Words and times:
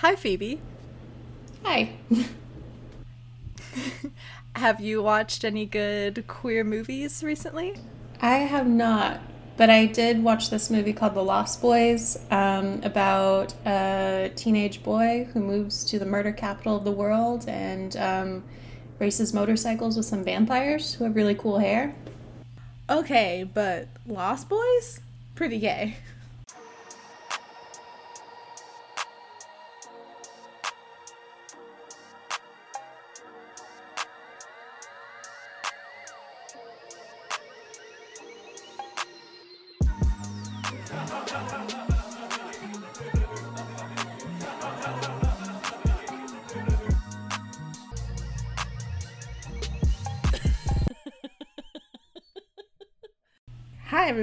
Hi, 0.00 0.16
Phoebe. 0.16 0.60
Hi. 1.62 1.92
Have 4.56 4.80
you 4.80 5.02
watched 5.02 5.44
any 5.44 5.66
good 5.66 6.24
queer 6.26 6.64
movies 6.64 7.22
recently? 7.22 7.76
I 8.22 8.36
have 8.36 8.66
not, 8.66 9.20
but 9.58 9.68
I 9.68 9.84
did 9.84 10.24
watch 10.24 10.48
this 10.48 10.70
movie 10.70 10.94
called 10.94 11.12
The 11.12 11.22
Lost 11.22 11.60
Boys 11.60 12.16
um, 12.30 12.80
about 12.82 13.52
a 13.66 14.32
teenage 14.36 14.82
boy 14.82 15.28
who 15.34 15.40
moves 15.40 15.84
to 15.84 15.98
the 15.98 16.06
murder 16.06 16.32
capital 16.32 16.76
of 16.76 16.84
the 16.84 16.92
world 16.92 17.46
and 17.46 17.94
um, 17.98 18.42
races 18.98 19.34
motorcycles 19.34 19.98
with 19.98 20.06
some 20.06 20.24
vampires 20.24 20.94
who 20.94 21.04
have 21.04 21.14
really 21.14 21.34
cool 21.34 21.58
hair. 21.58 21.94
Okay, 22.88 23.46
but 23.52 23.86
Lost 24.06 24.48
Boys? 24.48 25.00
Pretty 25.34 25.58
gay. 25.58 25.96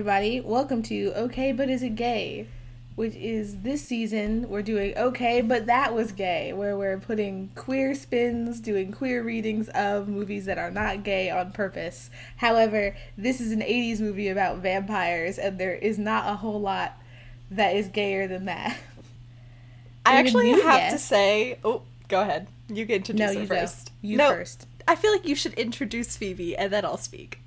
everybody. 0.07 0.39
Welcome 0.39 0.83
to 0.83 1.11
Okay, 1.17 1.51
But 1.51 1.69
Is 1.69 1.83
It 1.83 1.95
Gay? 1.97 2.47
Which 2.95 3.13
is 3.15 3.57
this 3.63 3.81
season, 3.81 4.47
we're 4.47 4.61
doing 4.61 4.97
Okay, 4.97 5.41
But 5.41 5.65
That 5.65 5.93
Was 5.93 6.13
Gay, 6.13 6.53
where 6.53 6.77
we're 6.77 6.97
putting 6.97 7.49
queer 7.55 7.93
spins, 7.93 8.61
doing 8.61 8.93
queer 8.93 9.21
readings 9.21 9.67
of 9.67 10.07
movies 10.07 10.45
that 10.45 10.57
are 10.57 10.71
not 10.71 11.03
gay 11.03 11.29
on 11.29 11.51
purpose. 11.51 12.09
However, 12.37 12.95
this 13.17 13.41
is 13.41 13.51
an 13.51 13.59
80s 13.59 13.99
movie 13.99 14.29
about 14.29 14.59
vampires, 14.59 15.37
and 15.37 15.59
there 15.59 15.75
is 15.75 15.99
not 15.99 16.31
a 16.31 16.37
whole 16.37 16.61
lot 16.61 16.93
that 17.51 17.75
is 17.75 17.89
gayer 17.89 18.29
than 18.29 18.45
that. 18.45 18.77
I 20.05 20.15
actually 20.19 20.51
have 20.51 20.61
guess. 20.79 20.93
to 20.93 20.99
say, 20.99 21.59
oh, 21.65 21.81
go 22.07 22.21
ahead. 22.21 22.47
You 22.69 22.85
get 22.85 22.95
introduce 23.09 23.33
No, 23.33 23.41
you 23.41 23.45
go. 23.45 23.55
first. 23.59 23.91
You 24.01 24.15
No, 24.15 24.29
first. 24.29 24.67
I 24.87 24.95
feel 24.95 25.11
like 25.11 25.27
you 25.27 25.35
should 25.35 25.55
introduce 25.55 26.15
Phoebe 26.15 26.55
and 26.55 26.71
then 26.71 26.85
I'll 26.85 26.95
speak. 26.95 27.41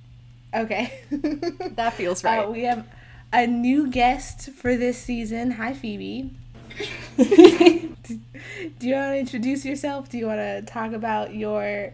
Okay. 0.55 0.93
That 1.77 1.95
feels 1.95 2.25
right. 2.25 2.45
Uh, 2.45 2.51
we 2.51 2.63
have 2.65 2.87
a 3.33 3.47
new 3.47 3.89
guest 3.89 4.51
for 4.51 4.77
this 4.77 4.99
season. 4.99 5.53
Hi, 5.53 5.73
Phoebe. 5.73 6.31
Do 7.17 8.89
you 8.89 8.95
want 8.95 9.13
to 9.13 9.19
introduce 9.19 9.65
yourself? 9.65 10.09
Do 10.09 10.19
you 10.19 10.27
want 10.27 10.41
to 10.41 10.63
talk 10.63 10.93
about 10.93 11.35
your? 11.35 11.93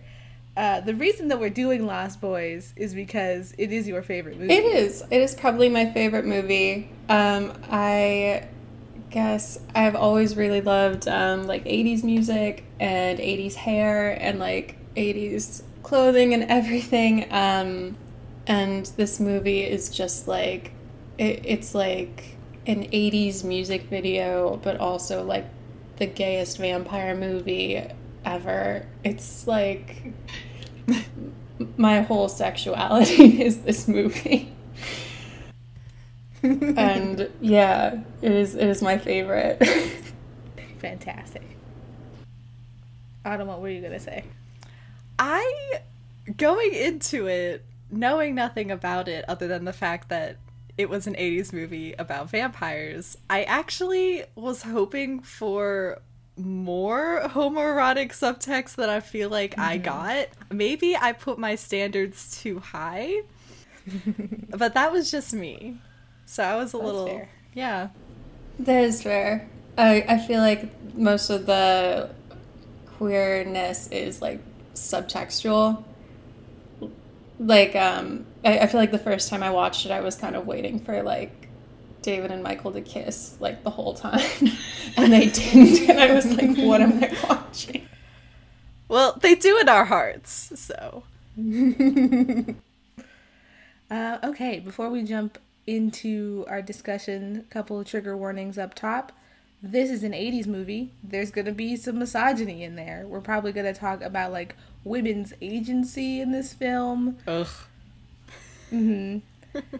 Uh, 0.56 0.80
the 0.80 0.94
reason 0.94 1.28
that 1.28 1.38
we're 1.38 1.50
doing 1.50 1.86
Lost 1.86 2.20
Boys 2.20 2.72
is 2.76 2.94
because 2.94 3.54
it 3.58 3.72
is 3.72 3.86
your 3.86 4.02
favorite 4.02 4.38
movie. 4.38 4.54
It 4.54 4.64
is. 4.64 5.02
It 5.10 5.20
is 5.20 5.34
probably 5.34 5.68
my 5.68 5.92
favorite 5.92 6.24
movie. 6.24 6.88
Um, 7.10 7.52
I 7.70 8.48
guess 9.10 9.58
I've 9.74 9.94
always 9.94 10.36
really 10.36 10.62
loved 10.62 11.06
um, 11.08 11.46
like 11.46 11.64
80s 11.64 12.02
music 12.02 12.64
and 12.80 13.18
80s 13.18 13.54
hair 13.54 14.12
and 14.20 14.38
like 14.38 14.76
80s 14.96 15.62
clothing 15.82 16.32
and 16.32 16.44
everything. 16.44 17.26
Um, 17.30 17.96
and 18.46 18.86
this 18.96 19.20
movie 19.20 19.62
is 19.62 19.90
just 19.90 20.28
like, 20.28 20.72
it, 21.18 21.42
it's 21.44 21.74
like 21.74 22.36
an 22.66 22.84
80s 22.84 23.44
music 23.44 23.82
video, 23.84 24.60
but 24.62 24.78
also 24.78 25.24
like 25.24 25.46
the 25.96 26.06
gayest 26.06 26.58
vampire 26.58 27.14
movie 27.14 27.82
ever. 28.24 28.86
It's 29.04 29.46
like 29.46 30.12
my 31.76 32.02
whole 32.02 32.28
sexuality 32.28 33.42
is 33.42 33.58
this 33.62 33.88
movie. 33.88 34.52
and 36.42 37.30
yeah, 37.40 38.00
it 38.22 38.32
is 38.32 38.54
it 38.54 38.68
is 38.68 38.82
my 38.82 38.98
favorite. 38.98 39.62
fantastic. 40.78 41.42
Autumn, 43.24 43.48
what 43.48 43.60
were 43.60 43.68
you 43.68 43.80
gonna 43.80 43.98
say? 43.98 44.24
I, 45.18 45.80
going 46.36 46.74
into 46.74 47.26
it, 47.26 47.64
knowing 47.90 48.34
nothing 48.34 48.70
about 48.70 49.08
it 49.08 49.24
other 49.28 49.48
than 49.48 49.64
the 49.64 49.72
fact 49.72 50.08
that 50.08 50.36
it 50.78 50.90
was 50.90 51.06
an 51.06 51.14
80s 51.14 51.52
movie 51.52 51.94
about 51.94 52.30
vampires, 52.30 53.16
I 53.30 53.44
actually 53.44 54.24
was 54.34 54.62
hoping 54.62 55.20
for 55.20 56.00
more 56.36 57.22
homoerotic 57.24 58.10
subtext 58.10 58.74
than 58.74 58.90
I 58.90 59.00
feel 59.00 59.30
like 59.30 59.58
I 59.58 59.76
mm-hmm. 59.76 59.84
got. 59.84 60.28
Maybe 60.50 60.96
I 60.96 61.12
put 61.12 61.38
my 61.38 61.54
standards 61.54 62.40
too 62.40 62.58
high, 62.58 63.22
but 64.50 64.74
that 64.74 64.92
was 64.92 65.10
just 65.10 65.32
me. 65.32 65.78
So 66.26 66.42
I 66.42 66.56
was 66.56 66.72
a 66.72 66.78
little. 66.78 67.06
fair. 67.06 67.28
Yeah. 67.54 67.88
that 68.58 68.84
is 68.84 69.02
fair. 69.02 69.48
I 69.78 70.04
I 70.08 70.18
feel 70.18 70.40
like 70.40 70.70
most 70.94 71.30
of 71.30 71.46
the 71.46 72.10
queerness 72.98 73.88
is 73.88 74.20
like 74.20 74.40
subtextual. 74.74 75.84
Like 77.38 77.76
um 77.76 78.26
I, 78.44 78.60
I 78.60 78.66
feel 78.66 78.80
like 78.80 78.92
the 78.92 78.98
first 78.98 79.28
time 79.28 79.42
I 79.42 79.50
watched 79.50 79.86
it 79.86 79.92
I 79.92 80.00
was 80.00 80.16
kind 80.16 80.36
of 80.36 80.46
waiting 80.46 80.80
for 80.80 81.02
like 81.02 81.48
David 82.02 82.30
and 82.30 82.42
Michael 82.42 82.72
to 82.72 82.80
kiss 82.80 83.36
like 83.40 83.64
the 83.64 83.70
whole 83.70 83.94
time. 83.94 84.20
and 84.96 85.12
they 85.12 85.26
didn't 85.26 85.88
and 85.90 86.00
I 86.00 86.12
was 86.12 86.26
like, 86.26 86.56
what 86.56 86.80
am 86.80 87.02
I 87.02 87.16
watching? 87.28 87.88
Well, 88.88 89.18
they 89.20 89.34
do 89.34 89.58
in 89.58 89.68
our 89.68 89.84
hearts, 89.84 90.52
so. 90.54 91.02
Uh, 93.90 94.18
okay, 94.24 94.58
before 94.58 94.90
we 94.90 95.02
jump 95.02 95.38
into 95.66 96.44
our 96.48 96.60
discussion, 96.60 97.36
a 97.48 97.52
couple 97.52 97.78
of 97.78 97.86
trigger 97.86 98.16
warnings 98.16 98.58
up 98.58 98.74
top. 98.74 99.12
This 99.62 99.90
is 99.90 100.02
an 100.02 100.12
80s 100.12 100.46
movie. 100.46 100.92
There's 101.02 101.30
going 101.30 101.46
to 101.46 101.52
be 101.52 101.76
some 101.76 101.98
misogyny 101.98 102.62
in 102.62 102.76
there. 102.76 103.04
We're 103.06 103.20
probably 103.20 103.52
going 103.52 103.72
to 103.72 103.78
talk 103.78 104.02
about 104.02 104.32
like 104.32 104.54
women's 104.86 105.32
agency 105.42 106.20
in 106.20 106.30
this 106.30 106.52
film. 106.54 107.18
Ugh. 107.26 107.48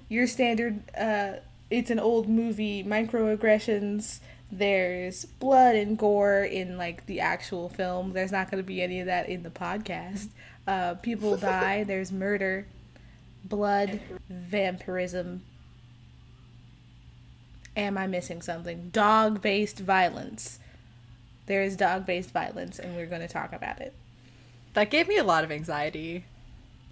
Your 0.09 0.27
standard 0.27 0.83
uh 0.97 1.35
it's 1.71 1.91
an 1.91 1.99
old 1.99 2.29
movie, 2.29 2.85
microaggressions. 2.85 4.21
There's 4.53 5.25
blood 5.25 5.75
and 5.75 5.99
gore 5.99 6.43
in 6.43 6.77
like 6.77 7.07
the 7.07 7.21
actual 7.21 7.69
film. 7.69 8.13
There's 8.13 8.31
not 8.33 8.51
going 8.51 8.63
to 8.63 8.67
be 8.67 8.83
any 8.83 9.01
of 9.01 9.07
that 9.07 9.29
in 9.29 9.43
the 9.43 9.51
podcast. 9.51 10.29
Uh 10.67 10.95
people 10.95 11.37
die, 11.55 11.85
there's 11.85 12.11
murder, 12.11 12.67
blood, 13.45 14.01
vampirism. 14.29 15.43
Am 17.77 17.99
I 17.99 18.07
missing 18.07 18.43
something? 18.43 18.91
Dog 18.91 19.41
based 19.41 19.79
violence. 19.79 20.59
There 21.47 21.63
is 21.63 21.77
dog 21.77 22.07
based 22.07 22.31
violence, 22.31 22.79
and 22.81 22.97
we're 22.97 23.07
going 23.07 23.21
to 23.21 23.29
talk 23.29 23.53
about 23.53 23.81
it. 23.81 23.95
That 24.77 24.91
gave 24.91 25.09
me 25.09 25.17
a 25.17 25.25
lot 25.25 25.43
of 25.43 25.51
anxiety. 25.51 26.27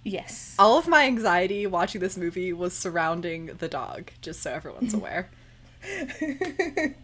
Yes. 0.03 0.55
All 0.57 0.79
of 0.79 0.87
my 0.87 1.05
anxiety 1.05 1.67
watching 1.67 2.01
this 2.01 2.17
movie 2.17 2.51
was 2.51 2.73
surrounding 2.73 3.45
the 3.59 3.67
dog, 3.67 4.09
just 4.21 4.41
so 4.41 4.51
everyone's 4.51 4.93
aware. 5.01 5.29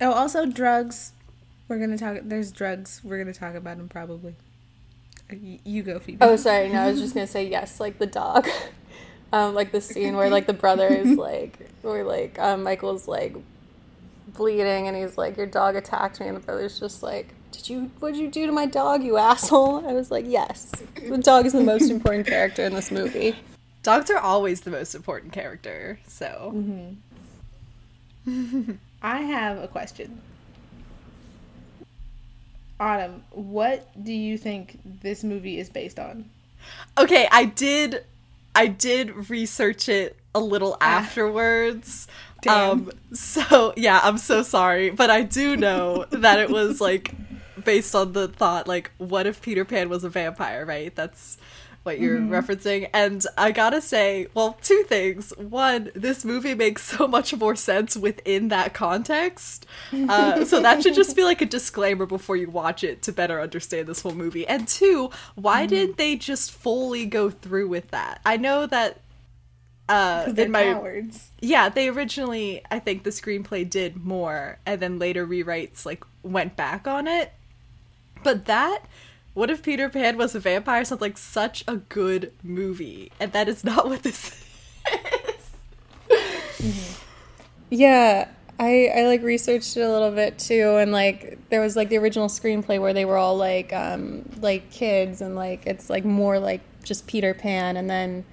Oh, 0.00 0.12
also 0.12 0.44
drugs. 0.44 1.12
We're 1.68 1.78
going 1.78 1.90
to 1.90 1.96
talk. 1.96 2.18
There's 2.22 2.52
drugs. 2.52 3.00
We're 3.02 3.16
going 3.22 3.32
to 3.32 3.38
talk 3.38 3.54
about 3.54 3.78
them 3.78 3.88
probably. 3.88 4.34
Uh, 5.30 5.36
You 5.64 5.82
go, 5.82 5.98
Phoebe. 5.98 6.18
Oh, 6.20 6.36
sorry. 6.36 6.68
No, 6.68 6.80
I 6.82 6.90
was 6.90 7.00
just 7.00 7.14
gonna 7.14 7.26
say 7.26 7.48
yes, 7.48 7.80
like 7.80 7.98
the 7.98 8.06
dog. 8.06 8.46
Um, 9.32 9.54
like 9.54 9.72
the 9.72 9.80
scene 9.80 10.14
where 10.14 10.28
like 10.28 10.46
the 10.46 10.52
brother 10.52 10.86
is 10.86 11.16
like, 11.16 11.70
where 11.82 12.04
like 12.04 12.38
um, 12.38 12.62
Michael's 12.62 13.08
like 13.08 13.36
bleeding 14.28 14.86
and 14.86 14.94
he's 14.96 15.16
like, 15.16 15.38
"Your 15.38 15.46
dog 15.46 15.76
attacked 15.76 16.20
me," 16.20 16.26
and 16.28 16.36
the 16.36 16.40
brother's 16.40 16.78
just 16.78 17.02
like, 17.02 17.34
"Did 17.56 17.68
you? 17.68 17.90
What 18.00 18.14
did 18.14 18.20
you 18.20 18.30
do 18.30 18.46
to 18.46 18.52
my 18.52 18.66
dog, 18.66 19.02
you 19.02 19.16
asshole?" 19.16 19.86
I 19.86 19.92
was 19.92 20.10
like, 20.10 20.24
"Yes, 20.26 20.72
the 21.08 21.18
dog 21.18 21.46
is 21.46 21.52
the 21.52 21.62
most 21.62 21.90
important 21.90 22.26
character 22.26 22.64
in 22.64 22.74
this 22.74 22.90
movie." 22.90 23.34
Dogs 23.82 24.10
are 24.10 24.18
always 24.18 24.62
the 24.62 24.70
most 24.70 24.94
important 24.94 25.32
character, 25.32 26.00
so. 26.08 26.54
I 29.02 29.20
have 29.20 29.62
a 29.62 29.68
question. 29.68 30.20
Autumn, 32.78 33.22
what 33.30 33.88
do 34.02 34.12
you 34.12 34.36
think 34.36 34.80
this 34.84 35.22
movie 35.24 35.58
is 35.58 35.70
based 35.70 35.98
on? 35.98 36.28
Okay, 36.98 37.28
I 37.30 37.44
did 37.44 38.04
I 38.54 38.66
did 38.66 39.30
research 39.30 39.88
it 39.88 40.16
a 40.34 40.40
little 40.40 40.76
afterwards. 40.80 42.08
Damn. 42.42 42.70
Um 42.70 42.90
so 43.12 43.72
yeah, 43.76 44.00
I'm 44.02 44.18
so 44.18 44.42
sorry, 44.42 44.90
but 44.90 45.10
I 45.10 45.22
do 45.22 45.56
know 45.56 46.04
that 46.10 46.38
it 46.38 46.50
was 46.50 46.80
like 46.80 47.14
based 47.66 47.94
on 47.94 48.12
the 48.12 48.28
thought 48.28 48.66
like 48.66 48.90
what 48.96 49.26
if 49.26 49.42
Peter 49.42 49.66
Pan 49.66 49.90
was 49.90 50.04
a 50.04 50.08
vampire, 50.08 50.64
right? 50.64 50.94
That's 50.94 51.36
what 51.86 52.00
you're 52.00 52.18
referencing. 52.18 52.90
And 52.92 53.24
I 53.38 53.52
gotta 53.52 53.80
say, 53.80 54.26
well, 54.34 54.58
two 54.60 54.82
things. 54.88 55.30
One, 55.38 55.92
this 55.94 56.24
movie 56.24 56.54
makes 56.54 56.82
so 56.82 57.06
much 57.06 57.34
more 57.34 57.54
sense 57.54 57.96
within 57.96 58.48
that 58.48 58.74
context. 58.74 59.66
Uh, 59.92 60.44
so 60.44 60.60
that 60.60 60.82
should 60.82 60.94
just 60.94 61.14
be 61.14 61.22
like 61.22 61.40
a 61.40 61.46
disclaimer 61.46 62.04
before 62.04 62.36
you 62.36 62.50
watch 62.50 62.82
it 62.82 63.02
to 63.02 63.12
better 63.12 63.40
understand 63.40 63.86
this 63.86 64.00
whole 64.00 64.14
movie. 64.14 64.46
And 64.46 64.66
two, 64.66 65.10
why 65.36 65.66
didn't 65.66 65.96
they 65.96 66.16
just 66.16 66.50
fully 66.50 67.06
go 67.06 67.30
through 67.30 67.68
with 67.68 67.92
that? 67.92 68.20
I 68.26 68.36
know 68.36 68.66
that 68.66 69.00
uh, 69.88 70.32
in 70.36 70.50
my 70.50 70.64
cowards. 70.64 71.30
yeah, 71.40 71.68
they 71.68 71.88
originally 71.88 72.62
I 72.68 72.80
think 72.80 73.04
the 73.04 73.10
screenplay 73.10 73.68
did 73.70 74.04
more 74.04 74.58
and 74.66 74.80
then 74.80 74.98
later 74.98 75.24
rewrites 75.24 75.86
like 75.86 76.02
went 76.24 76.56
back 76.56 76.88
on 76.88 77.06
it. 77.06 77.32
But 78.22 78.46
that 78.46 78.82
what 79.34 79.50
if 79.50 79.62
Peter 79.62 79.90
Pan 79.90 80.16
was 80.16 80.34
a 80.34 80.40
vampire 80.40 80.82
sounds 80.84 81.02
like 81.02 81.18
such 81.18 81.62
a 81.68 81.76
good 81.76 82.32
movie. 82.42 83.12
And 83.20 83.32
that 83.32 83.48
is 83.48 83.64
not 83.64 83.86
what 83.88 84.02
this 84.02 84.32
is. 86.58 86.72
Yeah, 87.68 88.28
I 88.58 88.90
I 88.96 89.06
like 89.06 89.22
researched 89.22 89.76
it 89.76 89.82
a 89.82 89.90
little 89.90 90.12
bit 90.12 90.38
too, 90.38 90.76
and 90.76 90.92
like 90.92 91.38
there 91.50 91.60
was 91.60 91.76
like 91.76 91.88
the 91.88 91.98
original 91.98 92.28
screenplay 92.28 92.80
where 92.80 92.94
they 92.94 93.04
were 93.04 93.16
all 93.16 93.36
like 93.36 93.72
um 93.72 94.28
like 94.40 94.70
kids, 94.70 95.20
and 95.20 95.36
like 95.36 95.66
it's 95.66 95.90
like 95.90 96.04
more 96.04 96.38
like 96.38 96.62
just 96.82 97.06
Peter 97.06 97.34
Pan, 97.34 97.76
and 97.76 97.90
then 97.90 98.24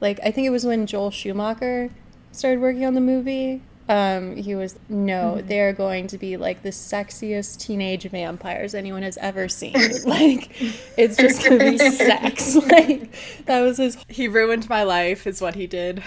like 0.00 0.18
I 0.24 0.30
think 0.30 0.46
it 0.46 0.50
was 0.50 0.64
when 0.64 0.86
Joel 0.86 1.10
Schumacher 1.10 1.90
started 2.32 2.60
working 2.60 2.84
on 2.84 2.94
the 2.94 3.00
movie. 3.00 3.62
Um, 3.88 4.36
he 4.36 4.54
was 4.54 4.78
no, 4.88 5.40
they're 5.40 5.72
going 5.72 6.08
to 6.08 6.18
be 6.18 6.36
like 6.36 6.62
the 6.62 6.70
sexiest 6.70 7.58
teenage 7.58 8.04
vampires 8.04 8.74
anyone 8.74 9.02
has 9.02 9.16
ever 9.16 9.48
seen. 9.48 9.72
like, 10.04 10.50
it's 10.98 11.16
just 11.16 11.42
gonna 11.42 11.70
be 11.70 11.78
sex. 11.78 12.56
Like, 12.68 13.10
that 13.46 13.60
was 13.60 13.78
his 13.78 13.96
He 14.08 14.28
ruined 14.28 14.68
my 14.68 14.82
life 14.82 15.26
is 15.26 15.40
what 15.40 15.54
he 15.54 15.66
did. 15.66 16.02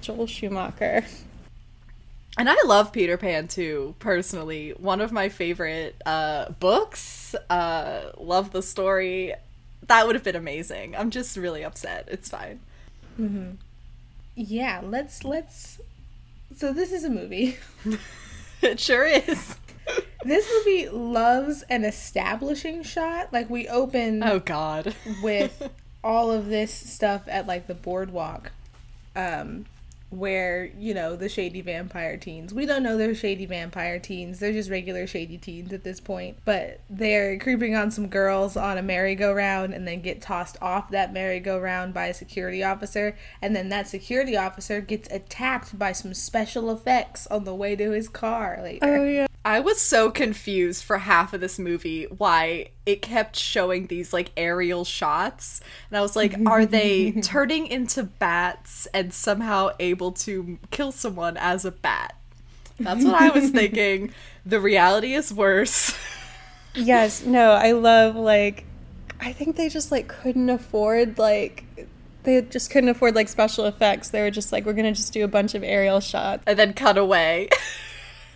Joel 0.00 0.26
Schumacher. 0.26 1.04
And 2.38 2.48
I 2.50 2.56
love 2.64 2.92
Peter 2.92 3.16
Pan 3.16 3.48
too, 3.48 3.94
personally. 3.98 4.70
One 4.70 5.00
of 5.00 5.12
my 5.12 5.28
favorite 5.28 6.00
uh, 6.04 6.50
books. 6.50 7.34
Uh, 7.48 8.12
love 8.18 8.52
the 8.52 8.62
story. 8.62 9.34
That 9.86 10.06
would 10.06 10.14
have 10.16 10.24
been 10.24 10.36
amazing. 10.36 10.94
I'm 10.96 11.10
just 11.10 11.36
really 11.36 11.64
upset. 11.64 12.08
It's 12.10 12.28
fine. 12.28 12.60
Yeah, 14.34 14.82
let's 14.84 15.24
let's. 15.24 15.75
So 16.56 16.72
this 16.72 16.90
is 16.92 17.04
a 17.04 17.10
movie. 17.10 17.56
It 18.62 18.80
sure 18.80 19.04
is. 19.04 19.54
This 20.24 20.50
movie 20.50 20.88
loves 20.88 21.62
an 21.68 21.84
establishing 21.84 22.82
shot. 22.82 23.30
Like 23.30 23.50
we 23.50 23.68
open 23.68 24.22
Oh 24.22 24.38
God. 24.40 24.94
with 25.22 25.70
all 26.02 26.32
of 26.32 26.46
this 26.46 26.72
stuff 26.72 27.22
at 27.28 27.46
like 27.46 27.66
the 27.66 27.74
boardwalk, 27.74 28.50
um, 29.14 29.66
where 30.10 30.70
you 30.78 30.94
know 30.94 31.16
the 31.16 31.28
shady 31.28 31.60
vampire 31.60 32.16
teens. 32.16 32.54
We 32.54 32.66
don't 32.66 32.82
know 32.82 32.96
they're 32.96 33.14
shady 33.14 33.46
vampire 33.46 33.98
teens. 33.98 34.38
They're 34.38 34.52
just 34.52 34.70
regular 34.70 35.06
shady 35.06 35.36
teens 35.38 35.72
at 35.72 35.84
this 35.84 36.00
point. 36.00 36.38
But 36.44 36.80
they're 36.88 37.38
creeping 37.38 37.74
on 37.74 37.90
some 37.90 38.08
girls 38.08 38.56
on 38.56 38.78
a 38.78 38.82
merry-go-round 38.82 39.74
and 39.74 39.86
then 39.86 40.00
get 40.02 40.22
tossed 40.22 40.56
off 40.62 40.90
that 40.90 41.12
merry-go-round 41.12 41.92
by 41.92 42.06
a 42.06 42.14
security 42.14 42.62
officer, 42.62 43.16
and 43.42 43.54
then 43.54 43.68
that 43.70 43.88
security 43.88 44.36
officer 44.36 44.80
gets 44.80 45.10
attacked 45.10 45.78
by 45.78 45.92
some 45.92 46.14
special 46.14 46.70
effects 46.70 47.26
on 47.26 47.44
the 47.44 47.54
way 47.54 47.74
to 47.76 47.90
his 47.90 48.08
car 48.08 48.58
later. 48.62 48.86
Oh 48.86 49.04
yeah. 49.04 49.26
I 49.44 49.60
was 49.60 49.80
so 49.80 50.10
confused 50.10 50.82
for 50.82 50.98
half 50.98 51.32
of 51.32 51.40
this 51.40 51.58
movie 51.58 52.04
why 52.04 52.70
it 52.86 53.02
kept 53.02 53.36
showing 53.36 53.88
these 53.88 54.12
like 54.12 54.30
aerial 54.36 54.84
shots. 54.84 55.60
And 55.90 55.98
I 55.98 56.00
was 56.00 56.14
like, 56.16 56.36
are 56.46 56.64
they 56.64 57.10
turning 57.22 57.66
into 57.66 58.04
bats 58.04 58.86
and 58.94 59.12
somehow 59.12 59.70
able 59.80 60.12
to 60.12 60.58
kill 60.70 60.92
someone 60.92 61.36
as 61.36 61.64
a 61.64 61.72
bat? 61.72 62.14
That's 62.78 63.04
what 63.04 63.14
I 63.20 63.30
was 63.30 63.50
thinking. 63.60 64.12
The 64.44 64.60
reality 64.60 65.12
is 65.14 65.32
worse. 65.34 65.94
Yes, 66.78 67.24
no, 67.24 67.52
I 67.52 67.72
love 67.72 68.16
like 68.16 68.66
I 69.18 69.32
think 69.32 69.56
they 69.56 69.70
just 69.70 69.90
like 69.90 70.08
couldn't 70.08 70.50
afford 70.50 71.16
like 71.18 71.64
they 72.24 72.42
just 72.42 72.70
couldn't 72.70 72.90
afford 72.90 73.14
like 73.14 73.28
special 73.28 73.64
effects. 73.64 74.10
They 74.10 74.20
were 74.20 74.30
just 74.30 74.52
like 74.52 74.66
we're 74.66 74.74
going 74.74 74.84
to 74.84 74.92
just 74.92 75.14
do 75.14 75.24
a 75.24 75.28
bunch 75.28 75.54
of 75.54 75.62
aerial 75.62 76.00
shots. 76.00 76.42
and 76.46 76.58
then 76.58 76.74
cut 76.74 76.98
away. 76.98 77.48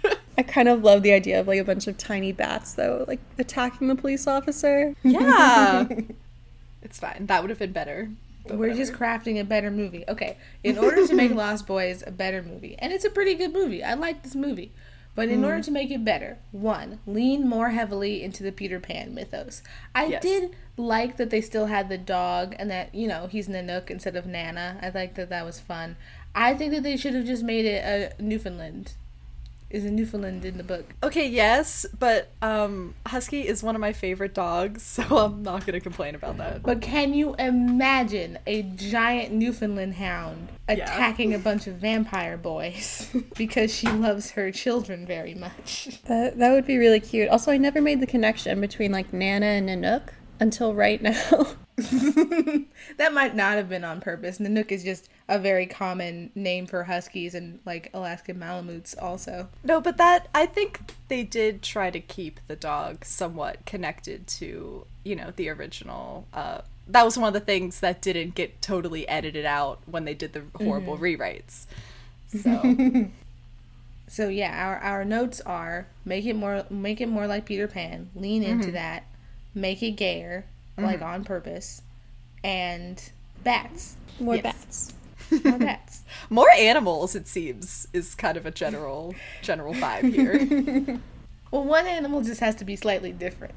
I 0.39 0.43
kind 0.43 0.69
of 0.69 0.83
love 0.83 1.03
the 1.03 1.13
idea 1.13 1.41
of 1.41 1.47
like 1.47 1.61
a 1.61 1.65
bunch 1.65 1.87
of 1.87 1.99
tiny 1.99 2.33
bats 2.33 2.75
though, 2.75 3.05
like 3.07 3.21
attacking 3.39 3.89
the 3.89 3.97
police 3.97 4.27
officer. 4.27 4.95
yeah. 5.03 5.87
It's 6.83 6.99
fine. 6.99 7.27
That 7.27 7.43
would 7.43 7.51
have 7.51 7.59
been 7.59 7.73
better. 7.73 8.11
But 8.47 8.57
We're 8.57 8.75
just 8.75 8.95
crafting 8.95 9.39
a 9.39 9.45
better 9.45 9.71
movie. 9.71 10.03
Okay, 10.09 10.39
in 10.65 10.79
order 10.79 11.07
to 11.07 11.15
make 11.15 11.31
Lost 11.31 11.67
Boys 11.67 12.03
a 12.07 12.11
better 12.11 12.43
movie, 12.43 12.75
and 12.79 12.91
it's 12.91 13.05
a 13.05 13.11
pretty 13.11 13.35
good 13.35 13.53
movie. 13.53 13.85
I 13.85 13.95
like 13.95 14.23
this 14.23 14.35
movie. 14.35 14.73
But 15.15 15.29
in 15.29 15.43
mm. 15.43 15.47
order 15.47 15.63
to 15.63 15.71
make 15.71 15.91
it 15.91 16.05
better, 16.05 16.39
one, 16.53 17.01
lean 17.07 17.49
more 17.49 17.71
heavily 17.71 18.23
into 18.23 18.43
the 18.43 18.53
Peter 18.53 18.79
Pan 18.79 19.15
mythos. 19.15 19.63
I 19.95 20.07
Yes. 20.07 20.23
did 20.23 20.57
like 20.77 21.17
that 21.17 21.31
they 21.31 21.41
still 21.41 21.67
had 21.67 21.89
the 21.89 21.99
dog 21.99 22.55
and 22.59 22.71
that, 22.71 22.95
you 22.95 23.09
know, 23.09 23.27
he's 23.27 23.49
Nanook 23.49 23.91
instead 23.91 24.17
of 24.17 24.25
Nana. 24.25 24.79
I 24.81 24.91
like 24.91 25.17
that 25.17 25.29
that 25.29 25.45
was 25.45 25.59
fun. 25.61 25.97
I 26.35 26.55
think 26.55 26.73
that 26.73 26.85
they 26.85 26.97
should 26.97 27.15
have 27.15 27.27
just 27.27 27.43
made 27.43 27.65
it 27.65 27.85
a 27.85 28.23
Newfoundland. 28.23 28.95
Is 29.71 29.85
a 29.85 29.91
Newfoundland 29.91 30.45
in 30.45 30.57
the 30.57 30.65
book? 30.65 30.95
Okay, 31.03 31.29
yes, 31.29 31.87
but 31.99 32.33
um 32.43 32.95
Husky 33.07 33.47
is 33.47 33.63
one 33.63 33.77
of 33.77 33.81
my 33.81 33.93
favorite 33.93 34.35
dogs, 34.35 34.83
so 34.97 35.03
I'm 35.17 35.43
not 35.43 35.65
going 35.65 35.75
to 35.75 35.81
complain 35.81 36.15
about 36.15 36.39
that. 36.39 36.63
But 36.63 36.81
can 36.83 37.15
you 37.15 37.35
imagine 37.37 38.39
a 38.47 38.63
giant 38.63 39.33
Newfoundland 39.33 39.95
hound 39.95 40.49
attacking 40.69 41.35
a 41.35 41.39
bunch 41.39 41.67
of 41.67 41.77
vampire 41.77 42.37
boys 42.37 43.09
because 43.37 43.73
she 43.75 43.87
loves 43.89 44.33
her 44.33 44.51
children 44.51 45.07
very 45.07 45.35
much? 45.35 46.01
That 46.07 46.39
that 46.39 46.51
would 46.51 46.67
be 46.67 46.77
really 46.77 47.01
cute. 47.01 47.29
Also, 47.29 47.53
I 47.53 47.57
never 47.57 47.81
made 47.81 48.01
the 48.01 48.07
connection 48.07 48.61
between 48.61 48.91
like 48.91 49.13
Nana 49.13 49.47
and 49.47 49.69
Nanook 49.69 50.09
until 50.41 50.75
right 50.75 51.01
now. 51.03 51.47
that 52.97 53.13
might 53.13 53.35
not 53.35 53.57
have 53.57 53.69
been 53.69 53.85
on 53.85 54.01
purpose. 54.01 54.39
Nanook 54.39 54.71
is 54.73 54.85
just 54.85 55.09
a 55.29 55.39
very 55.39 55.67
common 55.67 56.31
name 56.35 56.67
for 56.67 56.85
huskies 56.85 57.35
and 57.35 57.61
like 57.65 57.91
Alaskan 57.95 58.39
Malamutes 58.39 58.95
also. 59.01 59.49
No, 59.63 59.81
but 59.81 59.97
that 59.97 60.29
I 60.35 60.47
think 60.47 60.81
they 61.09 61.23
did 61.23 61.63
try 61.63 61.91
to 61.91 62.01
keep 62.01 62.41
the 62.49 62.57
dog 62.57 63.05
somewhat 63.05 63.65
connected 63.67 64.27
to, 64.27 64.87
you 65.05 65.17
know, 65.17 65.33
the 65.37 65.49
original 65.49 66.27
uh 66.33 66.63
that 66.89 67.05
was 67.05 67.17
one 67.17 67.29
of 67.29 67.35
the 67.35 67.41
things 67.41 67.81
that 67.81 68.03
didn't 68.03 68.35
get 68.35 68.61
totally 68.61 69.07
edited 69.09 69.45
out 69.47 69.79
when 69.87 70.05
they 70.05 70.15
did 70.15 70.33
the 70.33 70.43
horrible 70.65 70.99
rewrites. 70.99 71.67
So, 72.31 73.09
So 74.07 74.29
yeah, 74.29 74.67
our 74.67 74.79
our 74.79 75.05
notes 75.05 75.41
are 75.41 75.87
make 76.05 76.27
it 76.27 76.35
more 76.35 76.65
make 76.71 77.01
it 77.01 77.09
more 77.09 77.27
like 77.29 77.45
Peter 77.45 77.69
Pan, 77.69 78.11
lean 78.15 78.43
into 78.43 78.71
that, 78.73 79.05
make 79.55 79.83
it 79.83 79.93
gayer, 79.93 80.47
like 80.83 81.01
mm-hmm. 81.01 81.09
on 81.15 81.25
purpose, 81.25 81.83
and 82.45 83.03
bats. 83.45 83.97
More 84.19 84.37
Yes. 84.37 84.43
bats. 84.43 84.93
More 85.45 85.59
bats. 85.59 86.03
more 86.31 86.51
animals 86.57 87.15
it 87.15 87.27
seems 87.29 87.87
is 87.93 88.15
kind 88.15 88.37
of 88.37 88.47
a 88.47 88.51
general 88.51 89.15
general 89.43 89.75
vibe 89.75 90.13
here. 90.13 90.99
Well, 91.53 91.65
one 91.65 91.89
animal 91.89 92.23
just 92.23 92.39
has 92.41 92.55
to 92.57 92.65
be 92.65 92.77
slightly 92.77 93.11
different. 93.13 93.55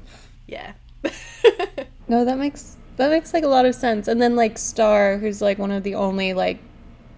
yeah. 0.48 0.72
No, 2.08 2.24
that 2.24 2.38
makes 2.38 2.76
that 2.96 3.08
makes 3.10 3.32
like 3.32 3.44
a 3.44 3.48
lot 3.48 3.64
of 3.66 3.74
sense. 3.74 4.08
And 4.08 4.20
then 4.20 4.36
like 4.36 4.58
Star, 4.58 5.16
who's 5.18 5.40
like 5.40 5.58
one 5.58 5.70
of 5.70 5.82
the 5.84 5.94
only 5.94 6.34
like 6.34 6.58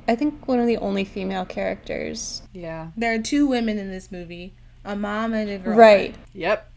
I 0.06 0.14
think 0.14 0.46
one 0.46 0.60
of 0.60 0.66
the 0.66 0.76
only 0.76 1.04
female 1.04 1.44
characters. 1.44 2.42
yeah. 2.52 2.88
There 2.96 3.12
are 3.14 3.18
two 3.18 3.46
women 3.46 3.78
in 3.78 3.90
this 3.90 4.12
movie, 4.12 4.52
a 4.84 4.94
mom 4.94 5.32
and 5.34 5.50
a 5.50 5.58
girl. 5.58 5.76
Right. 5.76 6.14
Yep. 6.34 6.70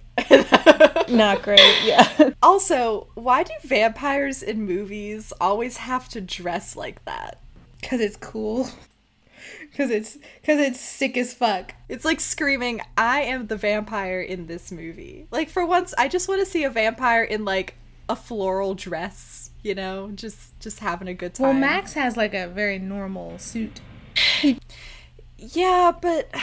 Not 1.10 1.42
great. 1.42 1.84
Yeah. 1.84 2.32
also, 2.42 3.08
why 3.16 3.44
do 3.44 3.54
vampires 3.64 4.44
in 4.44 4.66
movies 4.66 5.34
always 5.42 5.78
have 5.78 6.10
to 6.10 6.22
dress 6.22 6.76
like 6.76 7.04
that? 7.06 7.40
Cause 7.82 8.00
it's 8.00 8.18
cool. 8.18 8.70
Cause 9.76 9.90
it's 9.90 10.16
cause 10.44 10.60
it's 10.60 10.80
sick 10.80 11.16
as 11.18 11.34
fuck. 11.34 11.74
It's 11.88 12.04
like 12.06 12.20
screaming, 12.20 12.82
I 12.98 13.22
am 13.22 13.48
the 13.48 13.56
vampire 13.56 14.22
in 14.22 14.48
this 14.48 14.72
movie. 14.72 15.28
Like, 15.32 15.50
for 15.50 15.66
once, 15.66 15.94
I 15.98 16.08
just 16.08 16.28
want 16.28 16.42
to 16.42 16.46
see 16.46 16.64
a 16.64 16.70
vampire 16.70 17.24
in, 17.24 17.46
like, 17.46 17.76
a 18.10 18.16
floral 18.16 18.74
dress, 18.74 19.52
you 19.64 19.76
know? 19.76 20.12
Just 20.14 20.60
just 20.60 20.80
having 20.80 21.08
a 21.08 21.14
good 21.14 21.34
time. 21.34 21.48
Well, 21.48 21.54
Max 21.54 21.94
has 21.94 22.18
like 22.18 22.34
a 22.34 22.48
very 22.48 22.80
normal 22.80 23.38
suit. 23.38 23.80
Yeah, 25.38 25.92
but. 26.00 26.30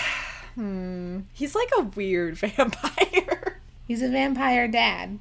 Hmm. 0.56 1.20
He's 1.34 1.54
like 1.54 1.68
a 1.76 1.82
weird 1.82 2.38
vampire. 2.38 3.45
He's 3.86 4.02
a 4.02 4.08
vampire 4.08 4.68
dad. 4.68 5.18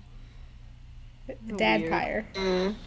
Dad 1.57 1.81
Weird. 1.81 1.91
pyre. 1.91 2.25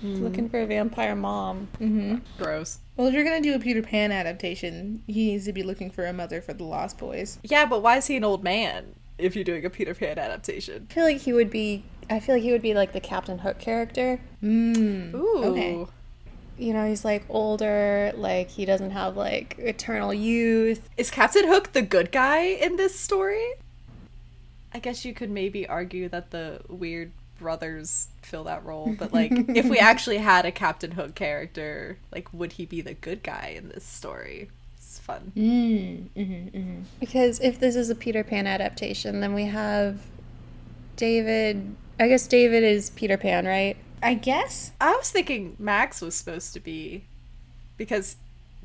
He's 0.01 0.21
looking 0.21 0.49
for 0.49 0.61
a 0.61 0.67
vampire 0.67 1.17
mom. 1.17 1.69
Mm-hmm. 1.81 2.19
Gross. 2.41 2.79
Well, 2.97 3.09
if 3.09 3.15
you're 3.15 3.25
gonna 3.25 3.41
do 3.41 3.55
a 3.55 3.59
Peter 3.59 3.83
Pan 3.83 4.13
adaptation, 4.13 5.03
he 5.09 5.33
needs 5.33 5.45
to 5.47 5.53
be 5.53 5.65
looking 5.65 5.91
for 5.91 6.07
a 6.07 6.13
mother 6.13 6.41
for 6.41 6.53
the 6.53 6.63
Lost 6.65 6.99
Boys. 6.99 7.39
Yeah, 7.43 7.67
but 7.67 7.83
why 7.83 7.97
is 7.97 8.07
he 8.07 8.17
an 8.17 8.23
old 8.25 8.45
man 8.45 8.95
if 9.19 9.35
you're 9.35 9.45
doing 9.45 9.65
a 9.65 9.71
Peter 9.71 9.93
Pan 9.93 10.19
adaptation? 10.19 10.87
I 10.91 10.95
feel 10.95 11.05
like 11.05 11.19
he 11.19 11.33
would 11.33 11.51
be 11.51 11.85
I 12.11 12.21
feel 12.21 12.37
like 12.37 12.45
he 12.45 12.53
would 12.53 12.63
be 12.63 12.75
like 12.75 12.93
the 12.93 13.01
Captain 13.01 13.39
Hook 13.39 13.59
character. 13.59 14.21
Mmm. 14.43 15.15
Ooh. 15.15 15.43
Okay. 15.45 15.87
you 16.59 16.73
know, 16.73 16.87
he's 16.89 17.05
like 17.05 17.25
older, 17.29 18.13
like 18.15 18.51
he 18.51 18.65
doesn't 18.65 18.93
have 18.93 19.17
like 19.17 19.57
eternal 19.59 20.15
youth. 20.15 20.89
Is 20.97 21.11
Captain 21.11 21.49
Hook 21.49 21.73
the 21.73 21.83
good 21.83 22.13
guy 22.13 22.43
in 22.43 22.77
this 22.77 22.99
story? 22.99 23.45
I 24.79 24.81
guess 24.81 25.05
you 25.05 25.13
could 25.13 25.29
maybe 25.29 25.67
argue 25.67 26.09
that 26.11 26.31
the 26.31 26.61
weird 26.69 27.11
brothers 27.37 28.07
fill 28.23 28.45
that 28.45 28.65
role, 28.65 28.95
but 28.97 29.13
like 29.13 29.33
if 29.33 29.67
we 29.67 29.77
actually 29.81 30.19
had 30.19 30.47
a 30.47 30.53
Captain 30.53 30.93
Hook 30.93 31.17
character, 31.17 31.99
like 32.13 32.33
would 32.33 32.53
he 32.53 32.65
be 32.65 32.81
the 32.81 32.95
good 32.95 33.25
guy 33.25 33.55
in 33.57 33.71
this 33.71 33.83
story? 33.83 34.51
It's 34.77 35.01
fun. 35.01 35.33
Mm, 35.37 36.11
mm-hmm, 36.17 36.57
mm-hmm. 36.57 36.81
Because 37.01 37.41
if 37.41 37.59
this 37.59 37.75
is 37.75 37.91
a 37.91 37.97
Peter 37.97 38.23
Pan 38.23 38.47
adaptation, 38.47 39.19
then 39.19 39.35
we 39.35 39.47
have 39.47 39.99
David. 40.95 41.75
I 41.99 42.07
guess 42.07 42.29
David 42.29 42.63
is 42.63 42.91
Peter 42.91 43.17
Pan, 43.17 43.47
right? 43.47 43.77
I 44.01 44.15
guess. 44.15 44.71
I 44.81 44.95
was 44.95 45.11
thinking 45.11 45.57
Max 45.59 46.01
was 46.01 46.15
supposed 46.15 46.53
to 46.53 46.61
be 46.61 47.03
because 47.77 48.15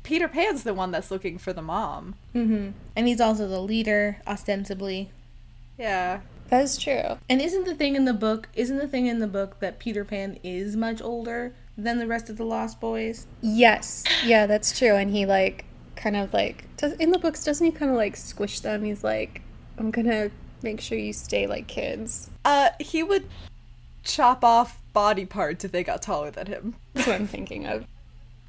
Peter 0.04 0.28
Pan's 0.28 0.62
the 0.62 0.74
one 0.74 0.92
that's 0.92 1.10
looking 1.10 1.38
for 1.38 1.52
the 1.52 1.60
mom. 1.60 2.14
Mm-hmm. 2.36 2.70
And 2.94 3.08
he's 3.08 3.20
also 3.20 3.48
the 3.48 3.60
leader, 3.60 4.18
ostensibly. 4.28 5.10
Yeah. 5.78 6.20
That 6.48 6.62
is 6.62 6.76
true. 6.76 7.18
And 7.28 7.40
isn't 7.40 7.64
the 7.64 7.74
thing 7.74 7.96
in 7.96 8.04
the 8.04 8.12
book? 8.12 8.48
Isn't 8.54 8.78
the 8.78 8.88
thing 8.88 9.06
in 9.06 9.18
the 9.18 9.26
book 9.26 9.60
that 9.60 9.78
Peter 9.78 10.04
Pan 10.04 10.38
is 10.42 10.76
much 10.76 11.00
older 11.00 11.54
than 11.76 11.98
the 11.98 12.06
rest 12.06 12.30
of 12.30 12.36
the 12.36 12.44
Lost 12.44 12.80
Boys? 12.80 13.26
Yes. 13.40 14.04
Yeah, 14.24 14.46
that's 14.46 14.78
true. 14.78 14.94
And 14.94 15.10
he 15.10 15.26
like 15.26 15.64
kind 15.96 16.16
of 16.16 16.32
like 16.32 16.64
does, 16.76 16.92
in 16.94 17.10
the 17.10 17.18
books 17.18 17.44
doesn't 17.44 17.64
he 17.64 17.72
kind 17.72 17.90
of 17.90 17.96
like 17.96 18.16
squish 18.16 18.60
them? 18.60 18.84
He's 18.84 19.02
like, 19.02 19.42
I'm 19.78 19.90
gonna 19.90 20.30
make 20.62 20.80
sure 20.80 20.98
you 20.98 21.12
stay 21.12 21.46
like 21.46 21.66
kids. 21.66 22.30
Uh 22.44 22.70
he 22.78 23.02
would 23.02 23.26
chop 24.04 24.44
off 24.44 24.80
body 24.92 25.24
parts 25.24 25.64
if 25.64 25.72
they 25.72 25.82
got 25.82 26.02
taller 26.02 26.30
than 26.30 26.46
him. 26.46 26.76
That's 26.92 27.06
what 27.06 27.16
I'm 27.16 27.26
thinking 27.26 27.66
of. 27.66 27.86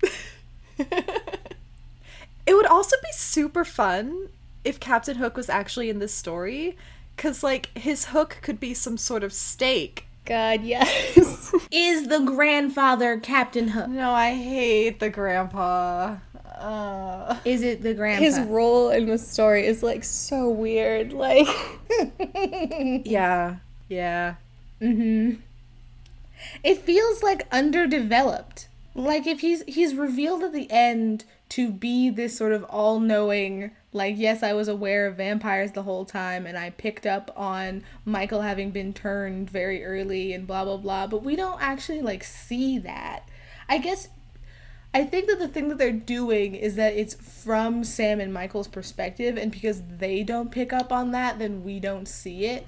It 2.45 2.53
would 2.53 2.67
also 2.67 2.95
be 3.01 3.11
super 3.11 3.65
fun 3.65 4.29
if 4.63 4.79
Captain 4.79 5.17
Hook 5.17 5.35
was 5.35 5.49
actually 5.49 5.89
in 5.89 5.99
this 5.99 6.13
story 6.13 6.77
cuz 7.17 7.43
like 7.43 7.75
his 7.77 8.05
hook 8.05 8.37
could 8.41 8.59
be 8.59 8.73
some 8.73 8.97
sort 8.97 9.23
of 9.23 9.33
stake. 9.33 10.05
God, 10.25 10.63
yes. 10.63 11.53
Is 11.71 12.07
the 12.07 12.19
grandfather 12.19 13.19
Captain 13.19 13.69
Hook? 13.69 13.87
No, 13.89 14.11
I 14.11 14.33
hate 14.33 14.99
the 14.99 15.09
grandpa. 15.09 16.17
Uh, 16.57 17.37
Is 17.45 17.61
it 17.61 17.83
the 17.83 17.93
grandpa? 17.93 18.23
His 18.23 18.39
role 18.39 18.89
in 18.89 19.05
the 19.05 19.19
story 19.19 19.67
is 19.67 19.83
like 19.83 20.03
so 20.03 20.49
weird. 20.49 21.13
Like, 21.13 21.47
yeah. 23.05 23.57
Yeah. 23.87 24.35
Mm-hmm. 24.81 25.41
It 26.63 26.81
feels 26.81 27.21
like 27.21 27.47
underdeveloped. 27.51 28.67
Like 28.95 29.27
if 29.27 29.41
he's 29.41 29.63
he's 29.63 29.93
revealed 29.93 30.43
at 30.43 30.53
the 30.53 30.71
end 30.71 31.25
to 31.55 31.71
be 31.71 32.09
this 32.09 32.35
sort 32.35 32.51
of 32.51 32.65
all-knowing 32.65 33.71
like 33.93 34.15
yes 34.17 34.43
I 34.43 34.51
was 34.51 34.67
aware 34.67 35.07
of 35.07 35.15
vampires 35.15 35.71
the 35.71 35.83
whole 35.83 36.03
time 36.03 36.45
and 36.45 36.57
I 36.57 36.71
picked 36.71 37.05
up 37.05 37.31
on 37.33 37.81
Michael 38.03 38.41
having 38.41 38.71
been 38.71 38.91
turned 38.91 39.49
very 39.49 39.85
early 39.85 40.33
and 40.33 40.45
blah 40.45 40.65
blah 40.65 40.75
blah 40.75 41.07
but 41.07 41.23
we 41.23 41.37
don't 41.37 41.61
actually 41.61 42.01
like 42.01 42.25
see 42.25 42.77
that. 42.79 43.23
I 43.69 43.77
guess 43.77 44.09
I 44.93 45.05
think 45.05 45.27
that 45.27 45.39
the 45.39 45.47
thing 45.47 45.69
that 45.69 45.77
they're 45.77 45.93
doing 45.93 46.55
is 46.55 46.75
that 46.75 46.93
it's 46.93 47.13
from 47.15 47.85
Sam 47.85 48.19
and 48.19 48.33
Michael's 48.33 48.67
perspective 48.67 49.37
and 49.37 49.49
because 49.49 49.81
they 49.97 50.23
don't 50.23 50.51
pick 50.51 50.73
up 50.73 50.91
on 50.91 51.11
that 51.11 51.39
then 51.39 51.63
we 51.63 51.79
don't 51.79 52.05
see 52.05 52.47
it. 52.47 52.67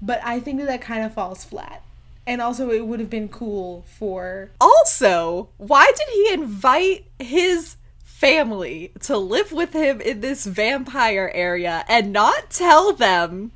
But 0.00 0.22
I 0.24 0.40
think 0.40 0.60
that 0.60 0.66
that 0.66 0.80
kind 0.80 1.04
of 1.04 1.12
falls 1.12 1.44
flat. 1.44 1.82
And 2.26 2.40
also, 2.40 2.70
it 2.70 2.86
would 2.86 3.00
have 3.00 3.10
been 3.10 3.28
cool 3.28 3.84
for. 3.86 4.50
Also, 4.58 5.50
why 5.58 5.92
did 5.94 6.08
he 6.08 6.32
invite 6.32 7.04
his 7.18 7.76
family 8.14 8.92
to 9.00 9.18
live 9.18 9.52
with 9.52 9.72
him 9.72 10.00
in 10.00 10.20
this 10.20 10.46
vampire 10.46 11.30
area 11.34 11.84
and 11.88 12.12
not 12.12 12.50
tell 12.50 12.92
them? 12.92 13.50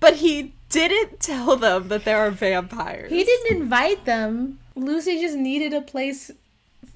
But 0.00 0.16
he 0.16 0.54
didn't 0.70 1.20
tell 1.20 1.56
them 1.56 1.88
that 1.88 2.04
there 2.04 2.18
are 2.18 2.30
vampires. 2.30 3.10
He 3.10 3.24
didn't 3.24 3.56
invite 3.62 4.04
them. 4.04 4.58
Lucy 4.74 5.20
just 5.20 5.36
needed 5.36 5.74
a 5.74 5.80
place 5.80 6.30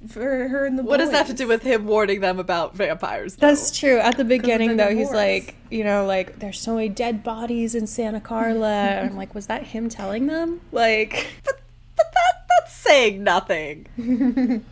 for 0.09 0.49
her 0.49 0.65
and 0.67 0.79
the 0.79 0.83
world. 0.83 0.91
What 0.91 0.97
does 0.99 1.11
that 1.11 1.19
have 1.19 1.29
to 1.29 1.35
do 1.35 1.47
with 1.47 1.63
him 1.63 1.87
warning 1.87 2.21
them 2.21 2.39
about 2.39 2.75
vampires? 2.75 3.37
Though? 3.37 3.49
that's 3.49 3.77
true. 3.77 3.99
At 3.99 4.17
the 4.17 4.25
beginning, 4.25 4.77
though, 4.77 4.95
he's 4.95 5.13
like, 5.13 5.55
you 5.71 5.85
know, 5.85 6.07
like, 6.07 6.39
there's 6.39 6.61
so 6.61 6.75
many 6.75 6.89
dead 6.89 7.23
bodies 7.23 7.75
in 7.75 7.87
Santa 7.87 8.21
Carla. 8.21 8.73
and 8.73 9.11
I'm 9.11 9.17
like, 9.17 9.35
was 9.35 9.47
that 9.47 9.65
him 9.65 9.89
telling 9.89 10.27
them? 10.27 10.61
Like, 10.71 11.29
but, 11.45 11.61
but 11.97 12.07
that 12.13 12.47
that's 12.49 12.73
saying 12.73 13.23
nothing. 13.23 13.87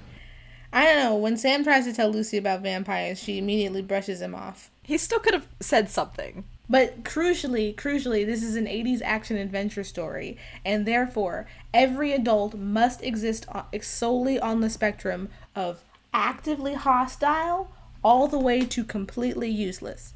I 0.72 0.84
don't 0.84 1.02
know. 1.02 1.16
When 1.16 1.36
Sam 1.36 1.64
tries 1.64 1.84
to 1.84 1.92
tell 1.92 2.10
Lucy 2.10 2.36
about 2.36 2.62
vampires, 2.62 3.18
she 3.18 3.38
immediately 3.38 3.82
brushes 3.82 4.20
him 4.20 4.34
off. 4.34 4.70
He 4.82 4.98
still 4.98 5.18
could 5.18 5.34
have 5.34 5.48
said 5.60 5.90
something. 5.90 6.44
But 6.68 7.02
crucially, 7.02 7.74
crucially, 7.74 8.24
this 8.24 8.44
is 8.44 8.54
an 8.54 8.66
80s 8.66 9.00
action 9.02 9.36
adventure 9.36 9.82
story, 9.82 10.36
and 10.64 10.86
therefore, 10.86 11.46
every 11.74 12.12
adult 12.12 12.54
must 12.54 13.02
exist 13.02 13.46
solely 13.82 14.38
on 14.38 14.60
the 14.60 14.70
spectrum 14.70 15.28
of 15.56 15.82
actively 16.14 16.74
hostile 16.74 17.72
all 18.04 18.28
the 18.28 18.38
way 18.38 18.64
to 18.66 18.84
completely 18.84 19.50
useless. 19.50 20.14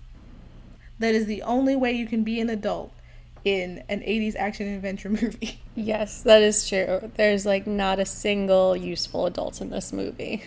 That 1.00 1.16
is 1.16 1.26
the 1.26 1.42
only 1.42 1.74
way 1.74 1.92
you 1.92 2.06
can 2.06 2.22
be 2.22 2.40
an 2.40 2.48
adult 2.48 2.92
in 3.44 3.82
an 3.88 4.00
80s 4.00 4.34
action 4.36 4.68
adventure 4.74 5.10
movie. 5.10 5.60
yes, 5.74 6.22
that 6.22 6.42
is 6.42 6.68
true. 6.68 7.10
There's 7.16 7.44
like 7.44 7.66
not 7.66 7.98
a 7.98 8.06
single 8.06 8.74
useful 8.76 9.26
adult 9.26 9.60
in 9.60 9.70
this 9.70 9.92
movie, 9.92 10.42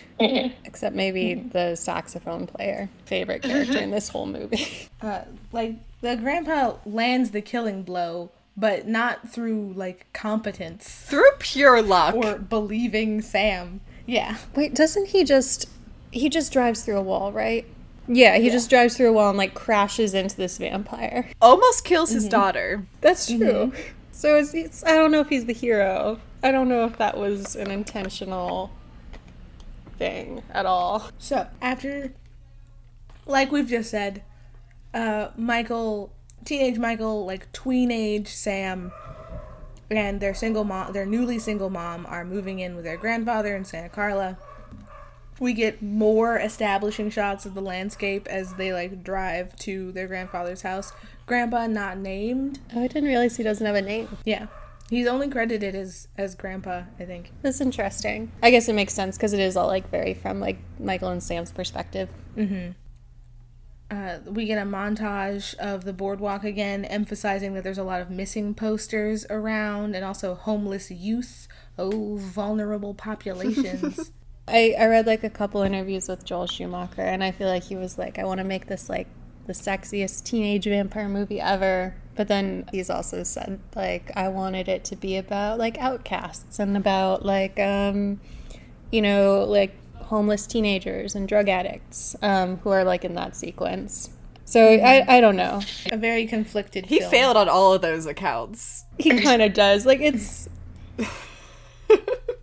except 0.64 0.96
maybe 0.96 1.34
the 1.34 1.76
saxophone 1.76 2.46
player, 2.46 2.88
favorite 3.04 3.42
character 3.42 3.78
in 3.78 3.90
this 3.90 4.08
whole 4.08 4.26
movie. 4.26 4.66
Uh, 5.00 5.22
like, 5.52 5.76
the 6.00 6.16
grandpa 6.16 6.74
lands 6.84 7.30
the 7.30 7.40
killing 7.40 7.84
blow, 7.84 8.32
but 8.56 8.88
not 8.88 9.28
through, 9.30 9.72
like, 9.76 10.12
competence 10.12 10.88
Through 11.06 11.30
pure 11.38 11.80
luck. 11.82 12.16
or 12.16 12.36
believing 12.36 13.22
Sam. 13.22 13.80
Yeah. 14.06 14.38
Wait, 14.56 14.74
doesn't 14.74 15.06
he 15.10 15.22
just 15.22 15.68
he 16.10 16.28
just 16.28 16.52
drives 16.52 16.82
through 16.82 16.96
a 16.96 17.02
wall, 17.02 17.30
right? 17.30 17.64
Yeah, 18.08 18.38
he 18.38 18.48
just 18.48 18.70
drives 18.70 18.96
through 18.96 19.10
a 19.10 19.12
wall 19.12 19.28
and 19.28 19.38
like 19.38 19.54
crashes 19.54 20.14
into 20.14 20.36
this 20.36 20.56
vampire. 20.58 21.28
almost 21.40 21.84
kills 21.84 22.10
his 22.10 22.26
daughter. 22.26 22.86
That's 23.02 23.26
true. 23.26 23.72
So 24.10 24.36
it's, 24.36 24.54
it's 24.54 24.82
I 24.82 24.96
don't 24.96 25.12
know 25.12 25.20
if 25.20 25.28
he's 25.28 25.44
the 25.44 25.52
hero. 25.52 26.18
I 26.42 26.50
don't 26.50 26.68
know 26.68 26.84
if 26.86 26.96
that 26.98 27.16
was 27.16 27.54
an 27.54 27.70
intentional 27.70 28.72
thing 29.98 30.42
at 30.50 30.66
all. 30.66 31.10
So 31.18 31.46
after, 31.60 32.12
like 33.26 33.52
we've 33.52 33.68
just 33.68 33.90
said, 33.90 34.22
uh, 34.94 35.28
Michael, 35.36 36.12
teenage 36.44 36.78
Michael, 36.78 37.26
like 37.26 37.52
tween 37.52 37.90
age 37.90 38.28
Sam, 38.28 38.90
and 39.90 40.20
their 40.20 40.34
single 40.34 40.64
mom, 40.64 40.92
their 40.92 41.06
newly 41.06 41.38
single 41.38 41.70
mom, 41.70 42.06
are 42.06 42.24
moving 42.24 42.58
in 42.58 42.74
with 42.74 42.84
their 42.84 42.96
grandfather 42.96 43.54
in 43.54 43.64
Santa 43.64 43.88
Carla. 43.88 44.38
We 45.40 45.52
get 45.52 45.82
more 45.82 46.36
establishing 46.36 47.10
shots 47.10 47.46
of 47.46 47.54
the 47.54 47.60
landscape 47.60 48.26
as 48.28 48.54
they 48.54 48.72
like 48.72 49.04
drive 49.04 49.56
to 49.60 49.92
their 49.92 50.06
grandfather's 50.06 50.62
house. 50.62 50.92
Grandpa 51.26 51.66
not 51.66 51.98
named. 51.98 52.58
Oh, 52.74 52.82
I 52.82 52.88
didn't 52.88 53.08
realize 53.08 53.36
he 53.36 53.42
doesn't 53.42 53.64
have 53.64 53.76
a 53.76 53.82
name. 53.82 54.08
Yeah, 54.24 54.46
he's 54.90 55.06
only 55.06 55.28
credited 55.28 55.74
as 55.74 56.08
as 56.16 56.34
Grandpa, 56.34 56.82
I 56.98 57.04
think. 57.04 57.32
That's 57.42 57.60
interesting. 57.60 58.32
I 58.42 58.50
guess 58.50 58.68
it 58.68 58.74
makes 58.74 58.94
sense 58.94 59.16
because 59.16 59.32
it 59.32 59.40
is 59.40 59.56
all 59.56 59.66
like 59.66 59.90
very 59.90 60.14
from 60.14 60.40
like 60.40 60.58
Michael 60.78 61.10
and 61.10 61.22
Sam's 61.22 61.52
perspective. 61.52 62.08
Mm-hmm. 62.36 62.72
Uh, 63.90 64.18
we 64.26 64.44
get 64.44 64.58
a 64.58 64.68
montage 64.68 65.54
of 65.54 65.84
the 65.84 65.94
boardwalk 65.94 66.44
again, 66.44 66.84
emphasizing 66.84 67.54
that 67.54 67.64
there's 67.64 67.78
a 67.78 67.84
lot 67.84 68.02
of 68.02 68.10
missing 68.10 68.54
posters 68.54 69.24
around 69.30 69.94
and 69.94 70.04
also 70.04 70.34
homeless 70.34 70.90
youth. 70.90 71.48
Oh, 71.78 72.16
vulnerable 72.16 72.92
populations. 72.92 74.10
I, 74.48 74.74
I 74.78 74.86
read 74.86 75.06
like 75.06 75.24
a 75.24 75.30
couple 75.30 75.62
interviews 75.62 76.08
with 76.08 76.24
Joel 76.24 76.46
Schumacher, 76.46 77.02
and 77.02 77.22
I 77.22 77.30
feel 77.30 77.48
like 77.48 77.64
he 77.64 77.76
was 77.76 77.98
like, 77.98 78.18
I 78.18 78.24
want 78.24 78.38
to 78.38 78.44
make 78.44 78.66
this 78.66 78.88
like 78.88 79.06
the 79.46 79.52
sexiest 79.52 80.24
teenage 80.24 80.64
vampire 80.64 81.08
movie 81.08 81.40
ever. 81.40 81.94
But 82.14 82.28
then 82.28 82.68
he's 82.72 82.90
also 82.90 83.22
said 83.22 83.60
like 83.76 84.10
I 84.16 84.28
wanted 84.28 84.68
it 84.68 84.84
to 84.86 84.96
be 84.96 85.16
about 85.16 85.58
like 85.58 85.78
outcasts 85.78 86.58
and 86.58 86.76
about 86.76 87.24
like 87.24 87.58
um, 87.60 88.20
you 88.90 89.02
know 89.02 89.44
like 89.44 89.74
homeless 89.94 90.46
teenagers 90.46 91.14
and 91.14 91.28
drug 91.28 91.48
addicts 91.48 92.16
um, 92.22 92.56
who 92.58 92.70
are 92.70 92.84
like 92.84 93.04
in 93.04 93.14
that 93.14 93.36
sequence. 93.36 94.10
So 94.44 94.66
I, 94.66 95.04
I 95.16 95.20
don't 95.20 95.36
know. 95.36 95.60
a 95.92 95.98
very 95.98 96.26
conflicted 96.26 96.86
He 96.86 97.00
film. 97.00 97.10
failed 97.10 97.36
on 97.36 97.48
all 97.50 97.74
of 97.74 97.82
those 97.82 98.06
accounts. 98.06 98.86
He 98.98 99.20
kind 99.20 99.42
of 99.42 99.52
does. 99.52 99.84
Like 99.86 100.00
it's. 100.00 100.48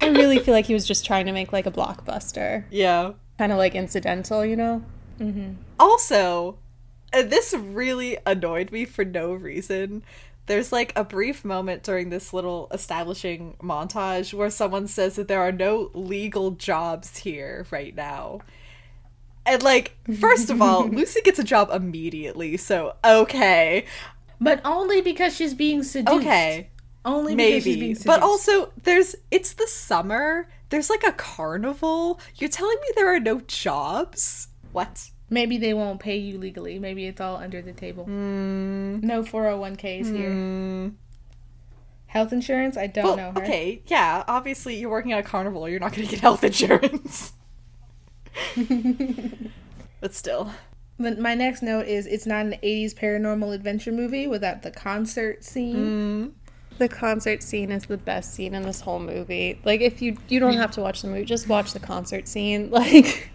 I 0.02 0.10
really 0.10 0.40
feel 0.40 0.54
like 0.54 0.66
he 0.66 0.74
was 0.74 0.88
just 0.88 1.06
trying 1.06 1.26
to 1.26 1.32
make 1.32 1.52
like 1.54 1.66
a 1.66 1.72
blockbuster, 1.72 2.66
Yeah. 2.70 3.14
kind 3.38 3.52
of 3.52 3.58
like 3.58 3.76
incidental, 3.76 4.46
you 4.46 4.56
know. 4.56 4.84
Mm-hmm. 5.20 5.54
Also, 5.80 6.58
this 7.12 7.54
really 7.54 8.18
annoyed 8.26 8.72
me 8.72 8.86
for 8.86 9.06
no 9.06 9.34
reason, 9.34 10.04
there's 10.48 10.72
like 10.72 10.94
a 10.96 11.04
brief 11.04 11.44
moment 11.44 11.82
during 11.84 12.10
this 12.10 12.34
little 12.34 12.68
establishing 12.72 13.56
montage 13.64 14.34
where 14.34 14.50
someone 14.50 14.88
says 14.88 15.16
that 15.16 15.28
there 15.28 15.42
are 15.42 15.52
no 15.52 15.90
legal 15.94 16.52
jobs 16.52 17.18
here 17.18 17.66
right 17.72 17.96
now. 17.96 18.42
And 19.48 19.64
like, 19.64 19.96
first 20.20 20.50
of 20.50 20.62
all, 20.62 20.88
Lucy 20.90 21.22
gets 21.22 21.40
a 21.40 21.44
job 21.44 21.70
immediately, 21.72 22.58
so 22.58 22.96
okay. 23.04 23.86
But 24.42 24.60
only 24.66 25.02
because 25.02 25.36
she's 25.36 25.54
being 25.54 25.82
seduced. 25.84 26.18
Okay. 26.20 26.70
Only 27.06 27.36
Maybe. 27.36 27.94
But 28.06 28.22
also 28.24 28.74
there's 28.84 29.16
it's 29.32 29.54
the 29.54 29.68
summer. 29.68 30.48
There's 30.70 30.90
like 30.90 31.04
a 31.04 31.12
carnival. 31.12 32.20
You're 32.36 32.50
telling 32.50 32.78
me 32.82 32.88
there 32.96 33.14
are 33.14 33.20
no 33.20 33.42
jobs? 33.42 34.48
What? 34.72 35.12
maybe 35.28 35.58
they 35.58 35.74
won't 35.74 36.00
pay 36.00 36.18
you 36.18 36.38
legally. 36.38 36.78
Maybe 36.78 37.06
it's 37.08 37.20
all 37.20 37.38
under 37.38 37.60
the 37.62 37.74
table. 37.74 38.06
Mm, 38.06 39.02
No 39.04 39.24
401ks 39.24 40.16
here. 40.16 40.30
mm. 40.30 40.94
Health 42.08 42.32
insurance? 42.32 42.78
I 42.78 42.86
don't 42.88 43.06
Well, 43.06 43.18
know 43.18 43.32
her. 43.32 43.42
okay, 43.44 43.82
yeah. 43.88 44.24
Obviously, 44.28 44.76
you're 44.76 44.90
working 44.92 45.14
at 45.14 45.20
a 45.20 45.24
carnival. 45.24 45.68
You're 45.68 45.80
not 45.80 45.94
going 45.94 46.08
to 46.08 46.12
get 46.12 46.20
health 46.22 46.44
insurance. 46.44 47.34
but 50.02 50.14
still, 50.14 50.52
my 50.98 51.34
next 51.36 51.62
note 51.62 51.88
is 51.88 52.06
it's 52.06 52.26
not 52.26 52.46
an 52.46 52.56
80s 52.64 52.94
paranormal 52.94 53.54
adventure 53.54 53.92
movie 53.92 54.28
without 54.28 54.62
the 54.62 54.72
concert 54.72 55.44
scene. 55.44 55.76
mm, 55.76 56.32
The 56.78 56.90
concert 56.90 57.42
scene 57.42 57.72
is 57.72 57.86
the 57.86 57.98
best 57.98 58.34
scene 58.34 58.54
in 58.54 58.64
this 58.64 58.82
whole 58.82 59.00
movie. 59.00 59.60
Like 59.64 59.82
if 59.82 60.02
you 60.02 60.18
you 60.28 60.40
don't 60.40 60.58
have 60.58 60.72
to 60.72 60.82
watch 60.82 61.02
the 61.02 61.08
movie, 61.08 61.26
just 61.26 61.48
watch 61.48 61.74
the 61.74 61.80
concert 61.80 62.28
scene. 62.28 62.72
Like 62.76 63.32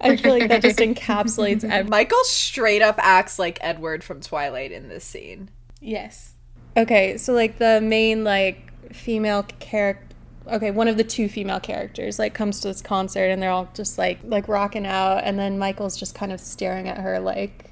I 0.00 0.16
feel 0.16 0.32
like 0.36 0.48
that 0.48 0.62
just 0.62 0.78
encapsulates 0.78 1.62
every 1.70 1.88
Michael 1.88 2.24
straight 2.24 2.82
up 2.82 2.96
acts 2.98 3.38
like 3.38 3.58
Edward 3.60 4.02
from 4.02 4.20
Twilight 4.20 4.72
in 4.72 4.88
this 4.88 5.04
scene. 5.04 5.48
Yes. 5.80 6.34
Okay, 6.76 7.16
so 7.18 7.32
like 7.32 7.58
the 7.58 7.80
main 7.80 8.24
like 8.24 8.72
female 8.92 9.44
character 9.60 10.12
okay, 10.48 10.70
one 10.70 10.88
of 10.88 10.96
the 10.96 11.04
two 11.04 11.28
female 11.28 11.60
characters 11.60 12.18
like 12.18 12.34
comes 12.34 12.60
to 12.60 12.68
this 12.68 12.82
concert 12.82 13.26
and 13.26 13.42
they're 13.42 13.50
all 13.50 13.68
just 13.74 13.98
like 13.98 14.18
like 14.24 14.48
rocking 14.48 14.86
out 14.86 15.18
and 15.18 15.38
then 15.38 15.58
Michael's 15.58 15.96
just 15.96 16.14
kind 16.14 16.32
of 16.32 16.40
staring 16.40 16.88
at 16.88 16.98
her 16.98 17.20
like 17.20 17.71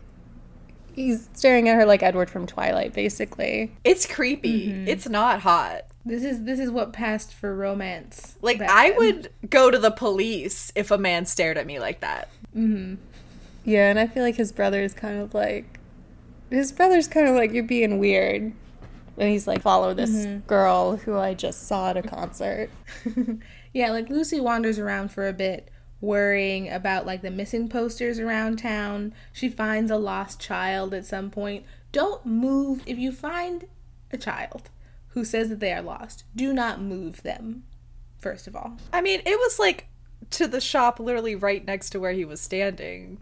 he's 1.00 1.28
staring 1.33 1.69
at 1.69 1.76
her 1.76 1.87
like 1.87 2.02
Edward 2.02 2.30
from 2.30 2.47
Twilight 2.47 2.92
basically. 2.92 3.73
It's 3.85 4.07
creepy. 4.07 4.69
Mm-hmm. 4.69 4.88
It's 4.88 5.09
not 5.09 5.40
hot. 5.40 5.83
This 6.04 6.25
is 6.25 6.45
this 6.45 6.59
is 6.59 6.71
what 6.71 6.92
passed 6.92 7.33
for 7.35 7.54
romance. 7.54 8.37
Like 8.42 8.61
I 8.61 8.90
then. 8.90 8.99
would 8.99 9.30
go 9.50 9.71
to 9.71 9.78
the 9.78 9.90
police 9.90 10.73
if 10.75 10.90
a 10.90 10.99
man 10.99 11.26
stared 11.26 11.59
at 11.59 11.66
me 11.66 11.78
like 11.78 12.00
that. 12.00 12.28
Yeah, 13.64 13.90
and 13.90 13.99
I 13.99 14.07
feel 14.07 14.23
like 14.23 14.37
his 14.37 14.52
brother 14.52 14.83
is 14.83 14.95
kind 14.95 15.21
of 15.21 15.35
like 15.35 15.78
his 16.50 16.73
brother's 16.73 17.09
kind 17.09 17.28
of 17.28 17.35
like 17.35 17.52
you're 17.52 17.64
being 17.64 17.99
weird. 17.99 18.52
And 19.19 19.28
he's 19.28 19.47
like 19.47 19.61
follow 19.61 19.92
this 19.92 20.26
girl 20.47 20.97
who 20.97 21.19
I 21.19 21.35
just 21.35 21.66
saw 21.66 21.90
at 21.90 21.97
a 21.97 22.02
concert. 22.02 22.71
Yeah, 23.73 23.90
like 23.90 24.11
Lucy 24.11 24.40
wanders 24.40 24.78
around 24.78 25.12
for 25.12 25.28
a 25.28 25.33
bit, 25.33 25.69
worrying 26.00 26.71
about 26.71 27.07
like 27.07 27.23
the 27.23 27.30
missing 27.30 27.69
posters 27.69 28.19
around 28.19 28.59
town. 28.59 29.14
She 29.33 29.49
finds 29.49 29.90
a 29.90 29.97
lost 29.97 30.40
child 30.40 30.95
at 30.95 31.07
some 31.07 31.30
point. 31.30 31.64
Don't 31.92 32.25
move 32.25 32.83
if 32.87 32.99
you 32.99 33.12
find 33.12 33.66
a 34.12 34.16
child 34.16 34.71
who 35.09 35.25
says 35.25 35.49
that 35.49 35.61
they 35.61 35.73
are 35.73 35.83
lost. 35.83 36.25
Do 36.35 36.52
not 36.52 36.80
move 36.80 37.23
them. 37.23 37.64
First 38.19 38.47
of 38.47 38.54
all. 38.54 38.76
I 38.92 39.00
mean, 39.00 39.21
it 39.25 39.38
was 39.38 39.59
like 39.59 39.87
to 40.30 40.47
the 40.47 40.61
shop 40.61 41.00
literally 41.00 41.35
right 41.35 41.64
next 41.64 41.90
to 41.90 42.00
where 42.00 42.12
he 42.12 42.25
was 42.25 42.40
standing, 42.40 43.19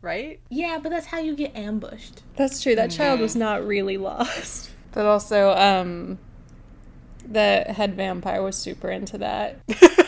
right? 0.00 0.40
Yeah, 0.48 0.78
but 0.82 0.90
that's 0.90 1.06
how 1.06 1.18
you 1.18 1.34
get 1.34 1.56
ambushed. 1.56 2.22
That's 2.36 2.62
true. 2.62 2.74
That 2.74 2.90
child 2.90 3.20
was 3.20 3.34
not 3.36 3.66
really 3.66 3.96
lost. 3.96 4.70
But 4.92 5.04
also, 5.04 5.50
um, 5.50 6.18
the 7.30 7.66
head 7.68 7.96
vampire 7.96 8.42
was 8.42 8.56
super 8.56 8.88
into 8.88 9.18
that. 9.18 9.60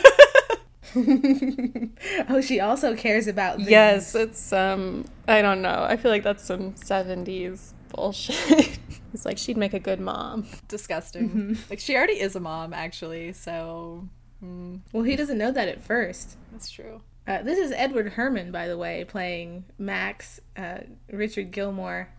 oh, 2.29 2.41
she 2.41 2.59
also 2.59 2.95
cares 2.95 3.27
about 3.27 3.57
things. 3.57 3.69
Yes, 3.69 4.15
it's 4.15 4.51
um, 4.53 5.05
I 5.27 5.41
don't 5.41 5.61
know. 5.61 5.85
I 5.87 5.97
feel 5.97 6.11
like 6.11 6.23
that's 6.23 6.43
some 6.43 6.73
'70s 6.73 7.73
bullshit. 7.89 8.79
it's 9.13 9.25
like 9.25 9.37
she'd 9.37 9.57
make 9.57 9.73
a 9.73 9.79
good 9.79 9.99
mom. 9.99 10.45
Disgusting. 10.67 11.29
Mm-hmm. 11.29 11.53
Like 11.69 11.79
she 11.79 11.95
already 11.95 12.19
is 12.19 12.35
a 12.35 12.39
mom, 12.39 12.73
actually. 12.73 13.33
So 13.33 14.07
mm, 14.43 14.79
Well, 14.93 15.03
he 15.03 15.15
doesn't 15.15 15.37
know 15.37 15.51
that 15.51 15.67
at 15.67 15.83
first. 15.83 16.37
that's 16.51 16.69
true. 16.69 17.01
Uh, 17.27 17.43
this 17.43 17.59
is 17.59 17.71
Edward 17.73 18.13
Herrmann, 18.13 18.51
by 18.51 18.67
the 18.67 18.77
way, 18.77 19.05
playing 19.07 19.65
Max. 19.77 20.39
Uh, 20.57 20.79
Richard 21.11 21.51
Gilmore 21.51 22.09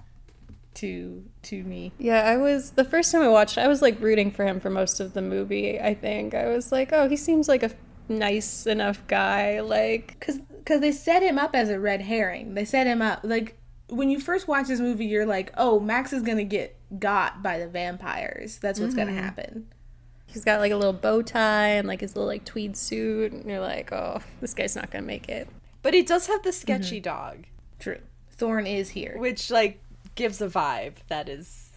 to 0.75 1.25
to 1.42 1.64
me. 1.64 1.92
Yeah, 1.99 2.23
I 2.23 2.37
was 2.37 2.73
the 2.73 2.85
first 2.85 3.11
time 3.11 3.23
I 3.23 3.29
watched 3.29 3.59
I 3.59 3.66
was 3.66 3.83
like 3.83 4.01
rooting 4.01 4.31
for 4.31 4.44
him 4.47 4.61
for 4.61 4.71
most 4.71 5.01
of 5.01 5.14
the 5.14 5.23
movie, 5.23 5.81
I 5.81 5.94
think. 5.94 6.33
I 6.35 6.47
was 6.47 6.71
like, 6.71 6.92
"Oh, 6.92 7.09
he 7.09 7.16
seems 7.16 7.49
like 7.49 7.62
a 7.64 7.71
nice 8.11 8.66
enough 8.66 9.07
guy." 9.07 9.61
Like 9.61 10.18
Cause, 10.20 10.40
cause 10.66 10.81
they 10.81 10.92
set 10.92 11.23
him 11.23 11.38
up 11.38 11.55
as 11.55 11.70
a 11.70 11.81
red 11.81 12.03
herring. 12.03 12.55
They 12.55 12.64
set 12.66 12.87
him 12.87 13.01
up 13.01 13.20
like 13.23 13.57
when 13.88 14.09
you 14.11 14.20
first 14.20 14.46
watch 14.46 14.68
this 14.68 14.79
movie, 14.81 15.07
you're 15.07 15.27
like, 15.27 15.53
oh, 15.57 15.81
Max 15.81 16.12
is 16.12 16.23
gonna 16.23 16.44
get 16.44 16.77
got 16.99 17.42
by 17.42 17.59
the 17.59 17.66
vampires. 17.68 18.59
That's 18.59 18.79
what's 18.79 18.94
gonna 18.94 19.12
happen. 19.14 19.66
he's 20.27 20.44
got 20.44 20.61
like 20.61 20.70
a 20.70 20.77
little 20.77 20.92
bow 20.92 21.23
tie 21.23 21.70
and 21.70 21.88
like 21.88 22.01
his 22.03 22.14
little 22.14 22.29
like 22.29 22.44
tweed 22.44 22.77
suit 22.77 23.33
and 23.33 23.44
you're 23.51 23.59
like, 23.61 23.92
"Oh, 23.92 24.20
this 24.40 24.55
guy's 24.55 24.77
not 24.77 24.90
going 24.90 25.03
to 25.03 25.07
make 25.07 25.29
it." 25.29 25.49
But 25.83 25.92
he 25.94 26.03
does 26.03 26.27
have 26.29 26.42
the 26.44 26.51
Mm-hmm. 26.51 26.61
sketchy 26.61 27.01
dog, 27.01 27.46
True. 27.81 27.99
Thorn 28.31 28.64
is 28.66 28.90
here. 28.90 29.16
which 29.18 29.51
like 29.51 29.81
gives 30.14 30.40
a 30.40 30.46
vibe 30.46 30.94
that 31.09 31.29
is 31.29 31.70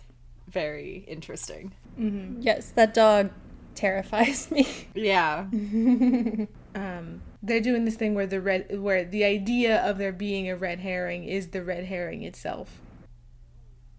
very 0.48 1.04
interesting. 1.08 1.74
mm-hmm. 2.00 2.42
Yes, 2.42 2.70
that 2.76 2.94
dog 2.94 3.32
terrifies 3.76 4.50
me. 4.52 4.68
Yeah. 4.94 5.48
Um, 6.76 7.22
they're 7.44 7.62
doing 7.62 7.86
this 7.86 7.96
thing 7.96 8.16
where 8.16 8.26
the 8.26 8.42
red, 8.42 8.80
where 8.82 9.06
the 9.06 9.24
idea 9.24 9.78
of 9.88 10.00
there 10.00 10.12
being 10.12 10.50
a 10.50 10.56
red 10.56 10.80
herring 10.80 11.24
is 11.24 11.50
the 11.50 11.64
red 11.64 11.86
herring 11.86 12.24
itself. 12.24 12.80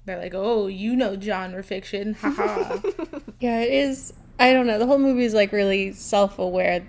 They're 0.05 0.19
like, 0.19 0.35
oh, 0.35 0.67
you 0.67 0.97
know 0.97 1.19
genre 1.19 1.63
fiction, 1.63 2.15
haha. 2.21 2.81
Yeah, 3.39 3.61
it 3.61 3.73
is. 3.73 4.13
I 4.41 4.53
don't 4.53 4.67
know. 4.67 4.79
The 4.79 4.87
whole 4.87 4.99
movie 4.99 5.25
is 5.25 5.35
like 5.35 5.53
really 5.53 5.93
self-aware 5.93 6.85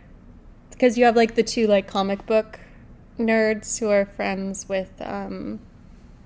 because 0.71 0.97
you 0.97 1.05
have 1.05 1.15
like 1.15 1.35
the 1.35 1.43
two 1.43 1.67
like 1.67 1.87
comic 1.87 2.25
book 2.25 2.59
nerds 3.19 3.79
who 3.79 3.89
are 3.89 4.05
friends 4.05 4.67
with 4.67 4.91
um 5.01 5.59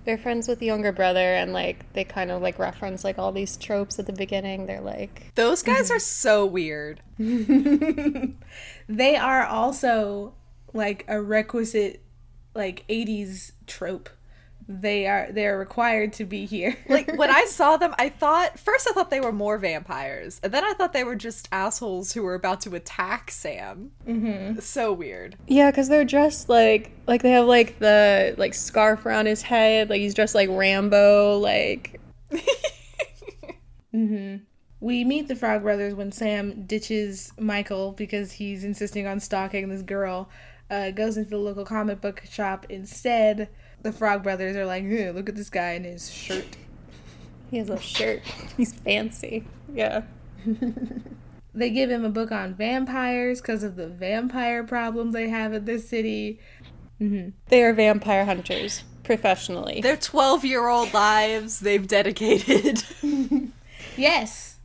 they're 0.05 0.17
friends 0.17 0.47
with 0.47 0.59
the 0.59 0.65
younger 0.65 0.91
brother 0.91 1.35
and 1.35 1.53
like 1.53 1.91
they 1.93 2.03
kind 2.03 2.31
of 2.31 2.41
like 2.41 2.57
reference 2.59 3.03
like 3.03 3.17
all 3.19 3.31
these 3.31 3.57
tropes 3.57 3.99
at 3.99 4.05
the 4.05 4.13
beginning. 4.13 4.65
They're 4.65 4.81
like 4.81 5.31
Those 5.35 5.61
guys 5.63 5.85
Mm-hmm. 5.85 5.95
are 5.95 5.99
so 5.99 6.45
weird. 6.45 7.01
they 8.87 9.15
are 9.15 9.43
also 9.45 10.33
like 10.73 11.05
a 11.07 11.21
requisite 11.21 12.01
like 12.55 12.85
80s 12.87 13.51
trope 13.67 14.09
they 14.71 15.07
are 15.07 15.31
they 15.31 15.47
are 15.47 15.57
required 15.57 16.13
to 16.13 16.25
be 16.25 16.45
here 16.45 16.77
Like 16.87 17.17
when 17.17 17.31
I 17.31 17.45
saw 17.45 17.77
them, 17.77 17.95
I 17.97 18.09
thought 18.09 18.59
first 18.59 18.87
I 18.87 18.93
thought 18.93 19.09
they 19.09 19.19
were 19.19 19.31
more 19.31 19.57
vampires, 19.57 20.39
and 20.43 20.53
then 20.53 20.63
I 20.63 20.73
thought 20.73 20.93
they 20.93 21.03
were 21.03 21.15
just 21.15 21.49
assholes 21.51 22.13
who 22.13 22.21
were 22.21 22.35
about 22.35 22.61
to 22.61 22.75
attack 22.75 23.31
Sam. 23.31 23.91
Mm-hmm. 24.07 24.59
So 24.59 24.93
weird. 24.93 25.35
Yeah, 25.47 25.71
because 25.71 25.89
they're 25.89 26.05
dressed 26.05 26.49
like 26.49 26.91
like 27.07 27.23
they 27.23 27.31
have 27.31 27.47
like 27.47 27.79
the 27.79 28.35
like 28.37 28.53
scarf 28.53 29.05
around 29.05 29.25
his 29.25 29.41
head, 29.41 29.89
like 29.89 30.01
he's 30.01 30.13
dressed 30.13 30.35
like 30.35 30.49
Rambo, 30.49 31.39
like 31.39 31.99
hmm. 33.91 34.35
we 34.79 35.03
meet 35.03 35.27
the 35.27 35.35
frog 35.35 35.63
brothers 35.63 35.95
when 35.95 36.11
sam 36.11 36.63
ditches 36.67 37.33
michael 37.39 37.93
because 37.93 38.31
he's 38.33 38.63
insisting 38.63 39.07
on 39.07 39.19
stalking 39.19 39.67
this 39.69 39.81
girl 39.81 40.29
uh, 40.69 40.91
goes 40.91 41.17
into 41.17 41.31
the 41.31 41.37
local 41.37 41.65
comic 41.65 41.99
book 41.99 42.21
shop 42.29 42.67
instead 42.69 43.49
the 43.81 43.91
frog 43.91 44.23
brothers 44.23 44.55
are 44.55 44.65
like 44.65 44.83
"Ugh, 44.83 45.15
look 45.15 45.29
at 45.29 45.35
this 45.35 45.49
guy 45.49 45.71
in 45.71 45.83
his 45.83 46.11
shirt 46.11 46.57
he 47.49 47.57
has 47.57 47.69
a 47.69 47.79
shirt. 47.79 48.21
He's 48.57 48.73
fancy. 48.73 49.45
Yeah. 49.73 50.03
they 51.53 51.69
give 51.69 51.89
him 51.89 52.05
a 52.05 52.09
book 52.09 52.31
on 52.31 52.53
vampires 52.53 53.41
because 53.41 53.63
of 53.63 53.75
the 53.75 53.87
vampire 53.87 54.63
problem 54.63 55.11
they 55.11 55.29
have 55.29 55.53
in 55.53 55.65
this 55.65 55.89
city 55.89 56.39
mm-hmm. 57.01 57.29
They 57.47 57.63
are 57.63 57.73
vampire 57.73 58.25
hunters 58.25 58.83
professionally. 59.03 59.81
Their 59.81 59.97
12 59.97 60.45
year 60.45 60.67
old 60.67 60.93
lives 60.93 61.59
they've 61.59 61.87
dedicated. 61.87 62.83
Yes. 63.97 64.59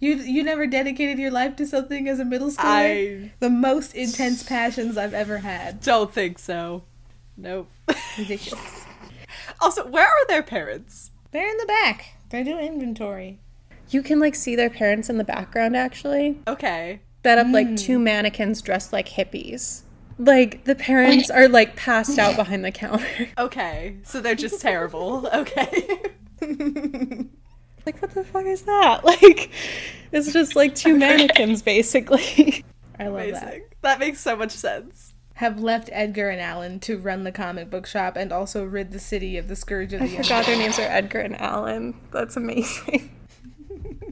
You 0.00 0.16
you 0.16 0.42
never 0.42 0.66
dedicated 0.66 1.20
your 1.20 1.30
life 1.30 1.54
to 1.56 1.66
something 1.66 2.08
as 2.08 2.18
a 2.18 2.24
middle 2.24 2.48
schooler? 2.48 3.26
I 3.28 3.30
The 3.38 3.48
most 3.48 3.94
intense 3.94 4.42
passions 4.42 4.96
I've 4.96 5.14
ever 5.14 5.38
had. 5.38 5.82
don't 5.82 6.12
think 6.12 6.40
so. 6.40 6.82
Nope. 7.36 7.70
Ridiculous. 8.18 8.86
also, 9.60 9.86
where 9.86 10.06
are 10.06 10.26
their 10.28 10.42
parents? 10.42 11.10
They're 11.30 11.48
in 11.48 11.56
the 11.58 11.66
back. 11.66 12.14
They're 12.30 12.44
doing 12.44 12.66
inventory. 12.66 13.40
You 13.90 14.02
can 14.02 14.18
like 14.18 14.34
see 14.34 14.56
their 14.56 14.70
parents 14.70 15.08
in 15.08 15.18
the 15.18 15.24
background 15.24 15.76
actually. 15.76 16.40
Okay. 16.48 17.00
Set 17.24 17.38
up 17.38 17.48
like 17.52 17.76
two 17.76 17.98
hmm. 17.98 18.04
mannequins 18.04 18.62
dressed 18.62 18.92
like 18.92 19.08
hippies. 19.08 19.82
Like 20.18 20.64
the 20.64 20.74
parents 20.74 21.30
are 21.30 21.48
like 21.48 21.76
passed 21.76 22.18
out 22.18 22.36
behind 22.36 22.64
the 22.64 22.72
counter. 22.72 23.28
Okay. 23.38 23.96
So 24.02 24.20
they're 24.20 24.34
just 24.34 24.60
terrible. 24.60 25.28
Okay. 25.32 25.88
Like, 27.86 28.02
what 28.02 28.10
the 28.10 28.24
fuck 28.24 28.44
is 28.46 28.62
that? 28.62 29.04
Like, 29.04 29.52
it's 30.10 30.32
just 30.32 30.56
like 30.56 30.74
two 30.74 30.96
mannequins, 30.96 31.62
basically. 31.62 32.64
I 32.98 33.06
love 33.06 33.30
that. 33.30 33.60
That 33.82 34.00
makes 34.00 34.18
so 34.18 34.34
much 34.34 34.50
sense. 34.50 35.05
Have 35.36 35.60
left 35.60 35.90
Edgar 35.92 36.30
and 36.30 36.40
Alan 36.40 36.80
to 36.80 36.96
run 36.96 37.24
the 37.24 37.32
comic 37.32 37.68
book 37.68 37.86
shop 37.86 38.16
and 38.16 38.32
also 38.32 38.64
rid 38.64 38.90
the 38.90 38.98
city 38.98 39.36
of 39.36 39.48
the 39.48 39.56
scourge 39.56 39.92
of 39.92 40.00
the. 40.00 40.18
I 40.18 40.22
forgot 40.22 40.46
their 40.46 40.56
names 40.56 40.78
are 40.78 40.82
Edgar 40.82 41.20
and 41.20 41.38
Alan. 41.38 41.94
That's 42.10 42.38
amazing. 42.38 43.10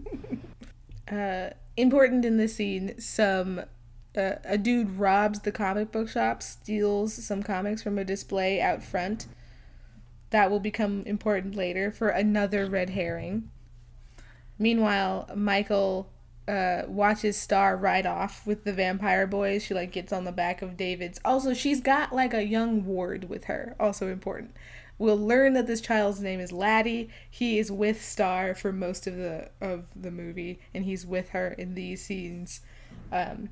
uh, 1.10 1.50
important 1.78 2.26
in 2.26 2.36
this 2.36 2.56
scene, 2.56 3.00
some 3.00 3.62
uh, 4.16 4.32
a 4.44 4.58
dude 4.58 4.98
robs 4.98 5.40
the 5.40 5.50
comic 5.50 5.90
book 5.90 6.10
shop, 6.10 6.42
steals 6.42 7.14
some 7.14 7.42
comics 7.42 7.82
from 7.82 7.98
a 7.98 8.04
display 8.04 8.60
out 8.60 8.82
front. 8.82 9.26
That 10.28 10.50
will 10.50 10.60
become 10.60 11.04
important 11.06 11.54
later 11.54 11.90
for 11.90 12.08
another 12.08 12.66
red 12.66 12.90
herring. 12.90 13.50
Meanwhile, 14.58 15.30
Michael 15.34 16.10
uh, 16.46 16.82
watches 16.86 17.36
Star 17.36 17.76
ride 17.76 18.06
off 18.06 18.46
with 18.46 18.64
the 18.64 18.72
vampire 18.72 19.26
boys. 19.26 19.62
She 19.62 19.74
like 19.74 19.92
gets 19.92 20.12
on 20.12 20.24
the 20.24 20.32
back 20.32 20.62
of 20.62 20.76
David's. 20.76 21.20
Also, 21.24 21.54
she's 21.54 21.80
got 21.80 22.12
like 22.12 22.34
a 22.34 22.44
young 22.44 22.84
ward 22.84 23.28
with 23.28 23.44
her. 23.44 23.74
Also 23.80 24.08
important. 24.08 24.54
We'll 24.98 25.18
learn 25.18 25.54
that 25.54 25.66
this 25.66 25.80
child's 25.80 26.20
name 26.20 26.38
is 26.38 26.52
Laddie. 26.52 27.08
He 27.28 27.58
is 27.58 27.72
with 27.72 28.04
Star 28.04 28.54
for 28.54 28.72
most 28.72 29.06
of 29.06 29.16
the 29.16 29.50
of 29.60 29.86
the 29.96 30.10
movie, 30.10 30.60
and 30.72 30.84
he's 30.84 31.04
with 31.04 31.30
her 31.30 31.48
in 31.48 31.74
these 31.74 32.04
scenes. 32.04 32.60
Um, 33.10 33.48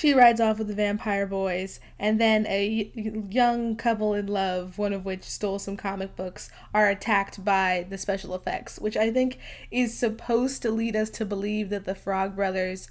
she 0.00 0.14
rides 0.14 0.40
off 0.40 0.56
with 0.56 0.68
the 0.68 0.74
vampire 0.74 1.26
boys, 1.26 1.78
and 1.98 2.18
then 2.18 2.46
a 2.46 2.90
young 3.30 3.76
couple 3.76 4.14
in 4.14 4.26
love, 4.26 4.78
one 4.78 4.94
of 4.94 5.04
which 5.04 5.24
stole 5.24 5.58
some 5.58 5.76
comic 5.76 6.16
books, 6.16 6.48
are 6.72 6.88
attacked 6.88 7.44
by 7.44 7.84
the 7.90 7.98
special 7.98 8.34
effects, 8.34 8.78
which 8.78 8.96
I 8.96 9.12
think 9.12 9.38
is 9.70 9.92
supposed 9.98 10.62
to 10.62 10.70
lead 10.70 10.96
us 10.96 11.10
to 11.10 11.26
believe 11.26 11.68
that 11.68 11.84
the 11.84 11.94
Frog 11.94 12.34
Brothers 12.34 12.88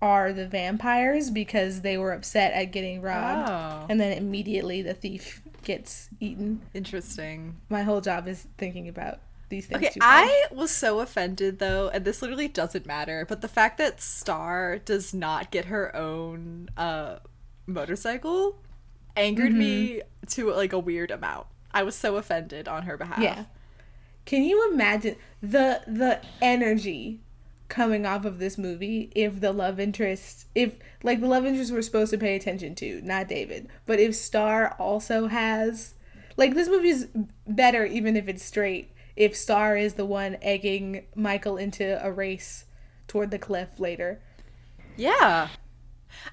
are 0.00 0.32
the 0.32 0.46
vampires 0.46 1.30
because 1.30 1.80
they 1.80 1.98
were 1.98 2.12
upset 2.12 2.52
at 2.52 2.66
getting 2.70 3.00
robbed, 3.02 3.50
Oh. 3.50 3.86
and 3.88 4.00
then 4.00 4.16
immediately 4.16 4.82
the 4.82 4.94
thief 4.94 5.42
gets 5.64 6.10
eaten. 6.20 6.60
Interesting. 6.74 7.56
My 7.68 7.82
whole 7.82 8.00
job 8.00 8.28
is 8.28 8.46
thinking 8.56 8.88
about 8.88 9.18
these 9.52 9.66
things. 9.66 9.84
Okay. 9.84 10.00
I 10.00 10.46
was 10.50 10.72
so 10.72 10.98
offended 10.98 11.60
though, 11.60 11.88
and 11.88 12.04
this 12.04 12.22
literally 12.22 12.48
doesn't 12.48 12.86
matter, 12.86 13.24
but 13.28 13.40
the 13.40 13.48
fact 13.48 13.78
that 13.78 14.00
Star 14.00 14.78
does 14.78 15.14
not 15.14 15.52
get 15.52 15.66
her 15.66 15.94
own 15.94 16.68
uh 16.76 17.18
motorcycle 17.66 18.58
angered 19.16 19.52
me 19.52 20.02
to 20.26 20.50
like 20.52 20.72
a 20.72 20.78
weird 20.78 21.10
amount. 21.10 21.46
I 21.72 21.82
was 21.82 21.94
so 21.94 22.16
offended 22.16 22.68
on 22.68 22.82
her 22.84 22.96
behalf. 22.96 23.20
Yeah. 23.20 23.44
Can 24.24 24.42
you 24.44 24.72
imagine 24.72 25.16
the 25.40 25.82
the 25.86 26.20
energy 26.40 27.20
coming 27.68 28.04
off 28.04 28.24
of 28.26 28.38
this 28.38 28.58
movie 28.58 29.10
if 29.14 29.40
the 29.40 29.50
love 29.50 29.80
interest 29.80 30.46
if 30.54 30.74
like 31.02 31.20
the 31.20 31.26
love 31.26 31.46
interest 31.46 31.72
we're 31.72 31.80
supposed 31.80 32.10
to 32.10 32.18
pay 32.18 32.36
attention 32.36 32.74
to, 32.76 33.00
not 33.02 33.28
David, 33.28 33.68
but 33.86 33.98
if 33.98 34.14
Star 34.14 34.74
also 34.78 35.26
has 35.28 35.94
like 36.36 36.54
this 36.54 36.68
movie's 36.68 37.06
better 37.46 37.84
even 37.84 38.16
if 38.16 38.28
it's 38.28 38.44
straight 38.44 38.91
if 39.16 39.36
Star 39.36 39.76
is 39.76 39.94
the 39.94 40.04
one 40.06 40.36
egging 40.42 41.04
Michael 41.14 41.56
into 41.56 42.04
a 42.04 42.10
race 42.12 42.64
toward 43.08 43.30
the 43.30 43.38
cliff 43.38 43.68
later. 43.78 44.20
Yeah. 44.96 45.48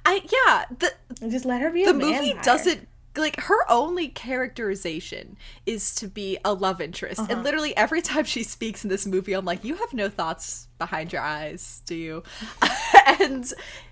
I 0.06 0.22
yeah, 0.32 0.66
the 0.78 0.94
just 1.30 1.46
let 1.46 1.62
her 1.62 1.72
be 1.72 1.86
the 1.86 1.92
a 1.92 1.94
movie 1.94 2.34
doesn't 2.44 2.88
like 3.18 3.40
her 3.42 3.70
only 3.72 4.08
characterization 4.10 5.36
is 5.66 5.94
to 5.96 6.08
be 6.08 6.38
a 6.46 6.54
love 6.54 6.80
interest 6.80 7.20
Uh-huh. 7.20 7.28
and 7.32 7.44
literally 7.44 7.76
every 7.76 8.02
time 8.02 8.24
she 8.24 8.44
speaks 8.44 8.84
in 8.84 8.90
this 8.90 9.06
movie 9.06 9.34
i'm 9.34 9.44
like 9.46 9.64
you 9.66 9.76
have 9.76 9.94
no 9.94 10.08
thoughts 10.10 10.68
behind 10.78 11.12
your 11.12 11.22
eyes 11.22 11.82
do 11.86 11.96
you 11.96 12.24
and 13.20 13.52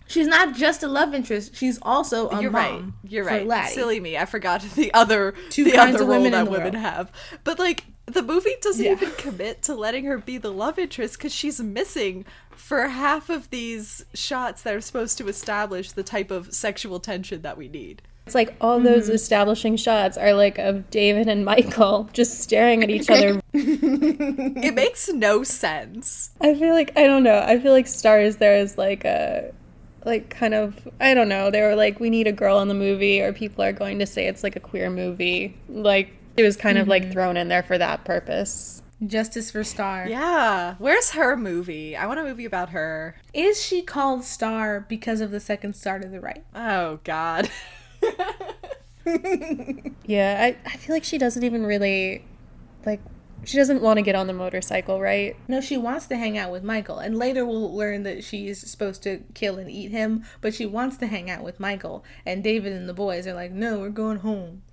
She's 0.09 0.27
not 0.27 0.55
just 0.55 0.83
a 0.83 0.87
love 0.87 1.13
interest, 1.13 1.53
she's 1.55 1.77
also 1.81 2.29
a 2.29 2.41
you're 2.41 2.51
mom 2.51 2.93
right 3.03 3.11
you're 3.11 3.25
right 3.25 3.45
Laddie. 3.45 3.73
silly 3.73 3.99
me 3.99 4.17
i 4.17 4.23
forgot 4.25 4.61
the 4.75 4.93
other 4.93 5.33
Two 5.49 5.65
the 5.65 5.71
kinds 5.71 5.95
other 5.95 6.03
of 6.03 6.09
role 6.09 6.17
women 6.19 6.31
that 6.31 6.49
women 6.49 6.73
world. 6.73 6.75
have 6.75 7.11
but 7.43 7.59
like 7.59 7.83
the 8.07 8.21
movie 8.21 8.55
doesn't 8.61 8.83
Yeah. 8.83 8.93
even 8.93 9.11
commit 9.11 9.61
to 9.63 9.75
letting 9.75 10.05
her 10.05 10.17
be 10.17 10.37
the 10.37 10.51
love 10.51 10.79
interest 10.79 11.17
because 11.17 11.33
she's 11.33 11.59
missing 11.59 12.25
for 12.51 12.87
half 12.87 13.29
of 13.29 13.49
these 13.49 14.05
shots 14.13 14.61
that 14.63 14.73
are 14.73 14.81
supposed 14.81 15.17
to 15.19 15.27
establish 15.27 15.91
the 15.91 16.03
type 16.03 16.31
of 16.31 16.53
sexual 16.53 16.99
tension 16.99 17.41
that 17.41 17.57
we 17.57 17.67
need 17.67 18.01
It's 18.25 18.33
like 18.33 18.55
all 18.61 18.79
those 18.79 19.05
mm-hmm. 19.05 19.15
establishing 19.15 19.75
shots 19.77 20.17
are 20.17 20.33
like 20.33 20.57
of 20.57 20.89
David 20.89 21.27
and 21.27 21.43
Michael 21.45 22.09
just 22.13 22.39
staring 22.39 22.81
at 22.83 22.89
each 22.89 23.09
other. 23.09 23.41
it 23.53 24.73
makes 24.73 25.09
no 25.09 25.43
sense 25.43 26.31
I 26.41 26.55
feel 26.55 26.73
like 26.73 26.97
I 26.97 27.07
don't 27.07 27.23
know. 27.23 27.39
I 27.39 27.59
feel 27.59 27.73
like 27.73 27.87
Stars 27.87 28.37
there 28.37 28.55
is 28.55 28.77
like 28.77 29.03
a 29.05 29.53
like 30.05 30.29
kind 30.29 30.53
of 30.53 30.87
I 31.01 31.13
don't 31.13 31.29
know. 31.29 31.51
They 31.51 31.61
were 31.61 31.75
like 31.75 31.99
we 31.99 32.09
need 32.09 32.27
a 32.27 32.31
girl 32.31 32.59
in 32.61 32.69
the 32.69 32.73
movie 32.73 33.21
or 33.21 33.33
people 33.33 33.63
are 33.63 33.73
going 33.73 33.99
to 33.99 34.05
say 34.05 34.27
it's 34.27 34.43
like 34.43 34.55
a 34.55 34.61
queer 34.61 34.89
movie. 34.89 35.57
Like 35.67 36.16
it 36.37 36.43
was 36.43 36.55
kind 36.55 36.77
of 36.77 36.87
like 36.87 37.03
mm-hmm. 37.03 37.11
thrown 37.11 37.37
in 37.37 37.47
there 37.47 37.63
for 37.63 37.77
that 37.77 38.05
purpose. 38.05 38.81
Justice 39.05 39.51
for 39.51 39.63
Star. 39.63 40.07
Yeah. 40.07 40.75
Where's 40.79 41.11
her 41.11 41.37
movie? 41.37 41.95
I 41.95 42.07
want 42.07 42.19
a 42.19 42.23
movie 42.23 42.45
about 42.45 42.69
her. 42.69 43.15
Is 43.33 43.63
she 43.63 43.81
called 43.81 44.23
Star 44.23 44.79
because 44.79 45.21
of 45.21 45.29
the 45.29 45.39
second 45.39 45.75
star 45.75 45.99
to 45.99 46.07
the 46.07 46.19
right? 46.19 46.43
Oh, 46.55 46.99
God. 47.03 47.49
Yeah, 50.07 50.37
I, 50.41 50.57
I 50.65 50.77
feel 50.77 50.95
like 50.95 51.03
she 51.03 51.17
doesn't 51.17 51.43
even 51.43 51.65
really 51.65 52.23
like 52.85 53.01
she 53.43 53.57
doesn't 53.57 53.81
want 53.81 53.97
to 53.97 54.01
get 54.01 54.15
on 54.15 54.27
the 54.27 54.33
motorcycle, 54.33 54.99
right? 54.99 55.35
No, 55.47 55.61
she 55.61 55.77
wants 55.77 56.07
to 56.07 56.17
hang 56.17 56.37
out 56.37 56.51
with 56.51 56.63
Michael, 56.63 56.99
and 56.99 57.17
later 57.17 57.45
we'll 57.45 57.73
learn 57.73 58.03
that 58.03 58.23
she's 58.23 58.59
supposed 58.69 59.03
to 59.03 59.21
kill 59.33 59.57
and 59.57 59.69
eat 59.69 59.91
him, 59.91 60.23
but 60.41 60.53
she 60.53 60.65
wants 60.65 60.97
to 60.97 61.07
hang 61.07 61.29
out 61.29 61.43
with 61.43 61.59
Michael. 61.59 62.03
And 62.25 62.43
David 62.43 62.73
and 62.73 62.89
the 62.89 62.93
boys 62.93 63.27
are 63.27 63.33
like, 63.33 63.51
"No, 63.51 63.79
we're 63.79 63.89
going 63.89 64.19
home." 64.19 64.63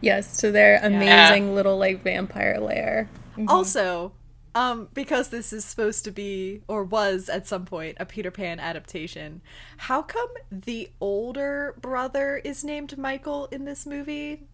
Yes, 0.00 0.38
to 0.38 0.50
their 0.50 0.78
amazing 0.82 1.54
little 1.54 1.78
like 1.78 2.02
vampire 2.02 2.58
lair. 2.60 3.08
Also, 3.48 4.12
um, 4.56 4.88
because 4.94 5.28
this 5.28 5.52
is 5.52 5.64
supposed 5.66 6.04
to 6.04 6.10
be, 6.10 6.62
or 6.66 6.82
was 6.82 7.28
at 7.28 7.46
some 7.46 7.66
point, 7.66 7.98
a 8.00 8.06
Peter 8.06 8.30
Pan 8.30 8.58
adaptation, 8.58 9.42
how 9.76 10.00
come 10.00 10.28
the 10.50 10.90
older 10.98 11.74
brother 11.80 12.40
is 12.42 12.64
named 12.64 12.96
Michael 12.96 13.48
in 13.52 13.66
this 13.66 13.84
movie? 13.84 14.46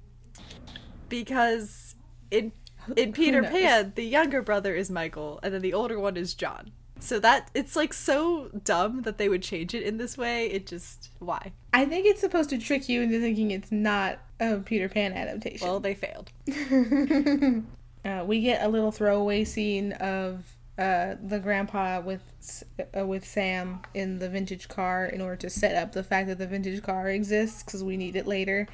Because 1.09 1.95
in 2.33 2.51
in 2.97 3.13
Peter? 3.13 3.43
Pan, 3.43 3.93
the 3.95 4.05
younger 4.05 4.43
brother 4.43 4.75
is 4.75 4.91
Michael, 4.91 5.39
and 5.43 5.55
then 5.55 5.63
the 5.63 5.73
older 5.73 6.01
one 6.01 6.17
is 6.17 6.35
John. 6.35 6.73
So 6.99 7.19
that 7.21 7.51
it's 7.55 7.77
like 7.77 7.93
so 7.93 8.49
dumb 8.65 9.03
that 9.03 9.19
they 9.19 9.29
would 9.29 9.43
change 9.43 9.75
it 9.75 9.83
in 9.83 9.99
this 9.99 10.17
way. 10.17 10.47
It 10.47 10.67
just 10.67 11.11
why? 11.19 11.53
I 11.73 11.85
think 11.85 12.07
it's 12.07 12.21
supposed 12.21 12.51
to 12.51 12.59
trick 12.59 12.89
you 12.89 13.03
into 13.03 13.21
thinking 13.21 13.51
it's 13.51 13.71
not 13.73 14.19
a 14.43 14.59
Peter 14.59 14.89
Pan 14.89 15.13
adaptation. 15.13 15.67
Well, 15.67 15.81
they 15.81 15.95
failed. 15.95 16.31
Uh, 18.05 18.25
we 18.27 18.41
get 18.41 18.63
a 18.63 18.69
little 18.69 18.91
throwaway 18.91 19.45
scene 19.45 19.93
of 19.93 20.45
uh, 20.79 21.15
the 21.23 21.39
grandpa 21.39 22.01
with 22.01 22.65
uh, 22.99 23.07
with 23.07 23.25
Sam 23.25 23.81
in 23.95 24.19
the 24.19 24.29
vintage 24.29 24.69
car 24.69 25.07
in 25.07 25.21
order 25.21 25.37
to 25.37 25.51
set 25.51 25.77
up 25.77 25.93
the 25.93 26.03
fact 26.03 26.29
that 26.29 26.39
the 26.39 26.47
vintage 26.47 26.83
car 26.83 27.09
exists 27.09 27.63
because 27.63 27.85
we 27.85 27.97
need 27.97 28.17
it 28.17 28.27
later. 28.27 28.67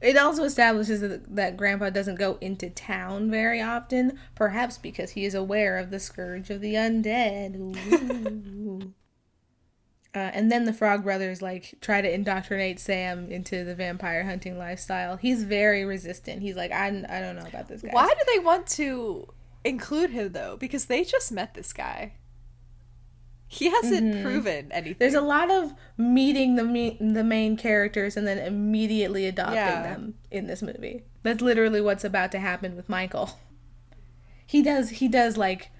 It 0.00 0.16
also 0.16 0.42
establishes 0.44 1.00
that, 1.02 1.36
that 1.36 1.56
grandpa 1.56 1.90
doesn't 1.90 2.16
go 2.16 2.36
into 2.40 2.68
town 2.68 3.30
very 3.30 3.62
often, 3.62 4.18
perhaps 4.34 4.76
because 4.76 5.10
he 5.10 5.24
is 5.24 5.34
aware 5.34 5.78
of 5.78 5.90
the 5.90 6.00
scourge 6.00 6.50
of 6.50 6.60
the 6.60 6.74
undead. 6.74 7.54
Uh, 10.14 10.30
and 10.32 10.50
then 10.52 10.64
the 10.64 10.72
Frog 10.72 11.02
Brothers 11.02 11.42
like 11.42 11.74
try 11.80 12.00
to 12.00 12.12
indoctrinate 12.12 12.78
Sam 12.78 13.32
into 13.32 13.64
the 13.64 13.74
vampire 13.74 14.22
hunting 14.24 14.56
lifestyle. 14.56 15.16
He's 15.16 15.42
very 15.42 15.84
resistant. 15.84 16.40
He's 16.40 16.54
like, 16.54 16.70
I, 16.70 16.86
I 16.86 17.20
don't 17.20 17.34
know 17.34 17.46
about 17.46 17.66
this 17.66 17.82
guy. 17.82 17.90
Why 17.90 18.06
do 18.06 18.20
they 18.32 18.38
want 18.38 18.68
to 18.68 19.26
include 19.64 20.10
him 20.10 20.30
though? 20.32 20.56
Because 20.56 20.84
they 20.84 21.02
just 21.02 21.32
met 21.32 21.54
this 21.54 21.72
guy. 21.72 22.12
He 23.48 23.70
hasn't 23.70 24.22
proven 24.22 24.70
anything. 24.72 24.96
There's 24.98 25.14
a 25.14 25.20
lot 25.20 25.50
of 25.50 25.74
meeting 25.96 26.56
the 26.56 26.64
me- 26.64 26.96
the 27.00 27.22
main 27.24 27.56
characters 27.56 28.16
and 28.16 28.26
then 28.26 28.38
immediately 28.38 29.26
adopting 29.26 29.56
Yeah. 29.56 29.82
them 29.82 30.14
in 30.30 30.46
this 30.46 30.62
movie. 30.62 31.04
That's 31.22 31.40
literally 31.40 31.80
what's 31.80 32.04
about 32.04 32.32
to 32.32 32.38
happen 32.38 32.74
with 32.76 32.88
Michael. 32.88 33.38
He 34.46 34.62
does 34.62 34.90
he 34.90 35.08
does 35.08 35.36
like 35.36 35.70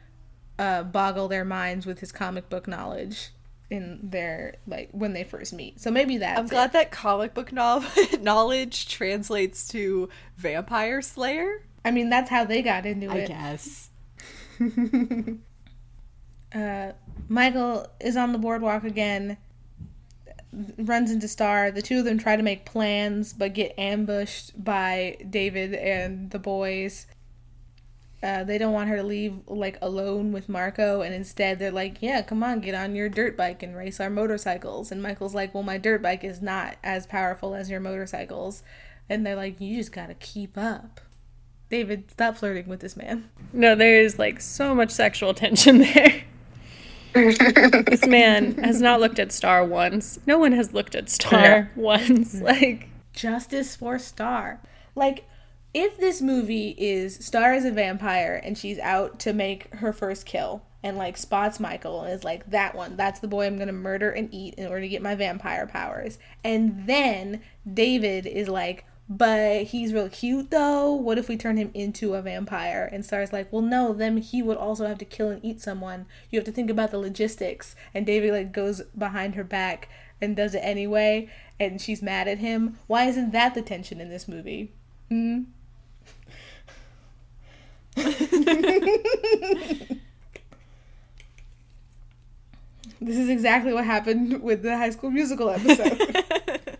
uh, 0.59 0.85
boggle 0.85 1.29
their 1.29 1.44
minds 1.44 1.85
with 1.85 1.99
his 2.01 2.11
comic 2.12 2.49
book 2.49 2.66
knowledge 2.66 3.31
in 3.70 3.98
their 4.03 4.57
like 4.66 4.90
when 4.92 5.12
they 5.12 5.24
first 5.24 5.53
meet. 5.53 5.81
So 5.81 5.90
maybe 5.90 6.18
that. 6.18 6.38
I'm 6.38 6.46
it. 6.46 6.50
glad 6.50 6.72
that 6.72 6.90
comic 6.90 7.35
book 7.35 7.53
no- 7.53 7.85
knowledge 8.20 8.88
translates 8.88 9.68
to 9.68 10.09
vampire 10.37 11.03
slayer. 11.03 11.62
I 11.85 11.90
mean 11.90 12.11
that's 12.11 12.31
how 12.31 12.44
they 12.44 12.62
got 12.62 12.87
into 12.87 13.11
it. 13.11 13.24
I 13.24 13.27
guess. 13.27 13.90
uh, 16.55 16.92
Michael 17.29 17.88
is 18.00 18.16
on 18.16 18.33
the 18.33 18.38
boardwalk 18.38 18.85
again, 18.85 19.37
runs 20.79 21.11
into 21.11 21.29
Star. 21.29 21.70
The 21.70 21.83
two 21.83 22.00
of 22.00 22.05
them 22.05 22.18
try 22.18 22.37
to 22.37 22.42
make 22.42 22.64
plans, 22.64 23.33
but 23.33 23.55
get 23.55 23.79
ambushed 23.79 24.62
by 24.62 25.16
David 25.29 25.74
and 25.74 26.31
the 26.31 26.38
boys. 26.38 27.07
Uh, 28.24 28.42
they 28.42 28.56
don't 28.56 28.72
want 28.72 28.88
her 28.88 28.96
to 28.96 29.02
leave 29.02 29.34
like 29.46 29.76
alone 29.82 30.32
with 30.32 30.48
Marco, 30.48 31.02
and 31.02 31.14
instead 31.14 31.58
they're 31.58 31.70
like, 31.70 31.98
"Yeah, 32.00 32.22
come 32.22 32.42
on, 32.42 32.60
get 32.60 32.74
on 32.74 32.96
your 32.96 33.10
dirt 33.10 33.37
bike 33.37 33.62
and 33.62 33.76
race 33.76 34.00
our 34.00 34.08
motorcycles." 34.08 34.90
And 34.90 35.02
Michael's 35.02 35.34
like, 35.34 35.52
"Well, 35.52 35.62
my 35.62 35.76
dirt 35.76 36.00
bike 36.00 36.24
is 36.24 36.40
not 36.40 36.76
as 36.82 37.06
powerful 37.06 37.54
as 37.54 37.68
your 37.68 37.80
motorcycles," 37.80 38.62
and 39.10 39.26
they're 39.26 39.37
like, 39.37 39.60
"You 39.60 39.76
just 39.76 39.92
gotta 39.92 40.14
keep 40.14 40.56
up." 40.56 41.02
David, 41.68 42.10
stop 42.10 42.38
flirting 42.38 42.66
with 42.66 42.80
this 42.80 42.96
man. 42.96 43.28
No, 43.52 43.74
there's 43.74 44.18
like 44.18 44.40
so 44.40 44.74
much 44.74 44.90
sexual 44.90 45.34
tension 45.34 45.78
there. 45.94 46.24
this 47.12 48.06
man 48.06 48.56
has 48.58 48.80
not 48.80 49.00
looked 49.00 49.18
at 49.18 49.32
Star 49.32 49.64
once. 49.64 50.18
No 50.26 50.38
one 50.38 50.52
has 50.52 50.72
looked 50.72 50.94
at 50.94 51.10
Star 51.10 51.70
once. 51.76 52.40
Like, 52.40 52.88
Justice 53.12 53.76
for 53.76 53.98
Star. 53.98 54.60
Like, 54.94 55.26
if 55.74 55.98
this 55.98 56.22
movie 56.22 56.74
is 56.78 57.16
Star 57.16 57.52
is 57.52 57.64
a 57.64 57.70
vampire 57.72 58.40
and 58.42 58.56
she's 58.56 58.78
out 58.78 59.18
to 59.20 59.32
make 59.32 59.74
her 59.74 59.92
first 59.92 60.24
kill 60.24 60.62
and 60.84 60.96
like 60.96 61.16
spots 61.16 61.58
Michael 61.58 62.02
and 62.02 62.12
is 62.12 62.24
like, 62.24 62.48
that 62.50 62.74
one, 62.74 62.96
that's 62.96 63.20
the 63.20 63.28
boy 63.28 63.46
I'm 63.46 63.58
gonna 63.58 63.72
murder 63.72 64.10
and 64.10 64.32
eat 64.32 64.54
in 64.54 64.68
order 64.68 64.82
to 64.82 64.88
get 64.88 65.02
my 65.02 65.14
vampire 65.14 65.66
powers. 65.66 66.18
And 66.44 66.87
then 66.87 67.42
David 67.70 68.26
is 68.26 68.48
like, 68.48 68.84
but 69.08 69.64
he's 69.64 69.92
real 69.92 70.08
cute 70.08 70.50
though. 70.50 70.92
What 70.92 71.18
if 71.18 71.28
we 71.28 71.37
turn 71.37 71.56
him 71.56 71.70
into 71.74 72.14
a 72.14 72.22
vampire? 72.22 72.88
And 72.90 73.04
Star's 73.04 73.32
like, 73.32 73.52
well, 73.52 73.60
no, 73.60 73.92
then 73.92 74.18
he 74.18 74.42
would 74.42 74.56
also 74.56 74.87
have 74.87 74.98
to 74.98 75.04
kill 75.04 75.28
and 75.30 75.44
eat 75.44 75.60
someone. 75.60 76.06
You 76.30 76.38
have 76.38 76.46
to 76.46 76.52
think 76.52 76.70
about 76.70 76.92
the 76.92 76.98
logistics. 76.98 77.74
And 77.92 78.06
David 78.06 78.32
like 78.32 78.52
goes 78.52 78.82
behind 78.96 79.34
her 79.34 79.44
back 79.44 79.88
and 80.20 80.37
does 80.37 80.54
it 80.54 80.60
anyway, 80.60 81.28
and 81.58 81.80
she's 81.80 82.00
mad 82.00 82.28
at 82.28 82.38
him. 82.38 82.78
Why 82.87 83.04
isn't 83.06 83.32
that 83.32 83.54
the 83.54 83.62
tension 83.62 84.00
in 84.00 84.08
this 84.08 84.28
movie? 84.28 84.72
Hmm. 85.10 85.42
this 87.96 89.90
is 93.00 93.28
exactly 93.28 93.72
what 93.72 93.85
happened 93.85 94.42
with 94.42 94.62
the 94.62 94.76
High 94.76 94.90
School 94.90 95.11
Musical 95.11 95.50
episode. 95.50 96.24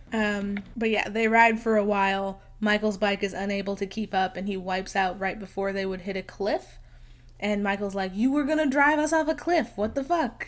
um, 0.13 0.59
but 0.75 0.89
yeah, 0.89 1.07
they 1.07 1.27
ride 1.27 1.59
for 1.59 1.77
a 1.77 1.85
while. 1.85 2.41
Michael's 2.59 2.97
bike 2.97 3.23
is 3.23 3.33
unable 3.33 3.75
to 3.77 3.85
keep 3.85 4.13
up, 4.13 4.35
and 4.35 4.47
he 4.47 4.57
wipes 4.57 4.95
out 4.95 5.19
right 5.19 5.39
before 5.39 5.71
they 5.71 5.85
would 5.85 6.01
hit 6.01 6.17
a 6.17 6.21
cliff. 6.21 6.79
And 7.39 7.63
Michael's 7.63 7.95
like, 7.95 8.11
"You 8.13 8.31
were 8.31 8.43
gonna 8.43 8.69
drive 8.69 8.99
us 8.99 9.13
off 9.13 9.27
a 9.27 9.35
cliff? 9.35 9.71
What 9.75 9.95
the 9.95 10.03
fuck?" 10.03 10.47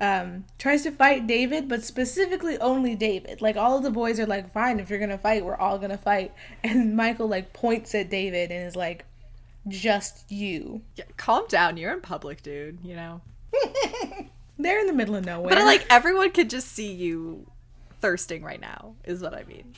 Um, 0.00 0.46
tries 0.58 0.82
to 0.82 0.90
fight 0.90 1.28
David, 1.28 1.68
but 1.68 1.84
specifically 1.84 2.58
only 2.58 2.96
David. 2.96 3.40
Like 3.40 3.56
all 3.56 3.76
of 3.76 3.84
the 3.84 3.90
boys 3.90 4.18
are 4.18 4.26
like, 4.26 4.52
"Fine, 4.52 4.80
if 4.80 4.90
you're 4.90 4.98
gonna 4.98 5.18
fight, 5.18 5.44
we're 5.44 5.56
all 5.56 5.78
gonna 5.78 5.98
fight." 5.98 6.32
And 6.64 6.96
Michael 6.96 7.28
like 7.28 7.52
points 7.52 7.94
at 7.94 8.10
David 8.10 8.50
and 8.50 8.66
is 8.66 8.76
like, 8.76 9.04
"Just 9.68 10.30
you." 10.30 10.82
Yeah, 10.96 11.04
calm 11.16 11.46
down. 11.48 11.76
You're 11.76 11.92
in 11.92 12.00
public, 12.00 12.42
dude. 12.42 12.78
You 12.82 12.96
know. 12.96 13.20
They're 14.58 14.80
in 14.80 14.86
the 14.86 14.92
middle 14.92 15.16
of 15.16 15.24
nowhere. 15.24 15.54
But 15.54 15.64
like 15.64 15.86
everyone 15.90 16.30
could 16.30 16.50
just 16.50 16.68
see 16.68 16.92
you 16.92 17.50
thirsting 18.00 18.42
right 18.42 18.60
now. 18.60 18.94
Is 19.04 19.22
what 19.22 19.34
I 19.34 19.44
mean. 19.44 19.74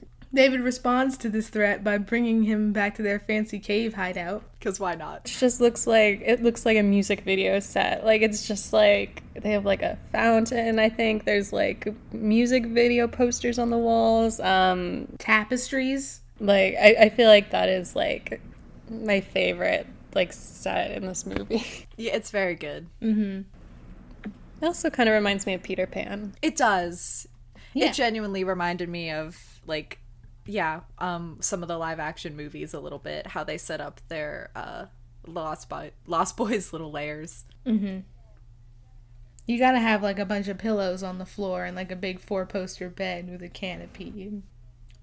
David 0.34 0.60
responds 0.60 1.16
to 1.18 1.30
this 1.30 1.48
threat 1.48 1.82
by 1.82 1.96
bringing 1.96 2.42
him 2.42 2.72
back 2.72 2.96
to 2.96 3.02
their 3.02 3.18
fancy 3.18 3.58
cave 3.58 3.94
hideout. 3.94 4.42
Because 4.58 4.78
why 4.78 4.94
not? 4.94 5.22
it 5.24 5.36
just 5.38 5.60
looks 5.60 5.86
like 5.86 6.20
it 6.24 6.42
looks 6.42 6.66
like 6.66 6.76
a 6.76 6.82
music 6.82 7.22
video 7.22 7.60
set. 7.60 8.04
Like 8.04 8.20
it's 8.20 8.46
just 8.46 8.72
like 8.72 9.22
they 9.34 9.52
have 9.52 9.64
like 9.64 9.82
a 9.82 9.98
fountain. 10.12 10.78
I 10.78 10.90
think 10.90 11.24
there's 11.24 11.52
like 11.52 11.94
music 12.12 12.66
video 12.66 13.08
posters 13.08 13.58
on 13.58 13.70
the 13.70 13.78
walls. 13.78 14.38
Um, 14.40 15.08
Tapestries. 15.18 16.20
Like 16.40 16.76
I, 16.80 16.96
I 17.00 17.08
feel 17.08 17.28
like 17.28 17.50
that 17.50 17.68
is 17.68 17.96
like 17.96 18.40
my 18.90 19.20
favorite 19.20 19.86
like 20.14 20.32
set 20.32 20.90
in 20.92 21.06
this 21.06 21.26
movie. 21.26 21.64
Yeah, 22.00 22.14
it's 22.14 22.30
very 22.30 22.54
good. 22.54 22.86
Mm-hmm. 23.02 23.40
It 24.62 24.64
also 24.64 24.88
kind 24.88 25.08
of 25.08 25.14
reminds 25.14 25.46
me 25.46 25.54
of 25.54 25.64
Peter 25.64 25.84
Pan. 25.84 26.36
It 26.40 26.54
does. 26.54 27.26
Yeah. 27.74 27.86
It 27.86 27.94
genuinely 27.94 28.44
reminded 28.44 28.88
me 28.88 29.10
of 29.10 29.60
like 29.66 29.98
yeah, 30.46 30.82
um 30.98 31.38
some 31.40 31.62
of 31.62 31.68
the 31.68 31.76
live 31.76 31.98
action 31.98 32.36
movies 32.36 32.72
a 32.72 32.78
little 32.78 33.00
bit, 33.00 33.26
how 33.28 33.42
they 33.42 33.58
set 33.58 33.80
up 33.80 34.00
their 34.08 34.50
uh 34.54 34.86
Lost 35.26 35.68
Boy 35.68 35.90
Lost 36.06 36.36
Boys 36.36 36.72
little 36.72 36.92
layers. 36.92 37.44
Mm-hmm. 37.66 38.00
You 39.46 39.58
gotta 39.58 39.80
have 39.80 40.02
like 40.02 40.18
a 40.18 40.24
bunch 40.24 40.46
of 40.46 40.58
pillows 40.58 41.02
on 41.02 41.18
the 41.18 41.26
floor 41.26 41.64
and 41.64 41.74
like 41.74 41.90
a 41.90 41.96
big 41.96 42.20
four 42.20 42.46
poster 42.46 42.88
bed 42.88 43.28
with 43.30 43.42
a 43.42 43.48
canopy. 43.48 44.42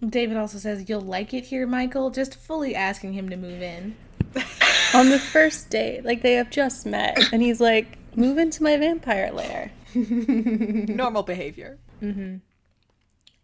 David 0.04 0.38
also 0.38 0.58
says, 0.58 0.90
You'll 0.90 1.02
like 1.02 1.34
it 1.34 1.46
here, 1.46 1.66
Michael, 1.68 2.10
just 2.10 2.36
fully 2.36 2.76
asking 2.76 3.14
him 3.14 3.30
to 3.30 3.38
move 3.38 3.62
in. 3.62 3.96
On 4.94 5.10
the 5.10 5.20
first 5.20 5.70
date, 5.70 6.04
like 6.04 6.22
they 6.22 6.34
have 6.34 6.50
just 6.50 6.86
met, 6.86 7.18
and 7.34 7.42
he's 7.42 7.62
like, 7.62 7.98
"Move 8.16 8.38
into 8.38 8.64
my 8.64 8.78
vampire 8.78 9.32
lair." 9.32 9.72
Normal 9.96 11.24
behavior. 11.24 11.78
Mm-hmm. 12.02 12.38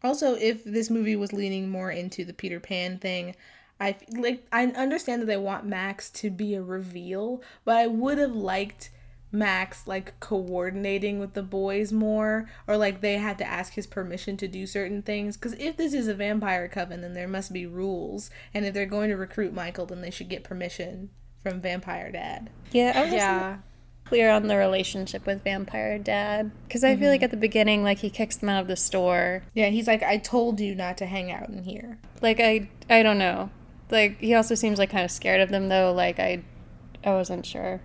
Also, 0.04 0.36
if 0.36 0.64
this 0.64 0.90
movie 0.90 1.16
was 1.16 1.34
leaning 1.34 1.70
more 1.70 1.92
into 1.92 2.26
the 2.26 2.34
Peter 2.34 2.60
Pan 2.60 2.98
thing, 2.98 3.36
I 3.80 3.96
like 4.12 4.46
I 4.52 4.66
understand 4.68 5.22
that 5.22 5.28
they 5.28 5.38
want 5.38 5.66
Max 5.66 6.10
to 6.12 6.30
be 6.30 6.56
a 6.56 6.62
reveal, 6.62 7.42
but 7.66 7.78
I 7.78 7.88
would 7.88 8.18
have 8.18 8.36
liked 8.36 8.92
Max 9.32 9.88
like 9.88 10.20
coordinating 10.20 11.20
with 11.20 11.34
the 11.34 11.44
boys 11.44 11.92
more 11.92 12.50
or 12.68 12.76
like 12.76 13.02
they 13.02 13.14
had 13.18 13.38
to 13.38 13.46
ask 13.46 13.74
his 13.74 13.88
permission 13.88 14.36
to 14.38 14.48
do 14.48 14.68
certain 14.68 15.02
things 15.02 15.38
cuz 15.38 15.54
if 15.54 15.78
this 15.78 15.94
is 15.94 16.08
a 16.08 16.14
vampire 16.14 16.68
coven 16.68 17.02
then 17.02 17.14
there 17.14 17.28
must 17.28 17.54
be 17.54 17.66
rules 17.66 18.30
and 18.54 18.66
if 18.66 18.74
they're 18.74 18.86
going 18.86 19.10
to 19.10 19.16
recruit 19.16 19.54
Michael 19.54 19.86
then 19.86 20.02
they 20.02 20.12
should 20.12 20.30
get 20.30 20.44
permission 20.44 21.10
from 21.42 21.60
Vampire 21.60 22.12
Dad. 22.12 22.50
Yeah, 22.72 22.92
I 22.96 23.00
wasn't 23.02 23.14
Yeah. 23.14 23.58
clear 24.06 24.30
on 24.30 24.48
the 24.48 24.58
relationship 24.58 25.26
with 25.26 25.44
Vampire 25.44 25.98
Dad 25.98 26.52
because 26.68 26.84
I 26.84 26.90
feel 26.90 27.04
mm-hmm. 27.04 27.12
like 27.12 27.24
at 27.24 27.32
the 27.32 27.38
beginning, 27.38 27.84
like 27.84 28.00
he 28.00 28.10
kicks 28.10 28.36
them 28.38 28.50
out 28.50 28.62
of 28.62 28.68
the 28.68 28.76
store. 28.76 29.44
Yeah, 29.54 29.68
he's 29.68 29.88
like 29.88 30.04
I 30.04 30.18
told 30.18 30.60
you 30.60 30.76
not 30.76 30.98
to 30.98 31.06
hang 31.06 31.32
out 31.32 31.50
in 31.50 31.64
here. 31.64 31.98
Like 32.22 32.40
I, 32.40 32.70
I 32.90 33.02
don't 33.02 33.18
know. 33.18 33.50
Like 33.90 34.20
he 34.20 34.36
also 34.36 34.56
seems 34.56 34.78
like 34.78 34.90
kind 34.90 35.06
of 35.06 35.12
scared 35.12 35.42
of 35.42 35.50
them 35.50 35.70
though. 35.70 35.94
Like 35.94 36.20
I, 36.20 36.44
I 37.04 37.12
wasn't 37.12 37.46
sure 37.46 37.82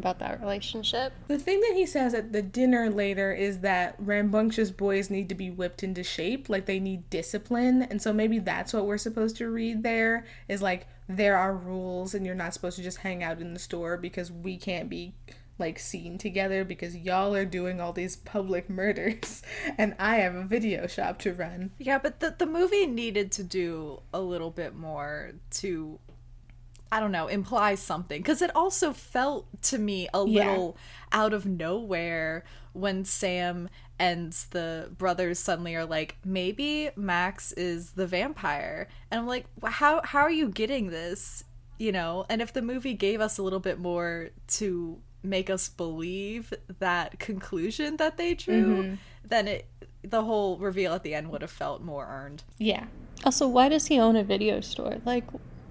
about 0.00 0.18
that 0.18 0.40
relationship. 0.40 1.12
The 1.28 1.38
thing 1.38 1.60
that 1.60 1.74
he 1.74 1.86
says 1.86 2.14
at 2.14 2.32
the 2.32 2.42
dinner 2.42 2.90
later 2.90 3.32
is 3.32 3.60
that 3.60 3.94
rambunctious 3.98 4.70
boys 4.70 5.10
need 5.10 5.28
to 5.28 5.34
be 5.34 5.50
whipped 5.50 5.82
into 5.82 6.02
shape, 6.02 6.48
like 6.48 6.66
they 6.66 6.80
need 6.80 7.08
discipline. 7.10 7.82
And 7.82 8.02
so 8.02 8.12
maybe 8.12 8.38
that's 8.38 8.72
what 8.72 8.86
we're 8.86 8.98
supposed 8.98 9.36
to 9.36 9.48
read 9.48 9.82
there 9.82 10.26
is 10.48 10.60
like 10.60 10.86
there 11.08 11.36
are 11.36 11.54
rules 11.54 12.14
and 12.14 12.26
you're 12.26 12.34
not 12.34 12.54
supposed 12.54 12.76
to 12.76 12.82
just 12.82 12.98
hang 12.98 13.22
out 13.22 13.40
in 13.40 13.52
the 13.54 13.60
store 13.60 13.96
because 13.96 14.32
we 14.32 14.56
can't 14.56 14.88
be 14.88 15.14
like 15.58 15.78
seen 15.78 16.16
together 16.18 16.64
because 16.64 16.96
y'all 16.96 17.34
are 17.34 17.44
doing 17.44 17.80
all 17.80 17.92
these 17.92 18.16
public 18.16 18.68
murders 18.70 19.42
and 19.76 19.94
I 19.98 20.16
have 20.16 20.34
a 20.34 20.44
video 20.44 20.86
shop 20.86 21.18
to 21.20 21.34
run. 21.34 21.72
Yeah, 21.78 21.98
but 21.98 22.20
the 22.20 22.34
the 22.36 22.46
movie 22.46 22.86
needed 22.86 23.30
to 23.32 23.44
do 23.44 24.00
a 24.12 24.20
little 24.20 24.50
bit 24.50 24.74
more 24.74 25.32
to 25.58 26.00
I 26.92 27.00
don't 27.00 27.12
know, 27.12 27.28
imply 27.28 27.74
something 27.76 28.22
cuz 28.22 28.42
it 28.42 28.54
also 28.54 28.92
felt 28.92 29.46
to 29.62 29.78
me 29.78 30.08
a 30.12 30.26
Yeah. 30.26 30.50
little 30.50 30.76
out 31.12 31.32
of 31.32 31.46
nowhere 31.46 32.44
when 32.72 33.04
Sam 33.04 33.68
and 33.98 34.32
the 34.50 34.90
brothers 34.96 35.38
suddenly 35.38 35.74
are 35.76 35.84
like 35.84 36.16
maybe 36.24 36.90
Max 36.96 37.52
is 37.52 37.92
the 37.92 38.06
vampire. 38.06 38.88
And 39.10 39.20
I'm 39.20 39.26
like, 39.26 39.46
how 39.64 40.00
how 40.04 40.20
are 40.20 40.30
you 40.30 40.48
getting 40.48 40.88
this? 40.88 41.44
You 41.78 41.92
know, 41.92 42.26
and 42.28 42.42
if 42.42 42.52
the 42.52 42.62
movie 42.62 42.94
gave 42.94 43.20
us 43.20 43.38
a 43.38 43.42
little 43.42 43.60
bit 43.60 43.78
more 43.78 44.30
to 44.58 45.00
make 45.22 45.50
us 45.50 45.68
believe 45.68 46.52
that 46.78 47.18
conclusion 47.18 47.96
that 47.98 48.16
they 48.16 48.34
drew, 48.34 48.82
mm-hmm. 48.82 48.94
then 49.24 49.48
it 49.48 49.66
the 50.02 50.24
whole 50.24 50.56
reveal 50.58 50.94
at 50.94 51.02
the 51.02 51.14
end 51.14 51.30
would 51.30 51.42
have 51.42 51.50
felt 51.50 51.82
more 51.82 52.06
earned. 52.06 52.42
Yeah. 52.58 52.86
Also, 53.24 53.46
why 53.46 53.68
does 53.68 53.86
he 53.88 53.98
own 54.00 54.16
a 54.16 54.24
video 54.24 54.60
store? 54.62 54.96
Like, 55.04 55.24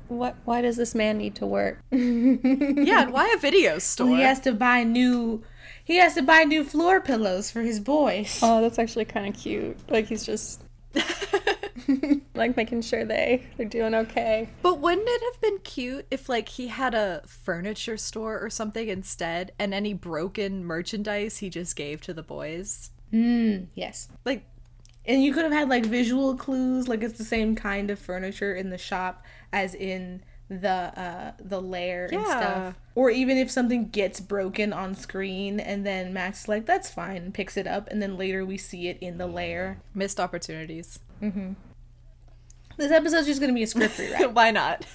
what? 0.09 0.35
Why 0.45 0.61
does 0.61 0.77
this 0.77 0.93
man 0.93 1.17
need 1.17 1.35
to 1.35 1.45
work? 1.45 1.79
Yeah, 1.91 3.03
and 3.03 3.13
why 3.13 3.31
a 3.35 3.39
video 3.39 3.79
store? 3.79 4.07
Well, 4.07 4.17
he 4.17 4.23
has 4.23 4.39
to 4.41 4.53
buy 4.53 4.83
new 4.83 5.43
he 5.83 5.95
has 5.97 6.13
to 6.15 6.21
buy 6.21 6.43
new 6.43 6.63
floor 6.63 7.01
pillows 7.01 7.49
for 7.49 7.61
his 7.61 7.79
boys. 7.79 8.39
Oh, 8.43 8.61
that's 8.61 8.77
actually 8.77 9.05
kind 9.05 9.27
of 9.27 9.39
cute. 9.39 9.77
Like 9.89 10.05
he's 10.07 10.25
just 10.25 10.61
like 12.35 12.55
making 12.55 12.81
sure 12.81 13.05
they 13.05 13.45
they're 13.57 13.65
doing 13.67 13.95
okay. 13.95 14.49
But 14.61 14.79
wouldn't 14.79 15.07
it 15.07 15.21
have 15.33 15.41
been 15.41 15.59
cute 15.59 16.05
if 16.11 16.29
like 16.29 16.49
he 16.49 16.67
had 16.67 16.93
a 16.93 17.21
furniture 17.25 17.97
store 17.97 18.39
or 18.39 18.49
something 18.49 18.87
instead 18.87 19.51
and 19.59 19.73
any 19.73 19.93
broken 19.93 20.63
merchandise 20.63 21.37
he 21.37 21.49
just 21.49 21.75
gave 21.75 22.01
to 22.01 22.13
the 22.13 22.23
boys? 22.23 22.91
Mm, 23.13 23.67
yes. 23.73 24.09
Like 24.25 24.45
And 25.05 25.23
you 25.23 25.33
could 25.33 25.43
have 25.43 25.53
had 25.53 25.69
like 25.69 25.85
visual 25.85 26.35
clues, 26.35 26.87
like 26.87 27.01
it's 27.03 27.17
the 27.17 27.23
same 27.25 27.55
kind 27.55 27.89
of 27.89 27.97
furniture 27.99 28.53
in 28.53 28.69
the 28.69 28.77
shop 28.77 29.25
as 29.51 29.73
in 29.75 30.23
the 30.49 30.67
uh 30.67 31.31
the 31.39 31.61
lair 31.61 32.09
and 32.11 32.25
stuff. 32.25 32.75
Or 32.95 33.11
even 33.11 33.37
if 33.37 33.51
something 33.51 33.89
gets 33.89 34.19
broken 34.19 34.73
on 34.73 34.95
screen 34.95 35.59
and 35.59 35.85
then 35.85 36.11
Max 36.11 36.41
is 36.41 36.47
like, 36.47 36.65
that's 36.65 36.89
fine, 36.89 37.31
picks 37.31 37.55
it 37.55 37.67
up, 37.67 37.87
and 37.89 38.01
then 38.01 38.17
later 38.17 38.45
we 38.45 38.57
see 38.57 38.87
it 38.87 38.97
in 38.99 39.17
the 39.17 39.27
lair. 39.27 39.81
missed 39.93 40.19
opportunities. 40.19 40.99
This 42.77 42.91
episode's 42.91 43.27
just 43.27 43.39
gonna 43.41 43.53
be 43.53 43.63
a 43.63 43.67
script 43.67 43.97
rewrite. 43.99 44.33
why 44.33 44.51
not? 44.51 44.85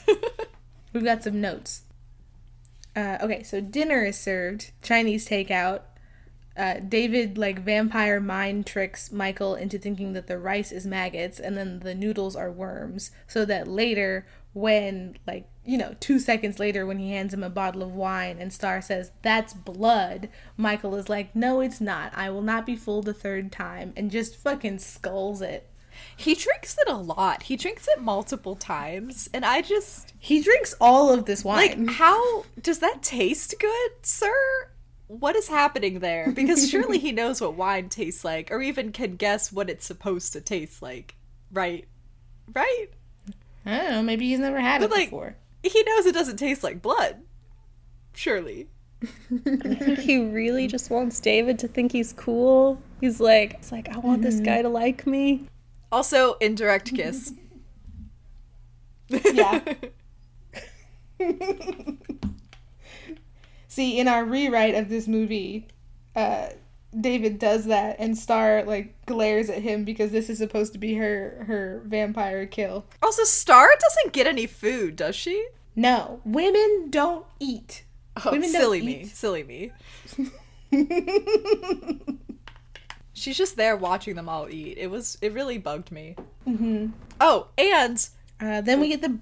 We've 0.93 1.05
got 1.05 1.23
some 1.23 1.41
notes. 1.41 1.83
Uh, 2.97 3.19
okay, 3.23 3.43
so 3.43 3.61
dinner 3.61 4.05
is 4.05 4.19
served, 4.19 4.73
Chinese 4.83 5.29
takeout. 5.29 5.83
Uh, 6.57 6.75
David 6.75 7.37
like 7.37 7.59
vampire 7.59 8.21
mind 8.21 8.65
tricks 8.65 9.11
Michael 9.11 9.57
into 9.57 9.77
thinking 9.77 10.13
that 10.13 10.29
the 10.29 10.39
rice 10.39 10.71
is 10.71 10.87
maggots 10.87 11.41
and 11.41 11.57
then 11.57 11.81
the 11.81 11.97
noodles 11.97 12.37
are 12.37 12.53
worms, 12.53 13.11
so 13.27 13.45
that 13.45 13.67
later, 13.67 14.25
when 14.55 15.17
like 15.27 15.47
you 15.67 15.79
know, 15.79 15.97
two 15.99 16.19
seconds 16.19 16.59
later, 16.59 16.85
when 16.85 16.99
he 16.99 17.11
hands 17.13 17.33
him 17.33 17.43
a 17.43 17.49
bottle 17.51 17.83
of 17.83 17.95
wine 17.95 18.37
and 18.39 18.53
Star 18.53 18.83
says 18.83 19.13
that's 19.23 19.55
blood, 19.55 20.29
Michael 20.57 20.95
is 20.95 21.09
like, 21.09 21.35
no, 21.35 21.61
it's 21.61 21.81
not. 21.81 22.13
I 22.15 22.31
will 22.31 22.43
not 22.43 22.67
be 22.67 22.77
fooled 22.77 23.09
a 23.09 23.15
third 23.15 23.51
time, 23.51 23.93
and 23.97 24.11
just 24.11 24.37
fucking 24.37 24.79
skulls 24.79 25.41
it. 25.41 25.71
He 26.17 26.35
drinks 26.35 26.77
it 26.79 26.91
a 26.91 26.97
lot. 26.97 27.45
He 27.45 27.57
drinks 27.57 27.89
it 27.89 28.03
multiple 28.03 28.57
times, 28.57 29.29
and 29.33 29.45
I 29.45 29.63
just 29.63 30.13
He 30.19 30.43
drinks 30.43 30.75
all 30.81 31.11
of 31.13 31.25
this 31.25 31.45
wine. 31.45 31.87
like 31.87 31.95
how 31.97 32.45
does 32.61 32.81
that 32.81 33.03
taste 33.03 33.55
good, 33.59 33.91
sir? 34.03 34.71
What 35.07 35.37
is 35.37 35.49
happening 35.49 36.01
there? 36.01 36.31
Because 36.33 36.69
surely 36.71 36.99
he 36.99 37.13
knows 37.13 37.41
what 37.41 37.55
wine 37.55 37.89
tastes 37.89 38.25
like, 38.25 38.51
or 38.51 38.61
even 38.61 38.93
can 38.93 39.17
guess 39.17 39.53
what 39.53 39.71
it's 39.71 39.87
supposed 39.87 40.33
to 40.35 40.41
taste 40.41 40.83
like, 40.83 41.15
right? 41.53 41.87
Right? 42.53 42.89
I 43.67 43.79
don't 43.79 43.91
know. 43.91 44.03
Maybe 44.03 44.29
he's 44.29 44.39
never 44.39 44.61
had 44.61 44.81
But 44.81 44.91
it 44.91 44.95
like, 44.95 45.07
before. 45.11 45.37
he 45.63 45.83
knows 45.85 46.07
it 46.07 46.15
doesn't 46.15 46.37
taste 46.37 46.63
like 46.63 46.83
blood. 46.83 47.23
Surely. 48.15 48.69
he 49.99 50.19
really 50.27 50.67
just 50.67 50.91
wants 50.91 51.21
David 51.21 51.59
to 51.59 51.69
think 51.69 51.93
he's 51.93 52.13
cool. 52.13 52.81
He's 53.01 53.21
like, 53.21 53.55
it's 53.55 53.73
like 53.73 53.89
I 53.95 53.99
want 53.99 54.23
this 54.23 54.41
guy 54.41 54.63
to 54.63 54.69
like 54.69 55.07
me. 55.07 55.49
Also, 55.93 56.35
indirect 56.41 56.95
kiss. 56.95 57.33
Yeah. 59.11 59.61
See, 63.69 63.99
in 63.99 64.09
our 64.09 64.25
rewrite 64.25 64.75
of 64.75 64.89
this 64.89 65.07
movie, 65.07 65.69
uh, 66.17 66.49
David 67.01 67.39
does 67.39 67.65
that, 67.67 67.97
and 67.99 68.17
Star 68.17 68.63
like 68.65 68.95
glares 69.07 69.51
at 69.51 69.63
him 69.63 69.85
because 69.85 70.11
this 70.13 70.29
is 70.31 70.39
supposed 70.39 70.73
to 70.75 70.79
be 70.79 70.95
her 70.95 71.45
her 71.47 71.83
vampire 71.87 72.47
kill. 72.47 72.85
also, 73.03 73.25
Star 73.25 73.69
doesn't 73.81 74.13
get 74.13 74.27
any 74.27 74.47
food, 74.47 74.97
does 74.97 75.17
she? 75.17 75.47
No, 75.77 76.21
women 76.25 76.89
don't 76.91 77.27
eat. 77.41 77.85
Oh, 78.17 78.31
Women 78.31 78.53
don't 78.53 78.61
silly 78.61 78.81
me. 78.83 79.01
eat. 79.03 79.09
Silly 79.09 79.43
me. 79.43 79.73
She's 83.13 83.37
just 83.39 83.57
there 83.57 83.77
watching 83.77 84.17
them 84.17 84.29
all 84.29 84.49
eat. 84.51 84.77
It 84.79 84.89
was 84.91 85.17
it 85.23 85.33
really 85.33 85.59
bugged 85.59 85.93
me. 85.93 86.17
Mm-hmm. 86.47 86.87
Oh, 87.21 87.49
and 87.57 88.09
Uh, 88.41 88.61
then 88.61 88.81
we 88.81 88.89
get 88.89 89.03
the 89.03 89.19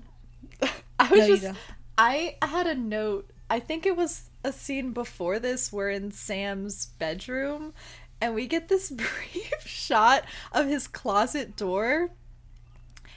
I 0.99 1.11
was 1.11 1.21
No, 1.21 1.27
just. 1.37 1.59
I 1.99 2.37
had 2.43 2.67
a 2.67 2.75
note. 2.75 3.29
I 3.51 3.61
think 3.61 3.85
it 3.85 3.97
was 3.97 4.31
a 4.45 4.53
scene 4.53 4.93
before 4.93 5.39
this. 5.39 5.73
We're 5.73 5.91
in 5.91 6.11
Sam's 6.11 6.87
bedroom, 6.99 7.73
and 8.21 8.35
we 8.35 8.47
get 8.47 8.69
this 8.69 8.91
brief 8.91 9.67
shot 9.67 10.25
of 10.53 10.67
his 10.67 10.87
closet 10.89 11.57
door. 11.57 12.11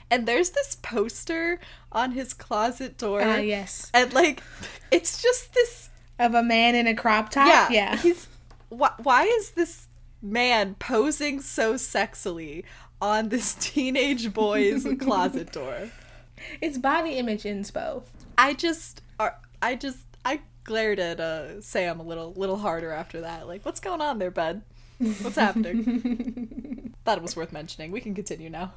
And 0.08 0.26
there's 0.26 0.50
this 0.50 0.76
poster 0.82 1.58
on 1.90 2.12
his 2.12 2.32
closet 2.32 2.96
door. 2.96 3.22
uh, 3.22 3.38
yes 3.38 3.90
And 3.92 4.12
like, 4.12 4.40
it's 4.92 5.20
just 5.20 5.52
this 5.52 5.90
of 6.18 6.34
a 6.34 6.42
man 6.42 6.74
in 6.74 6.86
a 6.86 6.94
crop 6.94 7.30
top. 7.30 7.48
yeah, 7.48 7.68
yeah. 7.70 7.96
He's 7.96 8.28
why, 8.68 8.92
why 9.02 9.24
is 9.24 9.50
this 9.50 9.88
man 10.22 10.76
posing 10.78 11.40
so 11.40 11.74
sexily 11.74 12.64
on 13.00 13.28
this 13.28 13.54
teenage 13.60 14.32
boy's 14.32 14.86
closet 15.00 15.52
door? 15.52 15.90
It's 16.60 16.78
body 16.78 17.12
image 17.18 17.42
inspo. 17.42 18.02
I 18.38 18.54
just, 18.54 19.02
uh, 19.18 19.30
I 19.60 19.74
just, 19.74 19.98
I 20.24 20.40
glared 20.66 20.98
at 20.98 21.20
uh, 21.20 21.60
Sam 21.62 22.00
a 22.00 22.02
little, 22.02 22.32
little 22.34 22.58
harder 22.58 22.90
after 22.90 23.22
that. 23.22 23.46
Like, 23.48 23.64
what's 23.64 23.80
going 23.80 24.00
on 24.00 24.18
there, 24.18 24.30
bud? 24.30 24.62
What's 24.98 25.36
happening? 25.36 26.92
Thought 27.04 27.18
it 27.18 27.22
was 27.22 27.36
worth 27.36 27.52
mentioning. 27.52 27.90
We 27.92 28.00
can 28.00 28.14
continue 28.14 28.50
now. 28.50 28.72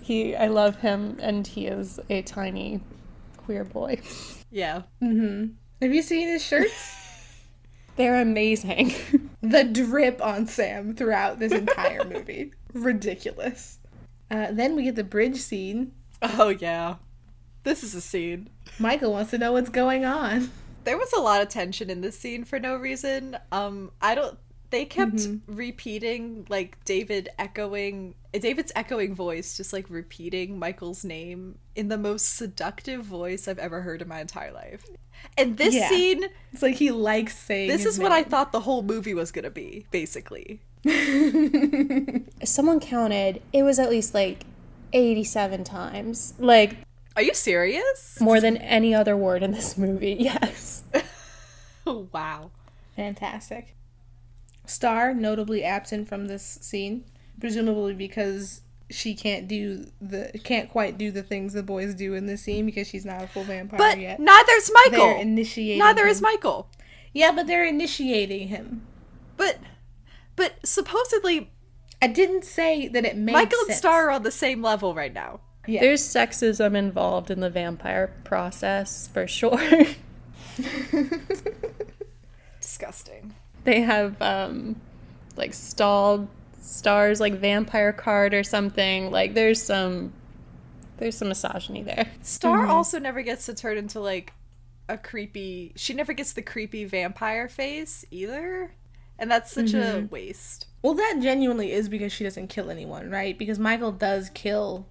He, 0.00 0.34
I 0.34 0.48
love 0.48 0.76
him, 0.76 1.18
and 1.20 1.46
he 1.46 1.66
is 1.66 2.00
a 2.10 2.22
tiny 2.22 2.80
queer 3.36 3.64
boy. 3.64 4.00
Yeah. 4.50 4.82
Mm-hmm. 5.02 5.52
Have 5.82 5.94
you 5.94 6.02
seen 6.02 6.28
his 6.28 6.44
shirts? 6.44 7.00
They're 7.96 8.20
amazing. 8.20 8.92
the 9.40 9.64
drip 9.64 10.20
on 10.22 10.46
Sam 10.46 10.94
throughout 10.96 11.38
this 11.38 11.52
entire 11.52 12.04
movie. 12.08 12.52
Ridiculous. 12.72 13.78
Uh, 14.30 14.48
then 14.50 14.74
we 14.74 14.82
get 14.84 14.96
the 14.96 15.04
bridge 15.04 15.36
scene. 15.36 15.92
Oh 16.22 16.48
yeah. 16.48 16.96
This 17.62 17.84
is 17.84 17.94
a 17.94 18.00
scene. 18.00 18.50
Michael 18.78 19.12
wants 19.12 19.30
to 19.30 19.38
know 19.38 19.52
what's 19.52 19.70
going 19.70 20.04
on. 20.04 20.50
There 20.84 20.98
was 20.98 21.12
a 21.12 21.20
lot 21.20 21.40
of 21.40 21.48
tension 21.48 21.88
in 21.90 22.00
this 22.02 22.18
scene 22.18 22.44
for 22.44 22.58
no 22.58 22.76
reason. 22.76 23.36
Um, 23.52 23.90
I 24.02 24.14
don't. 24.14 24.38
They 24.70 24.84
kept 24.84 25.28
repeating 25.46 26.46
like 26.48 26.84
David 26.84 27.28
echoing 27.38 28.16
David's 28.32 28.72
echoing 28.74 29.14
voice, 29.14 29.56
just 29.56 29.72
like 29.72 29.86
repeating 29.88 30.58
Michael's 30.58 31.04
name 31.04 31.58
in 31.76 31.88
the 31.88 31.96
most 31.96 32.34
seductive 32.36 33.04
voice 33.04 33.46
I've 33.46 33.60
ever 33.60 33.82
heard 33.82 34.02
in 34.02 34.08
my 34.08 34.20
entire 34.20 34.52
life. 34.52 34.84
And 35.38 35.56
this 35.56 35.74
Yeah. 35.74 35.88
scene, 35.88 36.24
It's 36.52 36.60
like 36.62 36.74
he 36.74 36.90
likes 36.90 37.38
saying. 37.38 37.68
this 37.68 37.84
his 37.84 37.94
is 37.94 38.00
what 38.00 38.10
I 38.10 38.24
thought 38.24 38.50
the 38.50 38.60
whole 38.60 38.82
movie 38.82 39.14
was 39.14 39.30
gonna 39.30 39.48
be, 39.50 39.86
basically. 39.92 40.60
Someone 42.44 42.80
counted, 42.80 43.40
it 43.52 43.62
was 43.62 43.78
at 43.78 43.90
least 43.90 44.12
like 44.12 44.44
87 44.92 45.62
times. 45.64 46.34
Like, 46.38 46.76
Are 47.16 47.22
you 47.22 47.34
serious? 47.34 48.18
more 48.20 48.40
than 48.40 48.56
any 48.56 48.94
other 48.94 49.16
word 49.16 49.42
in 49.42 49.52
this 49.52 49.76
movie. 49.78 50.16
Yes. 50.20 50.82
wow. 51.86 52.50
Fantastic. 52.96 53.76
Star 54.66 55.12
notably 55.14 55.62
absent 55.62 56.08
from 56.08 56.26
this 56.26 56.42
scene, 56.62 57.04
presumably 57.38 57.92
because 57.94 58.62
she 58.90 59.14
can't 59.14 59.48
do 59.48 59.86
the 60.00 60.30
can't 60.44 60.70
quite 60.70 60.96
do 60.98 61.10
the 61.10 61.22
things 61.22 61.52
the 61.54 61.62
boys 61.62 61.94
do 61.94 62.14
in 62.14 62.26
this 62.26 62.42
scene 62.42 62.64
because 62.66 62.86
she's 62.86 63.04
not 63.04 63.22
a 63.22 63.26
full 63.26 63.42
vampire 63.44 63.78
But 63.78 63.98
yet. 63.98 64.20
neither's 64.20 64.70
They're 64.90 64.90
Michael. 64.98 65.20
initiating. 65.20 65.78
Neither 65.78 66.02
him. 66.04 66.08
is 66.08 66.20
Michael. 66.22 66.68
Yeah, 67.12 67.32
but 67.32 67.46
they're 67.46 67.64
initiating 67.66 68.48
him. 68.48 68.86
But, 69.36 69.58
but 70.36 70.54
supposedly 70.64 71.50
I 72.00 72.06
didn't 72.08 72.44
say 72.44 72.88
that 72.88 73.04
it 73.04 73.16
makes 73.16 73.34
Michael 73.34 73.58
and 73.60 73.66
sense. 73.68 73.78
Star 73.78 74.08
are 74.08 74.10
on 74.10 74.22
the 74.22 74.30
same 74.30 74.62
level 74.62 74.94
right 74.94 75.12
now. 75.12 75.40
Yeah. 75.66 75.80
There's 75.80 76.02
sexism 76.02 76.74
involved 76.76 77.30
in 77.30 77.40
the 77.40 77.50
vampire 77.50 78.12
process 78.24 79.08
for 79.12 79.26
sure. 79.26 79.58
Disgusting. 82.60 83.34
they 83.64 83.80
have 83.80 84.20
um 84.22 84.80
like 85.36 85.54
stalled 85.54 86.28
Star's 86.60 87.20
like 87.20 87.34
vampire 87.34 87.92
card 87.92 88.34
or 88.34 88.42
something. 88.42 89.10
Like 89.10 89.34
there's 89.34 89.62
some 89.62 90.12
there's 90.98 91.16
some 91.16 91.28
misogyny 91.28 91.82
there. 91.82 92.06
Star 92.22 92.66
also 92.66 92.98
never 92.98 93.22
gets 93.22 93.46
to 93.46 93.54
turn 93.54 93.76
into 93.76 94.00
like 94.00 94.32
a 94.88 94.96
creepy. 94.96 95.72
She 95.76 95.94
never 95.94 96.12
gets 96.12 96.32
the 96.32 96.42
creepy 96.42 96.84
vampire 96.84 97.48
face 97.48 98.04
either, 98.10 98.72
and 99.18 99.30
that's 99.30 99.52
such 99.52 99.74
a 99.74 100.06
waste. 100.10 100.66
Well, 100.82 100.94
that 100.94 101.18
genuinely 101.20 101.72
is 101.72 101.88
because 101.88 102.12
she 102.12 102.24
doesn't 102.24 102.48
kill 102.48 102.70
anyone, 102.70 103.10
right? 103.10 103.38
Because 103.38 103.58
Michael 103.58 103.92
does 103.92 104.30
kill 104.30 104.86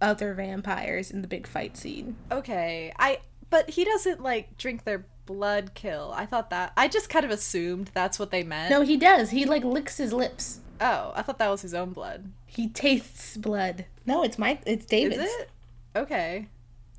other 0.00 0.34
vampires 0.34 1.10
in 1.10 1.22
the 1.22 1.28
big 1.28 1.46
fight 1.46 1.76
scene. 1.76 2.16
Okay, 2.30 2.92
I 2.98 3.20
but 3.50 3.70
he 3.70 3.84
doesn't 3.84 4.22
like 4.22 4.56
drink 4.58 4.84
their 4.84 5.06
blood. 5.26 5.72
Kill. 5.74 6.12
I 6.14 6.26
thought 6.26 6.50
that. 6.50 6.72
I 6.76 6.88
just 6.88 7.08
kind 7.08 7.24
of 7.24 7.30
assumed 7.30 7.90
that's 7.94 8.18
what 8.18 8.30
they 8.30 8.42
meant. 8.42 8.70
No, 8.70 8.82
he 8.82 8.96
does. 8.96 9.30
He 9.30 9.44
like 9.44 9.64
licks 9.64 9.96
his 9.96 10.12
lips. 10.12 10.60
Oh, 10.80 11.12
I 11.14 11.22
thought 11.22 11.38
that 11.38 11.48
was 11.50 11.62
his 11.62 11.74
own 11.74 11.90
blood. 11.92 12.30
He 12.46 12.68
tastes 12.68 13.36
blood. 13.36 13.86
No, 14.04 14.22
it's 14.22 14.38
Mike. 14.38 14.60
It's 14.66 14.84
David's. 14.86 15.22
Is 15.24 15.30
it? 15.40 15.50
Okay. 15.94 16.48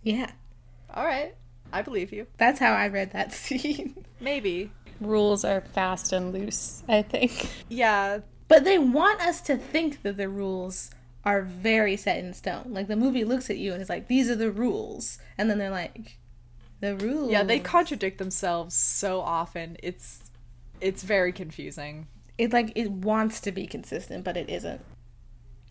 Yeah, 0.03 0.31
All 0.93 1.05
right. 1.05 1.35
I 1.73 1.81
believe 1.81 2.13
you. 2.13 2.27
that's 2.37 2.59
how 2.59 2.71
I 2.73 2.87
read 2.87 3.11
that 3.11 3.33
scene. 3.33 4.05
Maybe. 4.19 4.71
Rules 5.01 5.43
are 5.45 5.61
fast 5.61 6.11
and 6.13 6.33
loose, 6.33 6.81
I 6.87 7.01
think. 7.03 7.49
Yeah. 7.69 8.19
But 8.47 8.63
they 8.63 8.79
want 8.79 9.19
us 9.21 9.41
to 9.41 9.57
think 9.57 10.01
that 10.03 10.17
the 10.17 10.29
rules 10.29 10.89
are 11.27 11.41
very 11.41 11.97
set 11.97 12.19
in 12.19 12.33
stone. 12.33 12.67
Like 12.69 12.87
the 12.87 12.95
movie 12.95 13.25
looks 13.25 13.49
at 13.49 13.57
you 13.57 13.73
and 13.73 13.81
is 13.81 13.89
like, 13.89 14.07
"These 14.07 14.29
are 14.29 14.35
the 14.35 14.49
rules," 14.49 15.17
and 15.37 15.49
then 15.49 15.57
they're 15.57 15.69
like, 15.69 16.17
"The 16.79 16.95
rules." 16.95 17.29
Yeah, 17.29 17.43
they 17.43 17.59
contradict 17.59 18.17
themselves 18.17 18.73
so 18.73 19.19
often. 19.19 19.75
It's 19.83 20.31
it's 20.79 21.03
very 21.03 21.33
confusing. 21.33 22.07
it 22.37 22.53
like 22.53 22.71
it 22.75 22.89
wants 22.89 23.41
to 23.41 23.51
be 23.51 23.67
consistent, 23.67 24.23
but 24.23 24.37
it 24.37 24.49
isn't. 24.49 24.79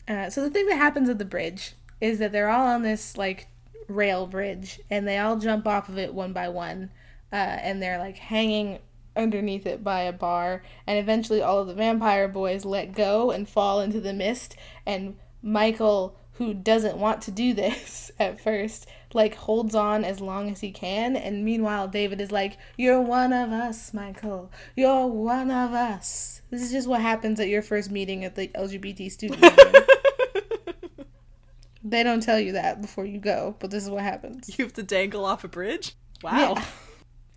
Uh, 0.07 0.28
so 0.28 0.42
the 0.42 0.50
thing 0.50 0.66
that 0.66 0.76
happens 0.76 1.09
at 1.09 1.18
the 1.18 1.24
bridge 1.24 1.72
is 2.02 2.18
that 2.18 2.32
they're 2.32 2.50
all 2.50 2.66
on 2.66 2.82
this 2.82 3.16
like 3.16 3.46
rail 3.88 4.26
bridge, 4.26 4.78
and 4.90 5.09
they 5.09 5.16
all 5.16 5.38
jump 5.38 5.66
off 5.66 5.88
of 5.88 5.96
it 5.96 6.12
one 6.12 6.34
by 6.34 6.50
one, 6.50 6.90
uh, 7.32 7.36
and 7.36 7.80
they're 7.82 7.98
like 7.98 8.18
hanging 8.18 8.78
underneath 9.16 9.64
it 9.64 9.82
by 9.82 10.00
a 10.02 10.12
bar, 10.12 10.62
and 10.86 10.98
eventually 10.98 11.40
all 11.40 11.61
of 11.61 11.66
the 11.66 11.72
vampire 11.74 12.28
boys 12.28 12.66
let 12.66 12.92
go 12.92 13.30
and 13.30 13.48
fall 13.48 13.80
into 13.80 14.02
the 14.02 14.12
mist, 14.12 14.54
and 14.84 15.16
Michael, 15.47 16.18
who 16.32 16.53
doesn't 16.53 16.99
want 16.99 17.22
to 17.22 17.30
do 17.30 17.55
this 17.55 18.11
at 18.18 18.40
first, 18.40 18.86
like 19.14 19.36
holds 19.36 19.74
on 19.76 20.05
as 20.05 20.20
long 20.20 20.51
as 20.51 20.61
he 20.61 20.72
can. 20.72 21.16
And 21.16 21.44
meanwhile, 21.44 21.86
David 21.86 22.20
is 22.20 22.32
like, 22.32 22.59
You're 22.76 23.01
one 23.01 23.32
of 23.32 23.51
us, 23.53 23.94
Michael. 23.94 24.51
You're 24.74 25.07
one 25.07 25.53
of 25.53 25.72
us. 25.72 26.42
This 26.51 26.62
is 26.62 26.72
just 26.72 26.88
what 26.88 27.01
happens 27.01 27.38
at 27.38 27.49
your 27.49 27.62
first 27.62 27.90
meeting 27.90 28.24
at 28.24 28.34
the 28.34 28.49
LGBT 28.49 29.11
student 29.11 29.40
union. 29.40 29.84
they 31.84 32.03
don't 32.03 32.22
tell 32.22 32.40
you 32.40 32.53
that 32.53 32.82
before 32.82 33.07
you 33.07 33.18
go, 33.18 33.55
but 33.61 33.70
this 33.70 33.84
is 33.84 33.90
what 33.90 34.03
happens. 34.03 34.59
You 34.59 34.64
have 34.64 34.74
to 34.74 34.82
dangle 34.82 35.24
off 35.24 35.44
a 35.44 35.49
bridge? 35.49 35.94
Wow. 36.22 36.55
Yeah. 36.55 36.64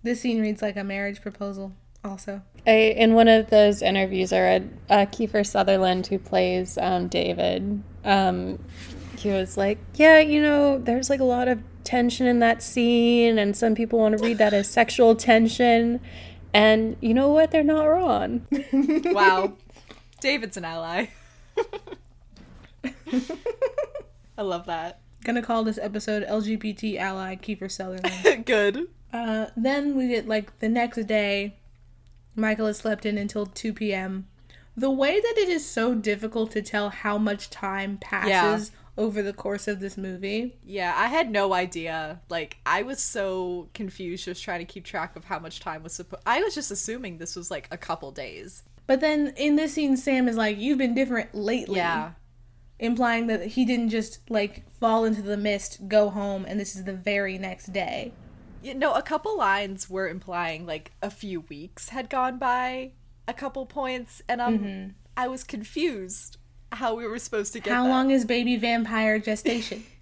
This 0.02 0.22
scene 0.22 0.42
reads 0.42 0.62
like 0.62 0.78
a 0.78 0.84
marriage 0.84 1.22
proposal, 1.22 1.74
also. 2.04 2.42
I, 2.66 2.72
in 2.72 3.14
one 3.14 3.28
of 3.28 3.50
those 3.50 3.82
interviews, 3.82 4.34
I 4.34 4.40
read 4.40 4.78
uh, 4.90 5.06
Kiefer 5.06 5.46
Sutherland, 5.46 6.08
who 6.08 6.20
plays 6.20 6.78
um, 6.78 7.08
David. 7.08 7.82
Um, 8.04 8.60
he 9.18 9.30
was 9.30 9.58
like, 9.58 9.78
"Yeah, 9.96 10.20
you 10.20 10.42
know, 10.42 10.78
there's 10.78 11.10
like 11.10 11.20
a 11.20 11.26
lot 11.26 11.48
of 11.48 11.62
tension 11.84 12.28
in 12.28 12.40
that 12.40 12.62
scene, 12.64 13.38
and 13.38 13.56
some 13.56 13.76
people 13.76 14.00
want 14.00 14.18
to 14.18 14.24
read 14.24 14.38
that 14.38 14.54
as 14.54 14.70
sexual 14.70 15.16
tension." 15.16 16.00
And 16.54 16.98
you 17.00 17.14
know 17.14 17.30
what? 17.30 17.52
They're 17.52 17.64
not 17.64 17.86
wrong. 17.86 18.48
Wow. 19.06 19.54
David's 20.22 20.58
an 20.58 20.66
ally. 20.66 21.08
I 24.38 24.42
love 24.42 24.66
that. 24.66 25.00
Gonna 25.24 25.42
call 25.42 25.64
this 25.64 25.78
episode 25.78 26.26
LGBT 26.26 26.98
ally 26.98 27.36
Kiefer 27.36 27.72
Sutherland. 27.72 28.46
Good. 28.46 28.88
Uh, 29.12 29.48
then 29.56 29.96
we 29.96 30.08
get 30.08 30.28
like 30.28 30.60
the 30.60 30.70
next 30.70 31.06
day, 31.08 31.56
Michael 32.40 32.68
has 32.68 32.78
slept 32.78 33.06
in 33.06 33.18
until 33.18 33.46
2 33.46 33.74
p.m. 33.74 34.28
The 34.76 34.90
way 34.90 35.20
that 35.20 35.34
it 35.38 35.50
is 35.50 35.66
so 35.66 35.94
difficult 35.94 36.52
to 36.52 36.62
tell 36.62 36.90
how 36.90 37.18
much 37.18 37.50
time 37.50 37.98
passes 37.98 38.72
over 38.98 39.22
the 39.22 39.34
course 39.34 39.68
of 39.68 39.80
this 39.80 39.98
movie. 39.98 40.58
Yeah, 40.64 40.94
I 40.96 41.08
had 41.08 41.32
no 41.32 41.54
idea. 41.54 42.20
Like, 42.30 42.58
I 42.66 42.84
was 42.84 43.02
so 43.02 43.70
confused 43.74 44.26
just 44.26 44.44
trying 44.44 44.60
to 44.60 44.66
keep 44.66 44.84
track 44.84 45.16
of 45.16 45.26
how 45.26 45.40
much 45.40 45.62
time 45.62 45.84
was 45.84 45.94
supposed. 45.94 46.24
I 46.26 46.42
was 46.42 46.54
just 46.54 46.70
assuming 46.70 47.18
this 47.18 47.36
was 47.36 47.50
like 47.50 47.68
a 47.72 47.78
couple 47.78 48.12
days. 48.12 48.64
But 48.88 49.00
then 49.00 49.34
in 49.38 49.56
this 49.56 49.74
scene, 49.74 49.96
Sam 49.96 50.28
is 50.28 50.36
like, 50.36 50.58
You've 50.58 50.78
been 50.78 50.96
different 50.96 51.34
lately. 51.34 51.78
Yeah. 51.78 52.12
Implying 52.80 53.28
that 53.28 53.46
he 53.46 53.66
didn't 53.66 53.90
just 53.90 54.30
like 54.30 54.64
fall 54.80 55.06
into 55.06 55.22
the 55.22 55.38
mist, 55.38 55.88
go 55.88 56.10
home, 56.10 56.46
and 56.48 56.60
this 56.60 56.76
is 56.76 56.86
the 56.86 56.94
very 56.94 57.38
next 57.38 57.74
day. 57.74 58.14
You 58.62 58.74
know, 58.74 58.94
a 58.94 59.02
couple 59.02 59.38
lines 59.38 59.90
were 59.90 60.08
implying 60.08 60.66
like 60.66 60.92
a 61.02 61.10
few 61.10 61.42
weeks 61.42 61.90
had 61.90 62.10
gone 62.10 62.38
by, 62.38 62.92
a 63.28 63.34
couple 63.34 63.66
points, 63.66 64.22
and 64.28 64.42
um, 64.42 64.60
mm-hmm. 64.60 64.90
I 65.16 65.28
was 65.28 65.44
confused 65.44 66.38
how 66.72 66.96
we 66.96 67.08
were 67.08 67.20
supposed 67.20 67.54
to 67.54 67.60
get 67.60 67.74
How 67.74 67.84
that. 67.84 67.90
long 67.90 68.12
is 68.12 68.26
baby 68.26 68.58
vampire 68.58 69.20
gestation? 69.20 69.84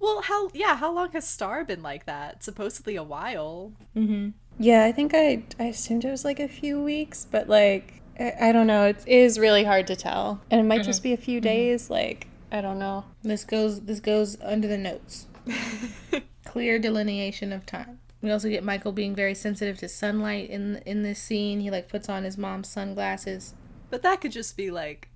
Well, 0.00 0.22
how 0.22 0.48
yeah, 0.54 0.76
how 0.76 0.90
long 0.94 1.12
has 1.12 1.28
Star 1.28 1.62
been 1.62 1.82
like 1.82 2.06
that? 2.06 2.42
Supposedly 2.42 2.96
a 2.96 3.02
while. 3.02 3.74
Mm-hmm. 3.94 4.30
Yeah, 4.58 4.84
I 4.84 4.92
think 4.92 5.12
I 5.14 5.42
I 5.58 5.64
assumed 5.64 6.06
it 6.06 6.10
was 6.10 6.24
like 6.24 6.40
a 6.40 6.48
few 6.48 6.82
weeks, 6.82 7.26
but 7.30 7.50
like 7.50 8.00
I, 8.18 8.48
I 8.48 8.52
don't 8.52 8.66
know. 8.66 8.86
It 8.86 9.06
is 9.06 9.38
really 9.38 9.62
hard 9.62 9.86
to 9.88 9.96
tell, 9.96 10.40
and 10.50 10.58
it 10.58 10.64
might 10.64 10.84
just 10.84 11.00
mm-hmm. 11.00 11.10
be 11.10 11.12
a 11.12 11.18
few 11.18 11.40
days. 11.42 11.90
Like 11.90 12.28
I 12.50 12.62
don't 12.62 12.78
know. 12.78 13.04
This 13.22 13.44
goes 13.44 13.82
this 13.82 14.00
goes 14.00 14.38
under 14.40 14.66
the 14.66 14.78
notes. 14.78 15.26
Clear 16.46 16.78
delineation 16.78 17.52
of 17.52 17.66
time. 17.66 17.99
We 18.22 18.30
also 18.30 18.48
get 18.48 18.64
Michael 18.64 18.92
being 18.92 19.14
very 19.14 19.34
sensitive 19.34 19.78
to 19.78 19.88
sunlight 19.88 20.50
in 20.50 20.82
in 20.86 21.02
this 21.02 21.18
scene. 21.18 21.60
He 21.60 21.70
like 21.70 21.88
puts 21.88 22.08
on 22.08 22.24
his 22.24 22.36
mom's 22.36 22.68
sunglasses. 22.68 23.54
But 23.88 24.02
that 24.02 24.20
could 24.20 24.32
just 24.32 24.56
be 24.56 24.70
like, 24.70 25.08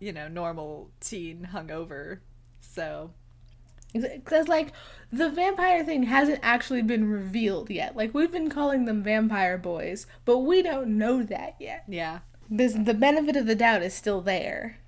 you 0.00 0.12
know, 0.12 0.28
normal 0.28 0.90
teen 1.00 1.48
hungover. 1.52 2.20
So 2.60 3.12
Because 3.92 4.48
like 4.48 4.72
the 5.12 5.30
vampire 5.30 5.84
thing 5.84 6.02
hasn't 6.04 6.40
actually 6.42 6.82
been 6.82 7.08
revealed 7.08 7.70
yet. 7.70 7.96
Like 7.96 8.12
we've 8.12 8.32
been 8.32 8.50
calling 8.50 8.84
them 8.84 9.02
vampire 9.02 9.56
boys, 9.58 10.06
but 10.24 10.38
we 10.38 10.62
don't 10.62 10.98
know 10.98 11.22
that 11.22 11.56
yet. 11.58 11.84
yeah. 11.88 12.20
This 12.50 12.72
the 12.72 12.94
benefit 12.94 13.36
of 13.36 13.46
the 13.46 13.54
doubt 13.54 13.82
is 13.82 13.94
still 13.94 14.20
there, 14.22 14.78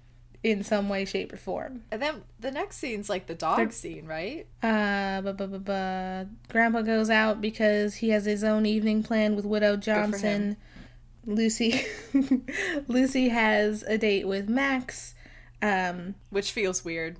in 0.43 0.62
some 0.64 0.88
way, 0.88 1.05
shape, 1.05 1.32
or 1.32 1.36
form. 1.36 1.82
And 1.91 2.01
then 2.01 2.22
the 2.38 2.51
next 2.51 2.76
scene's 2.78 3.09
like 3.11 3.26
the 3.26 3.34
dog 3.34 3.72
scene, 3.72 4.07
right? 4.07 4.47
Uh, 4.62 5.20
bu- 5.20 5.32
bu- 5.34 5.47
bu- 5.47 5.59
bu- 5.59 6.28
Grandpa 6.49 6.80
goes 6.82 7.11
out 7.11 7.41
because 7.41 7.97
he 7.97 8.09
has 8.11 8.24
his 8.24 8.43
own 8.43 8.64
evening 8.66 9.03
plan 9.03 9.36
with 9.36 9.45
Widow 9.45 9.76
Johnson. 9.76 10.57
Lucy, 11.26 11.82
Lucy 12.88 13.28
has 13.28 13.82
a 13.82 13.99
date 13.99 14.26
with 14.26 14.49
Max. 14.49 15.14
Um, 15.62 16.14
Which 16.30 16.53
feels 16.53 16.84
weird. 16.84 17.18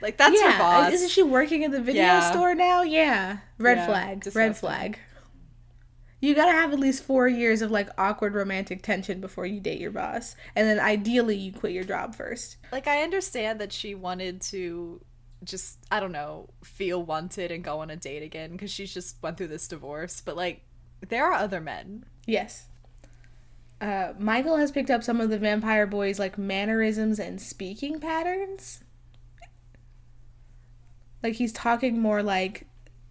Like 0.00 0.16
that's 0.16 0.40
yeah, 0.40 0.52
her 0.52 0.58
boss. 0.58 0.92
isn't 0.92 1.10
she 1.10 1.22
working 1.22 1.64
at 1.64 1.70
the 1.72 1.80
video 1.80 2.02
Yeah. 2.02 2.30
store 2.30 2.54
now? 2.54 2.82
Yeah, 2.82 3.38
red 3.58 3.78
Yeah, 3.78 3.86
flag, 3.86 4.28
red 4.34 4.56
flag. 4.56 4.98
You 6.20 6.34
gotta 6.34 6.52
have 6.52 6.72
at 6.72 6.80
least 6.80 7.04
four 7.04 7.28
years 7.28 7.62
of 7.62 7.70
like 7.70 7.88
awkward 7.96 8.34
romantic 8.34 8.82
tension 8.82 9.20
before 9.20 9.46
you 9.46 9.60
date 9.60 9.80
your 9.80 9.92
boss, 9.92 10.34
and 10.56 10.68
then 10.68 10.80
ideally 10.80 11.36
you 11.36 11.52
quit 11.52 11.72
your 11.72 11.84
job 11.84 12.14
first. 12.14 12.56
like 12.72 12.86
I 12.88 13.02
understand 13.02 13.60
that 13.60 13.72
she 13.72 13.94
wanted 13.94 14.40
to 14.42 15.00
just 15.44 15.78
I 15.90 16.00
don't 16.00 16.12
know, 16.12 16.48
feel 16.64 17.02
wanted 17.02 17.50
and 17.50 17.62
go 17.62 17.80
on 17.80 17.90
a 17.90 17.96
date 17.96 18.22
again 18.22 18.52
because 18.52 18.70
she's 18.70 18.92
just 18.92 19.22
went 19.22 19.36
through 19.36 19.48
this 19.48 19.68
divorce, 19.68 20.20
but 20.20 20.36
like 20.36 20.62
there 21.08 21.26
are 21.26 21.34
other 21.34 21.60
men. 21.60 22.04
Yes. 22.26 22.66
Uh, 23.80 24.12
Michael 24.18 24.56
has 24.56 24.72
picked 24.72 24.90
up 24.90 25.04
some 25.04 25.20
of 25.20 25.30
the 25.30 25.38
vampire 25.38 25.86
boys' 25.86 26.18
like 26.18 26.36
mannerisms 26.36 27.20
and 27.20 27.40
speaking 27.40 28.00
patterns. 28.00 28.82
Like 31.22 31.34
he's 31.34 31.52
talking 31.52 32.00
more 32.00 32.22
like 32.22 32.66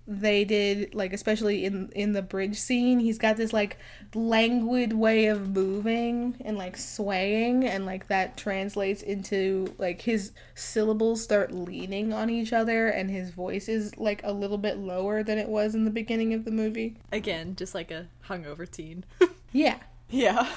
they 0.07 0.45
did, 0.45 0.95
like 0.95 1.11
especially 1.11 1.65
in 1.65 1.89
in 1.93 2.13
the 2.13 2.21
bridge 2.21 2.57
scene. 2.57 2.99
He's 2.99 3.17
got 3.17 3.35
this 3.35 3.51
like 3.51 3.77
languid 4.15 4.93
way 4.93 5.25
of 5.25 5.49
moving 5.49 6.35
and 6.45 6.57
like 6.57 6.77
swaying, 6.77 7.65
and 7.65 7.85
like 7.85 8.07
that 8.07 8.37
translates 8.37 9.01
into 9.01 9.73
like 9.77 10.01
his 10.01 10.31
syllables 10.55 11.21
start 11.21 11.51
leaning 11.51 12.13
on 12.13 12.29
each 12.29 12.53
other, 12.53 12.87
and 12.87 13.11
his 13.11 13.31
voice 13.31 13.67
is 13.67 13.97
like 13.97 14.21
a 14.23 14.31
little 14.31 14.57
bit 14.57 14.77
lower 14.77 15.23
than 15.23 15.37
it 15.37 15.49
was 15.49 15.75
in 15.75 15.83
the 15.83 15.91
beginning 15.91 16.33
of 16.33 16.45
the 16.45 16.51
movie. 16.51 16.97
Again, 17.11 17.55
just 17.55 17.75
like 17.75 17.91
a 17.91 18.07
hungover 18.27 18.69
teen. 18.69 19.03
Yeah. 19.53 19.79
yeah. 20.09 20.49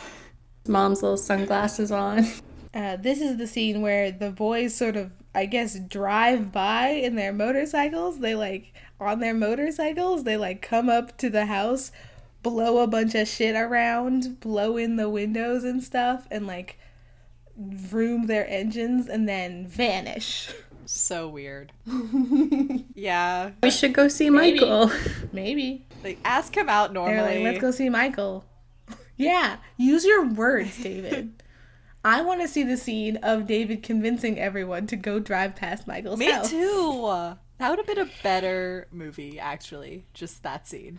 Mom's 0.66 1.02
little 1.02 1.16
sunglasses 1.16 1.90
on. 1.90 2.26
Uh, 2.74 2.96
this 2.96 3.20
is 3.20 3.36
the 3.36 3.46
scene 3.46 3.82
where 3.82 4.12
the 4.12 4.30
boys 4.30 4.74
sort 4.74 4.96
of, 4.96 5.10
I 5.34 5.46
guess, 5.46 5.78
drive 5.78 6.52
by 6.52 6.88
in 6.88 7.16
their 7.16 7.32
motorcycles. 7.32 8.20
They 8.20 8.34
like 8.34 8.72
on 9.06 9.20
their 9.20 9.34
motorcycles. 9.34 10.24
They 10.24 10.36
like 10.36 10.62
come 10.62 10.88
up 10.88 11.16
to 11.18 11.30
the 11.30 11.46
house, 11.46 11.92
blow 12.42 12.78
a 12.78 12.86
bunch 12.86 13.14
of 13.14 13.28
shit 13.28 13.54
around, 13.56 14.40
blow 14.40 14.76
in 14.76 14.96
the 14.96 15.08
windows 15.08 15.64
and 15.64 15.82
stuff, 15.82 16.26
and 16.30 16.46
like 16.46 16.78
vroom 17.56 18.26
their 18.26 18.48
engines, 18.48 19.08
and 19.08 19.28
then 19.28 19.66
vanish. 19.66 20.50
So 20.86 21.28
weird. 21.28 21.72
yeah. 22.94 23.50
We 23.62 23.70
should 23.70 23.92
go 23.92 24.08
see 24.08 24.28
Michael. 24.30 24.90
Maybe 25.32 25.84
Like 26.02 26.18
ask 26.24 26.56
him 26.56 26.68
out 26.68 26.92
they're 26.92 27.02
normally. 27.02 27.36
like, 27.36 27.44
let's 27.44 27.60
go 27.60 27.70
see 27.70 27.88
Michael. 27.88 28.44
yeah, 29.16 29.58
use 29.76 30.04
your 30.04 30.26
words, 30.26 30.82
David. 30.82 31.42
I 32.04 32.22
want 32.22 32.40
to 32.40 32.48
see 32.48 32.62
the 32.62 32.78
scene 32.78 33.18
of 33.18 33.46
David 33.46 33.82
convincing 33.82 34.40
everyone 34.40 34.86
to 34.88 34.96
go 34.96 35.20
drive 35.20 35.54
past 35.54 35.86
Michael's 35.86 36.18
Me 36.18 36.30
house. 36.30 36.48
too. 36.50 37.36
That 37.60 37.68
would 37.68 37.78
have 37.78 37.86
been 37.86 37.98
a 37.98 38.10
better 38.22 38.88
movie, 38.90 39.38
actually. 39.38 40.06
Just 40.14 40.42
that 40.44 40.66
scene. 40.66 40.98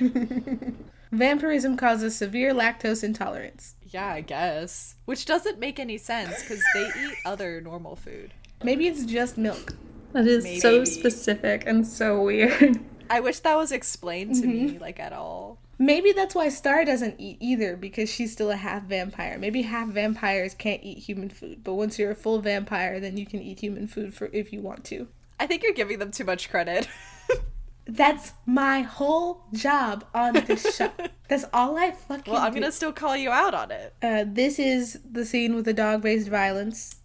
Vampirism 1.12 1.76
causes 1.76 2.16
severe 2.16 2.52
lactose 2.52 3.04
intolerance. 3.04 3.76
Yeah, 3.86 4.08
I 4.08 4.20
guess. 4.20 4.96
Which 5.04 5.26
doesn't 5.26 5.60
make 5.60 5.78
any 5.78 5.98
sense 5.98 6.42
because 6.42 6.60
they 6.74 6.86
eat 6.86 7.14
other 7.24 7.60
normal 7.60 7.94
food. 7.94 8.34
Maybe 8.64 8.88
it's 8.88 9.04
just 9.04 9.38
milk. 9.38 9.74
That 10.12 10.26
is 10.26 10.60
so 10.60 10.84
specific 10.84 11.68
and 11.68 11.86
so 11.86 12.20
weird. 12.20 12.80
I 13.08 13.20
wish 13.20 13.38
that 13.38 13.56
was 13.56 13.70
explained 13.70 14.34
to 14.40 14.46
me, 14.48 14.70
mm-hmm. 14.70 14.82
like 14.82 14.98
at 14.98 15.12
all. 15.12 15.58
Maybe 15.78 16.10
that's 16.10 16.34
why 16.34 16.48
Star 16.48 16.84
doesn't 16.84 17.20
eat 17.20 17.36
either 17.38 17.76
because 17.76 18.10
she's 18.10 18.32
still 18.32 18.50
a 18.50 18.56
half 18.56 18.82
vampire. 18.82 19.38
Maybe 19.38 19.62
half 19.62 19.90
vampires 19.90 20.54
can't 20.54 20.82
eat 20.82 20.98
human 20.98 21.28
food, 21.28 21.62
but 21.62 21.74
once 21.74 21.96
you're 21.96 22.10
a 22.10 22.16
full 22.16 22.40
vampire, 22.40 22.98
then 22.98 23.16
you 23.16 23.24
can 23.24 23.40
eat 23.40 23.60
human 23.60 23.86
food 23.86 24.14
for 24.14 24.30
if 24.32 24.52
you 24.52 24.60
want 24.60 24.82
to. 24.86 25.06
I 25.38 25.46
think 25.46 25.62
you're 25.62 25.72
giving 25.72 25.98
them 25.98 26.10
too 26.10 26.24
much 26.24 26.50
credit. 26.50 26.88
That's 27.86 28.32
my 28.46 28.82
whole 28.82 29.44
job 29.52 30.04
on 30.14 30.34
this 30.34 30.76
show. 30.76 30.90
That's 31.28 31.44
all 31.52 31.76
I 31.76 31.90
fucking 31.90 32.32
well, 32.32 32.42
I'm 32.42 32.54
do. 32.54 32.60
gonna 32.60 32.72
still 32.72 32.92
call 32.92 33.16
you 33.16 33.30
out 33.30 33.54
on 33.54 33.70
it. 33.70 33.94
Uh, 34.02 34.24
this 34.26 34.58
is 34.58 35.00
the 35.10 35.24
scene 35.24 35.54
with 35.54 35.64
the 35.64 35.72
dog-based 35.72 36.28
violence. 36.28 36.96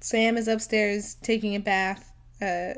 Sam 0.00 0.36
is 0.36 0.48
upstairs 0.48 1.14
taking 1.22 1.54
a 1.54 1.60
bath, 1.60 2.12
uh, 2.40 2.74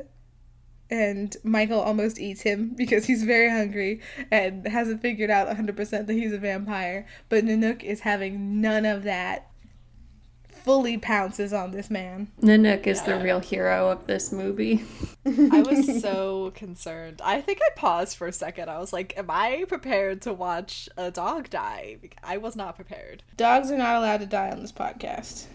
and 0.89 1.35
Michael 1.43 1.79
almost 1.79 2.19
eats 2.19 2.41
him 2.41 2.73
because 2.77 3.05
he's 3.05 3.23
very 3.23 3.49
hungry 3.49 4.01
and 4.31 4.67
hasn't 4.67 5.01
figured 5.01 5.29
out 5.29 5.47
100% 5.47 5.75
that 6.05 6.13
he's 6.13 6.33
a 6.33 6.37
vampire. 6.37 7.05
But 7.29 7.45
Nanook 7.45 7.83
is 7.83 8.01
having 8.01 8.61
none 8.61 8.85
of 8.85 9.03
that 9.03 9.49
fully 10.67 10.97
pounces 10.97 11.53
on 11.53 11.71
this 11.71 11.89
man. 11.89 12.27
Nanook 12.41 12.87
is 12.87 13.01
the 13.03 13.17
real 13.19 13.39
hero 13.39 13.89
of 13.89 14.05
this 14.05 14.33
movie. 14.33 14.83
I 15.25 15.61
was 15.61 16.01
so 16.01 16.51
concerned. 16.55 17.21
I 17.23 17.39
think 17.39 17.59
I 17.65 17.69
paused 17.77 18.17
for 18.17 18.27
a 18.27 18.33
second. 18.33 18.69
I 18.69 18.77
was 18.77 18.91
like, 18.91 19.17
"Am 19.17 19.27
I 19.29 19.63
prepared 19.69 20.21
to 20.23 20.33
watch 20.33 20.89
a 20.97 21.09
dog 21.09 21.49
die?" 21.49 21.95
I 22.21 22.35
was 22.35 22.57
not 22.57 22.75
prepared. 22.75 23.23
Dogs 23.37 23.71
are 23.71 23.77
not 23.77 23.95
allowed 23.95 24.19
to 24.19 24.25
die 24.25 24.51
on 24.51 24.59
this 24.59 24.73
podcast. 24.73 25.45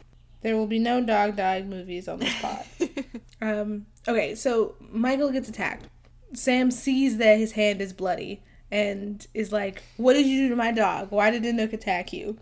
There 0.40 0.56
will 0.56 0.66
be 0.66 0.78
no 0.78 1.04
dog 1.04 1.36
dying 1.36 1.68
movies 1.68 2.08
on 2.08 2.18
this 2.18 2.34
pod. 2.40 2.64
um, 3.42 3.84
okay, 4.08 4.34
so 4.34 4.76
Michael 4.80 5.30
gets 5.30 5.50
attacked. 5.50 5.88
Sam 6.32 6.70
sees 6.70 7.18
that 7.18 7.36
his 7.36 7.52
hand 7.52 7.82
is 7.82 7.92
bloody 7.92 8.42
and 8.70 9.26
is 9.34 9.52
like, 9.52 9.82
"What 9.98 10.14
did 10.14 10.24
you 10.24 10.44
do 10.44 10.48
to 10.48 10.56
my 10.56 10.72
dog? 10.72 11.10
Why 11.10 11.30
did 11.30 11.42
Nanook 11.42 11.74
attack 11.74 12.14
you?" 12.14 12.38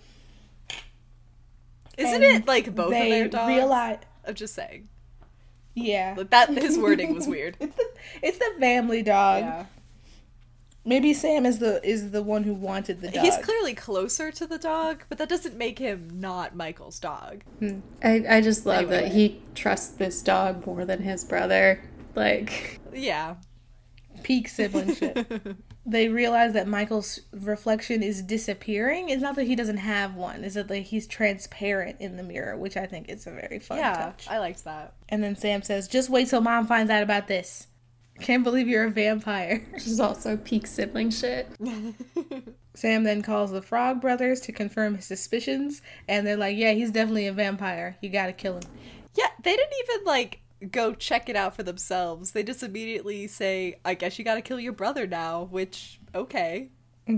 Isn't 2.01 2.23
it 2.23 2.47
like 2.47 2.75
both 2.75 2.87
of 2.87 2.93
their 2.93 3.29
dogs? 3.29 3.49
realize- 3.49 3.99
I'm 4.27 4.35
just 4.35 4.55
saying. 4.55 4.89
Yeah, 5.75 6.15
Like 6.19 6.31
that 6.31 6.49
his 6.63 6.79
wording 6.79 7.15
was 7.15 7.27
weird. 7.29 7.57
it's 7.61 7.77
the 7.77 7.89
it's 8.23 8.39
the 8.39 8.53
family 8.59 9.03
dog. 9.03 9.43
Yeah. 9.45 9.65
Maybe 10.85 11.13
Sam 11.13 11.45
is 11.47 11.59
the 11.59 11.81
is 11.87 12.11
the 12.11 12.23
one 12.23 12.43
who 12.45 12.55
wanted 12.55 13.01
the 13.03 13.11
dog. 13.11 13.23
He's 13.25 13.37
clearly 13.37 13.75
closer 13.75 14.33
to 14.33 14.47
the 14.47 14.59
dog, 14.59 15.05
but 15.09 15.19
that 15.19 15.29
doesn't 15.29 15.57
make 15.57 15.79
him 15.79 16.09
not 16.15 16.57
Michael's 16.57 16.99
dog. 16.99 17.43
Hmm. 17.61 17.81
I, 18.03 18.25
I 18.29 18.41
just 18.41 18.65
love 18.67 18.79
Anyway. 18.91 19.01
that 19.03 19.13
he 19.13 19.43
trusts 19.55 19.89
this 19.89 20.23
dog 20.23 20.67
more 20.67 20.85
than 20.85 21.03
his 21.03 21.23
brother. 21.25 21.83
Like, 22.17 22.81
Yeah. 22.93 23.37
peak 24.23 24.49
siblingship. 24.49 25.57
they 25.87 26.09
realize 26.09 26.53
that 26.53 26.69
Michael's 26.69 27.21
reflection 27.33 28.03
is 28.03 28.23
disappearing. 28.23 29.09
It's 29.09 29.23
not 29.23 29.37
that 29.37 29.47
he 29.47 29.57
doesn't 29.57 29.79
have 29.79 30.15
one; 30.15 30.45
it's 30.45 30.55
that 30.55 30.71
like, 30.71 30.85
he's 30.85 31.07
transparent 31.07 32.01
in 32.01 32.17
the 32.17 32.23
mirror, 32.23 32.57
which 32.57 32.77
I 32.77 32.87
think 32.87 33.09
is 33.09 33.27
a 33.27 33.31
very 33.31 33.59
fun 33.59 33.79
yeah, 33.79 33.95
touch. 33.95 34.27
I 34.29 34.39
liked 34.39 34.65
that. 34.65 34.95
And 35.09 35.23
then 35.23 35.37
Sam 35.37 35.63
says, 35.63 35.89
"Just 35.89 36.11
wait 36.11 36.29
till 36.29 36.41
Mom 36.41 36.67
finds 36.67 36.91
out 36.91 37.03
about 37.03 37.29
this." 37.29 37.67
Can't 38.21 38.45
believe 38.45 38.69
you're 38.69 38.85
a 38.85 38.91
vampire. 38.91 39.67
which 39.73 39.87
is 39.87 39.99
also 39.99 40.37
peak 40.37 40.67
sibling 40.67 41.11
shit. 41.11 41.49
Sam 42.75 43.05
then 43.05 43.23
calls 43.23 43.51
the 43.51 43.63
Frog 43.63 44.01
Brothers 44.01 44.41
to 44.43 44.53
confirm 44.53 44.97
his 44.97 45.07
suspicions, 45.07 45.81
and 46.07 46.27
they're 46.27 46.37
like, 46.37 46.57
"Yeah, 46.57 46.73
he's 46.73 46.91
definitely 46.91 47.27
a 47.27 47.33
vampire. 47.33 47.97
You 48.03 48.11
gotta 48.11 48.33
kill 48.33 48.57
him." 48.57 48.65
Yeah, 49.15 49.29
they 49.43 49.57
didn't 49.57 49.75
even 49.85 50.05
like 50.05 50.41
go 50.71 50.95
check 50.95 51.29
it 51.29 51.37
out 51.37 51.55
for 51.57 51.63
themselves. 51.63 52.33
They 52.33 52.43
just 52.43 52.63
immediately 52.63 53.27
say, 53.27 53.79
"I 53.85 53.95
guess 53.95 54.19
you 54.19 54.25
got 54.25 54.35
to 54.35 54.43
kill 54.43 54.61
your 54.61 54.73
brother 54.73 55.07
now," 55.07 55.45
which 55.45 56.01
okay. 56.15 56.71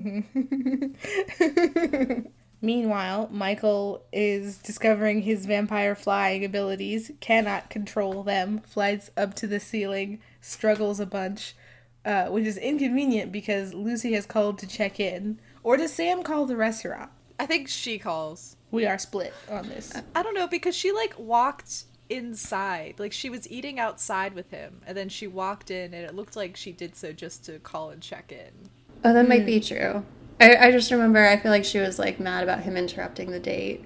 Meanwhile, 2.64 3.28
Michael 3.32 4.05
is 4.12 4.59
discovering 4.59 5.22
his 5.22 5.47
vampire 5.47 5.97
flying 5.97 6.45
abilities, 6.45 7.11
cannot 7.20 7.70
control 7.70 8.22
them, 8.22 8.61
flies 8.61 9.11
up 9.16 9.34
to 9.34 9.49
the 9.49 9.59
ceiling, 9.59 10.20
struggles 10.40 11.01
a 11.01 11.07
bunch, 11.07 11.57
uh, 12.05 12.26
which 12.26 12.45
is 12.47 12.57
inconvenient 12.57 13.32
because 13.32 13.74
Lucy 13.74 14.12
has 14.12 14.26
called 14.26 14.59
to 14.59 14.68
check 14.68 15.01
in. 15.01 15.40
Or 15.64 15.76
does 15.76 15.93
Sam 15.93 16.22
call 16.22 16.47
the 16.47 16.57
restaurant? 16.57 17.11
I 17.38 17.47
think 17.47 17.66
she 17.66 17.99
calls. 17.99 18.57
We 18.70 18.86
are 18.86 18.99
split 18.99 19.34
on 19.51 19.68
this. 19.68 19.93
I 20.14 20.22
don't 20.22 20.34
know 20.34 20.47
because 20.47 20.76
she 20.76 20.93
like 20.93 21.18
walked 21.18 21.84
inside. 22.12 22.94
Like 22.98 23.12
she 23.12 23.30
was 23.30 23.50
eating 23.50 23.78
outside 23.78 24.34
with 24.34 24.50
him 24.50 24.80
and 24.86 24.96
then 24.96 25.08
she 25.08 25.26
walked 25.26 25.70
in 25.70 25.94
and 25.94 26.04
it 26.04 26.14
looked 26.14 26.36
like 26.36 26.56
she 26.56 26.72
did 26.72 26.94
so 26.94 27.12
just 27.12 27.44
to 27.46 27.58
call 27.58 27.90
and 27.90 28.02
check 28.02 28.32
in. 28.32 28.70
Oh, 29.04 29.12
that 29.12 29.28
might 29.28 29.46
be 29.46 29.58
hmm. 29.58 29.66
true. 29.66 30.04
I, 30.40 30.68
I 30.68 30.70
just 30.72 30.90
remember 30.90 31.24
I 31.24 31.36
feel 31.36 31.50
like 31.50 31.64
she 31.64 31.78
was 31.78 31.98
like 31.98 32.20
mad 32.20 32.42
about 32.42 32.62
him 32.62 32.76
interrupting 32.76 33.30
the 33.30 33.40
date 33.40 33.84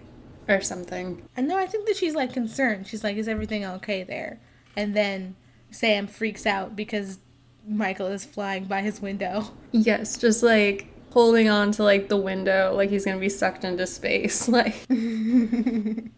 or 0.48 0.60
something. 0.60 1.26
And 1.36 1.48
no, 1.48 1.56
I 1.56 1.66
think 1.66 1.86
that 1.86 1.96
she's 1.96 2.14
like 2.14 2.32
concerned. 2.32 2.86
She's 2.86 3.04
like, 3.04 3.16
is 3.16 3.28
everything 3.28 3.64
okay 3.64 4.02
there? 4.02 4.40
And 4.76 4.94
then 4.94 5.36
Sam 5.70 6.06
freaks 6.06 6.46
out 6.46 6.76
because 6.76 7.18
Michael 7.66 8.06
is 8.08 8.24
flying 8.24 8.64
by 8.64 8.82
his 8.82 9.00
window. 9.00 9.52
Yes, 9.72 10.16
just 10.16 10.42
like 10.42 10.88
holding 11.12 11.48
on 11.48 11.72
to 11.72 11.82
like 11.82 12.08
the 12.08 12.16
window 12.16 12.74
like 12.74 12.90
he's 12.90 13.04
gonna 13.04 13.18
be 13.18 13.28
sucked 13.28 13.64
into 13.64 13.86
space. 13.86 14.48
Like, 14.56 14.74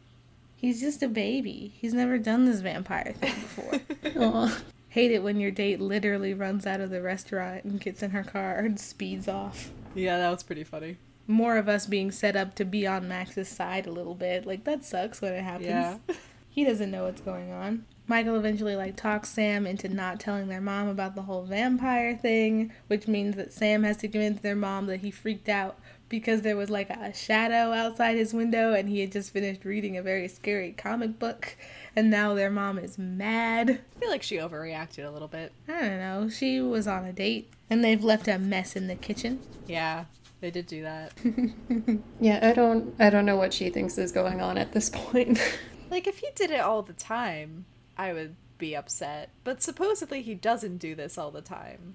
He's 0.59 0.81
just 0.81 1.05
a 1.05 1.09
baby. 1.09 1.73
He's 1.77 1.95
never 1.95 2.19
done 2.19 2.45
this 2.45 2.61
vampire 2.61 3.15
thing 3.17 3.33
before. 3.33 4.51
Hate 4.89 5.13
it 5.13 5.23
when 5.23 5.39
your 5.39 5.53
date 5.53 5.81
literally 5.81 6.35
runs 6.35 6.67
out 6.67 6.81
of 6.81 6.91
the 6.91 7.01
restaurant 7.01 7.63
and 7.63 7.81
gets 7.81 8.03
in 8.03 8.11
her 8.11 8.25
car 8.25 8.57
and 8.57 8.81
speeds 8.81 9.29
off. 9.29 9.71
Yeah, 9.95 10.19
that 10.19 10.31
was 10.31 10.43
pretty 10.43 10.65
funny. 10.65 10.97
More 11.29 11.59
of 11.59 11.69
us 11.69 11.87
being 11.87 12.11
set 12.11 12.35
up 12.35 12.57
to 12.57 12.65
be 12.65 12.89
on 12.89 13.07
Max's 13.07 13.49
side 13.49 13.87
a 13.87 13.93
little 13.93 14.17
bit. 14.17 14.47
Like 14.47 14.65
that 14.65 14.85
sucks 14.85 15.21
when 15.21 15.33
it 15.33 15.43
happens. 15.43 15.69
Yeah. 15.69 15.99
He 16.51 16.65
doesn't 16.65 16.91
know 16.91 17.05
what's 17.05 17.21
going 17.21 17.53
on. 17.53 17.85
Michael 18.09 18.35
eventually 18.35 18.75
like 18.75 18.97
talks 18.97 19.29
Sam 19.29 19.65
into 19.65 19.89
not 19.89 20.19
telling 20.19 20.49
their 20.49 20.61
mom 20.61 20.89
about 20.89 21.15
the 21.15 21.23
whole 21.23 21.45
vampire 21.45 22.17
thing, 22.17 22.73
which 22.89 23.07
means 23.07 23.37
that 23.37 23.53
Sam 23.53 23.85
has 23.85 23.99
to 23.99 24.09
convince 24.09 24.41
their 24.41 24.57
mom 24.57 24.87
that 24.87 24.99
he 24.99 25.13
freaked 25.13 25.49
out 25.49 25.79
because 26.09 26.43
there 26.43 26.57
was 26.57 26.71
like 26.71 26.91
a 26.91 27.13
shadow 27.15 27.73
outside 27.73 28.17
his 28.17 28.33
window 28.33 28.73
and 28.73 28.89
he 28.89 29.01
had 29.01 29.13
just 29.13 29.33
finished 29.33 29.65
reading 29.65 29.97
a 29.97 30.03
very 30.03 30.29
scary 30.29 30.73
comic 30.73 31.19
book 31.19 31.57
and 31.95 32.11
now 32.11 32.35
their 32.35 32.51
mom 32.51 32.79
is 32.79 32.99
mad. 32.99 33.71
I 33.71 34.01
feel 34.01 34.11
like 34.11 34.23
she 34.23 34.37
overreacted 34.37 35.07
a 35.07 35.11
little 35.11 35.29
bit. 35.29 35.53
I 35.67 35.81
don't 35.81 35.99
know. 35.99 36.29
She 36.29 36.61
was 36.61 36.87
on 36.87 37.05
a 37.05 37.13
date 37.13 37.51
and 37.69 37.85
they've 37.85 38.03
left 38.03 38.29
a 38.29 38.39
mess 38.39 38.77
in 38.77 38.87
the 38.87 38.95
kitchen. 38.95 39.41
Yeah, 39.67 40.07
they 40.41 40.51
did 40.51 40.67
do 40.67 40.83
that. 40.83 41.13
yeah, 42.21 42.41
I 42.43 42.53
don't 42.53 42.95
I 42.99 43.11
don't 43.11 43.27
know 43.27 43.37
what 43.37 43.53
she 43.53 43.71
thinks 43.71 43.99
is 43.99 44.13
going 44.13 44.41
on 44.41 44.57
at 44.59 44.73
this 44.73 44.91
point. 44.91 45.41
like 45.91 46.07
if 46.07 46.19
he 46.19 46.29
did 46.35 46.51
it 46.51 46.61
all 46.61 46.83
the 46.83 46.93
time, 46.93 47.67
I 47.97 48.13
would 48.13 48.37
be 48.59 48.75
upset. 48.75 49.31
But 49.45 49.63
supposedly 49.63 50.23
he 50.23 50.35
doesn't 50.35 50.79
do 50.79 50.95
this 50.95 51.19
all 51.19 51.31
the 51.31 51.43
time. 51.43 51.95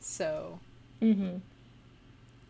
So, 0.00 0.58
Mm-hmm. 1.02 1.38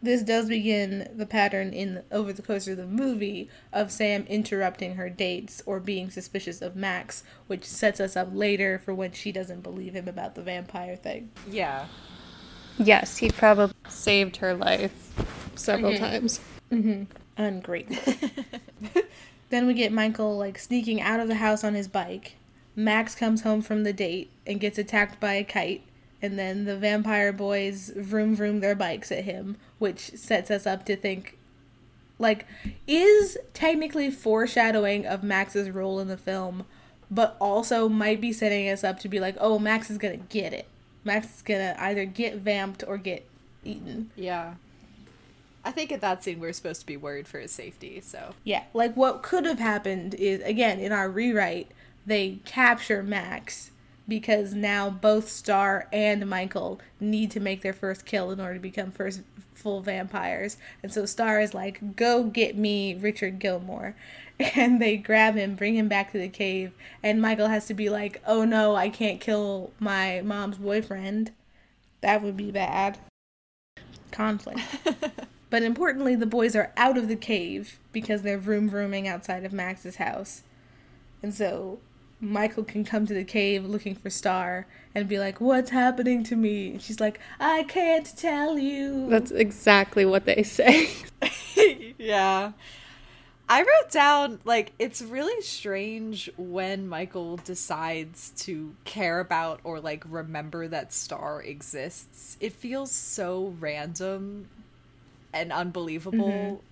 This 0.02 0.22
does 0.22 0.48
begin 0.48 1.08
the 1.14 1.26
pattern 1.26 1.72
in 1.72 2.02
over 2.10 2.32
the 2.32 2.42
course 2.42 2.66
of 2.66 2.76
the 2.76 2.86
movie 2.86 3.48
of 3.72 3.92
Sam 3.92 4.26
interrupting 4.28 4.96
her 4.96 5.08
dates 5.08 5.62
or 5.64 5.78
being 5.78 6.10
suspicious 6.10 6.60
of 6.60 6.74
Max, 6.74 7.22
which 7.46 7.64
sets 7.64 8.00
us 8.00 8.16
up 8.16 8.28
later 8.32 8.80
for 8.84 8.92
when 8.92 9.12
she 9.12 9.30
doesn't 9.30 9.62
believe 9.62 9.94
him 9.94 10.08
about 10.08 10.34
the 10.34 10.42
vampire 10.42 10.96
thing. 10.96 11.30
yeah. 11.48 11.86
yes, 12.78 13.18
he 13.18 13.30
probably 13.30 13.76
saved 13.88 14.38
her 14.38 14.54
life 14.54 15.14
several 15.54 15.96
times. 15.96 16.40
Mm-hmm. 16.72 17.04
Ungrateful. 17.36 18.14
then 19.50 19.66
we 19.66 19.74
get 19.74 19.92
Michael 19.92 20.36
like 20.36 20.58
sneaking 20.58 21.00
out 21.00 21.20
of 21.20 21.28
the 21.28 21.36
house 21.36 21.62
on 21.62 21.74
his 21.74 21.86
bike. 21.86 22.36
Max 22.74 23.14
comes 23.14 23.42
home 23.42 23.62
from 23.62 23.84
the 23.84 23.92
date 23.92 24.30
and 24.46 24.58
gets 24.58 24.78
attacked 24.78 25.20
by 25.20 25.34
a 25.34 25.44
kite, 25.44 25.82
and 26.22 26.38
then 26.38 26.64
the 26.64 26.76
vampire 26.76 27.32
boys 27.32 27.92
vroom 27.94 28.34
vroom 28.34 28.60
their 28.60 28.74
bikes 28.74 29.12
at 29.12 29.24
him, 29.24 29.58
which 29.82 30.12
sets 30.14 30.50
us 30.50 30.66
up 30.66 30.86
to 30.86 30.96
think 30.96 31.36
like 32.18 32.46
is 32.86 33.36
technically 33.52 34.10
foreshadowing 34.10 35.04
of 35.04 35.24
Max's 35.24 35.68
role 35.68 35.98
in 35.98 36.06
the 36.06 36.16
film, 36.16 36.64
but 37.10 37.36
also 37.40 37.88
might 37.88 38.20
be 38.20 38.32
setting 38.32 38.70
us 38.70 38.84
up 38.84 39.00
to 39.00 39.08
be 39.08 39.18
like, 39.18 39.36
oh, 39.40 39.58
Max 39.58 39.90
is 39.90 39.98
gonna 39.98 40.16
get 40.16 40.52
it. 40.52 40.66
Max 41.04 41.36
is 41.36 41.42
gonna 41.42 41.74
either 41.78 42.04
get 42.04 42.36
vamped 42.36 42.84
or 42.86 42.96
get 42.96 43.26
eaten. 43.64 44.10
Yeah. 44.14 44.54
I 45.64 45.72
think 45.72 45.90
at 45.90 46.00
that 46.00 46.22
scene 46.22 46.38
we 46.38 46.48
are 46.48 46.52
supposed 46.52 46.80
to 46.80 46.86
be 46.86 46.96
worried 46.96 47.26
for 47.26 47.40
his 47.40 47.50
safety, 47.50 48.00
so. 48.00 48.34
Yeah, 48.44 48.62
like 48.72 48.96
what 48.96 49.22
could 49.22 49.44
have 49.44 49.58
happened 49.58 50.14
is 50.14 50.40
again 50.42 50.78
in 50.78 50.92
our 50.92 51.10
rewrite 51.10 51.72
they 52.06 52.38
capture 52.44 53.02
Max 53.02 53.71
because 54.08 54.54
now 54.54 54.90
both 54.90 55.28
Star 55.28 55.88
and 55.92 56.28
Michael 56.28 56.80
need 57.00 57.30
to 57.32 57.40
make 57.40 57.62
their 57.62 57.72
first 57.72 58.04
kill 58.04 58.30
in 58.30 58.40
order 58.40 58.54
to 58.54 58.60
become 58.60 58.90
first 58.90 59.22
full 59.54 59.80
vampires. 59.80 60.56
And 60.82 60.92
so 60.92 61.06
Star 61.06 61.40
is 61.40 61.54
like, 61.54 61.96
"Go 61.96 62.24
get 62.24 62.56
me 62.56 62.94
Richard 62.94 63.38
Gilmore." 63.38 63.94
And 64.56 64.82
they 64.82 64.96
grab 64.96 65.36
him, 65.36 65.54
bring 65.54 65.76
him 65.76 65.86
back 65.86 66.10
to 66.10 66.18
the 66.18 66.28
cave, 66.28 66.72
and 67.00 67.22
Michael 67.22 67.46
has 67.46 67.66
to 67.66 67.74
be 67.74 67.88
like, 67.88 68.20
"Oh 68.26 68.44
no, 68.44 68.74
I 68.74 68.88
can't 68.88 69.20
kill 69.20 69.72
my 69.78 70.20
mom's 70.22 70.58
boyfriend." 70.58 71.30
That 72.00 72.22
would 72.22 72.36
be 72.36 72.50
bad. 72.50 72.98
Conflict. 74.10 74.60
But 75.52 75.62
importantly, 75.62 76.16
the 76.16 76.24
boys 76.24 76.56
are 76.56 76.72
out 76.78 76.96
of 76.96 77.08
the 77.08 77.14
cave 77.14 77.78
because 77.92 78.22
they're 78.22 78.38
vroom 78.38 78.70
vrooming 78.70 79.06
outside 79.06 79.44
of 79.44 79.52
Max's 79.52 79.96
house. 79.96 80.44
And 81.22 81.34
so 81.34 81.78
Michael 82.22 82.62
can 82.62 82.84
come 82.84 83.04
to 83.06 83.14
the 83.14 83.24
cave 83.24 83.64
looking 83.66 83.96
for 83.96 84.08
Star 84.08 84.66
and 84.94 85.08
be 85.08 85.18
like, 85.18 85.40
What's 85.40 85.70
happening 85.70 86.22
to 86.24 86.36
me? 86.36 86.70
And 86.70 86.80
she's 86.80 87.00
like, 87.00 87.18
I 87.40 87.64
can't 87.64 88.06
tell 88.16 88.58
you. 88.58 89.08
That's 89.08 89.32
exactly 89.32 90.04
what 90.04 90.24
they 90.24 90.44
say. 90.44 90.90
yeah. 91.98 92.52
I 93.48 93.60
wrote 93.62 93.90
down, 93.90 94.38
like, 94.44 94.72
it's 94.78 95.02
really 95.02 95.42
strange 95.42 96.30
when 96.38 96.88
Michael 96.88 97.36
decides 97.38 98.30
to 98.44 98.74
care 98.84 99.18
about 99.18 99.60
or, 99.64 99.80
like, 99.80 100.04
remember 100.08 100.68
that 100.68 100.92
Star 100.92 101.42
exists. 101.42 102.38
It 102.40 102.52
feels 102.52 102.92
so 102.92 103.54
random 103.58 104.46
and 105.34 105.52
unbelievable. 105.52 106.28
Mm-hmm. 106.28 106.71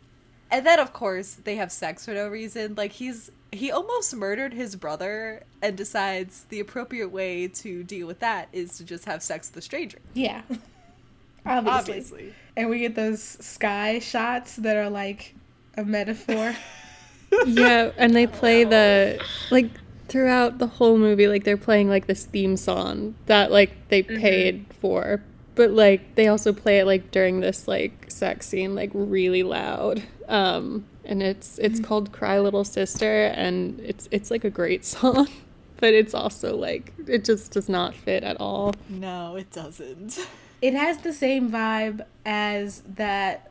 And 0.50 0.66
then 0.66 0.78
of 0.78 0.92
course 0.92 1.34
they 1.44 1.56
have 1.56 1.70
sex 1.70 2.04
for 2.04 2.12
no 2.12 2.28
reason. 2.28 2.74
Like 2.76 2.92
he's 2.92 3.30
he 3.52 3.70
almost 3.70 4.14
murdered 4.14 4.52
his 4.52 4.76
brother 4.76 5.42
and 5.60 5.76
decides 5.76 6.44
the 6.48 6.60
appropriate 6.60 7.08
way 7.08 7.48
to 7.48 7.82
deal 7.82 8.06
with 8.06 8.20
that 8.20 8.48
is 8.52 8.76
to 8.78 8.84
just 8.84 9.04
have 9.04 9.22
sex 9.22 9.50
with 9.50 9.56
a 9.56 9.62
stranger. 9.62 9.98
Yeah. 10.14 10.42
Obviously. 11.46 11.72
Obviously. 11.72 12.34
And 12.56 12.68
we 12.68 12.80
get 12.80 12.94
those 12.94 13.22
sky 13.22 13.98
shots 13.98 14.56
that 14.56 14.76
are 14.76 14.90
like 14.90 15.34
a 15.76 15.84
metaphor. 15.84 16.54
yeah, 17.46 17.92
and 17.96 18.14
they 18.14 18.26
play 18.26 18.64
the 18.64 19.24
like 19.50 19.70
throughout 20.08 20.58
the 20.58 20.66
whole 20.66 20.98
movie 20.98 21.28
like 21.28 21.44
they're 21.44 21.56
playing 21.56 21.88
like 21.88 22.06
this 22.06 22.26
theme 22.26 22.56
song 22.56 23.14
that 23.26 23.52
like 23.52 23.88
they 23.88 24.02
mm-hmm. 24.02 24.20
paid 24.20 24.66
for. 24.80 25.22
But 25.54 25.70
like 25.72 26.14
they 26.14 26.28
also 26.28 26.52
play 26.52 26.78
it 26.78 26.86
like 26.86 27.10
during 27.10 27.40
this 27.40 27.66
like 27.68 28.10
sex 28.10 28.46
scene 28.46 28.74
like 28.74 28.90
really 28.94 29.42
loud. 29.42 30.02
Um 30.28 30.86
and 31.04 31.22
it's 31.22 31.58
it's 31.58 31.80
called 31.80 32.12
Cry 32.12 32.38
Little 32.38 32.64
Sister 32.64 33.26
and 33.26 33.80
it's 33.80 34.08
it's 34.10 34.30
like 34.30 34.44
a 34.44 34.50
great 34.50 34.84
song. 34.94 35.28
But 35.78 35.94
it's 35.94 36.14
also 36.14 36.56
like 36.56 36.92
it 37.06 37.24
just 37.24 37.52
does 37.52 37.68
not 37.68 37.94
fit 37.94 38.22
at 38.22 38.38
all. 38.40 38.74
No, 38.88 39.36
it 39.36 39.50
doesn't. 39.50 40.18
it 40.62 40.74
has 40.74 40.98
the 40.98 41.12
same 41.12 41.50
vibe 41.50 42.04
as 42.24 42.82
that 42.96 43.50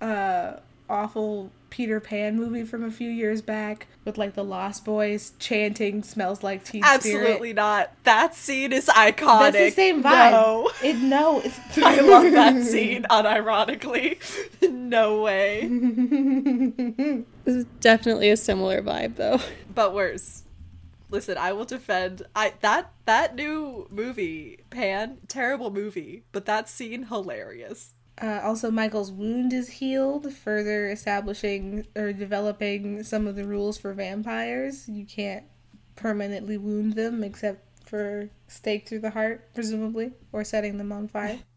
uh 0.00 0.54
awful 0.88 1.50
Peter 1.70 2.00
Pan 2.00 2.36
movie 2.36 2.64
from 2.64 2.84
a 2.84 2.90
few 2.90 3.08
years 3.08 3.40
back 3.40 3.86
with 4.04 4.18
like 4.18 4.34
the 4.34 4.44
Lost 4.44 4.84
Boys 4.84 5.32
chanting 5.38 6.02
"Smells 6.02 6.42
like 6.42 6.64
Teen 6.64 6.82
Spirit." 6.82 6.94
Absolutely 6.96 7.52
not. 7.52 7.92
That 8.04 8.34
scene 8.34 8.72
is 8.72 8.86
iconic. 8.86 9.52
That's 9.52 9.56
the 9.56 9.70
same 9.70 10.02
vibe. 10.02 10.32
No. 10.32 10.70
It 10.82 10.96
no, 10.96 11.40
it's 11.40 11.58
I 11.78 12.00
love 12.00 12.32
that 12.32 12.62
scene, 12.64 13.04
unironically. 13.10 14.18
no 14.70 15.22
way. 15.22 15.68
This 17.44 17.56
is 17.56 17.64
definitely 17.80 18.30
a 18.30 18.36
similar 18.36 18.82
vibe 18.82 19.16
though. 19.16 19.40
But 19.74 19.94
worse. 19.94 20.44
Listen, 21.10 21.36
I 21.36 21.52
will 21.52 21.64
defend 21.64 22.22
I 22.36 22.54
that 22.60 22.92
that 23.04 23.34
new 23.34 23.88
movie, 23.90 24.60
Pan, 24.70 25.18
terrible 25.28 25.70
movie, 25.70 26.24
but 26.32 26.46
that 26.46 26.68
scene 26.68 27.04
hilarious. 27.04 27.94
Uh, 28.20 28.40
also, 28.44 28.70
Michael's 28.70 29.10
wound 29.10 29.52
is 29.52 29.68
healed, 29.68 30.32
further 30.32 30.90
establishing 30.90 31.86
or 31.96 32.12
developing 32.12 33.02
some 33.02 33.26
of 33.26 33.34
the 33.34 33.46
rules 33.46 33.78
for 33.78 33.94
vampires. 33.94 34.88
You 34.88 35.06
can't 35.06 35.44
permanently 35.96 36.58
wound 36.58 36.94
them 36.94 37.24
except 37.24 37.64
for 37.86 38.28
stake 38.46 38.86
through 38.88 39.00
the 39.00 39.10
heart, 39.10 39.52
presumably, 39.54 40.12
or 40.32 40.44
setting 40.44 40.76
them 40.78 40.92
on 40.92 41.08
fire. 41.08 41.38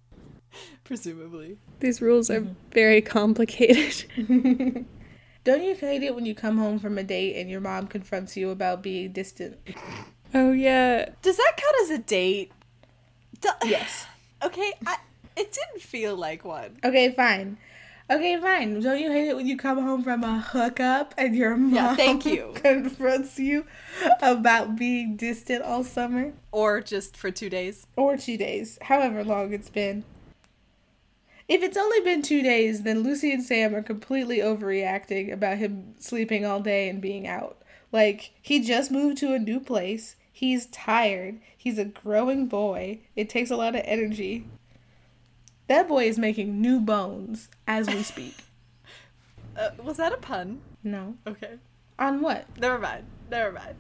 Presumably. 0.84 1.58
These 1.80 2.00
rules 2.00 2.30
are 2.30 2.46
very 2.72 3.02
complicated. 3.02 4.06
Don't 5.44 5.64
you 5.64 5.74
hate 5.76 6.04
it 6.04 6.14
when 6.14 6.26
you 6.26 6.36
come 6.36 6.58
home 6.60 6.78
from 6.80 6.98
a 6.98 7.04
date 7.04 7.36
and 7.38 7.50
your 7.50 7.60
mom 7.60 7.88
confronts 7.88 8.38
you 8.38 8.50
about 8.52 8.84
being 8.84 9.12
distant? 9.12 9.58
oh 10.34 10.52
yeah. 10.52 11.10
Does 11.22 11.38
that 11.38 11.54
count 11.58 11.76
as 11.84 11.90
a 11.90 11.98
date? 11.98 12.52
D- 13.42 13.50
Yes. 13.66 14.06
Okay, 14.44 14.74
I, 14.86 14.98
it 15.36 15.52
didn't 15.52 15.82
feel 15.82 16.16
like 16.16 16.44
one. 16.46 16.78
Okay, 16.84 17.12
fine. 17.12 17.58
Okay, 18.12 18.40
fine. 18.40 18.82
Don't 18.82 19.00
you 19.00 19.10
hate 19.12 19.30
it 19.30 19.36
when 19.36 19.48
you 19.48 19.58
come 19.58 19.82
home 19.82 20.04
from 20.04 20.24
a 20.24 20.40
hookup 20.42 21.14
and 21.18 21.36
your 21.36 21.56
mom 21.56 21.74
Yeah, 21.74 21.96
thank 21.96 22.26
you. 22.36 22.52
confronts 22.56 23.40
you 23.40 23.66
about 24.22 24.76
being 24.76 25.16
distant 25.16 25.64
all 25.64 25.84
summer? 25.86 26.34
Or 26.52 26.82
just 26.82 27.16
for 27.16 27.32
two 27.32 27.50
days. 27.50 27.88
or 27.96 28.18
two 28.18 28.38
days, 28.38 28.78
however 28.84 29.24
long 29.24 29.54
it's 29.54 29.70
been. 29.70 30.04
If 31.48 31.62
it's 31.62 31.78
only 31.78 32.00
been 32.02 32.22
two 32.22 32.42
days, 32.42 32.84
then 32.84 33.04
Lucy 33.04 33.32
and 33.34 33.44
Sam 33.44 33.76
are 33.76 33.82
completely 33.84 34.38
overreacting 34.38 35.32
about 35.32 35.58
him 35.58 35.94
sleeping 36.00 36.46
all 36.46 36.60
day 36.62 36.90
and 36.90 37.02
being 37.02 37.28
out. 37.28 37.58
Like, 37.92 38.32
he 38.42 38.60
just 38.60 38.92
moved 38.92 39.18
to 39.20 39.34
a 39.34 39.40
new 39.40 39.60
place. 39.60 40.16
He's 40.32 40.66
tired. 40.68 41.40
He's 41.56 41.78
a 41.78 41.86
growing 41.86 42.48
boy. 42.48 43.00
It 43.16 43.30
takes 43.30 43.52
a 43.52 43.56
lot 43.56 43.76
of 43.76 43.82
energy. 43.86 44.46
That 45.68 45.88
boy 45.88 46.06
is 46.06 46.18
making 46.20 46.62
new 46.62 46.80
bones 46.80 47.50
as 47.68 47.88
we 47.88 48.04
speak. 48.04 48.36
Uh, 49.56 49.70
was 49.84 49.98
that 49.98 50.12
a 50.12 50.18
pun? 50.18 50.60
No. 50.84 51.16
Okay. 51.28 51.60
On 52.00 52.22
what? 52.22 52.48
Never 52.58 52.80
mind. 52.80 53.06
Never 53.30 53.52
mind. 53.52 53.76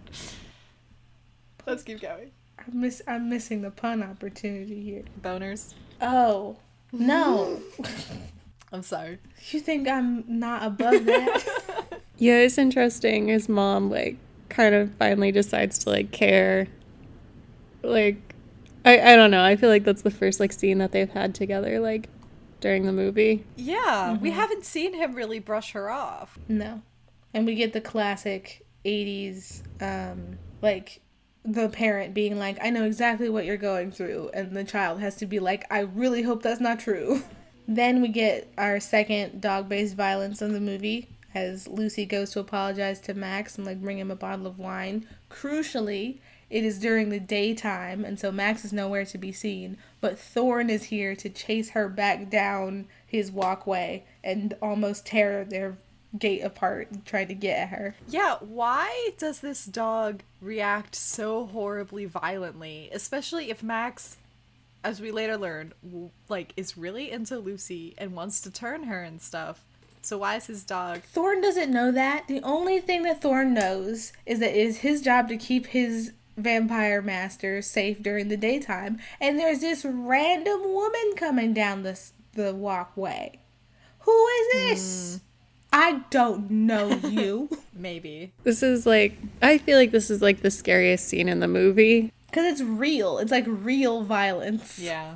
Let's 1.65 1.81
keep 1.81 1.99
going. 1.99 2.29
I'm, 2.59 2.79
miss- 2.79 3.01
I'm 3.07 3.27
missing 3.27 3.63
the 3.63 3.71
pun 3.71 4.03
opportunity 4.03 4.83
here. 4.83 5.01
Boners. 5.19 5.73
Oh. 5.99 6.57
No. 6.91 7.59
I'm 8.71 8.83
sorry. 8.83 9.17
you 9.49 9.59
think 9.59 9.87
I'm 9.87 10.23
not 10.27 10.63
above 10.63 11.05
that? 11.05 12.01
Yeah, 12.19 12.37
it's 12.37 12.59
interesting. 12.59 13.29
His 13.29 13.49
mom 13.49 13.89
like 13.89 14.17
kind 14.49 14.75
of 14.75 14.93
finally 14.99 15.31
decides 15.31 15.79
to 15.79 15.89
like 15.89 16.11
care. 16.11 16.67
Like 17.81 18.32
I 18.85 19.13
I 19.13 19.15
don't 19.15 19.31
know. 19.31 19.43
I 19.43 19.55
feel 19.55 19.69
like 19.69 19.83
that's 19.83 20.01
the 20.01 20.11
first 20.11 20.39
like 20.39 20.53
scene 20.53 20.79
that 20.79 20.91
they've 20.91 21.09
had 21.09 21.35
together 21.35 21.79
like 21.79 22.09
during 22.59 22.85
the 22.85 22.93
movie. 22.93 23.43
Yeah, 23.55 24.17
we 24.17 24.31
haven't 24.31 24.65
seen 24.65 24.93
him 24.93 25.15
really 25.15 25.39
brush 25.39 25.71
her 25.73 25.89
off. 25.89 26.39
No. 26.47 26.81
And 27.33 27.45
we 27.45 27.55
get 27.55 27.73
the 27.73 27.81
classic 27.81 28.65
80s, 28.85 29.63
um, 29.81 30.37
like 30.61 31.01
the 31.43 31.67
parent 31.67 32.13
being 32.13 32.39
like, 32.39 32.57
I 32.61 32.69
know 32.69 32.85
exactly 32.85 33.27
what 33.27 33.45
you're 33.45 33.57
going 33.57 33.91
through. 33.91 34.31
And 34.33 34.55
the 34.55 34.63
child 34.63 35.01
has 35.01 35.15
to 35.17 35.25
be 35.25 35.39
like, 35.39 35.65
I 35.69 35.79
really 35.79 36.21
hope 36.21 36.41
that's 36.41 36.61
not 36.61 36.79
true. 36.79 37.23
then 37.67 38.01
we 38.01 38.07
get 38.07 38.51
our 38.57 38.79
second 38.79 39.41
dog 39.41 39.67
based 39.67 39.95
violence 39.95 40.41
in 40.41 40.53
the 40.53 40.61
movie 40.61 41.09
as 41.35 41.67
Lucy 41.67 42.05
goes 42.05 42.31
to 42.31 42.39
apologize 42.39 42.99
to 43.01 43.13
Max 43.13 43.57
and 43.57 43.65
like 43.65 43.81
bring 43.81 43.97
him 43.97 44.11
a 44.11 44.15
bottle 44.15 44.47
of 44.47 44.59
wine. 44.59 45.07
Crucially, 45.29 46.19
it 46.53 46.63
is 46.63 46.77
during 46.77 47.09
the 47.09 47.19
daytime, 47.19 48.05
and 48.05 48.19
so 48.19 48.31
Max 48.31 48.63
is 48.63 48.71
nowhere 48.71 49.05
to 49.05 49.17
be 49.17 49.31
seen. 49.31 49.75
But 49.99 50.19
Thorn 50.19 50.69
is 50.69 50.83
here 50.83 51.15
to 51.15 51.27
chase 51.27 51.71
her 51.71 51.89
back 51.89 52.29
down 52.29 52.85
his 53.07 53.31
walkway 53.31 54.03
and 54.23 54.53
almost 54.61 55.07
tear 55.07 55.43
their 55.43 55.77
gate 56.15 56.41
apart, 56.41 56.89
trying 57.05 57.29
to 57.29 57.33
get 57.33 57.57
at 57.57 57.69
her. 57.69 57.95
Yeah, 58.07 58.35
why 58.39 59.09
does 59.17 59.39
this 59.39 59.65
dog 59.65 60.21
react 60.41 60.93
so 60.93 61.47
horribly 61.47 62.05
violently? 62.05 62.87
Especially 62.93 63.49
if 63.49 63.63
Max, 63.63 64.17
as 64.83 65.01
we 65.01 65.09
later 65.09 65.37
learn, 65.37 65.73
like 66.29 66.53
is 66.55 66.77
really 66.77 67.09
into 67.09 67.39
Lucy 67.39 67.95
and 67.97 68.13
wants 68.13 68.41
to 68.41 68.51
turn 68.51 68.83
her 68.83 69.01
and 69.01 69.19
stuff. 69.19 69.63
So 70.03 70.19
why 70.19 70.35
is 70.35 70.45
his 70.45 70.63
dog? 70.63 71.01
Thorn 71.01 71.41
doesn't 71.41 71.71
know 71.71 71.91
that. 71.91 72.27
The 72.27 72.43
only 72.43 72.79
thing 72.79 73.01
that 73.03 73.23
Thorn 73.23 73.55
knows 73.55 74.13
is 74.27 74.39
that 74.39 74.51
it 74.51 74.67
is 74.67 74.77
his 74.77 75.01
job 75.01 75.29
to 75.29 75.37
keep 75.37 75.65
his 75.65 76.11
vampire 76.37 77.01
master 77.01 77.61
safe 77.61 78.01
during 78.01 78.27
the 78.27 78.37
daytime. 78.37 78.99
And 79.19 79.39
there's 79.39 79.59
this 79.61 79.85
random 79.85 80.63
woman 80.63 81.13
coming 81.15 81.53
down 81.53 81.83
the 81.83 81.99
the 82.33 82.53
walkway. 82.53 83.39
Who 83.99 84.27
is 84.27 84.53
this? 84.53 85.19
I 85.71 86.03
don't 86.09 86.49
know 86.51 86.89
you. 86.89 87.49
Maybe. 87.73 88.31
This 88.43 88.61
is 88.63 88.85
like 88.85 89.17
I 89.41 89.57
feel 89.57 89.77
like 89.77 89.91
this 89.91 90.09
is 90.09 90.21
like 90.21 90.41
the 90.41 90.51
scariest 90.51 91.07
scene 91.07 91.29
in 91.29 91.39
the 91.39 91.47
movie. 91.47 92.11
Because 92.27 92.51
it's 92.51 92.61
real. 92.61 93.19
It's 93.19 93.31
like 93.31 93.45
real 93.47 94.03
violence. 94.03 94.79
Yeah. 94.79 95.15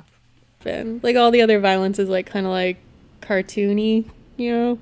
And 0.64 1.02
like 1.02 1.16
all 1.16 1.30
the 1.30 1.42
other 1.42 1.60
violence 1.60 1.98
is 1.98 2.08
like 2.08 2.26
kind 2.26 2.46
of 2.46 2.52
like 2.52 2.78
cartoony, 3.20 4.08
you 4.36 4.52
know. 4.52 4.78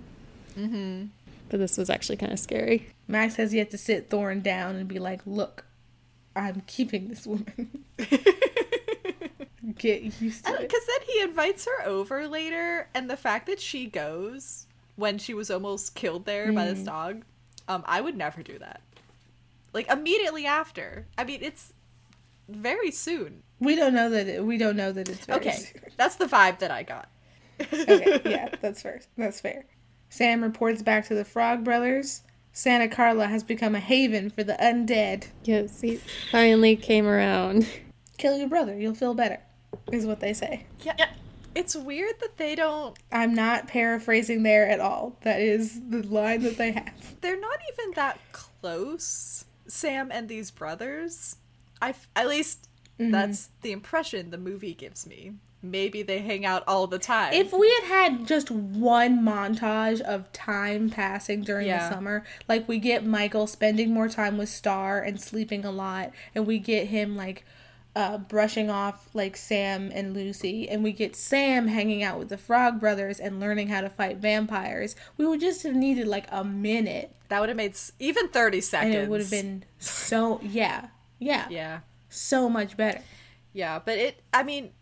Mm-hmm. 0.59 1.07
But 1.49 1.61
this 1.61 1.76
was 1.76 1.91
actually 1.91 2.16
kind 2.16 2.32
of 2.32 2.39
scary. 2.39 2.89
Max 3.09 3.37
has 3.37 3.55
yet 3.55 3.70
to 3.70 3.78
sit 3.78 4.11
Thorn 4.11 4.41
down 4.41 4.76
and 4.76 4.89
be 4.89 4.99
like, 4.99 5.20
look, 5.24 5.64
I'm 6.37 6.62
keeping 6.66 7.09
this 7.09 7.26
woman. 7.26 7.84
Get 9.78 10.03
used 10.20 10.45
to 10.45 10.55
it. 10.55 10.61
Because 10.61 10.87
then 10.87 11.09
he 11.09 11.20
invites 11.22 11.64
her 11.66 11.84
over 11.87 12.28
later, 12.28 12.89
and 12.95 13.11
the 13.11 13.16
fact 13.16 13.47
that 13.47 13.59
she 13.61 13.87
goes 13.87 14.66
when 14.97 15.18
she 15.18 15.34
was 15.34 15.51
almost 15.51 15.95
killed 15.95 16.24
there 16.24 16.53
by 16.53 16.66
this 16.66 16.80
dog, 16.80 17.24
um, 17.68 17.82
I 17.87 18.01
would 18.01 18.16
never 18.16 18.43
do 18.43 18.59
that. 18.59 18.80
Like 19.72 19.91
immediately 19.91 20.47
after. 20.47 21.07
I 21.18 21.24
mean, 21.24 21.41
it's 21.43 21.72
very 22.49 22.91
soon. 22.91 23.43
We 23.59 23.74
don't 23.74 23.95
know 23.95 24.11
that 24.11 24.28
it, 24.28 24.45
we 24.45 24.57
don't 24.59 24.76
know 24.76 24.93
that 24.93 25.09
it's 25.09 25.26
very 25.26 25.41
Okay, 25.41 25.53
soon. 25.53 25.82
that's 25.97 26.16
the 26.16 26.26
vibe 26.26 26.59
that 26.61 26.70
I 26.70 26.82
got. 26.82 27.09
okay, 27.61 28.20
yeah, 28.30 28.49
that's 28.61 28.82
fair. 28.82 29.01
That's 29.16 29.41
fair. 29.41 29.64
Sam 30.11 30.43
reports 30.43 30.82
back 30.82 31.07
to 31.09 31.14
the 31.14 31.24
Frog 31.24 31.64
Brothers. 31.64 32.22
Santa 32.57 32.88
Carla 32.88 33.26
has 33.26 33.44
become 33.44 33.74
a 33.74 33.80
haven 33.80 34.30
for 34.30 34.42
the 34.42 34.54
undead. 34.54 35.26
Yes, 35.44 35.82
he 35.82 36.00
finally 36.30 36.74
came 36.74 37.07
around. 37.07 37.68
Kill 38.16 38.38
your 38.38 38.48
brother, 38.48 38.80
you'll 38.80 38.94
feel 38.94 39.12
better, 39.12 39.40
is 39.92 40.07
what 40.07 40.20
they 40.20 40.32
say. 40.32 40.64
Yeah. 40.80 40.94
yeah. 40.98 41.11
It's 41.54 41.76
weird 41.76 42.18
that 42.20 42.38
they 42.38 42.54
don't. 42.54 42.98
I'm 43.12 43.34
not 43.34 43.68
paraphrasing 43.68 44.42
there 44.42 44.66
at 44.70 44.80
all. 44.80 45.18
That 45.20 45.42
is 45.42 45.82
the 45.90 46.02
line 46.04 46.44
that 46.44 46.57
they 46.57 46.72
have. 46.72 47.20
They're 47.20 47.38
not 47.38 47.59
even 47.74 47.92
that 47.94 48.18
close. 48.32 49.44
Sam 49.66 50.11
and 50.11 50.26
these 50.26 50.50
brothers. 50.50 51.36
I 51.82 51.90
f- 51.90 52.09
at 52.16 52.26
least 52.26 52.70
mm-hmm. 52.98 53.11
that's 53.11 53.50
the 53.61 53.72
impression 53.72 54.30
the 54.30 54.38
movie 54.38 54.72
gives 54.72 55.07
me. 55.07 55.34
Maybe 55.62 56.02
they 56.02 56.18
hang 56.20 56.44
out 56.46 56.62
all 56.68 56.86
the 56.86 56.98
time. 56.98 57.32
If 57.32 57.52
we 57.52 57.68
had 57.80 57.84
had 57.88 58.26
just 58.26 58.50
one 58.50 59.20
montage 59.24 60.00
of 60.00 60.30
time 60.32 60.90
passing 60.90 61.42
during 61.42 61.66
Yeah. 61.66 61.88
the 61.88 61.94
summer, 61.94 62.24
like 62.48 62.68
we 62.68 62.78
get 62.78 63.04
Michael 63.04 63.46
spending 63.46 63.92
more 63.92 64.09
time 64.09 64.38
with 64.38 64.48
Star 64.48 65.00
and 65.00 65.20
sleeping 65.20 65.64
a 65.64 65.70
lot, 65.72 66.12
and 66.34 66.46
we 66.46 66.59
get 66.59 66.86
him 66.88 67.16
like 67.16 67.44
uh, 67.96 68.18
brushing 68.18 68.68
off 68.68 69.09
like 69.14 69.38
Sam 69.38 69.90
and 69.94 70.12
Lucy, 70.12 70.68
and 70.68 70.84
we 70.84 70.92
get 70.92 71.16
Sam 71.16 71.66
hanging 71.68 72.02
out 72.02 72.18
with 72.18 72.28
the 72.28 72.36
Frog 72.36 72.78
Brothers 72.78 73.18
and 73.18 73.40
learning 73.40 73.68
how 73.68 73.80
to 73.80 73.88
fight 73.88 74.18
vampires, 74.18 74.94
we 75.16 75.26
would 75.26 75.40
just 75.40 75.62
have 75.62 75.74
needed 75.74 76.07
like 76.07 76.26
a 76.30 76.44
minute, 76.44 77.16
that 77.30 77.40
would 77.40 77.48
have 77.48 77.57
made 77.57 77.70
s- 77.70 77.92
even 77.98 78.28
30 78.28 78.61
seconds. 78.61 78.94
and 78.94 79.04
it 79.04 79.09
would 79.09 79.22
have 79.22 79.30
been 79.30 79.64
so 79.78 80.38
yeah, 80.42 80.88
yeah, 81.18 81.46
Yeah. 81.48 81.78
so 82.11 82.50
much 82.50 82.76
better. 82.76 83.00
Yeah, 83.54 83.80
but 83.82 83.96
it, 83.96 84.20
I 84.34 84.42
mean, 84.42 84.72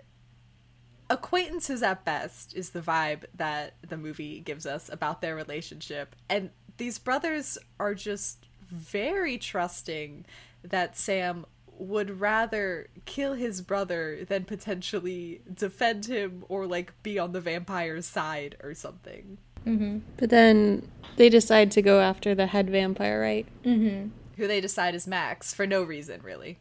acquaintances 1.10 1.82
at 1.82 2.04
best 2.04 2.54
is 2.54 2.70
the 2.70 2.80
vibe 2.80 3.24
that 3.34 3.74
the 3.86 3.96
movie 3.96 4.40
gives 4.40 4.66
us 4.66 4.88
about 4.88 5.20
their 5.20 5.34
relationship. 5.34 6.16
And 6.28 6.50
these 6.76 6.98
brothers 6.98 7.58
are 7.78 7.94
just 7.94 8.46
very 8.62 9.38
trusting 9.38 10.24
that 10.62 10.96
Sam 10.96 11.46
would 11.76 12.20
rather 12.20 12.88
kill 13.04 13.34
his 13.34 13.60
brother 13.60 14.24
than 14.24 14.44
potentially 14.44 15.42
defend 15.52 16.06
him 16.06 16.44
or 16.48 16.66
like 16.66 16.92
be 17.02 17.18
on 17.18 17.32
the 17.32 17.40
vampire's 17.40 18.06
side 18.06 18.56
or 18.62 18.74
something. 18.74 19.38
Mm-hmm. 19.66 19.98
But 20.16 20.30
then 20.30 20.88
they 21.16 21.28
decide 21.28 21.70
to 21.72 21.82
go 21.82 22.00
after 22.00 22.34
the 22.34 22.46
head 22.46 22.70
vampire, 22.70 23.20
right? 23.20 23.46
Mm-hmm. 23.64 24.10
Who 24.36 24.46
they 24.46 24.60
decide 24.60 24.94
is 24.94 25.06
Max 25.06 25.54
for 25.54 25.66
no 25.66 25.82
reason, 25.82 26.20
really. 26.22 26.58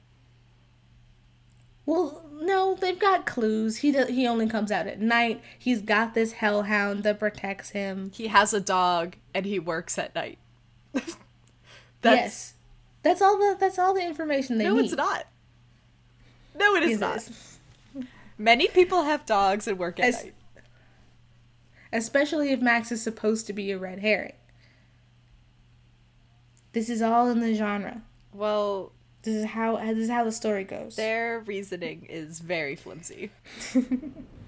Well, 1.86 2.24
no, 2.42 2.76
they've 2.76 3.00
got 3.00 3.26
clues. 3.26 3.78
He 3.78 3.92
does, 3.92 4.08
he 4.10 4.26
only 4.28 4.48
comes 4.48 4.72
out 4.72 4.88
at 4.88 5.02
night. 5.02 5.42
He's 5.60 5.82
got 5.82 6.14
this 6.14 6.34
hellhound 6.34 7.04
that 7.04 7.20
protects 7.20 7.72
him. 7.72 8.12
He 8.14 8.28
has 8.28 8.54
a 8.54 8.62
dog 8.62 9.16
and 9.34 9.46
he 9.46 9.60
works 9.60 9.98
at 9.98 10.16
night. 10.16 10.38
yes, 12.04 12.54
that's 13.02 13.22
all 13.22 13.38
the 13.38 13.58
that's 13.60 13.78
all 13.80 13.94
the 13.94 14.06
information 14.06 14.58
they 14.58 14.66
No, 14.66 14.76
need. 14.76 14.86
it's 14.86 14.94
not. 14.96 15.26
No, 16.58 16.76
it 16.76 16.84
is 16.84 16.98
it 16.98 17.00
not. 17.02 17.18
is. 17.18 17.60
Many 18.38 18.68
people 18.68 19.04
have 19.04 19.26
dogs 19.26 19.68
and 19.68 19.78
work 19.78 20.00
at 20.00 20.06
As- 20.06 20.24
night. 20.24 20.34
Especially 21.92 22.52
if 22.52 22.60
Max 22.60 22.92
is 22.92 23.04
supposed 23.04 23.46
to 23.48 23.54
be 23.54 23.72
a 23.72 23.78
red 23.78 24.00
herring. 24.00 24.34
This 26.72 26.90
is 26.90 27.02
all 27.04 27.30
in 27.30 27.40
the 27.40 27.54
genre. 27.54 28.02
Well, 28.34 28.92
This 29.24 29.36
is 29.36 29.46
how 29.46 29.78
this 29.78 29.98
is 29.98 30.10
how 30.10 30.24
the 30.24 30.32
story 30.32 30.64
goes. 30.64 30.96
their 30.96 31.40
reasoning 31.40 32.06
is 32.10 32.40
very 32.40 32.76
flimsy. 32.76 33.32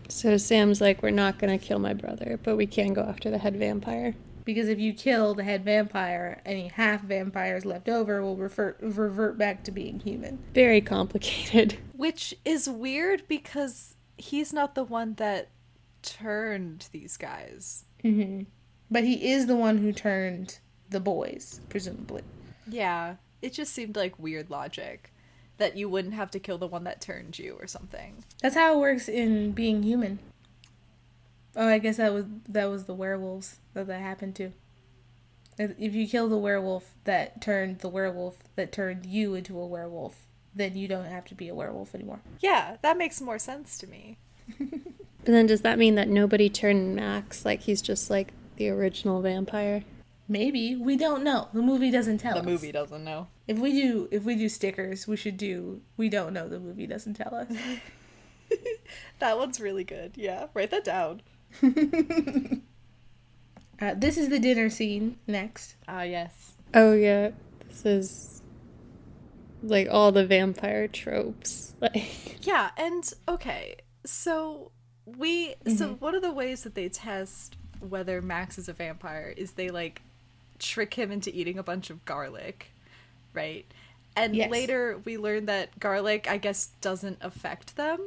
So 0.09 0.38
Sam's 0.38 0.82
like, 0.82 1.01
we're 1.01 1.09
not 1.09 1.39
gonna 1.39 1.57
kill 1.57 1.80
my 1.80 1.93
brother, 1.93 2.39
but 2.43 2.55
we 2.57 2.67
can 2.67 2.93
go 2.93 3.01
after 3.01 3.30
the 3.30 3.38
head 3.38 3.57
vampire. 3.57 4.15
Because 4.43 4.69
if 4.69 4.78
you 4.78 4.93
kill 4.93 5.34
the 5.34 5.43
head 5.43 5.65
vampire, 5.65 6.41
any 6.45 6.67
half 6.67 7.01
vampires 7.01 7.65
left 7.65 7.89
over 7.89 8.21
will 8.21 8.36
revert 8.36 8.78
revert 8.82 9.38
back 9.38 9.63
to 9.63 9.71
being 9.71 9.99
human. 9.99 10.39
Very 10.53 10.82
complicated. 10.82 11.80
Which 11.93 12.36
is 12.45 12.69
weird 12.69 13.23
because 13.28 13.95
he's 14.17 14.53
not 14.53 14.76
the 14.76 14.84
one 14.84 15.15
that 15.15 15.49
turned 16.03 16.88
these 16.91 17.17
guys. 17.17 17.86
Mm-hmm. 18.03 18.43
But 18.91 19.03
he 19.03 19.32
is 19.32 19.47
the 19.47 19.55
one 19.55 19.80
who 19.80 19.91
turned 19.91 20.59
the 20.89 20.99
boys, 20.99 21.61
presumably. 21.69 22.21
Yeah, 22.67 23.15
it 23.42 23.54
just 23.54 23.74
seemed 23.74 23.96
like 23.96 24.20
weird 24.20 24.50
logic 24.50 25.12
that 25.58 25.78
you 25.78 25.90
wouldn't 25.90 26.14
have 26.14 26.32
to 26.32 26.40
kill 26.40 26.58
the 26.58 26.68
one 26.68 26.84
that 26.84 27.02
turned 27.02 27.40
you 27.40 27.56
or 27.60 27.68
something. 27.68 28.24
That's 28.42 28.56
how 28.56 28.74
it 28.74 28.80
works 28.80 29.08
in 29.08 29.52
being 29.52 29.84
human. 29.84 30.20
Oh, 31.56 31.68
I 31.68 31.78
guess 31.78 31.98
that 31.98 32.14
was 32.14 32.26
that 32.50 32.66
was 32.66 32.86
the 32.86 32.94
werewolves 32.94 33.60
that 33.74 33.88
that 33.88 34.02
happened 34.02 34.36
to. 34.36 34.52
If 35.58 35.72
if 35.80 35.96
you 35.96 36.08
kill 36.08 36.28
the 36.28 36.38
werewolf 36.38 36.94
that 37.06 37.42
turned 37.42 37.80
the 37.80 37.88
werewolf 37.88 38.38
that 38.56 38.72
turned 38.72 39.06
you 39.06 39.36
into 39.36 39.58
a 39.58 39.66
werewolf, 39.66 40.26
then 40.54 40.76
you 40.76 40.88
don't 40.88 41.06
have 41.06 41.26
to 41.26 41.36
be 41.36 41.48
a 41.48 41.56
werewolf 41.56 41.96
anymore. 41.96 42.20
Yeah, 42.42 42.78
that 42.82 42.98
makes 42.98 43.22
more 43.22 43.40
sense 43.40 43.78
to 43.78 43.88
me. 43.88 44.18
But 44.60 45.32
then 45.32 45.48
does 45.48 45.62
that 45.62 45.80
mean 45.80 45.96
that 45.96 46.08
nobody 46.08 46.50
turned 46.50 46.96
Max? 46.96 47.46
Like 47.46 47.62
he's 47.62 47.82
just 47.82 48.10
like 48.10 48.34
the 48.58 48.70
original 48.70 49.22
vampire? 49.22 49.84
Maybe 50.28 50.76
we 50.76 50.97
don't 50.97 51.23
know. 51.23 51.49
The 51.53 51.61
movie 51.61 51.91
doesn't 51.91 52.17
tell 52.17 52.38
us. 52.38 52.43
The 52.43 52.49
us. 52.49 52.61
movie 52.61 52.71
doesn't 52.71 53.03
know. 53.03 53.28
If 53.47 53.59
we 53.59 53.73
do, 53.73 54.07
if 54.11 54.23
we 54.23 54.36
do 54.36 54.49
stickers, 54.49 55.07
we 55.07 55.17
should 55.17 55.38
do. 55.38 55.82
We 55.97 56.09
don't 56.09 56.34
know. 56.34 56.49
The 56.49 56.59
movie 56.59 56.88
doesn't 56.88 57.13
tell 57.13 57.36
us. 57.36 57.51
That 59.19 59.38
one's 59.38 59.59
really 59.59 59.84
good. 59.84 60.13
Yeah, 60.15 60.47
write 60.53 60.71
that 60.71 60.84
down. 60.84 61.21
Uh, 63.82 63.93
this 63.93 64.17
is 64.17 64.30
the 64.30 64.39
dinner 64.39 64.69
scene 64.69 65.17
next. 65.28 65.76
Ah, 65.86 66.03
yes. 66.03 66.53
Oh 66.73 66.93
yeah. 66.93 67.32
This 67.67 67.86
is 67.86 68.41
like 69.61 69.89
all 69.91 70.13
the 70.13 70.26
vampire 70.26 70.88
tropes. 70.88 71.73
Like 71.82 72.45
Yeah, 72.45 72.69
and 72.78 73.03
okay, 73.28 73.76
so 74.05 74.71
we 75.05 75.55
so 75.76 75.95
one 75.99 76.15
of 76.15 76.21
the 76.21 76.32
ways 76.32 76.63
that 76.63 76.73
they 76.73 76.88
test 76.88 77.57
whether 77.82 78.21
Max 78.21 78.57
is 78.57 78.69
a 78.69 78.73
vampire 78.73 79.34
is 79.36 79.51
they 79.51 79.67
like 79.67 80.01
trick 80.60 80.93
him 80.95 81.12
into 81.12 81.36
eating 81.36 81.58
a 81.58 81.64
bunch 81.64 81.89
of 81.89 82.03
garlic, 82.06 82.72
right? 83.34 83.66
And 84.16 84.36
Yes. 84.36 84.49
later 84.49 84.99
we 85.03 85.18
learn 85.18 85.45
that 85.47 85.80
garlic, 85.80 86.28
I 86.30 86.38
guess, 86.38 86.70
doesn't 86.82 87.18
affect 87.22 87.76
them. 87.76 87.99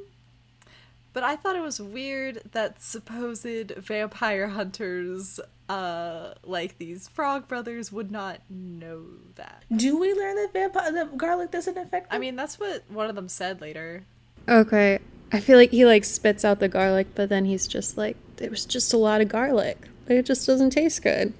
But 1.13 1.23
I 1.25 1.37
thought 1.37 1.57
it 1.57 1.63
was 1.63 1.81
weird 1.81 2.43
that 2.53 2.83
supposed 2.83 3.73
vampire 3.77 4.49
hunters, 4.49 5.41
uh, 5.69 6.35
like 6.45 6.79
these 6.79 7.09
frog 7.09 7.49
brothers, 7.49 7.91
would 7.91 8.11
not 8.11 8.41
know 8.49 9.05
that. 9.35 9.65
Do 9.75 9.99
we 9.99 10.13
learn 10.15 10.37
that 10.37 10.53
vampire 10.53 10.93
that 10.93 11.17
garlic 11.19 11.51
doesn't 11.51 11.77
affect? 11.77 12.11
Them? 12.11 12.17
I 12.17 12.19
mean, 12.19 12.37
that's 12.37 12.59
what 12.61 12.85
one 12.89 13.09
of 13.11 13.17
them 13.17 13.29
said 13.29 13.61
later. 13.61 14.05
Okay. 14.49 14.99
I 15.33 15.41
feel 15.41 15.59
like 15.59 15.71
he 15.73 15.85
like 15.85 16.05
spits 16.05 16.45
out 16.45 16.59
the 16.61 16.69
garlic, 16.69 17.09
but 17.15 17.29
then 17.29 17.45
he's 17.45 17.67
just 17.67 17.99
like, 17.99 18.17
there 18.37 18.49
was 18.51 18.65
just 18.65 18.93
a 18.95 18.97
lot 18.99 19.21
of 19.21 19.29
garlic. 19.29 19.77
Like, 20.09 20.19
it 20.19 20.27
just 20.27 20.47
doesn't 20.47 20.71
taste 20.71 21.03
good. 21.03 21.35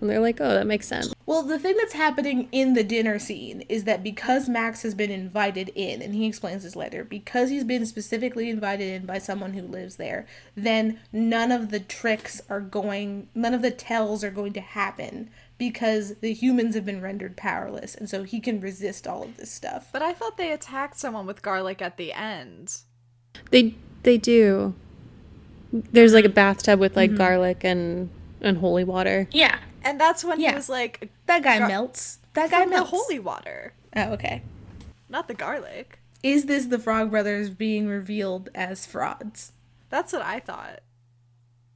And 0.00 0.08
they're 0.08 0.20
like, 0.20 0.40
oh, 0.40 0.54
that 0.54 0.66
makes 0.66 0.86
sense. 0.86 1.12
Well, 1.26 1.42
the 1.42 1.58
thing 1.58 1.76
that's 1.76 1.92
happening 1.92 2.48
in 2.52 2.72
the 2.72 2.82
dinner 2.82 3.18
scene 3.18 3.62
is 3.68 3.84
that 3.84 4.02
because 4.02 4.48
Max 4.48 4.82
has 4.82 4.94
been 4.94 5.10
invited 5.10 5.70
in, 5.74 6.00
and 6.00 6.14
he 6.14 6.26
explains 6.26 6.62
this 6.62 6.74
later, 6.74 7.04
because 7.04 7.50
he's 7.50 7.64
been 7.64 7.84
specifically 7.86 8.48
invited 8.48 8.92
in 8.92 9.06
by 9.06 9.18
someone 9.18 9.52
who 9.52 9.62
lives 9.62 9.96
there, 9.96 10.26
then 10.56 10.98
none 11.12 11.52
of 11.52 11.70
the 11.70 11.80
tricks 11.80 12.40
are 12.48 12.60
going, 12.60 13.28
none 13.34 13.54
of 13.54 13.62
the 13.62 13.70
tells 13.70 14.24
are 14.24 14.30
going 14.30 14.54
to 14.54 14.60
happen 14.60 15.30
because 15.60 16.14
the 16.16 16.32
humans 16.32 16.74
have 16.74 16.86
been 16.86 17.02
rendered 17.02 17.36
powerless, 17.36 17.94
and 17.94 18.08
so 18.08 18.22
he 18.22 18.40
can 18.40 18.60
resist 18.62 19.06
all 19.06 19.22
of 19.22 19.36
this 19.36 19.50
stuff. 19.50 19.90
But 19.92 20.00
I 20.00 20.14
thought 20.14 20.38
they 20.38 20.52
attacked 20.52 20.98
someone 20.98 21.26
with 21.26 21.42
garlic 21.42 21.82
at 21.82 21.98
the 21.98 22.14
end. 22.14 22.78
They 23.50 23.74
they 24.02 24.16
do. 24.16 24.74
There's 25.70 26.14
like 26.14 26.24
a 26.24 26.30
bathtub 26.30 26.80
with 26.80 26.96
like 26.96 27.10
mm-hmm. 27.10 27.18
garlic 27.18 27.62
and 27.62 28.08
and 28.40 28.56
holy 28.56 28.84
water. 28.84 29.28
Yeah, 29.32 29.58
And 29.84 30.00
that's 30.00 30.24
when 30.24 30.40
Yeah. 30.40 30.50
he 30.50 30.56
was 30.56 30.68
like, 30.68 31.10
that 31.26 31.42
guy 31.42 31.58
Gar- 31.58 31.68
melts. 31.68 32.18
That 32.34 32.50
guy 32.50 32.62
from 32.62 32.70
the 32.70 32.76
melts. 32.76 32.90
holy 32.90 33.18
water, 33.18 33.72
Oh, 33.96 34.12
okay. 34.12 34.42
not 35.08 35.26
the 35.28 35.34
garlic. 35.34 35.98
Is 36.22 36.44
this 36.46 36.66
the 36.66 36.78
Frog 36.78 37.10
Brothers 37.10 37.50
being 37.50 37.88
revealed 37.88 38.50
as 38.54 38.84
frauds? 38.86 39.52
That's 39.88 40.12
what 40.12 40.22
I 40.22 40.38
thought. 40.40 40.80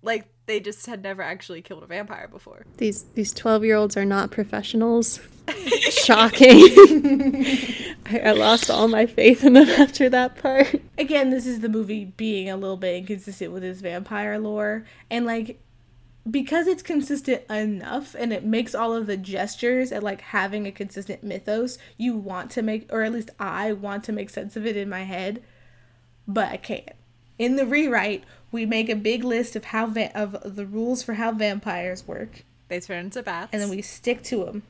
Like 0.02 0.26
they 0.46 0.60
just 0.60 0.84
had 0.84 1.02
never 1.02 1.22
actually 1.22 1.62
killed 1.62 1.82
a 1.82 1.86
vampire 1.86 2.28
before. 2.28 2.66
These 2.76 3.04
these 3.14 3.32
twelve 3.32 3.64
year 3.64 3.76
olds 3.76 3.96
are 3.96 4.04
not 4.04 4.30
professionals. 4.30 5.18
Shocking. 5.90 6.50
I, 8.06 8.18
I 8.26 8.32
lost 8.32 8.70
all 8.70 8.88
my 8.88 9.06
faith 9.06 9.44
in 9.44 9.54
them 9.54 9.68
after 9.78 10.08
that 10.10 10.36
part. 10.36 10.74
again, 10.98 11.30
this 11.30 11.46
is 11.46 11.60
the 11.60 11.68
movie 11.68 12.04
being 12.04 12.50
a 12.50 12.56
little 12.56 12.76
bit 12.76 12.96
inconsistent 12.96 13.52
with 13.52 13.62
his 13.62 13.80
vampire 13.80 14.38
lore. 14.38 14.84
And 15.10 15.24
like 15.26 15.58
because 16.30 16.66
it's 16.66 16.82
consistent 16.82 17.42
enough 17.50 18.14
and 18.18 18.32
it 18.32 18.44
makes 18.44 18.74
all 18.74 18.94
of 18.94 19.06
the 19.06 19.16
gestures 19.16 19.92
and 19.92 20.02
like 20.02 20.20
having 20.20 20.66
a 20.66 20.72
consistent 20.72 21.22
mythos, 21.22 21.76
you 21.98 22.16
want 22.16 22.50
to 22.52 22.62
make 22.62 22.90
or 22.92 23.02
at 23.02 23.12
least 23.12 23.30
I 23.38 23.72
want 23.72 24.04
to 24.04 24.12
make 24.12 24.30
sense 24.30 24.56
of 24.56 24.64
it 24.66 24.76
in 24.76 24.88
my 24.88 25.02
head, 25.04 25.42
but 26.26 26.48
I 26.50 26.56
can't. 26.56 26.88
In 27.38 27.56
the 27.56 27.66
rewrite, 27.66 28.24
we 28.52 28.64
make 28.64 28.88
a 28.88 28.94
big 28.96 29.24
list 29.24 29.56
of 29.56 29.64
how 29.66 29.86
va- 29.86 30.16
of 30.16 30.54
the 30.56 30.64
rules 30.64 31.02
for 31.02 31.14
how 31.14 31.32
vampires 31.32 32.06
work, 32.06 32.44
They 32.68 32.80
turn 32.80 33.06
into 33.06 33.22
bats. 33.22 33.50
and 33.52 33.60
then 33.60 33.68
we 33.68 33.82
stick 33.82 34.22
to 34.24 34.44
them. 34.44 34.62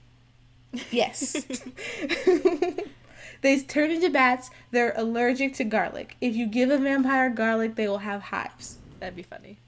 Yes. 0.90 1.44
they 3.42 3.60
turn 3.60 3.90
into 3.90 4.10
bats. 4.10 4.50
They're 4.70 4.94
allergic 4.96 5.54
to 5.54 5.64
garlic. 5.64 6.16
If 6.20 6.34
you 6.34 6.46
give 6.46 6.70
a 6.70 6.78
vampire 6.78 7.30
garlic, 7.30 7.76
they 7.76 7.86
will 7.86 7.98
have 7.98 8.22
hives. 8.22 8.78
That'd 8.98 9.14
be 9.16 9.22
funny. 9.22 9.58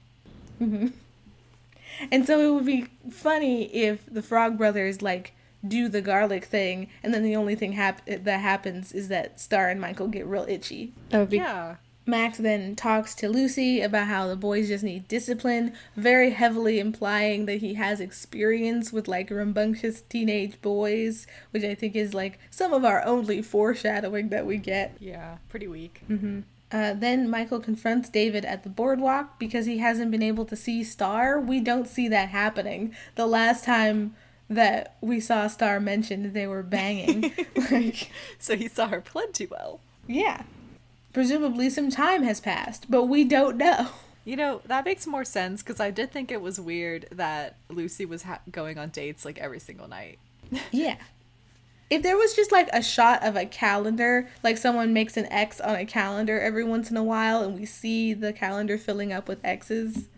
Mm-hmm. 0.61 0.87
And 2.11 2.25
so 2.25 2.39
it 2.39 2.53
would 2.53 2.65
be 2.65 2.87
funny 3.09 3.63
if 3.73 4.05
the 4.11 4.21
Frog 4.21 4.57
Brothers 4.57 5.01
like 5.01 5.33
do 5.67 5.89
the 5.89 6.01
garlic 6.01 6.45
thing, 6.45 6.87
and 7.03 7.13
then 7.13 7.23
the 7.23 7.35
only 7.35 7.55
thing 7.55 7.73
hap- 7.73 8.05
that 8.05 8.39
happens 8.39 8.91
is 8.93 9.07
that 9.07 9.39
Star 9.39 9.69
and 9.69 9.81
Michael 9.81 10.07
get 10.07 10.25
real 10.25 10.45
itchy. 10.47 10.93
That 11.09 11.19
would 11.19 11.29
be 11.29 11.37
Yeah. 11.37 11.75
Max 12.05 12.37
then 12.37 12.73
talks 12.73 13.13
to 13.15 13.27
Lucy 13.27 13.81
about 13.81 14.07
how 14.07 14.27
the 14.27 14.37
boys 14.37 14.69
just 14.69 14.81
need 14.83 15.09
discipline, 15.09 15.73
very 15.97 16.29
heavily 16.29 16.79
implying 16.79 17.47
that 17.47 17.57
he 17.57 17.73
has 17.73 17.99
experience 17.99 18.93
with 18.93 19.09
like 19.09 19.29
rambunctious 19.29 20.01
teenage 20.03 20.61
boys, 20.61 21.27
which 21.51 21.65
I 21.65 21.75
think 21.75 21.97
is 21.97 22.13
like 22.13 22.39
some 22.49 22.71
of 22.71 22.85
our 22.85 23.03
only 23.05 23.41
foreshadowing 23.41 24.29
that 24.29 24.45
we 24.45 24.55
get. 24.55 24.95
Yeah, 25.01 25.39
pretty 25.49 25.67
weak. 25.67 26.03
Mm-hmm. 26.09 26.41
Uh, 26.71 26.93
then 26.93 27.29
Michael 27.29 27.59
confronts 27.59 28.09
David 28.09 28.43
at 28.43 28.63
the 28.63 28.69
boardwalk 28.69 29.39
because 29.39 29.65
he 29.65 29.77
hasn't 29.77 30.11
been 30.11 30.21
able 30.23 30.45
to 30.45 30.55
see 30.55 30.83
Star. 30.83 31.39
We 31.39 31.59
don't 31.61 31.87
see 31.87 32.07
that 32.09 32.29
happening. 32.29 32.93
The 33.15 33.25
last 33.25 33.63
time 33.63 34.15
that 34.49 34.95
we 35.01 35.19
saw 35.19 35.47
Star 35.47 35.79
mentioned, 35.79 36.33
they 36.33 36.45
were 36.47 36.63
banging. 36.63 37.33
like, 37.71 38.11
So 38.39 38.55
he 38.57 38.67
saw 38.67 38.87
her 38.87 39.01
plenty 39.01 39.45
well. 39.45 39.79
yeah. 40.07 40.43
Presumably 41.13 41.69
some 41.69 41.89
time 41.89 42.21
has 42.23 42.39
passed, 42.39 42.91
but 42.91 43.05
we 43.05 43.23
don't 43.23 43.57
know. 43.57 43.87
You 44.23 44.35
know, 44.35 44.61
that 44.65 44.85
makes 44.85 45.07
more 45.07 45.23
sense 45.23 45.63
because 45.63 45.79
I 45.79 45.89
did 45.89 46.11
think 46.11 46.31
it 46.31 46.41
was 46.41 46.59
weird 46.59 47.07
that 47.11 47.55
Lucy 47.69 48.05
was 48.05 48.23
ha- 48.23 48.41
going 48.51 48.77
on 48.77 48.89
dates 48.89 49.23
like 49.25 49.39
every 49.39 49.59
single 49.59 49.87
night. 49.87 50.19
Yeah. 50.71 50.97
If 51.89 52.03
there 52.03 52.17
was 52.17 52.35
just 52.35 52.51
like 52.51 52.67
a 52.73 52.81
shot 52.81 53.23
of 53.23 53.35
a 53.35 53.45
calendar, 53.45 54.27
like 54.43 54.57
someone 54.57 54.93
makes 54.93 55.15
an 55.15 55.25
X 55.31 55.61
on 55.61 55.75
a 55.75 55.85
calendar 55.85 56.39
every 56.39 56.63
once 56.63 56.91
in 56.91 56.97
a 56.97 57.03
while 57.03 57.41
and 57.43 57.57
we 57.57 57.65
see 57.65 58.13
the 58.13 58.33
calendar 58.33 58.77
filling 58.77 59.13
up 59.13 59.27
with 59.27 59.43
X's, 59.43 60.09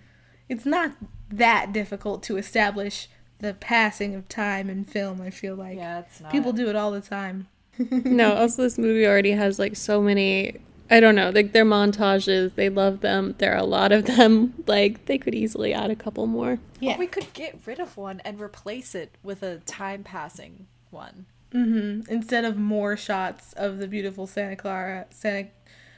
it's 0.48 0.66
not 0.66 0.94
that 1.30 1.72
difficult 1.72 2.24
to 2.24 2.38
establish 2.38 3.08
the 3.38 3.54
passing 3.54 4.16
of 4.16 4.28
time 4.28 4.70
in 4.70 4.84
film, 4.84 5.22
I 5.22 5.30
feel 5.30 5.56
like. 5.56 5.78
Yeah, 5.78 6.00
it's 6.00 6.20
not. 6.20 6.32
People 6.32 6.54
do 6.54 6.70
it 6.70 6.76
all 6.76 6.92
the 6.92 7.02
time. 7.02 7.48
no, 7.78 8.34
also 8.34 8.64
this 8.64 8.78
movie 8.78 9.06
already 9.06 9.32
has 9.32 9.60
like 9.60 9.76
so 9.76 10.02
many 10.02 10.60
I 10.92 11.00
don't 11.00 11.14
know, 11.14 11.30
like 11.30 11.52
their 11.52 11.66
montages, 11.66 12.56
they 12.56 12.70
love 12.70 13.02
them. 13.02 13.36
There 13.38 13.54
are 13.54 13.60
a 13.60 13.64
lot 13.64 13.92
of 13.92 14.06
them. 14.06 14.56
Like 14.68 15.06
they 15.06 15.18
could 15.18 15.34
easily 15.34 15.74
add 15.74 15.90
a 15.90 15.96
couple 15.96 16.28
more. 16.28 16.60
Yeah. 16.80 16.96
Or 16.96 17.00
we 17.00 17.08
could 17.08 17.34
get 17.34 17.60
rid 17.66 17.80
of 17.80 17.98
one 17.98 18.22
and 18.24 18.40
replace 18.40 18.94
it 18.94 19.16
with 19.24 19.42
a 19.42 19.58
time 19.60 20.04
passing 20.04 20.68
one. 20.92 21.26
Hmm 21.52 22.02
Instead 22.10 22.46
of 22.46 22.58
more 22.58 22.96
shots 22.96 23.54
of 23.54 23.78
the 23.80 23.88
beautiful 23.88 24.28
Santa 24.28 24.56
Clara, 24.56 25.08
Santa, 25.10 25.50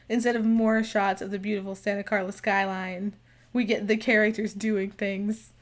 instead 0.09 0.35
of 0.35 0.45
more 0.45 0.83
shots 0.83 1.21
of 1.21 1.31
the 1.31 1.39
beautiful 1.39 1.75
Santa 1.75 2.03
Carla 2.03 2.31
skyline, 2.31 3.15
we 3.53 3.63
get 3.63 3.87
the 3.87 3.97
characters 3.97 4.53
doing 4.53 4.91
things. 4.91 5.53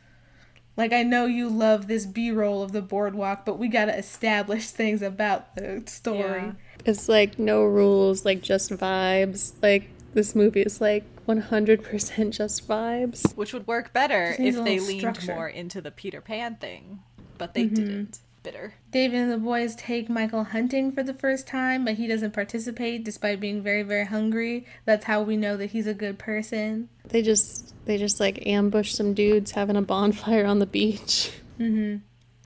Like 0.78 0.94
I 0.94 1.04
know 1.04 1.26
you 1.26 1.50
love 1.50 1.88
this 1.88 2.06
B-roll 2.06 2.64
of 2.64 2.72
the 2.72 2.82
boardwalk, 2.82 3.46
but 3.46 3.60
we 3.60 3.68
gotta 3.68 3.98
establish 3.98 4.68
things 4.70 5.02
about 5.02 5.56
the 5.56 5.84
story. 5.88 6.42
Yeah. 6.42 6.52
It's 6.86 7.10
like 7.10 7.38
no 7.38 7.64
rules, 7.64 8.24
like 8.24 8.42
just 8.42 8.72
vibes. 8.72 9.54
Like 9.62 9.90
this 10.14 10.36
movie 10.36 10.62
is 10.62 10.80
like 10.80 11.04
100% 11.28 12.32
just 12.32 12.68
vibes. 12.68 13.36
Which 13.36 13.54
would 13.54 13.68
work 13.68 13.94
better 13.94 14.36
if 14.40 14.64
they 14.64 14.80
leaned 14.80 15.02
structure. 15.02 15.36
more 15.36 15.48
into 15.48 15.82
the 15.82 15.92
Peter 15.92 16.22
Pan 16.22 16.56
thing. 16.56 17.02
But 17.38 17.54
they 17.54 17.66
didn't. 17.66 18.20
Bitter. 18.44 18.76
David 18.92 19.20
and 19.20 19.32
the 19.32 19.38
boys 19.38 19.76
take 19.76 20.10
Michael 20.10 20.46
hunting 20.46 20.92
for 20.92 21.04
the 21.04 21.14
first 21.14 21.48
time, 21.48 21.86
but 21.86 21.96
he 21.96 22.08
doesn't 22.08 22.34
participate 22.34 23.04
despite 23.04 23.40
being 23.40 23.62
very, 23.62 23.84
very 23.84 24.06
hungry. 24.06 24.66
That's 24.86 25.06
how 25.06 25.22
we 25.22 25.38
know 25.38 25.58
that 25.58 25.72
he's 25.72 25.88
a 25.88 25.94
good 25.94 26.18
person. 26.18 26.90
They 27.06 27.22
just 27.22 27.74
they 27.86 27.98
just 27.98 28.20
like 28.20 28.46
ambush 28.46 28.94
some 28.94 29.14
dudes 29.14 29.52
having 29.52 29.76
a 29.76 29.82
bonfire 29.82 30.46
on 30.46 30.60
the 30.60 30.66
beach. 30.66 31.32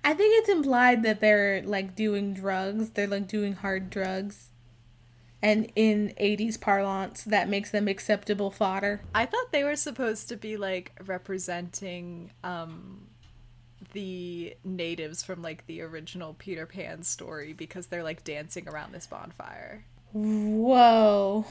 I 0.04 0.14
think 0.14 0.40
it's 0.40 0.50
implied 0.50 1.04
that 1.04 1.22
they're 1.22 1.62
like 1.64 1.96
doing 1.96 2.34
drugs. 2.34 2.92
They're 2.92 3.08
like 3.08 3.28
doing 3.28 3.54
hard 3.54 3.90
drugs. 3.90 4.50
And 5.42 5.72
in 5.76 6.14
80s 6.20 6.60
parlance, 6.60 7.24
that 7.26 7.50
makes 7.50 7.72
them 7.72 7.90
acceptable 7.90 8.50
fodder. 8.50 9.02
I 9.14 9.26
thought 9.26 9.52
they 9.52 9.66
were 9.66 9.76
supposed 9.76 10.30
to 10.30 10.38
be 10.38 10.56
like 10.56 10.94
representing 11.06 12.32
um 12.44 13.08
the 13.94 14.56
natives 14.64 15.24
from 15.24 15.42
like 15.42 15.66
the 15.68 15.82
original 15.82 16.34
Peter 16.34 16.66
Pan 16.66 17.04
story 17.04 17.54
because 17.54 17.88
they're 17.88 18.04
like 18.04 18.24
dancing 18.24 18.68
around 18.68 18.92
this 18.92 19.08
bonfire. 19.08 19.86
Whoa. 20.12 21.46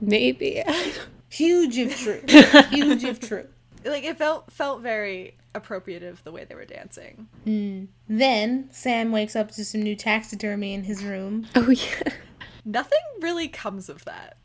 Maybe. 0.00 0.62
Huge 1.28 1.78
if 1.78 1.98
true. 2.00 2.22
Huge 2.70 3.04
if 3.04 3.20
true. 3.20 3.46
Like 3.84 4.04
it 4.04 4.18
felt 4.18 4.52
felt 4.52 4.82
very 4.82 5.34
appropriative 5.54 6.22
the 6.22 6.32
way 6.32 6.44
they 6.44 6.54
were 6.54 6.64
dancing. 6.64 7.28
Hmm. 7.44 7.84
Then 8.08 8.68
Sam 8.72 9.12
wakes 9.12 9.34
up 9.34 9.50
to 9.52 9.64
some 9.64 9.82
new 9.82 9.96
taxidermy 9.96 10.74
in 10.74 10.84
his 10.84 11.04
room. 11.04 11.46
oh 11.54 11.70
yeah. 11.70 12.12
Nothing 12.64 12.98
really 13.20 13.48
comes 13.48 13.88
of 13.88 14.04
that. 14.04 14.36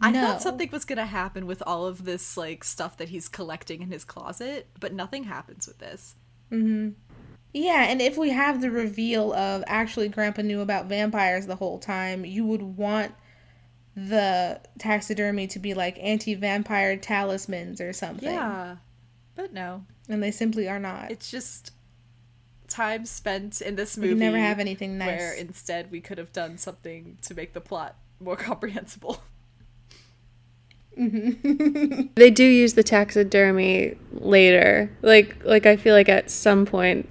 I 0.00 0.10
No. 0.10 0.20
thought 0.26 0.42
something 0.42 0.68
was 0.70 0.84
gonna 0.84 1.06
happen 1.06 1.46
with 1.46 1.62
all 1.66 1.86
of 1.86 2.04
this 2.04 2.36
like 2.36 2.64
stuff 2.64 2.96
that 2.98 3.08
he's 3.08 3.28
collecting 3.28 3.82
in 3.82 3.90
his 3.90 4.04
closet, 4.04 4.68
but 4.78 4.92
nothing 4.92 5.24
happens 5.24 5.66
with 5.66 5.78
this. 5.78 6.14
Mm-hmm. 6.52 6.90
Yeah, 7.52 7.84
and 7.84 8.02
if 8.02 8.18
we 8.18 8.30
have 8.30 8.60
the 8.60 8.70
reveal 8.70 9.32
of 9.32 9.64
actually 9.66 10.08
Grandpa 10.08 10.42
knew 10.42 10.60
about 10.60 10.86
vampires 10.86 11.46
the 11.46 11.56
whole 11.56 11.78
time, 11.78 12.24
you 12.24 12.44
would 12.44 12.62
want 12.62 13.14
the 13.94 14.60
taxidermy 14.78 15.46
to 15.46 15.58
be 15.58 15.72
like 15.72 15.98
anti 16.02 16.34
vampire 16.34 16.96
talismans 16.98 17.80
or 17.80 17.92
something. 17.94 18.30
Yeah. 18.30 18.76
But 19.34 19.52
no. 19.54 19.84
And 20.08 20.22
they 20.22 20.30
simply 20.30 20.68
are 20.68 20.78
not. 20.78 21.10
It's 21.10 21.30
just 21.30 21.72
time 22.68 23.06
spent 23.06 23.60
in 23.62 23.76
this 23.76 23.96
movie 23.96 24.12
We 24.14 24.20
never 24.20 24.38
have 24.38 24.58
anything 24.58 24.98
nice. 24.98 25.18
where 25.18 25.32
instead 25.32 25.90
we 25.90 26.00
could 26.00 26.18
have 26.18 26.32
done 26.32 26.58
something 26.58 27.16
to 27.22 27.34
make 27.34 27.54
the 27.54 27.60
plot 27.60 27.96
more 28.20 28.36
comprehensible. 28.50 29.22
Mm-hmm. 30.98 32.06
They 32.14 32.30
do 32.30 32.44
use 32.44 32.74
the 32.74 32.82
taxidermy 32.82 33.96
later. 34.12 34.90
Like 35.02 35.36
like 35.44 35.66
I 35.66 35.76
feel 35.76 35.94
like 35.94 36.08
at 36.08 36.30
some 36.30 36.66
point 36.66 37.08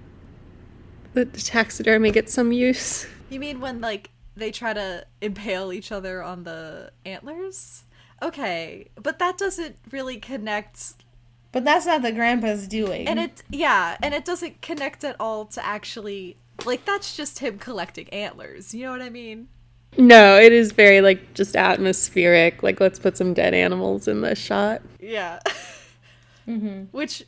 the, 1.14 1.26
the 1.26 1.42
taxidermy 1.42 2.12
gets 2.12 2.34
some 2.34 2.52
use. 2.52 3.08
You 3.30 3.40
mean 3.40 3.60
when 3.60 3.82
like 3.82 4.10
they 4.36 4.52
try 4.52 4.74
to 4.74 5.06
impale 5.22 5.72
each 5.72 5.92
other 5.92 6.24
on 6.24 6.44
the 6.44 6.92
antlers? 7.06 7.84
Okay, 8.22 8.90
but 8.96 9.20
that 9.20 9.38
doesn't 9.38 9.78
really 9.92 10.18
connect 10.18 10.96
but 11.56 11.64
that's 11.64 11.86
not 11.86 12.02
what 12.02 12.14
Grandpa's 12.16 12.68
doing. 12.68 13.08
and 13.08 13.18
it 13.18 13.42
yeah, 13.50 13.96
and 14.04 14.14
it 14.14 14.26
doesn't 14.26 14.62
connect 14.62 15.06
at 15.06 15.16
all 15.22 15.46
to 15.46 15.66
actually 15.66 16.36
like 16.66 16.84
that's 16.84 17.16
just 17.16 17.40
him 17.40 17.58
collecting 17.58 18.10
antlers. 18.10 18.74
You 18.74 18.84
know 18.84 18.92
what 18.92 19.02
I 19.02 19.10
mean? 19.10 19.48
No, 19.98 20.38
it 20.38 20.52
is 20.52 20.72
very 20.72 21.02
like 21.02 21.34
just 21.34 21.56
atmospheric. 21.56 22.64
Like 22.64 22.80
let's 22.80 23.00
put 23.00 23.18
some 23.18 23.34
dead 23.34 23.54
animals 23.54 24.08
in 24.08 24.22
the 24.22 24.36
shot. 24.36 24.82
Yeah. 25.00 25.40
Which 26.92 27.24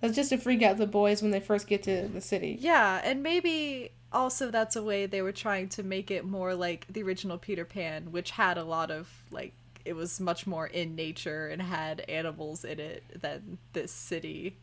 That's 0.00 0.14
just 0.14 0.30
to 0.30 0.38
freak 0.38 0.62
out 0.62 0.76
the 0.76 0.86
boys 0.86 1.22
when 1.22 1.30
they 1.30 1.40
first 1.40 1.66
get 1.66 1.82
to 1.84 2.08
the 2.08 2.20
city. 2.20 2.56
Yeah, 2.60 3.00
and 3.02 3.22
maybe 3.22 3.90
also 4.12 4.50
that's 4.50 4.76
a 4.76 4.82
way 4.82 5.06
they 5.06 5.22
were 5.22 5.32
trying 5.32 5.68
to 5.68 5.82
make 5.82 6.10
it 6.10 6.24
more 6.24 6.54
like 6.54 6.86
the 6.88 7.02
original 7.02 7.38
Peter 7.38 7.64
Pan, 7.64 8.12
which 8.12 8.32
had 8.32 8.58
a 8.58 8.64
lot 8.64 8.90
of 8.90 9.08
like 9.30 9.52
it 9.84 9.94
was 9.94 10.20
much 10.20 10.46
more 10.46 10.66
in 10.66 10.94
nature 10.94 11.48
and 11.48 11.62
had 11.62 12.00
animals 12.08 12.64
in 12.64 12.78
it 12.78 13.02
than 13.20 13.58
this 13.72 13.90
city 13.90 14.56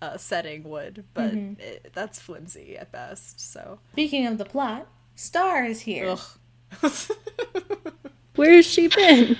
uh, 0.00 0.16
setting 0.16 0.62
would. 0.64 1.04
But 1.12 1.34
it, 1.34 1.90
that's 1.92 2.20
flimsy 2.20 2.76
at 2.78 2.92
best. 2.92 3.40
So 3.40 3.80
Speaking 3.92 4.26
of 4.26 4.38
the 4.38 4.44
plot, 4.44 4.86
Star 5.16 5.64
is 5.64 5.82
here. 5.82 6.10
Ugh. 6.10 6.20
Where 8.36 8.52
has 8.54 8.66
she 8.66 8.88
been? 8.88 9.36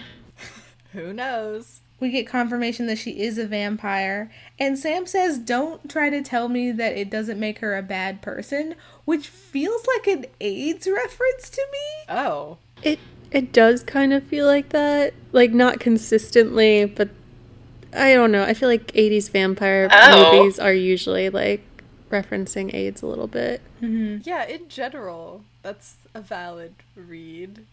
who 0.92 1.12
knows? 1.12 1.80
We 2.00 2.10
get 2.10 2.26
confirmation 2.26 2.86
that 2.86 2.96
she 2.96 3.20
is 3.20 3.36
a 3.36 3.46
vampire, 3.46 4.30
and 4.58 4.78
Sam 4.78 5.06
says, 5.06 5.38
Don't 5.38 5.88
try 5.90 6.08
to 6.08 6.22
tell 6.22 6.48
me 6.48 6.72
that 6.72 6.96
it 6.96 7.10
doesn't 7.10 7.38
make 7.38 7.58
her 7.58 7.76
a 7.76 7.82
bad 7.82 8.22
person, 8.22 8.74
which 9.04 9.28
feels 9.28 9.86
like 9.86 10.06
an 10.06 10.24
AIDS 10.40 10.86
reference 10.88 11.50
to 11.50 11.62
me. 11.70 12.04
Oh, 12.08 12.56
It 12.82 12.98
it 13.30 13.52
does 13.52 13.82
kind 13.82 14.12
of 14.14 14.24
feel 14.24 14.46
like 14.46 14.70
that. 14.70 15.12
Like 15.32 15.52
not 15.52 15.78
consistently, 15.78 16.86
but 16.86 17.10
I 17.92 18.14
don't 18.14 18.32
know. 18.32 18.44
I 18.44 18.54
feel 18.54 18.68
like 18.70 18.86
80s 18.92 19.30
vampire 19.30 19.88
Oh. 19.92 20.38
movies 20.38 20.58
are 20.58 20.72
usually 20.72 21.28
like 21.28 21.60
referencing 22.10 22.74
AIDS 22.74 23.02
a 23.02 23.06
little 23.06 23.26
bit. 23.26 23.60
yeah. 23.80 24.44
In 24.46 24.68
general, 24.68 25.44
that's 25.62 25.96
a 26.14 26.20
valid 26.20 26.74
read, 26.94 27.64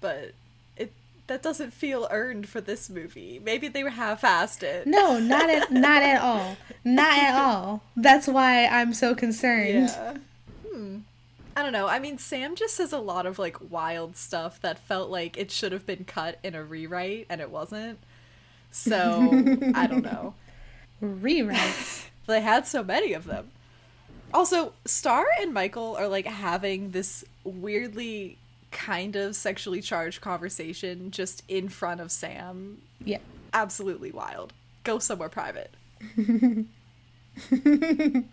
but 0.00 0.32
it 0.76 0.92
that 1.26 1.42
doesn't 1.42 1.72
feel 1.72 2.08
earned 2.10 2.48
for 2.48 2.60
this 2.60 2.88
movie. 2.90 3.40
Maybe 3.42 3.68
they 3.68 3.82
were 3.84 3.90
half-assed 3.90 4.62
it. 4.62 4.86
No, 4.86 5.18
not 5.18 5.48
at 5.50 5.70
not 5.72 6.02
at 6.02 6.20
all. 6.20 6.56
Not 6.84 7.18
at 7.18 7.34
all. 7.34 7.82
That's 7.96 8.26
why 8.26 8.66
I'm 8.66 8.92
so 8.94 9.14
concerned. 9.14 9.88
Yeah. 9.88 10.16
Hmm. 10.70 10.98
I 11.54 11.62
don't 11.62 11.72
know. 11.72 11.86
I 11.86 11.98
mean, 11.98 12.16
Sam 12.18 12.54
just 12.56 12.74
says 12.76 12.92
a 12.92 12.98
lot 12.98 13.26
of 13.26 13.38
like 13.38 13.70
wild 13.70 14.16
stuff 14.16 14.60
that 14.62 14.78
felt 14.78 15.10
like 15.10 15.36
it 15.36 15.50
should 15.50 15.72
have 15.72 15.86
been 15.86 16.04
cut 16.04 16.38
in 16.42 16.54
a 16.54 16.64
rewrite 16.64 17.26
and 17.28 17.40
it 17.40 17.50
wasn't. 17.50 17.98
So, 18.70 19.28
I 19.74 19.86
don't 19.86 20.02
know. 20.02 20.32
Rewrites. 21.02 22.06
They 22.26 22.40
had 22.40 22.66
so 22.66 22.82
many 22.82 23.12
of 23.12 23.24
them. 23.24 23.50
Also, 24.32 24.72
Star 24.84 25.26
and 25.40 25.52
Michael 25.52 25.96
are 25.96 26.08
like 26.08 26.26
having 26.26 26.92
this 26.92 27.24
weirdly 27.44 28.38
kind 28.70 29.16
of 29.16 29.36
sexually 29.36 29.82
charged 29.82 30.20
conversation 30.20 31.10
just 31.10 31.42
in 31.48 31.68
front 31.68 32.00
of 32.00 32.10
Sam. 32.10 32.80
Yeah. 33.04 33.18
Absolutely 33.52 34.10
wild. 34.10 34.54
Go 34.84 34.98
somewhere 34.98 35.28
private. 35.28 35.70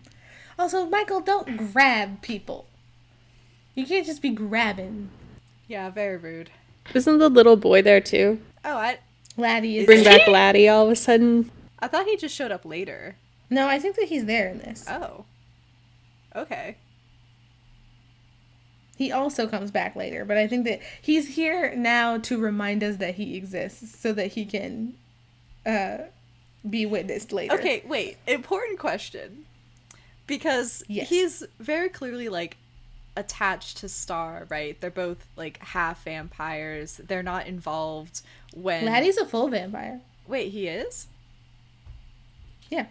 Also, 0.60 0.84
Michael, 0.84 1.20
don't 1.20 1.72
grab 1.72 2.20
people. 2.20 2.66
You 3.74 3.86
can't 3.86 4.04
just 4.04 4.20
be 4.20 4.28
grabbing. 4.28 5.08
Yeah, 5.68 5.88
very 5.88 6.18
rude. 6.18 6.50
Isn't 6.92 7.16
the 7.16 7.30
little 7.30 7.56
boy 7.56 7.80
there 7.80 8.02
too? 8.02 8.42
Oh, 8.62 8.76
I 8.76 8.98
Laddie 9.38 9.78
is. 9.78 9.86
Bring 9.86 10.04
back 10.04 10.28
Laddie 10.28 10.68
all 10.68 10.84
of 10.84 10.92
a 10.92 10.96
sudden. 10.96 11.50
I 11.78 11.88
thought 11.88 12.04
he 12.04 12.18
just 12.18 12.34
showed 12.34 12.52
up 12.52 12.66
later. 12.66 13.16
No, 13.50 13.66
I 13.68 13.78
think 13.78 13.96
that 13.96 14.08
he's 14.08 14.24
there 14.24 14.48
in 14.48 14.58
this. 14.58 14.84
Oh. 14.88 15.24
Okay. 16.34 16.76
He 18.96 19.10
also 19.10 19.48
comes 19.48 19.70
back 19.70 19.96
later, 19.96 20.24
but 20.24 20.36
I 20.36 20.46
think 20.46 20.66
that 20.66 20.80
he's 21.00 21.34
here 21.34 21.74
now 21.74 22.18
to 22.18 22.38
remind 22.38 22.84
us 22.84 22.96
that 22.96 23.14
he 23.16 23.36
exists 23.36 23.98
so 23.98 24.12
that 24.12 24.28
he 24.32 24.44
can 24.44 24.94
uh, 25.66 25.98
be 26.68 26.84
witnessed 26.86 27.32
later. 27.32 27.54
Okay, 27.54 27.82
wait. 27.86 28.18
Important 28.26 28.78
question. 28.78 29.46
Because 30.26 30.84
Yes. 30.86 31.08
he's 31.08 31.42
very 31.58 31.88
clearly 31.88 32.28
like 32.28 32.58
attached 33.16 33.78
to 33.78 33.88
Star, 33.88 34.46
right? 34.48 34.80
They're 34.80 34.90
both 34.90 35.26
like 35.34 35.58
half 35.58 36.04
vampires. 36.04 37.00
They're 37.02 37.22
not 37.22 37.46
involved 37.46 38.20
when 38.54 38.84
Laddie's 38.84 39.16
a 39.16 39.26
full 39.26 39.48
vampire. 39.48 40.00
Wait, 40.28 40.52
he 40.52 40.68
is? 40.68 41.06
Yeah. 42.68 42.86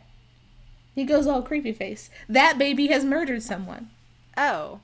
He 0.95 1.03
goes 1.05 1.27
all 1.27 1.41
creepy 1.41 1.71
face. 1.73 2.09
That 2.27 2.57
baby 2.57 2.87
has 2.87 3.05
murdered 3.05 3.43
someone. 3.43 3.89
Oh. 4.37 4.79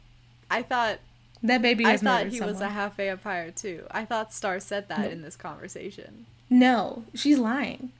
I 0.49 0.61
thought 0.61 0.99
That 1.43 1.61
baby 1.61 1.85
I 1.85 1.91
has 1.91 2.01
thought 2.01 2.19
murdered 2.25 2.31
he 2.33 2.37
someone. 2.37 2.53
was 2.53 2.61
a 2.61 2.69
half 2.69 2.95
vampire 2.97 3.51
too. 3.51 3.85
I 3.91 4.05
thought 4.05 4.33
Star 4.33 4.59
said 4.59 4.87
that 4.89 5.11
in 5.11 5.21
this 5.23 5.35
conversation. 5.35 6.25
No, 6.49 7.03
she's 7.13 7.39
lying. 7.39 7.91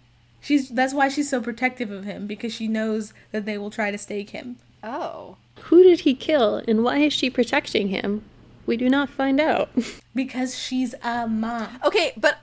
She's 0.41 0.69
that's 0.69 0.93
why 0.93 1.09
she's 1.09 1.29
so 1.29 1.41
protective 1.41 1.89
of 1.89 2.03
him 2.05 2.27
because 2.27 2.53
she 2.53 2.67
knows 2.67 3.13
that 3.31 3.45
they 3.45 3.57
will 3.57 3.71
try 3.71 3.89
to 3.91 3.97
stake 3.97 4.29
him. 4.29 4.57
Oh. 4.83 5.37
Who 5.63 5.81
did 5.83 6.01
he 6.01 6.13
kill 6.13 6.61
and 6.67 6.83
why 6.83 6.99
is 6.99 7.13
she 7.13 7.29
protecting 7.31 7.87
him? 7.89 8.23
We 8.67 8.77
do 8.77 8.89
not 8.89 9.09
find 9.09 9.39
out. 9.41 9.69
Because 10.15 10.57
she's 10.57 10.95
a 11.03 11.27
mom. 11.27 11.79
Okay, 11.83 12.13
but 12.15 12.37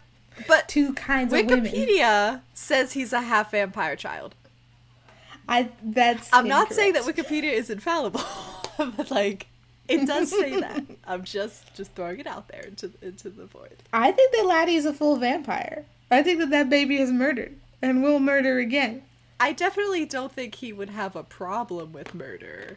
but 0.46 0.68
Two 0.68 0.92
kinds 0.94 1.32
of. 1.32 1.40
Wikipedia 1.40 2.40
says 2.54 2.92
he's 2.92 3.12
a 3.12 3.22
half 3.22 3.52
vampire 3.52 3.96
child. 3.96 4.34
I 5.48 5.70
that's 5.82 6.28
I'm 6.32 6.48
not 6.48 6.72
saying 6.72 6.94
that. 6.94 7.02
Wikipedia 7.02 7.52
is 7.52 7.70
infallible, 7.70 8.22
but 8.78 9.10
like 9.10 9.46
it 9.88 10.06
does 10.06 10.30
say 10.30 10.60
that. 10.60 10.84
I'm 11.06 11.24
just 11.24 11.74
just 11.74 11.92
throwing 11.92 12.20
it 12.20 12.26
out 12.26 12.48
there 12.48 12.62
into 12.62 12.90
into 13.02 13.30
the 13.30 13.46
void. 13.46 13.76
I 13.92 14.12
think 14.12 14.32
that 14.32 14.46
Laddie 14.46 14.76
is 14.76 14.86
a 14.86 14.92
full 14.92 15.16
vampire. 15.16 15.84
I 16.10 16.22
think 16.22 16.38
that 16.40 16.50
that 16.50 16.68
baby 16.68 16.98
is 16.98 17.10
murdered 17.10 17.56
and 17.80 18.02
will 18.02 18.20
murder 18.20 18.58
again. 18.58 19.02
I 19.40 19.52
definitely 19.52 20.04
don't 20.04 20.32
think 20.32 20.56
he 20.56 20.72
would 20.72 20.90
have 20.90 21.16
a 21.16 21.24
problem 21.24 21.92
with 21.92 22.14
murder. 22.14 22.76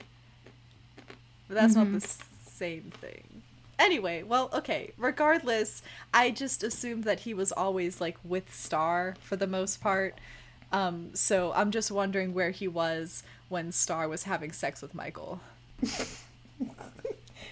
But 1.47 1.55
that's 1.55 1.75
not 1.75 1.87
mm-hmm. 1.87 1.99
the 1.99 2.17
same 2.43 2.91
thing. 3.01 3.43
Anyway, 3.77 4.23
well, 4.23 4.49
okay. 4.53 4.91
Regardless, 4.97 5.83
I 6.13 6.31
just 6.31 6.63
assumed 6.63 7.03
that 7.03 7.19
he 7.19 7.33
was 7.33 7.51
always 7.51 7.99
like 8.01 8.17
with 8.23 8.53
Star 8.53 9.15
for 9.19 9.35
the 9.35 9.47
most 9.47 9.81
part. 9.81 10.17
Um, 10.71 11.11
so 11.13 11.53
I'm 11.55 11.71
just 11.71 11.91
wondering 11.91 12.33
where 12.33 12.51
he 12.51 12.67
was 12.67 13.23
when 13.49 13.71
Star 13.71 14.07
was 14.07 14.23
having 14.23 14.51
sex 14.51 14.81
with 14.81 14.93
Michael. 14.93 15.39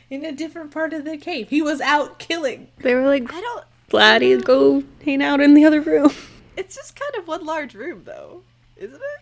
In 0.09 0.25
a 0.25 0.31
different 0.31 0.71
part 0.71 0.93
of 0.93 1.05
the 1.05 1.17
cave. 1.17 1.49
He 1.49 1.61
was 1.61 1.81
out 1.81 2.19
killing. 2.19 2.67
they 2.79 2.93
were 2.93 3.07
like, 3.07 3.31
I 3.33 3.41
don't. 3.41 3.65
Laddie, 3.91 4.37
go 4.37 4.83
hang 5.03 5.21
out 5.21 5.39
in 5.41 5.53
the 5.53 5.65
other 5.65 5.81
room. 5.81 6.11
It's 6.55 6.75
just 6.75 6.95
kind 6.95 7.15
of 7.17 7.27
one 7.27 7.47
large 7.47 7.73
room, 7.73 8.03
though, 8.05 8.43
isn't 8.77 8.93
it? 8.93 9.21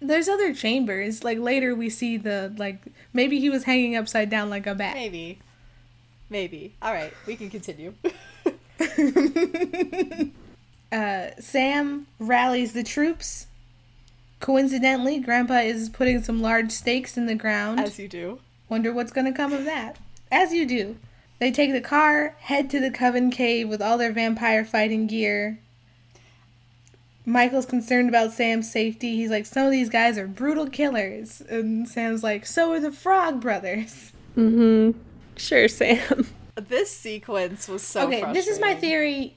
There's 0.00 0.28
other 0.28 0.52
chambers. 0.52 1.22
Like 1.22 1.38
later 1.38 1.76
we 1.76 1.88
see 1.90 2.16
the 2.16 2.52
like 2.56 2.80
maybe 3.12 3.38
he 3.38 3.48
was 3.50 3.62
hanging 3.62 3.94
upside 3.94 4.28
down 4.30 4.50
like 4.50 4.66
a 4.66 4.74
bat. 4.74 4.96
Maybe. 4.96 5.38
Maybe. 6.28 6.74
All 6.82 6.92
right, 6.92 7.12
we 7.24 7.36
can 7.36 7.50
continue. 7.50 7.94
uh, 10.92 11.30
Sam 11.40 12.06
rallies 12.18 12.72
the 12.72 12.82
troops. 12.84 13.46
Coincidentally, 14.40 15.18
Grandpa 15.18 15.58
is 15.60 15.88
putting 15.88 16.22
some 16.22 16.42
large 16.42 16.70
stakes 16.70 17.16
in 17.16 17.26
the 17.26 17.34
ground. 17.34 17.80
As 17.80 17.98
you 17.98 18.08
do. 18.08 18.40
Wonder 18.68 18.92
what's 18.92 19.12
going 19.12 19.26
to 19.26 19.36
come 19.36 19.52
of 19.52 19.64
that. 19.64 19.98
As 20.30 20.52
you 20.52 20.66
do. 20.66 20.96
They 21.38 21.50
take 21.50 21.72
the 21.72 21.80
car, 21.80 22.36
head 22.40 22.70
to 22.70 22.80
the 22.80 22.90
Coven 22.90 23.30
Cave 23.30 23.68
with 23.68 23.82
all 23.82 23.98
their 23.98 24.12
vampire 24.12 24.64
fighting 24.64 25.06
gear. 25.06 25.58
Michael's 27.24 27.66
concerned 27.66 28.08
about 28.08 28.32
Sam's 28.32 28.70
safety. 28.70 29.16
He's 29.16 29.30
like, 29.30 29.46
some 29.46 29.64
of 29.66 29.72
these 29.72 29.88
guys 29.88 30.18
are 30.18 30.26
brutal 30.26 30.68
killers. 30.68 31.40
And 31.40 31.88
Sam's 31.88 32.22
like, 32.22 32.46
so 32.46 32.72
are 32.72 32.80
the 32.80 32.92
Frog 32.92 33.40
Brothers. 33.40 34.12
Mm-hmm. 34.36 34.98
Sure, 35.36 35.68
Sam. 35.68 36.28
This 36.56 36.90
sequence 36.90 37.66
was 37.66 37.82
so 37.82 38.06
okay, 38.06 38.30
this 38.32 38.46
is 38.46 38.60
my 38.60 38.74
theory. 38.74 39.34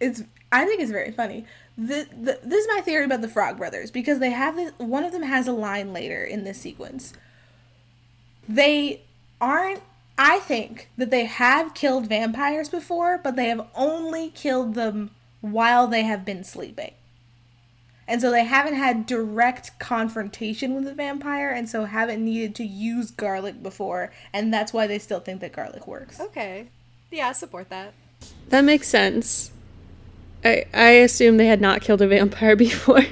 It's 0.00 0.22
I 0.50 0.64
think 0.64 0.80
it's 0.80 0.90
very 0.90 1.10
funny. 1.10 1.44
The, 1.76 2.08
the 2.10 2.40
this 2.42 2.64
is 2.64 2.68
my 2.74 2.80
theory 2.80 3.04
about 3.04 3.20
the 3.20 3.28
Frog 3.28 3.58
Brothers 3.58 3.90
because 3.90 4.18
they 4.18 4.30
have 4.30 4.56
this, 4.56 4.72
one 4.78 5.04
of 5.04 5.12
them 5.12 5.22
has 5.22 5.46
a 5.46 5.52
line 5.52 5.92
later 5.92 6.24
in 6.24 6.44
this 6.44 6.60
sequence. 6.60 7.12
They 8.48 9.02
aren't. 9.40 9.82
I 10.20 10.40
think 10.40 10.88
that 10.96 11.10
they 11.10 11.26
have 11.26 11.74
killed 11.74 12.08
vampires 12.08 12.68
before, 12.68 13.20
but 13.22 13.36
they 13.36 13.48
have 13.48 13.68
only 13.76 14.30
killed 14.30 14.74
them 14.74 15.12
while 15.40 15.86
they 15.86 16.02
have 16.02 16.24
been 16.24 16.42
sleeping. 16.42 16.94
And 18.08 18.20
so 18.20 18.30
they 18.30 18.44
haven't 18.44 18.74
had 18.74 19.06
direct 19.06 19.78
confrontation 19.78 20.74
with 20.74 20.84
the 20.84 20.94
vampire, 20.94 21.50
and 21.50 21.68
so 21.68 21.84
haven't 21.84 22.24
needed 22.24 22.54
to 22.56 22.64
use 22.64 23.10
garlic 23.10 23.62
before, 23.62 24.10
and 24.32 24.52
that's 24.52 24.72
why 24.72 24.86
they 24.86 24.98
still 24.98 25.20
think 25.20 25.40
that 25.42 25.52
garlic 25.52 25.86
works. 25.86 26.18
Okay. 26.18 26.68
Yeah, 27.10 27.28
I 27.28 27.32
support 27.32 27.68
that. 27.68 27.92
That 28.48 28.64
makes 28.64 28.88
sense. 28.88 29.52
I 30.44 30.64
I 30.72 30.90
assume 30.90 31.36
they 31.36 31.46
had 31.46 31.60
not 31.60 31.80
killed 31.80 32.02
a 32.02 32.08
vampire 32.08 32.56
before. 32.68 33.04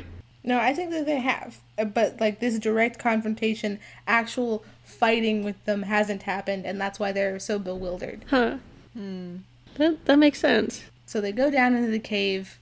No, 0.44 0.58
I 0.58 0.72
think 0.74 0.90
that 0.92 1.06
they 1.06 1.18
have. 1.20 1.58
Uh, 1.78 1.84
But 1.84 2.20
like 2.20 2.40
this 2.40 2.58
direct 2.58 2.98
confrontation, 2.98 3.80
actual 4.06 4.64
fighting 4.84 5.42
with 5.44 5.62
them 5.64 5.82
hasn't 5.82 6.22
happened 6.22 6.64
and 6.64 6.80
that's 6.80 7.00
why 7.00 7.12
they're 7.12 7.38
so 7.40 7.58
bewildered. 7.58 8.24
Huh. 8.30 8.58
Hmm. 8.94 9.38
That 9.74 10.04
that 10.06 10.18
makes 10.18 10.40
sense. 10.40 10.84
So 11.04 11.20
they 11.20 11.32
go 11.32 11.50
down 11.50 11.74
into 11.74 11.90
the 11.90 11.98
cave. 11.98 12.58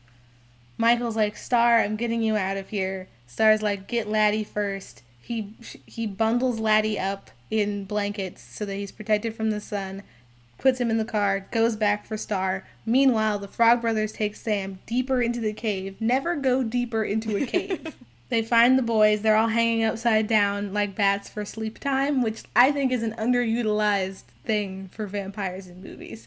Michael's 0.77 1.17
like, 1.17 1.37
"Star, 1.37 1.79
I'm 1.81 1.97
getting 1.97 2.23
you 2.23 2.37
out 2.37 2.57
of 2.57 2.71
here." 2.71 3.09
Star's 3.27 3.63
like, 3.63 3.87
"Get 3.87 4.09
Laddie 4.09 4.45
first. 4.45 5.03
He 5.21 5.55
he 5.87 6.07
bundles 6.07 6.59
Laddie 6.59 6.99
up 6.99 7.31
in 7.51 7.85
blankets 7.85 8.43
so 8.43 8.65
that 8.65 8.75
he's 8.75 8.93
protected 8.93 9.35
from 9.35 9.51
the 9.51 9.61
sun. 9.61 10.03
Puts 10.65 10.81
him 10.81 10.91
in 10.91 10.97
the 10.97 11.05
car, 11.05 11.47
goes 11.51 11.77
back 11.77 12.07
for 12.07 12.17
Star. 12.17 12.67
Meanwhile, 12.87 13.39
the 13.39 13.49
Frog 13.49 13.83
Brothers 13.83 14.13
take 14.13 14.35
Sam 14.35 14.79
deeper 14.87 15.21
into 15.21 15.39
the 15.39 15.53
cave. 15.53 15.95
Never 16.01 16.37
go 16.37 16.63
deeper 16.63 17.05
into 17.05 17.37
a 17.37 17.45
cave. 17.45 17.95
They 18.31 18.43
find 18.43 18.79
the 18.79 18.83
boys. 18.83 19.21
They're 19.21 19.37
all 19.37 19.49
hanging 19.49 19.85
upside 19.85 20.27
down 20.27 20.73
like 20.73 20.97
bats 20.97 21.29
for 21.29 21.45
sleep 21.45 21.79
time, 21.79 22.23
which 22.23 22.45
I 22.57 22.73
think 22.73 22.91
is 22.91 23.03
an 23.03 23.13
underutilized 23.13 24.23
thing 24.45 24.89
for 24.89 25.07
vampires 25.07 25.69
in 25.69 25.83
movies. 25.83 26.27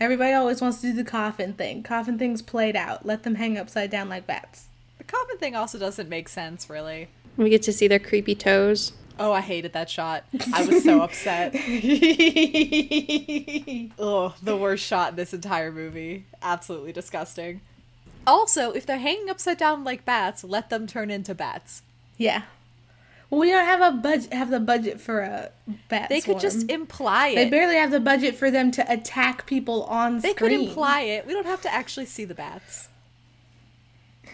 Everybody 0.00 0.32
always 0.32 0.60
wants 0.60 0.80
to 0.80 0.88
do 0.88 0.92
the 0.92 1.08
coffin 1.08 1.54
thing. 1.54 1.84
Coffin 1.84 2.18
thing's 2.18 2.42
played 2.42 2.74
out. 2.74 3.06
Let 3.06 3.22
them 3.22 3.36
hang 3.36 3.56
upside 3.56 3.90
down 3.90 4.08
like 4.08 4.26
bats. 4.26 4.66
The 4.98 5.04
coffin 5.04 5.38
thing 5.38 5.54
also 5.54 5.78
doesn't 5.78 6.08
make 6.08 6.28
sense, 6.28 6.68
really. 6.68 7.08
We 7.36 7.48
get 7.48 7.62
to 7.62 7.72
see 7.72 7.86
their 7.86 8.00
creepy 8.00 8.34
toes. 8.34 8.92
Oh, 9.18 9.32
I 9.32 9.40
hated 9.40 9.72
that 9.72 9.88
shot. 9.88 10.24
I 10.52 10.66
was 10.66 10.84
so 10.84 11.00
upset. 11.02 11.54
Oh, 13.98 14.34
the 14.42 14.56
worst 14.56 14.84
shot 14.84 15.10
in 15.10 15.16
this 15.16 15.32
entire 15.32 15.72
movie. 15.72 16.26
Absolutely 16.42 16.92
disgusting. 16.92 17.60
Also, 18.26 18.72
if 18.72 18.84
they're 18.84 18.98
hanging 18.98 19.30
upside 19.30 19.56
down 19.58 19.84
like 19.84 20.04
bats, 20.04 20.44
let 20.44 20.68
them 20.70 20.86
turn 20.86 21.10
into 21.10 21.34
bats. 21.34 21.82
yeah. 22.18 22.42
Well, 23.28 23.40
we 23.40 23.50
don't 23.50 23.64
have 23.64 23.80
a 23.80 23.90
budget. 23.96 24.32
Have 24.32 24.50
the 24.50 24.60
budget 24.60 25.00
for 25.00 25.18
a 25.20 25.50
bat. 25.88 26.08
They 26.08 26.20
could 26.20 26.38
just 26.38 26.60
swarm. 26.60 26.70
imply 26.82 27.34
They 27.34 27.50
barely 27.50 27.74
have 27.74 27.90
the 27.90 27.98
budget 27.98 28.36
for 28.36 28.52
them 28.52 28.70
to 28.70 28.92
attack 28.92 29.46
people 29.46 29.82
on 29.84 30.20
screen. 30.20 30.32
They 30.32 30.38
could 30.38 30.52
imply 30.52 31.00
it. 31.00 31.26
We 31.26 31.32
don't 31.32 31.44
have 31.46 31.60
to 31.62 31.74
actually 31.74 32.06
see 32.06 32.24
the 32.24 32.36
bats. 32.36 32.88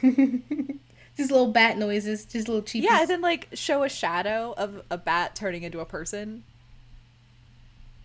Just 1.17 1.31
little 1.31 1.53
bat 1.53 1.77
noises. 1.79 2.25
Just 2.25 2.49
little 2.49 2.63
cheap. 2.63 2.85
Yeah, 2.85 3.01
and 3.03 3.09
then 3.11 3.21
like 3.21 3.49
show 3.53 3.83
a 3.83 3.89
shadow 3.89 4.55
of 4.57 4.83
a 4.91 4.97
bat 4.99 5.35
turning 5.37 5.63
into 5.63 5.81
a 5.81 5.85
person. 5.85 6.45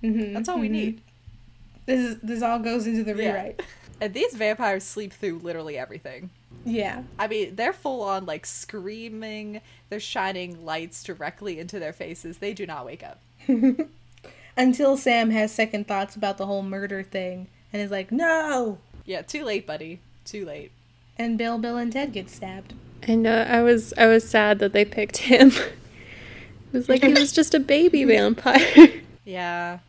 Mhm, 0.04 0.34
That's 0.34 0.50
all 0.50 0.60
we 0.60 0.68
mhm. 0.68 0.72
need. 0.72 1.02
This 1.86 2.00
is 2.02 2.20
this 2.22 2.42
all 2.42 2.60
goes 2.60 2.86
into 2.86 3.04
the 3.04 3.16
Yeah. 3.22 3.32
rewrite. 3.32 3.62
And 4.00 4.14
these 4.14 4.36
vampires 4.36 4.84
sleep 4.84 5.12
through 5.12 5.40
literally 5.40 5.76
everything. 5.76 6.30
Yeah. 6.64 7.02
I 7.18 7.28
mean, 7.28 7.56
they're 7.56 7.74
full 7.74 8.04
on 8.04 8.28
like 8.28 8.46
screaming. 8.46 9.60
They're 9.90 10.00
shining 10.00 10.64
lights 10.64 11.02
directly 11.04 11.58
into 11.60 11.80
their 11.80 11.94
faces. 11.94 12.38
They 12.38 12.54
do 12.54 12.68
not 12.68 12.86
wake 12.86 13.02
up. 13.04 13.20
Until 14.58 14.98
Sam 14.98 15.32
has 15.32 15.52
second 15.52 15.88
thoughts 15.88 16.16
about 16.16 16.38
the 16.38 16.46
whole 16.46 16.62
murder 16.62 17.02
thing 17.02 17.48
and 17.74 17.82
is 17.82 17.90
like, 17.90 18.12
no! 18.12 18.78
Yeah, 19.04 19.24
too 19.24 19.44
late, 19.44 19.66
buddy. 19.66 20.00
Too 20.26 20.46
late. 20.46 20.72
And 21.20 21.38
Bill, 21.38 21.58
Bill, 21.58 21.78
and 21.78 21.92
Ted 21.92 22.14
get 22.14 22.30
stabbed. 22.30 22.74
I 23.08 23.16
know. 23.16 23.42
I 23.44 23.62
was 23.62 23.94
I 23.98 24.06
was 24.08 24.28
sad 24.28 24.60
that 24.60 24.74
they 24.74 24.86
picked 24.86 25.18
him. 25.18 25.50
it 25.52 26.74
was 26.74 26.90
like 26.90 27.04
he 27.04 27.14
was 27.14 27.32
just 27.32 27.54
a 27.54 27.60
baby 27.60 28.04
vampire. 28.04 28.90
Yeah. 29.26 29.80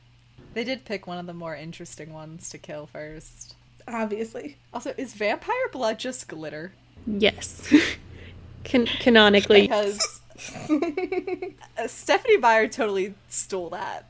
They 0.54 0.64
did 0.64 0.84
pick 0.84 1.06
one 1.06 1.18
of 1.18 1.26
the 1.26 1.32
more 1.32 1.54
interesting 1.54 2.12
ones 2.12 2.50
to 2.50 2.58
kill 2.58 2.86
first. 2.86 3.54
Obviously. 3.86 4.56
Also, 4.74 4.92
is 4.96 5.14
vampire 5.14 5.68
blood 5.70 6.00
just 6.00 6.26
glitter? 6.26 6.72
yes. 7.06 7.72
Can- 8.64 8.86
canonically, 8.86 9.62
Because 9.68 10.20
uh, 10.68 11.86
Stephenie 11.86 12.36
Meyer 12.38 12.66
totally 12.66 13.14
stole 13.28 13.70
that 13.70 14.06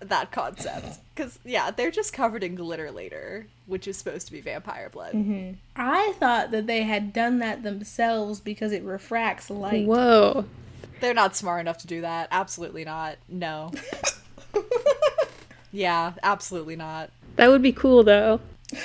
that 0.00 0.30
concept. 0.30 0.98
Because 1.14 1.38
yeah, 1.44 1.70
they're 1.70 1.90
just 1.90 2.12
covered 2.12 2.42
in 2.44 2.54
glitter 2.54 2.90
later, 2.90 3.46
which 3.66 3.88
is 3.88 3.96
supposed 3.96 4.26
to 4.26 4.32
be 4.32 4.40
vampire 4.40 4.88
blood. 4.88 5.14
Mm-hmm. 5.14 5.52
I 5.76 6.14
thought 6.18 6.50
that 6.52 6.66
they 6.66 6.82
had 6.82 7.12
done 7.12 7.38
that 7.40 7.62
themselves 7.62 8.40
because 8.40 8.72
it 8.72 8.82
refracts 8.82 9.50
light. 9.50 9.86
whoa. 9.86 10.44
They're 11.00 11.14
not 11.14 11.36
smart 11.36 11.60
enough 11.60 11.78
to 11.78 11.86
do 11.86 12.00
that. 12.00 12.26
Absolutely 12.32 12.84
not. 12.84 13.18
No. 13.28 13.70
yeah, 15.72 16.12
absolutely 16.22 16.76
not. 16.76 17.10
That 17.36 17.50
would 17.50 17.62
be 17.62 17.72
cool 17.72 18.02
though. 18.02 18.40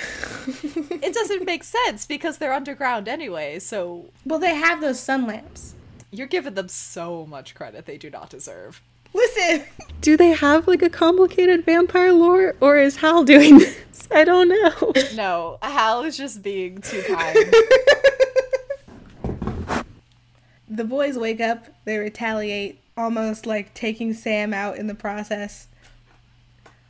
It 0.45 1.13
doesn't 1.13 1.45
make 1.45 1.63
sense 1.63 2.05
because 2.05 2.37
they're 2.37 2.53
underground 2.53 3.07
anyway. 3.09 3.59
So 3.59 4.05
Well, 4.25 4.39
they 4.39 4.55
have 4.55 4.79
those 4.81 4.99
sun 4.99 5.25
lamps. 5.27 5.73
you're 6.11 6.27
giving 6.27 6.53
them 6.53 6.67
so 6.69 7.25
much 7.25 7.55
credit 7.55 7.85
they 7.85 7.97
do 7.97 8.09
not 8.09 8.29
deserve. 8.29 8.81
Listen! 9.13 9.65
Do 10.01 10.17
they 10.17 10.29
have 10.29 10.67
like 10.67 10.81
a 10.81 10.89
complicated 10.89 11.65
vampire 11.65 12.11
lore, 12.11 12.55
or 12.59 12.77
is 12.77 12.97
Hal 12.97 13.23
doing 13.23 13.59
this? 13.59 14.07
I 14.11 14.23
don't 14.23 14.49
know. 14.49 14.93
No, 15.15 15.57
Hal 15.61 16.03
is 16.03 16.17
just 16.17 16.43
being 16.43 16.81
too 16.81 17.03
kind. 17.03 17.37
The 20.73 20.83
boys 20.83 21.19
wake 21.19 21.39
up, 21.39 21.67
they 21.85 21.99
retaliate, 21.99 22.79
almost 22.97 23.45
like 23.45 23.75
taking 23.75 24.11
Sam 24.15 24.55
out 24.55 24.75
in 24.75 24.87
the 24.87 24.95
process. 24.95 25.67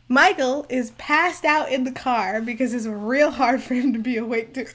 Michael 0.08 0.66
is 0.70 0.92
passed 0.92 1.44
out 1.44 1.70
in 1.70 1.84
the 1.84 1.92
car 1.92 2.40
because 2.40 2.74
it's 2.74 2.86
real 2.86 3.32
hard 3.32 3.62
for 3.62 3.74
him 3.74 3.92
to 3.92 4.00
be 4.00 4.16
awake 4.16 4.54
to, 4.54 4.68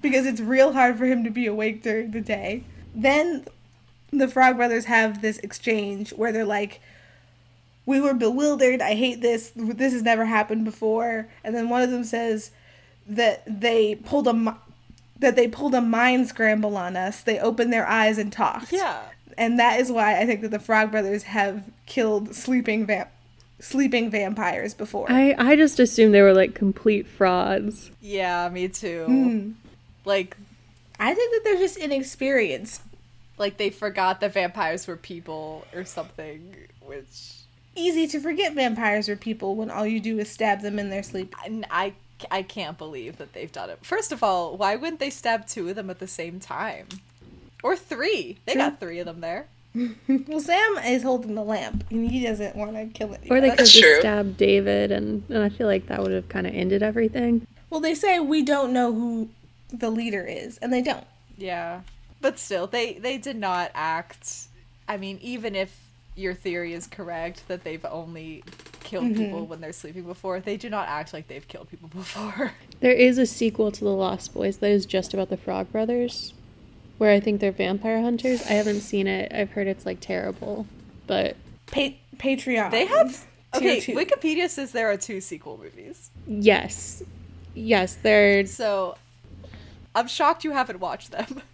because 0.00 0.24
it's 0.24 0.40
real 0.40 0.72
hard 0.72 0.96
for 0.96 1.04
him 1.04 1.22
to 1.24 1.28
be 1.28 1.44
awake 1.46 1.82
during 1.82 2.12
the 2.12 2.22
day. 2.22 2.64
Then 2.94 3.44
the 4.12 4.28
Frog 4.28 4.56
Brothers 4.56 4.86
have 4.86 5.22
this 5.22 5.38
exchange 5.38 6.10
where 6.10 6.32
they're 6.32 6.44
like, 6.44 6.80
"We 7.86 8.00
were 8.00 8.14
bewildered. 8.14 8.80
I 8.80 8.94
hate 8.94 9.20
this. 9.20 9.52
This 9.54 9.92
has 9.92 10.02
never 10.02 10.24
happened 10.24 10.64
before." 10.64 11.28
And 11.44 11.54
then 11.54 11.68
one 11.68 11.82
of 11.82 11.90
them 11.90 12.04
says 12.04 12.50
that 13.06 13.42
they 13.46 13.94
pulled 13.94 14.26
a 14.28 14.56
that 15.18 15.36
they 15.36 15.48
pulled 15.48 15.74
a 15.74 15.80
mind 15.80 16.28
scramble 16.28 16.76
on 16.76 16.96
us. 16.96 17.20
They 17.22 17.38
opened 17.38 17.72
their 17.72 17.86
eyes 17.86 18.18
and 18.18 18.32
talked. 18.32 18.72
yeah. 18.72 19.02
And 19.38 19.58
that 19.58 19.80
is 19.80 19.90
why 19.90 20.18
I 20.20 20.26
think 20.26 20.40
that 20.42 20.50
the 20.50 20.58
Frog 20.58 20.90
Brothers 20.90 21.22
have 21.22 21.64
killed 21.86 22.34
sleeping 22.34 22.86
vamp 22.86 23.08
sleeping 23.60 24.10
vampires 24.10 24.74
before. 24.74 25.10
I 25.10 25.34
I 25.38 25.56
just 25.56 25.78
assumed 25.78 26.14
they 26.14 26.22
were 26.22 26.34
like 26.34 26.54
complete 26.54 27.06
frauds. 27.06 27.90
Yeah, 28.00 28.48
me 28.48 28.68
too. 28.68 29.06
Mm. 29.08 29.54
Like 30.04 30.36
I 30.98 31.14
think 31.14 31.32
that 31.32 31.40
they're 31.44 31.58
just 31.58 31.76
inexperienced. 31.76 32.82
Like 33.40 33.56
they 33.56 33.70
forgot 33.70 34.20
that 34.20 34.34
vampires 34.34 34.86
were 34.86 34.96
people 34.96 35.66
or 35.74 35.84
something, 35.84 36.54
which 36.84 37.32
Easy 37.76 38.06
to 38.08 38.20
forget 38.20 38.54
vampires 38.54 39.08
are 39.08 39.16
people 39.16 39.54
when 39.54 39.70
all 39.70 39.86
you 39.86 40.00
do 40.00 40.18
is 40.18 40.28
stab 40.28 40.60
them 40.60 40.78
in 40.78 40.90
their 40.90 41.02
sleep. 41.02 41.34
I, 41.38 41.62
I 41.70 41.92
I 42.30 42.42
can't 42.42 42.76
believe 42.76 43.16
that 43.18 43.32
they've 43.32 43.50
done 43.50 43.70
it. 43.70 43.78
First 43.82 44.12
of 44.12 44.22
all, 44.22 44.56
why 44.56 44.76
wouldn't 44.76 45.00
they 45.00 45.08
stab 45.08 45.46
two 45.46 45.68
of 45.68 45.76
them 45.76 45.88
at 45.88 46.00
the 46.00 46.06
same 46.06 46.38
time? 46.40 46.86
Or 47.62 47.76
three. 47.76 48.38
They 48.44 48.52
True. 48.52 48.62
got 48.62 48.80
three 48.80 48.98
of 48.98 49.06
them 49.06 49.20
there. 49.20 49.46
Well, 50.26 50.40
Sam 50.40 50.78
is 50.84 51.02
holding 51.04 51.36
the 51.36 51.44
lamp 51.44 51.84
and 51.90 52.10
he 52.10 52.24
doesn't 52.24 52.56
want 52.56 52.74
to 52.74 52.86
kill 52.86 53.12
it. 53.14 53.22
Or 53.30 53.40
they 53.40 53.50
could 53.50 53.60
That's 53.60 53.74
have 53.74 53.82
true. 53.82 54.00
stabbed 54.00 54.36
David, 54.36 54.90
and, 54.90 55.22
and 55.28 55.42
I 55.44 55.48
feel 55.48 55.68
like 55.68 55.86
that 55.86 56.02
would 56.02 56.10
have 56.12 56.28
kind 56.28 56.46
of 56.46 56.54
ended 56.54 56.82
everything. 56.82 57.46
Well, 57.70 57.80
they 57.80 57.94
say 57.94 58.18
we 58.18 58.42
don't 58.42 58.72
know 58.72 58.92
who 58.92 59.28
the 59.72 59.90
leader 59.90 60.24
is, 60.24 60.58
and 60.58 60.72
they 60.72 60.82
don't. 60.82 61.06
Yeah. 61.38 61.82
But 62.20 62.38
still, 62.38 62.66
they 62.66 62.94
they 62.94 63.18
did 63.18 63.36
not 63.36 63.70
act 63.74 64.48
I 64.90 64.96
mean, 64.96 65.20
even 65.22 65.54
if 65.54 65.72
your 66.16 66.34
theory 66.34 66.74
is 66.74 66.88
correct 66.88 67.46
that 67.46 67.62
they've 67.62 67.84
only 67.84 68.42
killed 68.82 69.04
mm-hmm. 69.04 69.22
people 69.22 69.46
when 69.46 69.60
they're 69.60 69.72
sleeping 69.72 70.02
before, 70.02 70.40
they 70.40 70.56
do 70.56 70.68
not 70.68 70.88
act 70.88 71.12
like 71.12 71.28
they've 71.28 71.46
killed 71.46 71.70
people 71.70 71.88
before. 71.94 72.54
There 72.80 72.92
is 72.92 73.16
a 73.16 73.24
sequel 73.24 73.70
to 73.70 73.84
The 73.84 73.92
Lost 73.92 74.34
Boys 74.34 74.56
that 74.56 74.70
is 74.70 74.86
just 74.86 75.14
about 75.14 75.28
the 75.28 75.36
Frog 75.36 75.70
Brothers, 75.70 76.34
where 76.98 77.12
I 77.12 77.20
think 77.20 77.40
they're 77.40 77.52
vampire 77.52 78.02
hunters. 78.02 78.42
I 78.42 78.54
haven't 78.54 78.80
seen 78.80 79.06
it. 79.06 79.32
I've 79.32 79.52
heard 79.52 79.68
it's 79.68 79.86
like 79.86 80.00
terrible, 80.00 80.66
but 81.06 81.36
Pa- 81.66 81.94
Patreon. 82.16 82.72
They 82.72 82.86
have 82.86 83.12
Tier 83.54 83.70
Okay, 83.70 83.80
two. 83.80 83.94
Wikipedia 83.94 84.48
says 84.48 84.72
there 84.72 84.90
are 84.90 84.96
two 84.96 85.20
sequel 85.20 85.56
movies. 85.56 86.10
yes, 86.26 87.04
yes, 87.54 87.94
they're. 87.94 88.44
So 88.46 88.96
I'm 89.94 90.08
shocked 90.08 90.42
you 90.42 90.50
haven't 90.50 90.80
watched 90.80 91.12
them. 91.12 91.42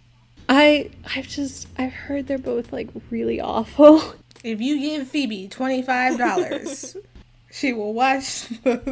I 0.49 0.89
I've 1.15 1.27
just 1.27 1.67
I've 1.77 1.93
heard 1.93 2.27
they're 2.27 2.37
both 2.37 2.71
like 2.71 2.89
really 3.09 3.39
awful. 3.39 4.15
If 4.43 4.61
you 4.61 4.79
give 4.79 5.07
Phoebe 5.07 5.47
twenty 5.47 5.81
five 5.81 6.19
dollars, 6.19 6.95
she 7.51 7.73
will 7.73 7.93
watch. 7.93 8.47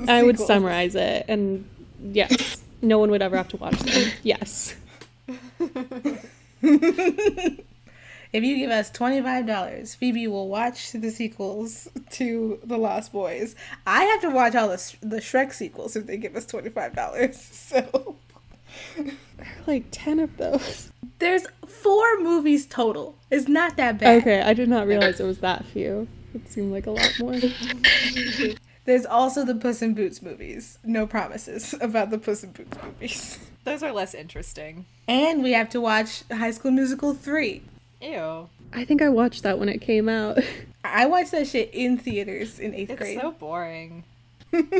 I 0.07 0.23
would 0.23 0.39
summarize 0.39 0.95
it, 0.95 1.25
and 1.27 1.69
yes, 2.01 2.63
no 2.81 2.97
one 2.97 3.11
would 3.11 3.21
ever 3.21 3.37
have 3.37 3.49
to 3.49 3.57
watch 3.57 3.77
them. 3.77 4.11
Yes. 4.23 4.75
If 8.35 8.43
you 8.43 8.57
give 8.57 8.69
us 8.69 8.89
twenty 8.89 9.21
five 9.21 9.47
dollars, 9.47 9.95
Phoebe 9.95 10.27
will 10.27 10.49
watch 10.49 10.91
the 10.91 11.09
sequels 11.09 11.87
to 12.11 12.59
The 12.65 12.77
Lost 12.77 13.13
Boys. 13.13 13.55
I 13.87 14.03
have 14.03 14.19
to 14.23 14.29
watch 14.29 14.55
all 14.55 14.67
the 14.67 14.95
the 15.01 15.21
Shrek 15.21 15.53
sequels 15.53 15.95
if 15.95 16.05
they 16.05 16.17
give 16.17 16.35
us 16.35 16.45
twenty 16.45 16.69
five 16.69 16.93
dollars. 16.93 17.39
So 17.39 18.17
Like 19.67 19.85
10 19.91 20.19
of 20.19 20.37
those. 20.37 20.91
there's 21.19 21.45
four 21.67 22.19
movies 22.21 22.65
total. 22.65 23.15
It's 23.31 23.47
not 23.47 23.75
that 23.77 23.99
bad. 23.99 24.21
Okay, 24.21 24.41
I 24.41 24.53
did 24.53 24.69
not 24.69 24.87
realize 24.87 25.19
it 25.19 25.25
was 25.25 25.39
that 25.39 25.65
few. 25.65 26.07
It 26.33 26.47
seemed 26.49 26.71
like 26.71 26.85
a 26.87 26.91
lot 26.91 27.11
more. 27.19 27.35
There's 28.85 29.05
also 29.05 29.43
the 29.43 29.55
Puss 29.55 29.81
in 29.81 29.93
Boots 29.95 30.21
movies. 30.21 30.77
No 30.83 31.07
promises 31.07 31.73
about 31.81 32.11
the 32.11 32.17
Puss 32.19 32.43
in 32.43 32.51
Boots 32.51 32.77
movies. 32.83 33.39
Those 33.63 33.81
are 33.81 33.91
less 33.91 34.13
interesting. 34.13 34.85
And 35.07 35.41
we 35.41 35.53
have 35.53 35.69
to 35.69 35.81
watch 35.81 36.23
High 36.31 36.51
School 36.51 36.71
Musical 36.71 37.13
3. 37.15 37.63
Ew. 38.01 38.49
I 38.73 38.85
think 38.85 39.01
I 39.01 39.09
watched 39.09 39.41
that 39.43 39.57
when 39.57 39.69
it 39.69 39.79
came 39.81 40.07
out. 40.07 40.37
I 40.83 41.07
watched 41.07 41.31
that 41.31 41.47
shit 41.47 41.71
in 41.73 41.97
theaters 41.97 42.59
in 42.59 42.75
eighth 42.75 42.91
It's 42.91 42.99
grade. 42.99 43.19
so 43.19 43.31
boring. 43.31 44.03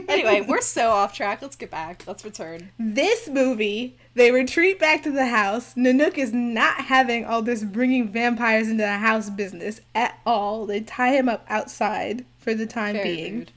Anyway, 0.08 0.42
we're 0.42 0.62
so 0.62 0.92
off 0.92 1.14
track. 1.14 1.42
Let's 1.42 1.56
get 1.56 1.72
back. 1.72 2.04
Let's 2.08 2.24
return. 2.24 2.72
This 2.80 3.28
movie, 3.28 3.98
they 4.14 4.32
retreat 4.32 4.80
back 4.80 5.04
to 5.04 5.12
the 5.12 5.28
house. 5.28 5.74
Nanook 5.76 6.18
is 6.18 6.34
not 6.34 6.86
having 6.86 7.26
all 7.26 7.42
this 7.42 7.64
bringing 7.64 8.08
vampires 8.10 8.68
into 8.68 8.84
the 8.84 8.98
house 8.98 9.30
business 9.30 9.82
at 9.94 10.20
all. 10.26 10.66
They 10.66 10.82
tie 10.82 11.14
him 11.16 11.30
up 11.30 11.46
outside 11.50 12.26
for 12.38 12.54
the 12.54 12.66
time 12.66 12.96
Very 12.96 13.16
being. 13.16 13.36
rude. 13.40 13.52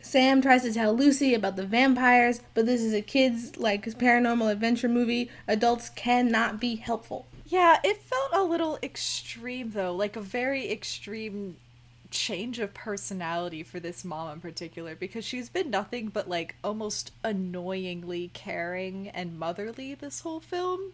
Sam 0.00 0.42
tries 0.42 0.62
to 0.62 0.72
tell 0.72 0.92
Lucy 0.94 1.32
about 1.32 1.56
the 1.56 1.64
vampires, 1.64 2.40
but 2.52 2.66
this 2.66 2.82
is 2.82 2.92
a 2.92 3.00
kids 3.00 3.56
like 3.56 3.86
paranormal 3.86 4.52
adventure 4.52 4.88
movie. 4.88 5.30
Adults 5.48 5.88
cannot 5.90 6.60
be 6.60 6.76
helpful. 6.76 7.26
Yeah, 7.46 7.78
it 7.82 7.98
felt 8.02 8.30
a 8.32 8.42
little 8.42 8.78
extreme 8.82 9.70
though, 9.70 9.94
like 9.94 10.16
a 10.16 10.20
very 10.20 10.70
extreme 10.70 11.56
change 12.14 12.60
of 12.60 12.72
personality 12.72 13.62
for 13.62 13.80
this 13.80 14.04
mom 14.04 14.30
in 14.30 14.40
particular 14.40 14.94
because 14.94 15.24
she's 15.24 15.48
been 15.48 15.68
nothing 15.68 16.08
but 16.08 16.28
like 16.28 16.54
almost 16.62 17.10
annoyingly 17.24 18.30
caring 18.32 19.08
and 19.08 19.38
motherly 19.38 19.94
this 19.94 20.20
whole 20.20 20.40
film. 20.40 20.92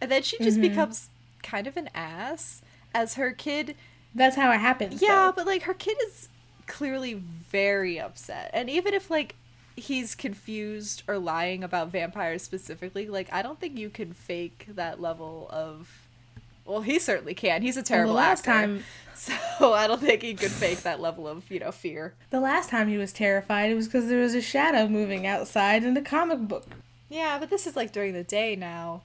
And 0.00 0.10
then 0.10 0.22
she 0.22 0.36
just 0.38 0.58
mm-hmm. 0.58 0.68
becomes 0.68 1.08
kind 1.42 1.66
of 1.66 1.76
an 1.76 1.88
ass 1.94 2.62
as 2.94 3.14
her 3.14 3.32
kid 3.32 3.76
That's 4.14 4.36
how 4.36 4.50
it 4.50 4.58
happens. 4.58 5.00
Yeah, 5.00 5.26
though. 5.26 5.32
but 5.36 5.46
like 5.46 5.62
her 5.62 5.74
kid 5.74 5.96
is 6.06 6.28
clearly 6.66 7.14
very 7.14 7.98
upset. 8.00 8.50
And 8.52 8.68
even 8.68 8.94
if 8.94 9.10
like 9.10 9.36
he's 9.76 10.14
confused 10.16 11.04
or 11.06 11.18
lying 11.18 11.62
about 11.62 11.92
vampires 11.92 12.42
specifically, 12.42 13.06
like 13.08 13.32
I 13.32 13.42
don't 13.42 13.60
think 13.60 13.78
you 13.78 13.90
can 13.90 14.12
fake 14.12 14.66
that 14.74 15.00
level 15.00 15.46
of 15.50 16.08
well, 16.70 16.82
he 16.82 16.98
certainly 16.98 17.34
can. 17.34 17.62
He's 17.62 17.76
a 17.76 17.80
Well, 17.80 17.84
terrible 17.84 18.12
the 18.12 18.18
last 18.18 18.46
actor. 18.46 18.66
time, 18.66 18.84
So 19.58 19.74
I 19.74 19.86
don't 19.86 20.00
think 20.00 20.22
he 20.22 20.32
could 20.34 20.50
fake 20.50 20.82
that 20.84 21.00
level 21.00 21.28
of, 21.28 21.50
you 21.50 21.60
know, 21.60 21.70
fear. 21.70 22.14
the 22.30 22.40
last 22.40 22.70
time 22.70 22.88
he 22.88 22.96
was 22.96 23.12
terrified, 23.12 23.70
it 23.70 23.74
was 23.74 23.86
because 23.86 24.08
there 24.08 24.20
was 24.20 24.34
a 24.34 24.40
shadow 24.40 24.88
moving 24.88 25.26
outside 25.26 25.84
in 25.84 25.92
the 25.94 26.00
comic 26.00 26.38
book. 26.48 26.66
Yeah, 27.10 27.38
but 27.38 27.50
this 27.50 27.66
is 27.66 27.76
like 27.76 27.92
during 27.92 28.14
the 28.14 28.22
day 28.24 28.56
now. 28.56 29.02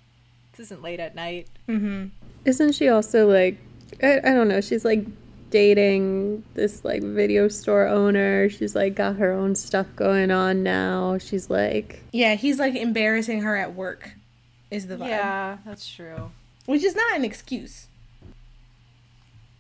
This 0.52 0.68
isn't 0.68 0.82
late 0.82 1.02
at 1.02 1.14
night. 1.16 1.48
Mm-hmm. 1.68 2.08
Isn't 2.46 2.72
she 2.74 2.88
also 2.88 3.28
like 3.28 3.58
I, 4.02 4.20
I 4.20 4.34
don't 4.34 4.48
know, 4.48 4.62
she's 4.62 4.86
like 4.86 5.06
dating 5.50 6.44
this 6.54 6.84
like 6.86 7.02
video 7.04 7.48
store 7.48 7.88
owner. 7.88 8.50
She's 8.50 8.76
like 8.76 8.96
got 8.96 9.18
her 9.18 9.32
own 9.32 9.56
stuff 9.56 9.88
going 9.96 10.32
on 10.32 10.64
now. 10.64 11.18
She's 11.18 11.50
like 11.50 12.02
Yeah, 12.12 12.36
he's 12.36 12.60
like 12.60 12.76
embarrassing 12.76 13.42
her 13.42 13.56
at 13.58 13.74
work, 13.76 14.12
is 14.72 14.88
the 14.88 14.96
vibe. 14.96 15.10
Yeah, 15.10 15.58
that's 15.66 15.90
true. 15.90 16.32
Which 16.66 16.84
is 16.84 16.96
not 16.96 17.16
an 17.16 17.26
excuse, 17.26 17.88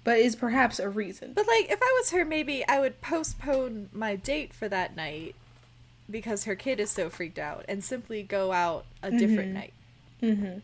but 0.06 0.20
is 0.20 0.38
perhaps 0.38 0.80
a 0.80 0.88
reason. 0.88 1.34
But 1.34 1.48
like, 1.48 1.70
if 1.70 1.80
I 1.82 1.96
was 2.00 2.12
her, 2.12 2.24
maybe 2.24 2.66
I 2.66 2.80
would 2.80 3.02
postpone 3.02 3.90
my 3.92 4.16
date 4.16 4.54
for 4.54 4.70
that 4.70 4.96
night 4.96 5.36
because 6.10 6.46
her 6.46 6.56
kid 6.56 6.80
is 6.80 6.92
so 6.92 7.10
freaked 7.10 7.40
out, 7.40 7.66
and 7.68 7.84
simply 7.84 8.24
go 8.24 8.54
out 8.54 8.86
a 9.02 9.10
different 9.12 9.54
night. 9.54 9.74
Mm-hmm. 10.22 10.60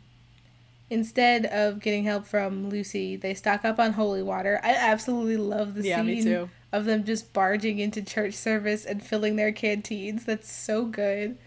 Instead 0.91 1.47
of 1.47 1.79
getting 1.79 2.03
help 2.03 2.25
from 2.25 2.69
Lucy, 2.69 3.15
they 3.15 3.33
stock 3.33 3.65
up 3.65 3.79
on 3.79 3.93
holy 3.93 4.21
water. 4.21 4.59
I 4.63 4.75
absolutely 4.75 5.37
love 5.37 5.73
the 5.73 5.87
Yeah, 5.87 6.03
scene 6.03 6.49
of 6.71 6.85
them 6.85 7.03
just 7.03 7.33
barging 7.33 7.79
into 7.79 8.03
church 8.03 8.35
service 8.35 8.85
and 8.85 9.03
filling 9.03 9.35
their 9.35 9.51
canteens. 9.51 10.25
That's 10.25 10.51
so 10.51 10.85
good. 10.85 11.37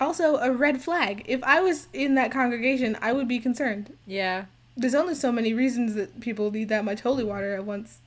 Also, 0.00 0.36
a 0.36 0.50
red 0.50 0.80
flag. 0.80 1.24
If 1.26 1.42
I 1.44 1.60
was 1.60 1.88
in 1.92 2.14
that 2.14 2.32
congregation, 2.32 2.96
I 3.02 3.12
would 3.12 3.28
be 3.28 3.38
concerned. 3.38 3.96
Yeah, 4.06 4.46
There's 4.76 4.94
only 4.94 5.14
so 5.14 5.30
many 5.30 5.54
reasons 5.54 5.94
that 5.94 6.20
people 6.20 6.50
need 6.50 6.68
that 6.68 6.84
much 6.84 7.00
holy 7.02 7.24
water 7.24 7.54
at 7.54 7.64
once. 7.64 7.98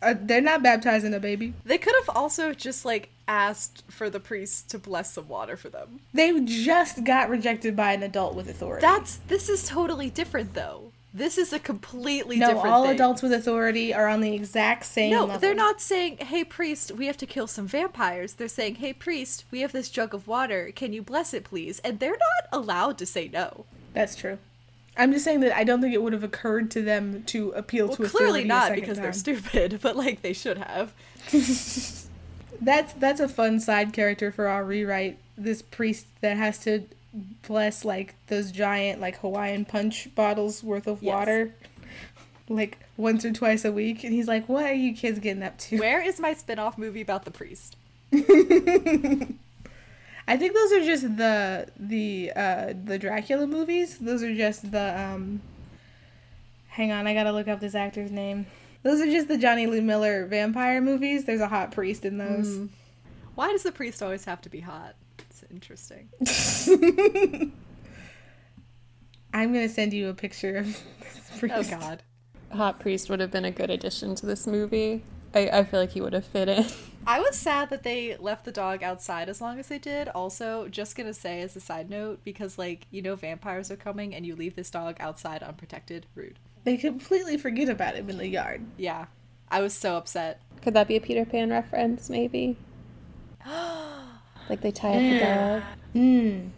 Uh, 0.00 0.14
they're 0.18 0.40
not 0.40 0.62
baptizing 0.62 1.12
a 1.12 1.20
baby. 1.20 1.52
they 1.64 1.76
could 1.76 1.94
have 2.06 2.16
also 2.16 2.54
just 2.54 2.84
like 2.84 3.10
asked 3.28 3.82
for 3.88 4.08
the 4.08 4.20
priest 4.20 4.70
to 4.70 4.78
bless 4.78 5.12
some 5.12 5.28
water 5.28 5.56
for 5.56 5.68
them. 5.68 6.00
They 6.14 6.38
just 6.40 7.04
got 7.04 7.28
rejected 7.28 7.76
by 7.76 7.92
an 7.92 8.02
adult 8.02 8.34
with 8.34 8.48
authority. 8.48 8.80
That's 8.80 9.16
this 9.28 9.48
is 9.48 9.68
totally 9.68 10.08
different 10.08 10.54
though. 10.54 10.92
This 11.12 11.36
is 11.38 11.52
a 11.52 11.58
completely 11.58 12.36
no, 12.38 12.46
different 12.46 12.68
all 12.68 12.84
thing. 12.84 12.94
adults 12.94 13.20
with 13.20 13.32
authority 13.32 13.92
are 13.92 14.06
on 14.06 14.20
the 14.20 14.32
exact 14.32 14.86
same 14.86 15.10
No, 15.10 15.24
level. 15.24 15.40
they're 15.40 15.54
not 15.54 15.80
saying, 15.82 16.18
"Hey 16.18 16.44
priest, 16.44 16.92
we 16.92 17.06
have 17.06 17.16
to 17.18 17.26
kill 17.26 17.48
some 17.48 17.66
vampires." 17.66 18.34
They're 18.34 18.46
saying, 18.48 18.76
"Hey 18.76 18.92
priest, 18.92 19.44
we 19.50 19.60
have 19.60 19.72
this 19.72 19.90
jug 19.90 20.14
of 20.14 20.28
water. 20.28 20.70
Can 20.74 20.92
you 20.92 21.02
bless 21.02 21.34
it, 21.34 21.42
please?" 21.44 21.80
And 21.80 21.98
they're 21.98 22.12
not 22.12 22.48
allowed 22.52 22.96
to 22.98 23.06
say 23.06 23.28
no. 23.28 23.64
That's 23.92 24.14
true. 24.14 24.38
I'm 24.96 25.12
just 25.12 25.24
saying 25.24 25.40
that 25.40 25.56
I 25.56 25.64
don't 25.64 25.80
think 25.80 25.94
it 25.94 26.02
would 26.02 26.12
have 26.12 26.24
occurred 26.24 26.70
to 26.72 26.82
them 26.82 27.22
to 27.24 27.50
appeal 27.52 27.86
Well, 27.88 27.96
to 27.96 28.02
a 28.04 28.08
clearly 28.08 28.42
a 28.42 28.46
not 28.46 28.68
second 28.68 28.80
because 28.80 28.98
they're 28.98 29.12
stupid, 29.12 29.78
but 29.82 29.96
like 29.96 30.22
they 30.22 30.32
should 30.32 30.58
have. 30.58 30.92
That's 32.62 32.92
that's 32.94 33.20
a 33.20 33.28
fun 33.28 33.58
side 33.58 33.94
character 33.94 34.30
for 34.30 34.46
our 34.46 34.62
rewrite. 34.64 35.18
This 35.38 35.62
priest 35.62 36.06
that 36.20 36.36
has 36.36 36.58
to 36.64 36.82
bless 37.46 37.86
like 37.86 38.14
those 38.26 38.52
giant 38.52 39.00
like 39.00 39.18
Hawaiian 39.20 39.64
punch 39.64 40.14
bottles 40.14 40.62
worth 40.62 40.86
of 40.86 41.02
Yes. 41.02 41.10
water, 41.14 41.54
like 42.50 42.76
once 42.98 43.24
or 43.24 43.32
twice 43.32 43.64
a 43.64 43.72
week, 43.72 44.04
and 44.04 44.12
he's 44.12 44.28
like, 44.28 44.46
"What 44.46 44.66
are 44.66 44.74
you 44.74 44.94
kids 44.94 45.18
getting 45.20 45.42
up 45.42 45.56
to?" 45.58 45.78
Where 45.78 46.02
is 46.02 46.20
my 46.20 46.34
spin-off 46.34 46.76
movie 46.76 47.00
about 47.00 47.24
the 47.24 47.30
priest? 47.30 47.76
I 50.30 50.36
think 50.36 50.54
those 50.54 50.72
are 50.72 50.84
just 50.84 51.16
the 51.16 51.66
the 51.76 52.32
uh 52.36 52.72
the 52.84 53.00
Dracula 53.00 53.48
movies. 53.48 53.98
Those 53.98 54.22
are 54.22 54.32
just 54.32 54.70
the 54.70 54.98
um 54.98 55.42
Hang 56.68 56.92
on, 56.92 57.08
I 57.08 57.14
got 57.14 57.24
to 57.24 57.32
look 57.32 57.48
up 57.48 57.58
this 57.58 57.74
actor's 57.74 58.12
name. 58.12 58.46
Those 58.84 59.00
are 59.00 59.06
just 59.06 59.26
the 59.26 59.36
Jonny 59.36 59.66
Lee 59.66 59.80
Miller 59.80 60.26
vampire 60.26 60.80
movies. 60.80 61.24
There's 61.24 61.40
a 61.40 61.48
hot 61.48 61.72
priest 61.72 62.04
in 62.04 62.16
those. 62.16 62.46
Mm. 62.46 62.68
Why 63.34 63.48
does 63.50 63.64
the 63.64 63.72
priest 63.72 64.04
always 64.04 64.24
have 64.24 64.40
to 64.42 64.48
be 64.48 64.60
hot? 64.60 64.94
It's 65.18 65.42
interesting. 65.50 66.08
I'm 69.34 69.52
going 69.52 69.66
to 69.66 69.74
send 69.74 69.92
you 69.92 70.10
a 70.10 70.14
picture 70.14 70.58
of 70.58 70.66
this 71.00 71.38
priest. 71.40 71.72
Oh 71.72 71.78
god. 71.78 72.02
Hot 72.52 72.78
Priest 72.78 73.10
would 73.10 73.18
have 73.20 73.32
been 73.32 73.44
a 73.44 73.50
good 73.50 73.70
addition 73.70 74.14
to 74.14 74.26
this 74.26 74.46
movie. 74.46 75.02
I, 75.34 75.48
I 75.48 75.64
feel 75.64 75.80
like 75.80 75.92
he 75.92 76.00
would 76.00 76.12
have 76.12 76.24
fit 76.24 76.48
in. 76.48 76.66
I 77.06 77.20
was 77.20 77.36
sad 77.36 77.70
that 77.70 77.82
they 77.82 78.16
left 78.16 78.44
the 78.44 78.52
dog 78.52 78.82
outside 78.82 79.28
as 79.28 79.40
long 79.40 79.58
as 79.58 79.68
they 79.68 79.78
did. 79.78 80.08
Also, 80.08 80.68
just 80.68 80.96
gonna 80.96 81.14
say 81.14 81.40
as 81.40 81.56
a 81.56 81.60
side 81.60 81.88
note, 81.88 82.20
because 82.24 82.58
like, 82.58 82.86
you 82.90 83.00
know 83.00 83.16
vampires 83.16 83.70
are 83.70 83.76
coming 83.76 84.14
and 84.14 84.26
you 84.26 84.36
leave 84.36 84.54
this 84.56 84.70
dog 84.70 84.96
outside 85.00 85.42
unprotected, 85.42 86.06
rude. 86.14 86.38
They 86.64 86.76
completely 86.76 87.36
forget 87.38 87.68
about 87.68 87.94
him 87.94 88.10
in 88.10 88.18
the 88.18 88.28
yard. 88.28 88.62
Yeah. 88.76 89.06
I 89.50 89.62
was 89.62 89.74
so 89.74 89.96
upset. 89.96 90.40
Could 90.62 90.74
that 90.74 90.88
be 90.88 90.96
a 90.96 91.00
Peter 91.00 91.24
Pan 91.24 91.50
reference, 91.50 92.10
maybe? 92.10 92.56
like 94.48 94.60
they 94.60 94.70
tie 94.70 94.90
up 94.90 94.94
the 94.94 95.18
dog. 95.18 95.62
Mm. 95.94 96.50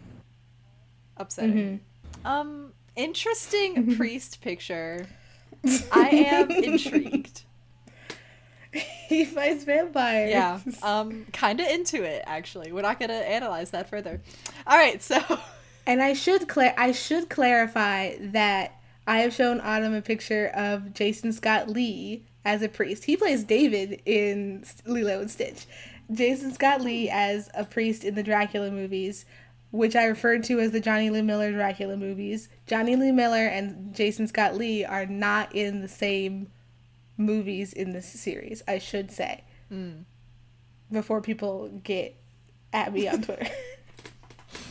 Upsetting. 1.17 1.81
Um, 2.25 2.73
interesting 2.97 3.97
priest 3.97 4.41
picture. 4.41 5.07
I 5.93 6.09
am 6.09 6.51
intrigued. 6.51 7.45
He 9.09 9.27
fights 9.27 9.65
vampires. 9.65 10.31
Yeah. 10.31 10.61
Um, 10.83 11.27
kinda 11.33 11.71
into 11.71 12.03
it 12.03 12.23
actually. 12.27 12.73
We're 12.73 12.81
not 12.83 12.99
gonna 12.99 13.13
analyze 13.13 13.71
that 13.73 13.91
further. 13.91 14.23
Alright, 14.67 15.03
so 15.03 15.21
And 15.87 16.01
I 16.03 16.13
should 16.13 16.49
cla- 16.49 16.75
I 16.77 16.93
should 16.93 17.29
clarify 17.29 18.15
that 18.21 18.81
I 19.07 19.19
have 19.19 19.35
shown 19.35 19.61
Autumn 19.61 19.95
a 19.95 20.03
picture 20.03 20.47
of 20.55 20.95
Jason 20.95 21.33
Scott 21.33 21.69
Lee 21.69 22.25
as 22.45 22.63
a 22.63 22.69
priest. 22.69 23.05
He 23.05 23.17
plays 23.17 23.43
David 23.45 24.01
in 24.07 24.65
Lilo 24.87 25.21
and 25.21 25.31
Stitch. 25.31 25.67
Jason 26.13 26.53
Scott 26.53 26.83
Lee 26.83 27.09
as 27.11 27.51
a 27.55 27.65
priest 27.65 28.05
in 28.05 28.15
the 28.15 28.23
Dracula 28.23 28.71
movies, 28.71 29.25
which 29.71 29.97
I 29.97 30.05
referred 30.05 30.45
to 30.45 30.61
as 30.61 30.71
the 30.71 30.81
Jonny 30.81 31.11
Lee 31.11 31.23
Miller 31.23 31.51
Dracula 31.51 31.97
movies. 31.97 32.49
Jonny 32.67 32.95
Lee 32.95 33.11
Miller 33.13 33.47
and 33.47 33.95
Jason 33.95 34.29
Scott 34.29 34.55
Lee 34.57 34.85
are 34.85 35.07
not 35.07 35.53
in 35.55 35.81
the 35.81 35.89
same 35.89 36.49
movies 37.17 37.73
in 37.73 37.93
this 37.93 38.07
series, 38.07 38.63
I 38.67 38.79
should 38.79 39.11
say. 39.11 39.45
Before 40.91 41.21
people 41.21 41.69
get 41.83 42.15
at 42.73 42.93
me 42.93 43.09
on 43.09 43.23
Twitter. 43.23 43.47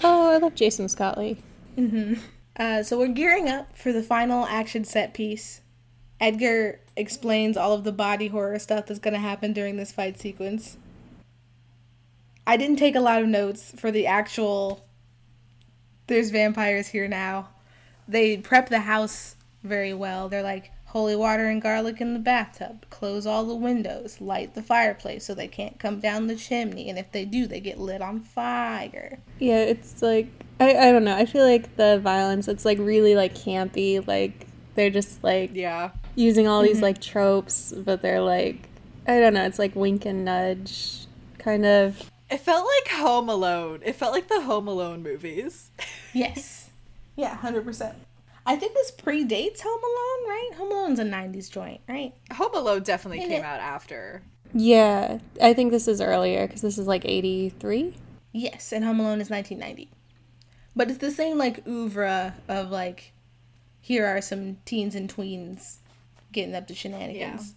Oh, 0.03 0.31
I 0.31 0.37
love 0.37 0.55
Jason 0.55 0.89
Scott 0.89 1.17
Lee. 1.17 1.37
Uh, 2.55 2.83
so 2.83 2.97
we're 2.97 3.07
gearing 3.07 3.47
up 3.49 3.77
for 3.77 3.91
the 3.91 4.03
final 4.03 4.45
action 4.45 4.83
set 4.83 5.13
piece. 5.13 5.61
Edgar 6.19 6.79
explains 6.95 7.57
all 7.57 7.73
of 7.73 7.83
the 7.83 7.91
body 7.91 8.27
horror 8.27 8.59
stuff 8.59 8.85
that's 8.85 8.99
going 8.99 9.13
to 9.13 9.19
happen 9.19 9.53
during 9.53 9.77
this 9.77 9.91
fight 9.91 10.19
sequence. 10.19 10.77
I 12.45 12.57
didn't 12.57 12.77
take 12.77 12.95
a 12.95 12.99
lot 12.99 13.21
of 13.21 13.27
notes 13.27 13.73
for 13.77 13.91
the 13.91 14.07
actual 14.07 14.85
there's 16.07 16.29
vampires 16.29 16.87
here 16.87 17.07
now. 17.07 17.49
They 18.07 18.37
prep 18.37 18.69
the 18.69 18.81
house 18.81 19.35
very 19.63 19.93
well. 19.93 20.29
They're 20.29 20.43
like 20.43 20.71
holy 20.91 21.15
water 21.15 21.47
and 21.47 21.61
garlic 21.61 22.01
in 22.01 22.13
the 22.13 22.19
bathtub, 22.19 22.85
close 22.89 23.25
all 23.25 23.45
the 23.45 23.55
windows, 23.55 24.19
light 24.19 24.53
the 24.55 24.61
fireplace 24.61 25.23
so 25.23 25.33
they 25.33 25.47
can't 25.47 25.79
come 25.79 26.01
down 26.01 26.27
the 26.27 26.35
chimney, 26.35 26.89
and 26.89 26.99
if 26.99 27.09
they 27.13 27.23
do, 27.23 27.47
they 27.47 27.61
get 27.61 27.79
lit 27.79 28.01
on 28.01 28.19
fire. 28.19 29.17
Yeah, 29.39 29.59
it's 29.59 30.01
like 30.01 30.27
I, 30.59 30.75
I 30.75 30.91
don't 30.91 31.05
know. 31.05 31.15
I 31.15 31.25
feel 31.25 31.45
like 31.45 31.77
the 31.77 31.99
violence 31.99 32.49
it's 32.49 32.65
like 32.65 32.77
really 32.77 33.15
like 33.15 33.33
campy. 33.33 34.05
Like 34.05 34.47
they're 34.75 34.89
just 34.89 35.23
like 35.23 35.51
yeah. 35.53 35.91
using 36.15 36.47
all 36.47 36.61
these 36.61 36.75
mm-hmm. 36.75 36.83
like 36.83 37.01
tropes, 37.01 37.71
but 37.71 38.01
they're 38.01 38.21
like 38.21 38.67
I 39.07 39.19
don't 39.19 39.33
know. 39.33 39.45
It's 39.45 39.59
like 39.59 39.73
wink 39.75 40.05
and 40.05 40.25
nudge, 40.25 41.05
kind 41.37 41.65
of. 41.65 42.11
It 42.29 42.41
felt 42.41 42.65
like 42.65 42.93
Home 42.99 43.29
Alone. 43.29 43.79
It 43.83 43.95
felt 43.95 44.11
like 44.11 44.27
the 44.27 44.41
Home 44.41 44.67
Alone 44.67 45.03
movies. 45.03 45.71
Yes. 46.13 46.57
Yeah, 47.17 47.37
100%. 47.37 47.93
I 48.45 48.55
think 48.55 48.73
this 48.73 48.91
predates 48.91 49.61
Home 49.61 49.79
Alone, 49.83 50.29
right? 50.29 50.49
Home 50.57 50.71
Alone's 50.71 50.99
a 50.99 51.03
90s 51.03 51.51
joint, 51.51 51.81
right? 51.87 52.13
Home 52.33 52.53
Alone 52.55 52.83
definitely 52.83 53.19
Ain't 53.19 53.29
came 53.29 53.41
it? 53.41 53.45
out 53.45 53.59
after. 53.59 54.23
Yeah, 54.53 55.19
I 55.41 55.53
think 55.53 55.71
this 55.71 55.87
is 55.87 56.01
earlier 56.01 56.45
because 56.47 56.61
this 56.61 56.77
is 56.77 56.87
like 56.87 57.05
eighty 57.05 57.49
three. 57.49 57.95
Yes, 58.33 58.71
and 58.73 58.83
Home 58.83 58.99
Alone 58.99 59.21
is 59.21 59.29
1990. 59.29 59.89
But 60.75 60.89
it's 60.89 60.99
the 60.99 61.11
same, 61.11 61.37
like, 61.37 61.67
oeuvre 61.67 62.33
of, 62.47 62.71
like, 62.71 63.11
here 63.81 64.05
are 64.05 64.21
some 64.21 64.57
teens 64.63 64.95
and 64.95 65.13
tweens 65.13 65.77
getting 66.31 66.55
up 66.55 66.65
to 66.67 66.73
shenanigans. 66.75 67.55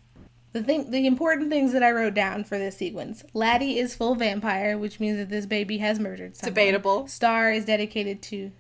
The 0.52 0.62
thing, 0.62 0.90
the 0.90 1.06
important 1.06 1.50
things 1.50 1.72
that 1.72 1.82
I 1.82 1.90
wrote 1.90 2.14
down 2.14 2.44
for 2.44 2.58
this 2.58 2.76
sequence: 2.76 3.24
Laddie 3.34 3.78
is 3.78 3.96
full 3.96 4.14
vampire, 4.14 4.78
which 4.78 5.00
means 5.00 5.16
that 5.18 5.28
this 5.28 5.46
baby 5.46 5.78
has 5.78 5.98
murdered 5.98 6.36
someone. 6.36 6.54
Debatable. 6.54 7.08
Star 7.08 7.50
is 7.50 7.64
dedicated 7.64 8.22
to. 8.22 8.52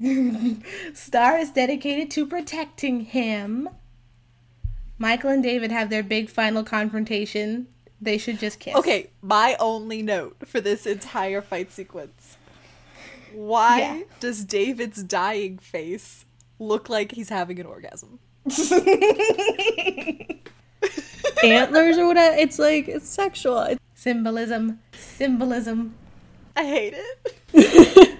Star 0.94 1.38
is 1.38 1.50
dedicated 1.50 2.10
to 2.12 2.26
protecting 2.26 3.00
him. 3.00 3.68
Michael 4.98 5.30
and 5.30 5.42
David 5.42 5.70
have 5.72 5.90
their 5.90 6.02
big 6.02 6.28
final 6.30 6.62
confrontation. 6.64 7.68
They 8.00 8.18
should 8.18 8.38
just 8.38 8.58
kiss. 8.60 8.74
Okay, 8.76 9.10
my 9.22 9.56
only 9.58 10.02
note 10.02 10.36
for 10.46 10.60
this 10.60 10.86
entire 10.86 11.40
fight 11.40 11.72
sequence. 11.72 12.36
Why 13.32 13.78
Yeah. 13.80 14.00
does 14.20 14.44
David's 14.44 15.02
dying 15.02 15.58
face 15.58 16.24
look 16.58 16.88
like 16.88 17.12
he's 17.12 17.28
having 17.30 17.58
an 17.60 17.66
orgasm? 17.66 18.18
Antlers 21.42 21.98
or 21.98 22.06
whatever. 22.06 22.36
It's 22.36 22.58
like 22.58 22.88
it's 22.88 23.08
sexual. 23.08 23.76
Symbolism. 23.94 24.80
Symbolism. 24.92 25.94
I 26.56 26.64
hate 26.64 26.94
it. 26.96 28.10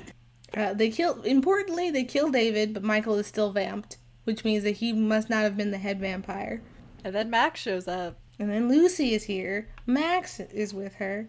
Uh, 0.56 0.72
they 0.74 0.90
kill. 0.90 1.22
Importantly, 1.22 1.90
they 1.90 2.04
kill 2.04 2.30
David, 2.30 2.74
but 2.74 2.82
Michael 2.82 3.16
is 3.16 3.26
still 3.26 3.52
vamped, 3.52 3.98
which 4.24 4.44
means 4.44 4.64
that 4.64 4.76
he 4.76 4.92
must 4.92 5.28
not 5.28 5.42
have 5.42 5.56
been 5.56 5.70
the 5.70 5.78
head 5.78 6.00
vampire. 6.00 6.62
And 7.04 7.14
then 7.14 7.30
Max 7.30 7.60
shows 7.60 7.88
up. 7.88 8.18
And 8.38 8.50
then 8.50 8.68
Lucy 8.68 9.14
is 9.14 9.24
here. 9.24 9.68
Max 9.86 10.40
is 10.40 10.74
with 10.74 10.94
her. 10.94 11.28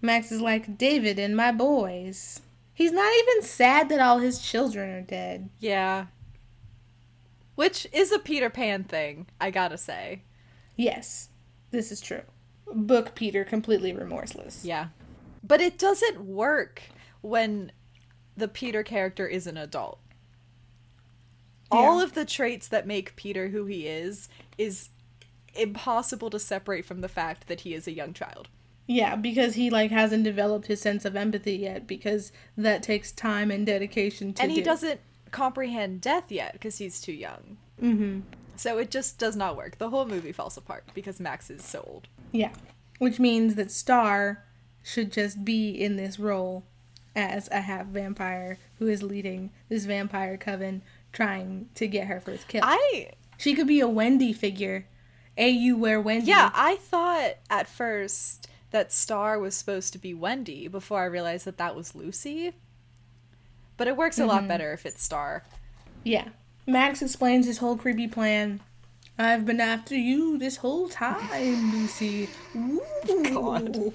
Max 0.00 0.30
is 0.30 0.40
like, 0.40 0.78
David 0.78 1.18
and 1.18 1.36
my 1.36 1.52
boys. 1.52 2.40
He's 2.72 2.92
not 2.92 3.12
even 3.12 3.42
sad 3.42 3.88
that 3.88 4.00
all 4.00 4.18
his 4.18 4.40
children 4.40 4.90
are 4.90 5.02
dead. 5.02 5.50
Yeah. 5.58 6.06
Which 7.56 7.88
is 7.92 8.12
a 8.12 8.20
Peter 8.20 8.48
Pan 8.50 8.84
thing, 8.84 9.26
I 9.40 9.50
gotta 9.50 9.76
say. 9.76 10.22
Yes, 10.76 11.30
this 11.72 11.90
is 11.90 12.00
true. 12.00 12.22
Book 12.72 13.16
Peter 13.16 13.44
completely 13.44 13.92
remorseless. 13.92 14.64
Yeah. 14.64 14.88
But 15.42 15.60
it 15.60 15.76
doesn't 15.76 16.20
work 16.20 16.82
when 17.20 17.72
the 18.38 18.48
Peter 18.48 18.82
character 18.82 19.26
is 19.26 19.46
an 19.46 19.56
adult. 19.56 19.98
All 21.70 22.00
of 22.00 22.14
the 22.14 22.24
traits 22.24 22.68
that 22.68 22.86
make 22.86 23.14
Peter 23.16 23.48
who 23.48 23.66
he 23.66 23.86
is 23.86 24.28
is 24.56 24.88
impossible 25.54 26.30
to 26.30 26.38
separate 26.38 26.84
from 26.86 27.00
the 27.02 27.08
fact 27.08 27.46
that 27.48 27.60
he 27.62 27.74
is 27.74 27.86
a 27.86 27.92
young 27.92 28.14
child. 28.14 28.48
Yeah, 28.86 29.16
because 29.16 29.54
he 29.54 29.68
like 29.68 29.90
hasn't 29.90 30.24
developed 30.24 30.66
his 30.68 30.80
sense 30.80 31.04
of 31.04 31.14
empathy 31.14 31.56
yet 31.56 31.86
because 31.86 32.32
that 32.56 32.82
takes 32.82 33.12
time 33.12 33.50
and 33.50 33.66
dedication 33.66 34.32
to 34.34 34.42
and 34.42 34.50
he 34.50 34.58
do. 34.58 34.64
doesn't 34.64 35.00
comprehend 35.30 36.00
death 36.00 36.32
yet 36.32 36.52
because 36.54 36.78
he's 36.78 37.00
too 37.02 37.12
young. 37.12 37.58
Mhm. 37.82 38.22
So 38.56 38.78
it 38.78 38.90
just 38.90 39.18
does 39.18 39.36
not 39.36 39.56
work. 39.56 39.76
The 39.76 39.90
whole 39.90 40.06
movie 40.06 40.32
falls 40.32 40.56
apart 40.56 40.84
because 40.94 41.20
Max 41.20 41.50
is 41.50 41.62
so 41.62 41.84
old. 41.86 42.08
Yeah. 42.32 42.52
Which 42.98 43.20
means 43.20 43.56
that 43.56 43.70
Star 43.70 44.44
should 44.82 45.12
just 45.12 45.44
be 45.44 45.70
in 45.70 45.96
this 45.96 46.18
role 46.18 46.64
as 47.18 47.48
a 47.50 47.60
half 47.62 47.86
vampire 47.86 48.58
who 48.78 48.86
is 48.86 49.02
leading 49.02 49.50
this 49.68 49.84
vampire 49.84 50.36
coven 50.36 50.82
trying 51.12 51.68
to 51.74 51.86
get 51.86 52.06
her 52.06 52.20
first 52.20 52.48
kill. 52.48 52.62
I 52.64 53.10
she 53.36 53.54
could 53.54 53.66
be 53.66 53.80
a 53.80 53.88
Wendy 53.88 54.32
figure. 54.32 54.86
A 55.36 55.48
you 55.48 55.76
where 55.76 56.00
Wendy. 56.00 56.26
Yeah, 56.26 56.50
I 56.54 56.76
thought 56.76 57.34
at 57.48 57.68
first 57.68 58.48
that 58.70 58.92
Star 58.92 59.38
was 59.38 59.54
supposed 59.54 59.92
to 59.92 59.98
be 59.98 60.12
Wendy 60.14 60.68
before 60.68 61.00
I 61.00 61.06
realized 61.06 61.44
that 61.46 61.58
that 61.58 61.76
was 61.76 61.94
Lucy. 61.94 62.52
But 63.76 63.86
it 63.86 63.96
works 63.96 64.18
a 64.18 64.26
lot 64.26 64.40
mm-hmm. 64.40 64.48
better 64.48 64.72
if 64.72 64.84
it's 64.84 65.02
Star. 65.02 65.44
Yeah. 66.02 66.28
Max 66.66 67.00
explains 67.00 67.46
his 67.46 67.58
whole 67.58 67.76
creepy 67.76 68.08
plan. 68.08 68.60
I've 69.16 69.46
been 69.46 69.60
after 69.60 69.96
you 69.96 70.38
this 70.38 70.56
whole 70.56 70.88
time, 70.88 71.72
Lucy. 71.72 72.28
Ooh. 72.56 72.82
God. 73.32 73.92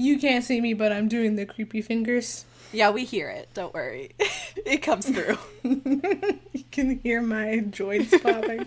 You 0.00 0.18
can't 0.18 0.42
see 0.42 0.62
me, 0.62 0.72
but 0.72 0.92
I'm 0.92 1.08
doing 1.08 1.36
the 1.36 1.44
creepy 1.44 1.82
fingers. 1.82 2.46
Yeah, 2.72 2.88
we 2.88 3.04
hear 3.04 3.28
it. 3.28 3.50
Don't 3.52 3.74
worry. 3.74 4.12
it 4.64 4.78
comes 4.78 5.04
through. 5.04 5.36
you 5.62 6.64
can 6.70 7.00
hear 7.00 7.20
my 7.20 7.58
joints 7.58 8.18
popping. 8.18 8.66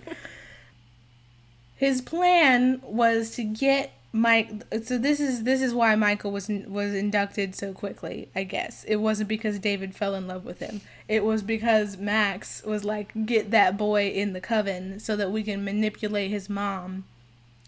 His 1.76 2.01
plan 2.01 2.81
was 2.84 3.31
to 3.31 3.43
get 3.43 3.93
Mike. 4.11 4.51
So 4.84 4.99
this 4.99 5.19
is 5.19 5.41
this 5.41 5.64
is 5.64 5.73
why 5.73 5.95
Michael 5.95 6.31
was 6.31 6.49
was 6.68 6.93
inducted 6.93 7.55
so 7.55 7.73
quickly. 7.73 8.30
I 8.35 8.43
guess 8.43 8.84
it 8.84 8.97
wasn't 8.97 9.27
because 9.27 9.57
David 9.57 9.95
fell 9.95 10.14
in 10.14 10.27
love 10.27 10.45
with 10.45 10.60
him. 10.60 10.81
It 11.07 11.26
was 11.26 11.41
because 11.41 11.97
Max 11.97 12.61
was 12.61 12.85
like, 12.85 13.26
get 13.26 13.49
that 13.49 13.76
boy 13.76 14.10
in 14.10 14.34
the 14.34 14.41
coven 14.41 14.99
so 14.99 15.15
that 15.15 15.31
we 15.31 15.41
can 15.41 15.65
manipulate 15.65 16.30
his 16.30 16.47
mom 16.47 17.05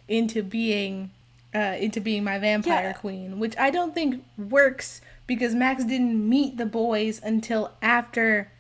into 0.08 0.44
being 0.44 1.10
uh, 1.56 1.76
into 1.80 2.02
being 2.02 2.24
my 2.24 2.38
vampire 2.38 2.88
Yeah. 2.90 2.94
queen, 2.94 3.40
which 3.40 3.56
I 3.58 3.72
don't 3.72 3.94
think 3.96 4.24
works 4.38 5.02
because 5.28 5.56
Max 5.56 5.84
didn't 5.86 6.28
meet 6.30 6.58
the 6.58 6.66
boys 6.66 7.20
until 7.24 7.72
after 7.82 8.52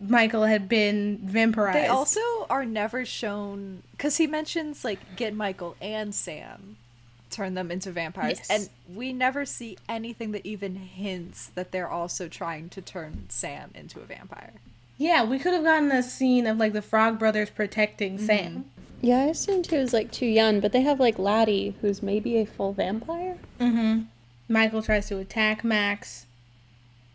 Michael 0.00 0.44
had 0.44 0.68
been 0.68 1.18
vampirized. 1.24 1.74
They 1.74 1.86
also 1.86 2.20
are 2.50 2.64
never 2.64 3.04
shown 3.04 3.82
because 3.92 4.16
he 4.16 4.26
mentions 4.26 4.84
like 4.84 4.98
get 5.16 5.34
Michael 5.34 5.76
and 5.80 6.12
Sam, 6.14 6.76
turn 7.30 7.54
them 7.54 7.70
into 7.70 7.92
vampires, 7.92 8.38
Yes. 8.38 8.50
and 8.50 8.96
we 8.96 9.12
never 9.12 9.44
see 9.44 9.76
anything 9.88 10.32
that 10.32 10.44
even 10.44 10.74
hints 10.76 11.46
that 11.54 11.70
they're 11.70 11.88
also 11.90 12.26
trying 12.26 12.68
to 12.70 12.82
turn 12.82 13.26
Sam 13.28 13.70
into 13.74 14.00
a 14.00 14.04
vampire. 14.04 14.54
yeah, 14.98 15.24
we 15.24 15.38
could 15.38 15.52
have 15.52 15.64
gotten 15.64 15.90
a 15.92 16.02
scene 16.02 16.46
of 16.46 16.58
like 16.58 16.72
the 16.72 16.82
Frog 16.82 17.18
Brothers 17.18 17.50
protecting 17.50 18.16
Mm-hmm. 18.16 18.26
Sam. 18.26 18.64
Yeah, 19.02 19.18
I 19.18 19.24
assumed 19.26 19.66
he 19.66 19.76
was 19.76 19.92
like 19.92 20.10
too 20.12 20.26
young, 20.26 20.60
but 20.60 20.72
they 20.72 20.80
have 20.82 21.00
like 21.00 21.18
Laddie, 21.18 21.74
who's 21.80 22.02
maybe 22.02 22.38
a 22.38 22.46
full 22.46 22.72
vampire. 22.72 23.36
Mm-hmm. 23.60 24.02
Michael 24.48 24.80
tries 24.82 25.08
to 25.08 25.18
attack 25.18 25.64
Max, 25.64 26.26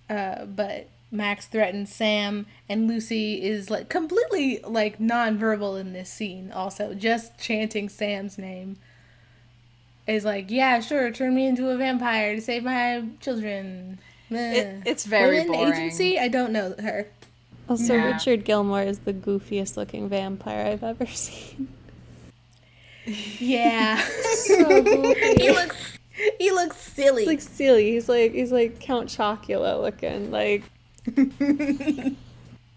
uh, 0.09 0.45
but 0.45 0.89
Max 1.11 1.45
threatens 1.47 1.93
Sam, 1.93 2.45
and 2.67 2.87
Lucy 2.89 3.41
is 3.41 3.69
like 3.69 3.87
completely 3.89 4.59
like 4.65 4.99
nonverbal 4.99 5.79
in 5.79 5.93
this 5.93 6.09
scene. 6.09 6.51
Also, 6.51 6.93
just 6.93 7.37
chanting 7.39 7.87
Sam's 7.89 8.37
name 8.37 8.77
is 10.05 10.25
like, 10.25 10.51
yeah, 10.51 10.79
sure, 10.81 11.09
turn 11.11 11.35
me 11.35 11.47
into 11.47 11.69
a 11.69 11.77
vampire 11.77 12.35
to 12.35 12.41
save 12.41 12.63
my 12.63 13.03
children. 13.21 13.99
It- 14.29 14.83
it's 14.85 15.05
very 15.05 15.39
Women 15.39 15.53
boring. 15.53 15.73
Agency. 15.73 16.19
I 16.19 16.27
don't 16.27 16.51
know 16.51 16.75
her. 16.79 17.07
Also, 17.69 17.93
Yeah. 17.95 18.11
Richard 18.13 18.43
Gilmore 18.45 18.83
is 18.83 18.99
the 18.99 19.13
goofiest 19.13 19.77
looking 19.77 20.09
vampire 20.09 20.65
I've 20.67 20.83
ever 20.83 21.05
seen. 21.07 21.69
Yeah, 23.07 23.97
So 24.33 24.83
he 25.37 25.51
looks 25.51 25.75
he 26.39 26.51
looks 26.51 26.77
silly. 26.77 27.21
He's 27.23 27.27
like 27.27 27.41
silly. 27.41 27.91
He's 27.91 28.09
like 28.09 28.33
he's 28.33 28.51
like 28.51 28.79
Count 28.79 29.09
Chocula 29.09 29.81
looking. 29.81 30.29
Like 30.31 30.63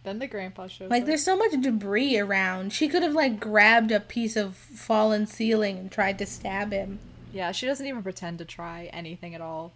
Then 0.03 0.19
the 0.19 0.27
grandpa 0.27 0.67
shows 0.69 0.91
Like 0.91 1.03
up. 1.03 1.07
there's 1.09 1.25
so 1.25 1.37
much 1.37 1.53
debris 1.61 2.19
around. 2.19 2.73
She 2.73 2.89
could 2.89 3.03
have 3.03 3.13
like 3.15 3.39
grabbed 3.39 3.91
a 3.93 4.01
piece 4.01 4.35
of 4.37 4.55
fallen 4.57 5.27
ceiling 5.27 5.77
and 5.79 5.91
tried 5.93 6.19
to 6.19 6.27
stab 6.27 6.73
him. 6.73 6.99
Yeah, 7.33 7.53
she 7.53 7.67
doesn't 7.67 7.87
even 7.87 8.03
pretend 8.03 8.39
to 8.39 8.45
try 8.45 8.89
anything 8.93 9.35
at 9.35 9.41
all. 9.41 9.73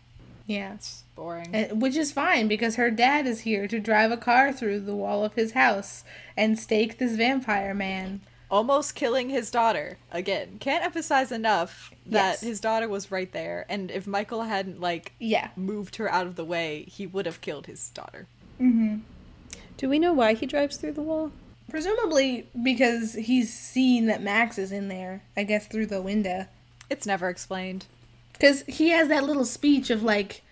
Yeah. 0.47 0.75
It's 0.75 1.05
boring. 1.15 1.51
And- 1.55 1.81
which 1.83 1.97
is 1.97 2.11
fine 2.13 2.49
because 2.49 2.77
her 2.77 2.91
dad 2.91 3.27
is 3.27 3.41
here 3.41 3.67
to 3.69 3.79
drive 3.79 4.11
a 4.13 4.17
car 4.17 4.53
through 4.53 4.81
the 4.81 4.95
wall 4.97 5.25
of 5.25 5.35
his 5.35 5.53
house 5.53 6.05
and 6.37 6.59
stake 6.59 6.99
this 6.99 7.17
vampire 7.17 7.75
man. 7.75 8.21
Almost 8.51 8.95
killing 8.95 9.31
his 9.31 9.51
daughter. 9.51 9.99
Again, 10.13 10.59
can't 10.61 10.85
emphasize 10.85 11.33
enough 11.33 11.91
that 12.07 12.33
Yes. 12.33 12.41
his 12.41 12.61
daughter 12.61 12.89
was 12.89 13.11
right 13.11 13.33
there, 13.33 13.65
and 13.69 13.91
if 13.91 14.07
Michael 14.07 14.43
hadn't 14.43 14.81
like 14.81 15.13
Yeah. 15.19 15.49
moved 15.57 15.97
her 15.97 16.11
out 16.11 16.27
of 16.27 16.37
the 16.37 16.45
way, 16.45 16.85
he 16.89 17.07
would 17.07 17.27
have 17.27 17.41
killed 17.41 17.67
his 17.67 17.89
daughter. 17.91 18.27
Mm-hmm. 18.61 18.99
Do 19.77 19.89
we 19.89 19.99
know 19.99 20.13
why 20.13 20.35
he 20.35 20.47
drives 20.47 20.77
through 20.77 20.93
the 20.93 21.03
wall? 21.03 21.33
Presumably 21.69 22.47
because 22.63 23.15
he's 23.15 23.53
seen 23.53 24.07
that 24.07 24.23
Max 24.23 24.59
is 24.59 24.71
in 24.71 24.89
there, 24.89 25.23
I 25.37 25.43
guess 25.45 25.67
through 25.67 25.87
the 25.87 26.03
window. 26.03 26.47
It's 26.91 27.07
never 27.07 27.29
explained. 27.29 27.87
Because 28.35 28.63
he 28.69 28.91
has 28.91 29.09
that 29.09 29.25
little 29.25 29.45
speech 29.47 29.91
of 29.91 30.03
like, 30.03 30.43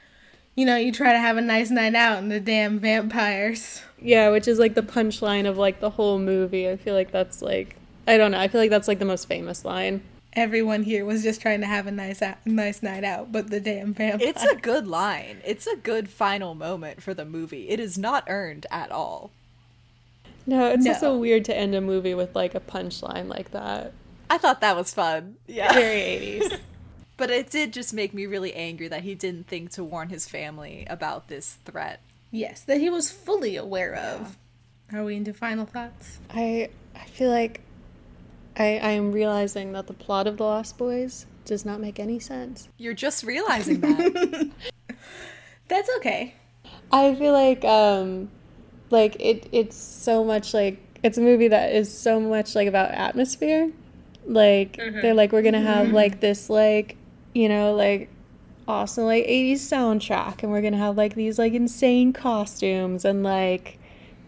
you 0.56 0.64
know, 0.64 0.76
you 0.76 0.90
try 0.90 1.12
to 1.12 1.18
have 1.18 1.36
a 1.36 1.40
nice 1.42 1.70
night 1.70 1.94
out 1.94 2.18
and 2.18 2.30
the 2.32 2.40
damn 2.40 2.78
vampires. 2.80 3.82
Yeah, 4.00 4.30
which 4.30 4.48
is 4.48 4.58
like 4.58 4.74
the 4.74 4.82
punchline 4.82 5.46
of 5.48 5.58
like 5.58 5.80
the 5.80 5.90
whole 5.90 6.18
movie. 6.18 6.68
I 6.68 6.76
feel 6.76 6.94
like 6.94 7.12
that's 7.12 7.42
like 7.42 7.76
I 8.06 8.16
don't 8.16 8.30
know. 8.32 8.38
I 8.40 8.48
feel 8.48 8.60
like 8.60 8.70
that's 8.70 8.88
like 8.88 8.98
the 8.98 9.04
most 9.04 9.26
famous 9.28 9.64
line. 9.64 10.02
Everyone 10.34 10.82
here 10.82 11.04
was 11.04 11.22
just 11.22 11.42
trying 11.42 11.60
to 11.60 11.66
have 11.66 11.86
a 11.86 11.90
nice 11.90 12.22
out, 12.22 12.38
nice 12.46 12.82
night 12.82 13.04
out, 13.04 13.30
but 13.32 13.50
the 13.50 13.60
damn 13.60 13.92
vampires. 13.92 14.22
It's 14.30 14.44
a 14.44 14.56
good 14.56 14.86
line. 15.02 15.38
It's 15.44 15.66
a 15.66 15.76
good 15.76 16.08
final 16.08 16.54
moment 16.54 17.02
for 17.02 17.12
the 17.14 17.24
movie. 17.26 17.68
It 17.68 17.78
is 17.78 17.98
not 17.98 18.24
earned 18.28 18.66
at 18.70 18.90
all. 18.90 19.30
No, 20.46 20.68
it's 20.70 20.84
No. 20.84 20.92
also 20.92 21.16
weird 21.18 21.44
to 21.46 21.56
end 21.56 21.74
a 21.74 21.80
movie 21.80 22.14
with 22.14 22.34
like 22.34 22.54
a 22.54 22.60
punchline 22.60 23.28
like 23.28 23.50
that. 23.52 23.92
I 24.30 24.38
thought 24.38 24.62
that 24.62 24.74
was 24.74 24.92
fun. 24.94 25.36
Yeah. 25.46 25.72
Very 25.72 26.40
80s. 26.40 26.58
But 27.18 27.30
it 27.30 27.50
did 27.50 27.72
just 27.72 27.92
make 27.92 28.14
me 28.14 28.24
really 28.26 28.54
angry 28.54 28.88
that 28.88 29.02
he 29.02 29.14
didn't 29.14 29.46
think 29.46 29.70
to 29.72 29.84
warn 29.84 30.08
his 30.08 30.26
family 30.26 30.86
about 30.88 31.28
this 31.28 31.58
threat. 31.66 32.00
Yes, 32.30 32.62
that 32.62 32.80
he 32.80 32.88
was 32.88 33.10
fully 33.12 33.54
aware 33.56 33.94
of. 33.94 34.38
Are 34.92 35.04
we 35.04 35.16
into 35.16 35.34
final 35.34 35.66
thoughts? 35.66 36.18
I 36.30 36.70
I 36.96 37.04
feel 37.04 37.30
like 37.30 37.60
I 38.56 38.78
I 38.78 38.90
am 38.92 39.12
realizing 39.12 39.72
that 39.72 39.86
the 39.86 39.94
plot 39.94 40.26
of 40.26 40.36
The 40.36 40.44
Lost 40.44 40.78
Boys 40.78 41.26
does 41.44 41.64
not 41.64 41.80
make 41.80 41.98
any 41.98 42.18
sense. 42.18 42.68
You're 42.78 42.94
just 42.94 43.24
realizing 43.24 43.80
that. 43.80 44.50
That's 45.68 45.90
okay. 45.98 46.34
I 46.90 47.14
feel 47.14 47.32
like 47.32 47.64
um 47.64 48.30
like 48.90 49.16
it 49.18 49.48
it's 49.52 49.76
so 49.76 50.24
much 50.24 50.54
like 50.54 50.78
it's 51.02 51.18
a 51.18 51.20
movie 51.20 51.48
that 51.48 51.72
is 51.72 51.96
so 51.96 52.20
much 52.20 52.54
like 52.54 52.68
about 52.68 52.90
atmosphere. 52.90 53.72
Like 54.24 54.76
they're 54.76 55.14
like 55.14 55.32
we're 55.32 55.42
going 55.42 55.54
to 55.54 55.60
have 55.60 55.88
like 55.88 56.20
this 56.20 56.48
like 56.48 56.96
you 57.34 57.48
know 57.48 57.74
like 57.74 58.08
awesome 58.68 59.04
like 59.04 59.24
80s 59.26 59.54
soundtrack 59.54 60.44
and 60.44 60.52
we're 60.52 60.60
going 60.60 60.74
to 60.74 60.78
have 60.78 60.96
like 60.96 61.14
these 61.14 61.38
like 61.38 61.52
insane 61.54 62.12
costumes 62.12 63.04
and 63.04 63.24
like 63.24 63.80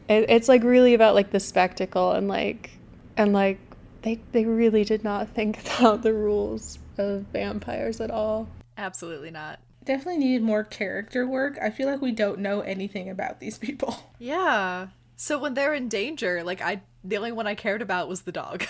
it, 0.09 0.29
it's 0.29 0.49
like 0.49 0.65
really 0.65 0.95
about 0.95 1.15
like 1.15 1.31
the 1.31 1.39
spectacle 1.39 2.11
and 2.11 2.27
like 2.27 2.73
and 3.17 3.33
like 3.33 3.59
they 4.05 4.21
they 4.33 4.45
really 4.45 4.85
did 4.85 5.03
not 5.03 5.29
think 5.31 5.59
about 5.79 6.03
the 6.03 6.15
rules 6.15 6.79
of 6.97 7.23
vampires 7.33 8.01
at 8.01 8.11
all. 8.11 8.49
Absolutely 8.79 9.31
not. 9.33 9.59
Definitely 9.85 10.19
needed 10.25 10.43
more 10.43 10.65
character 10.65 11.27
work. 11.27 11.59
I 11.61 11.69
feel 11.71 11.89
like 11.91 12.01
we 12.01 12.13
don't 12.13 12.39
know 12.39 12.61
anything 12.61 13.11
about 13.11 13.41
these 13.41 13.59
people. 13.59 13.97
Yeah. 14.19 14.87
So 15.17 15.39
when 15.39 15.53
they're 15.55 15.75
in 15.75 15.89
danger, 15.89 16.43
like 16.43 16.63
I 16.63 16.81
the 17.05 17.17
only 17.19 17.33
one 17.33 17.47
I 17.47 17.55
cared 17.55 17.83
about 17.83 18.09
was 18.09 18.23
the 18.23 18.33
dog. 18.33 18.65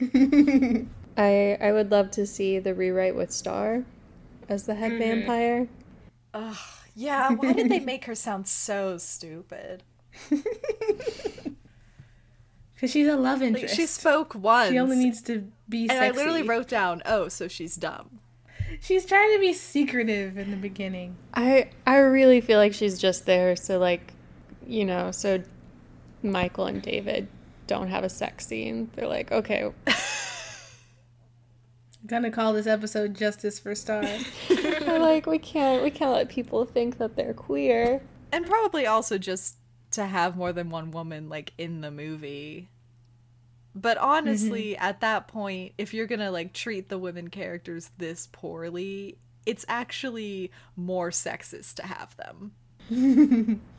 I 1.16 1.56
I 1.60 1.72
would 1.72 1.90
love 1.90 2.10
to 2.12 2.26
see 2.26 2.58
the 2.58 2.74
rewrite 2.74 3.14
with 3.16 3.30
Star 3.32 3.84
as 4.48 4.66
the 4.66 4.74
head 4.74 4.92
Mm-hmm. 4.92 5.00
vampire. 5.00 5.68
Ugh, 6.34 6.56
yeah, 6.94 7.30
why 7.30 7.52
did 7.54 7.68
they 7.70 7.80
make 7.80 8.04
her 8.04 8.14
sound 8.14 8.46
so 8.46 8.98
stupid? 8.98 9.82
Because 12.84 12.92
she's 12.92 13.08
a 13.08 13.16
love 13.16 13.40
Like, 13.40 13.54
interest. 13.54 13.76
she 13.76 13.86
spoke 13.86 14.34
once. 14.34 14.68
She 14.68 14.78
only 14.78 14.96
needs 14.96 15.22
to 15.22 15.50
be 15.70 15.88
and 15.88 15.92
sexy. 15.92 16.04
I 16.04 16.10
literally 16.10 16.42
wrote 16.42 16.68
down, 16.68 17.00
oh, 17.06 17.28
so 17.28 17.48
she's 17.48 17.76
dumb. 17.76 18.20
She's 18.82 19.06
trying 19.06 19.32
to 19.32 19.40
be 19.40 19.54
secretive 19.54 20.36
in 20.36 20.50
the 20.50 20.58
beginning. 20.58 21.16
I 21.32 21.70
I 21.86 21.96
really 21.96 22.42
feel 22.42 22.58
like 22.58 22.74
she's 22.74 22.98
just 22.98 23.24
there 23.24 23.56
so 23.56 23.78
like 23.78 24.12
you 24.66 24.84
know, 24.84 25.12
so 25.12 25.42
Michael 26.22 26.66
and 26.66 26.82
David 26.82 27.26
don't 27.66 27.88
have 27.88 28.04
a 28.04 28.10
sex 28.10 28.46
scene. 28.46 28.90
They're 28.94 29.08
like, 29.08 29.32
okay, 29.32 29.70
gonna 32.06 32.30
call 32.30 32.52
this 32.52 32.66
episode 32.66 33.14
Justice 33.14 33.58
for 33.58 33.74
Star. 33.74 34.02
they're 34.50 34.98
like 34.98 35.24
we 35.24 35.38
can't 35.38 35.82
we 35.82 35.90
can't 35.90 36.12
let 36.12 36.28
people 36.28 36.66
think 36.66 36.98
that 36.98 37.16
they're 37.16 37.32
queer. 37.32 38.02
And 38.30 38.44
probably 38.44 38.86
also 38.86 39.16
just 39.16 39.54
to 39.92 40.04
have 40.04 40.36
more 40.36 40.52
than 40.52 40.68
one 40.68 40.90
woman 40.90 41.30
like 41.30 41.54
in 41.56 41.80
the 41.80 41.90
movie. 41.90 42.68
But 43.74 43.98
honestly, 43.98 44.76
at 44.76 45.00
that 45.00 45.26
point, 45.28 45.72
if 45.78 45.92
you're 45.94 46.06
gonna 46.06 46.30
like 46.30 46.52
treat 46.52 46.88
the 46.88 46.98
women 46.98 47.28
characters 47.28 47.90
this 47.98 48.28
poorly, 48.30 49.18
it's 49.46 49.64
actually 49.68 50.50
more 50.76 51.10
sexist 51.10 51.74
to 51.74 51.86
have 51.86 52.16
them. 52.16 53.60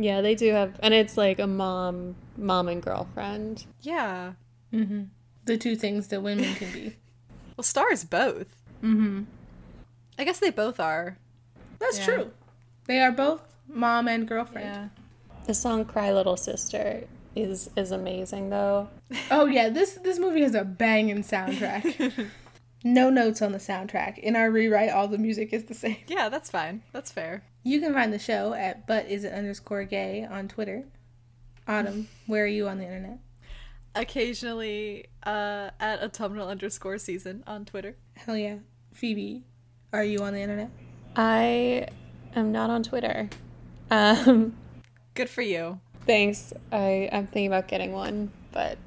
Yeah, 0.00 0.20
they 0.20 0.36
do 0.36 0.52
have 0.52 0.78
and 0.80 0.94
it's 0.94 1.16
like 1.16 1.40
a 1.40 1.46
mom 1.48 2.14
mom 2.36 2.68
and 2.68 2.80
girlfriend. 2.80 3.66
Yeah. 3.80 4.34
mm-hmm. 4.72 5.04
The 5.44 5.56
two 5.56 5.74
things 5.74 6.06
that 6.08 6.22
women 6.22 6.54
can 6.54 6.72
be. 6.72 6.96
Well, 7.56 7.64
Star's 7.64 8.04
both. 8.04 8.46
Mm-hmm. 8.84 9.24
I 10.16 10.22
guess 10.22 10.38
they 10.38 10.50
both 10.50 10.78
are. 10.78 11.18
That's 11.80 11.98
Yeah. 11.98 12.04
true. 12.04 12.30
They 12.86 13.00
are 13.00 13.10
both 13.10 13.42
mom 13.66 14.06
and 14.06 14.28
girlfriend. 14.28 14.90
The 15.46 15.54
song 15.54 15.84
Cry 15.84 16.12
Little 16.12 16.36
Sister 16.36 17.08
is 17.42 17.70
is 17.76 17.90
amazing 17.90 18.50
though. 18.50 18.88
Oh 19.30 19.46
yeah, 19.46 19.68
this 19.68 19.94
this 19.94 20.18
movie 20.18 20.42
has 20.42 20.54
a 20.54 20.64
banging 20.64 21.22
soundtrack. 21.22 22.28
no 22.84 23.10
notes 23.10 23.42
on 23.42 23.52
the 23.52 23.58
soundtrack. 23.58 24.18
In 24.18 24.36
our 24.36 24.50
rewrite, 24.50 24.90
all 24.90 25.08
the 25.08 25.18
music 25.18 25.52
is 25.52 25.64
the 25.64 25.74
same. 25.74 25.98
Yeah, 26.06 26.28
that's 26.28 26.50
fine. 26.50 26.82
That's 26.92 27.10
fair. 27.10 27.44
You 27.62 27.80
can 27.80 27.92
find 27.92 28.12
the 28.12 28.18
show 28.18 28.54
at 28.54 28.86
but 28.86 29.06
is 29.08 29.24
it 29.24 29.32
underscore 29.32 29.84
gay 29.84 30.26
on 30.28 30.48
Twitter. 30.48 30.84
Autumn, 31.66 32.08
where 32.26 32.44
are 32.44 32.46
you 32.46 32.66
on 32.66 32.78
the 32.78 32.84
internet? 32.84 33.18
Occasionally, 33.94 35.06
uh, 35.24 35.70
at 35.78 36.02
autumnal 36.02 36.48
underscore 36.48 36.96
season 36.96 37.44
on 37.46 37.66
Twitter. 37.66 37.96
Hell 38.16 38.36
yeah. 38.36 38.56
Phoebe, 38.94 39.44
are 39.92 40.04
you 40.04 40.20
on 40.20 40.32
the 40.32 40.40
internet? 40.40 40.70
I 41.14 41.88
am 42.34 42.52
not 42.52 42.70
on 42.70 42.82
Twitter. 42.82 43.28
Um 43.90 44.56
Good 45.14 45.28
for 45.28 45.42
you. 45.42 45.80
Thanks. 46.08 46.52
I 46.72 47.08
I'm 47.12 47.28
thinking 47.28 47.46
about 47.46 47.68
getting 47.68 47.92
one, 47.92 48.32
but 48.50 48.78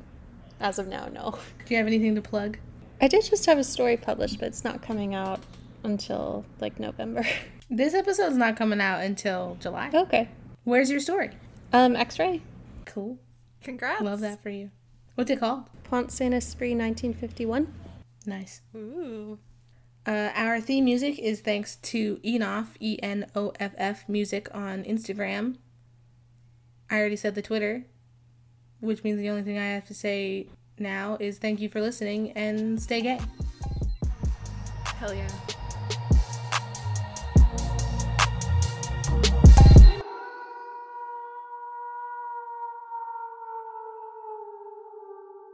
as 0.60 0.78
of 0.80 0.88
now, 0.88 1.08
no. 1.08 1.40
Do 1.66 1.74
you 1.74 1.78
have 1.78 1.88
anything 1.88 2.16
to 2.16 2.22
plug? 2.22 2.58
I 3.00 3.08
did 3.08 3.24
just 3.24 3.46
have 3.46 3.58
a 3.58 3.64
story 3.64 3.96
published, 3.96 4.40
but 4.40 4.50
it's 4.50 4.66
not 4.66 4.82
coming 4.82 5.16
out 5.16 5.40
until 5.84 6.44
like 6.60 6.80
November. 6.80 7.24
This 7.74 7.94
episode's 7.94 8.36
not 8.36 8.58
coming 8.58 8.82
out 8.82 9.02
until 9.02 9.56
July. 9.62 9.92
okay. 9.94 10.28
Where's 10.66 10.92
your 10.92 11.00
story? 11.00 11.30
Um, 11.72 11.96
X-ray. 11.96 12.42
Cool. 12.84 13.18
Congrats. 13.64 14.02
Love 14.02 14.20
that 14.20 14.44
for 14.44 14.50
you. 14.50 14.72
What's 15.16 15.32
it 15.32 15.40
called? 15.40 15.64
Pont 15.86 16.12
Saint 16.12 16.34
Esprit, 16.34 16.76
1951. 16.76 17.74
Nice. 18.26 18.60
Ooh. 18.76 19.40
Uh, 20.06 20.32
our 20.36 20.60
theme 20.60 20.84
music 20.84 21.18
is 21.18 21.40
thanks 21.40 21.78
to 21.78 22.18
Enoff, 22.26 22.68
E 22.82 23.00
N 23.02 23.26
O 23.36 23.54
F 23.58 23.72
F 23.78 24.10
music 24.10 24.54
on 24.54 24.84
Instagram. 24.84 25.56
I 26.92 27.00
already 27.00 27.16
said 27.16 27.36
the 27.36 27.42
Twitter, 27.42 27.86
which 28.82 29.04
means 29.06 29.18
the 29.18 29.30
only 29.30 29.44
thing 29.44 29.58
I 29.58 29.68
have 29.68 29.88
to 29.88 29.94
say 29.94 30.48
now 30.78 31.16
is 31.22 31.38
thank 31.38 31.62
you 31.62 31.70
for 31.70 31.80
listening 31.80 32.34
and 32.34 32.82
stay 32.82 33.00
gay. 33.00 33.20
Hell 34.84 35.14
yeah. 35.14 35.30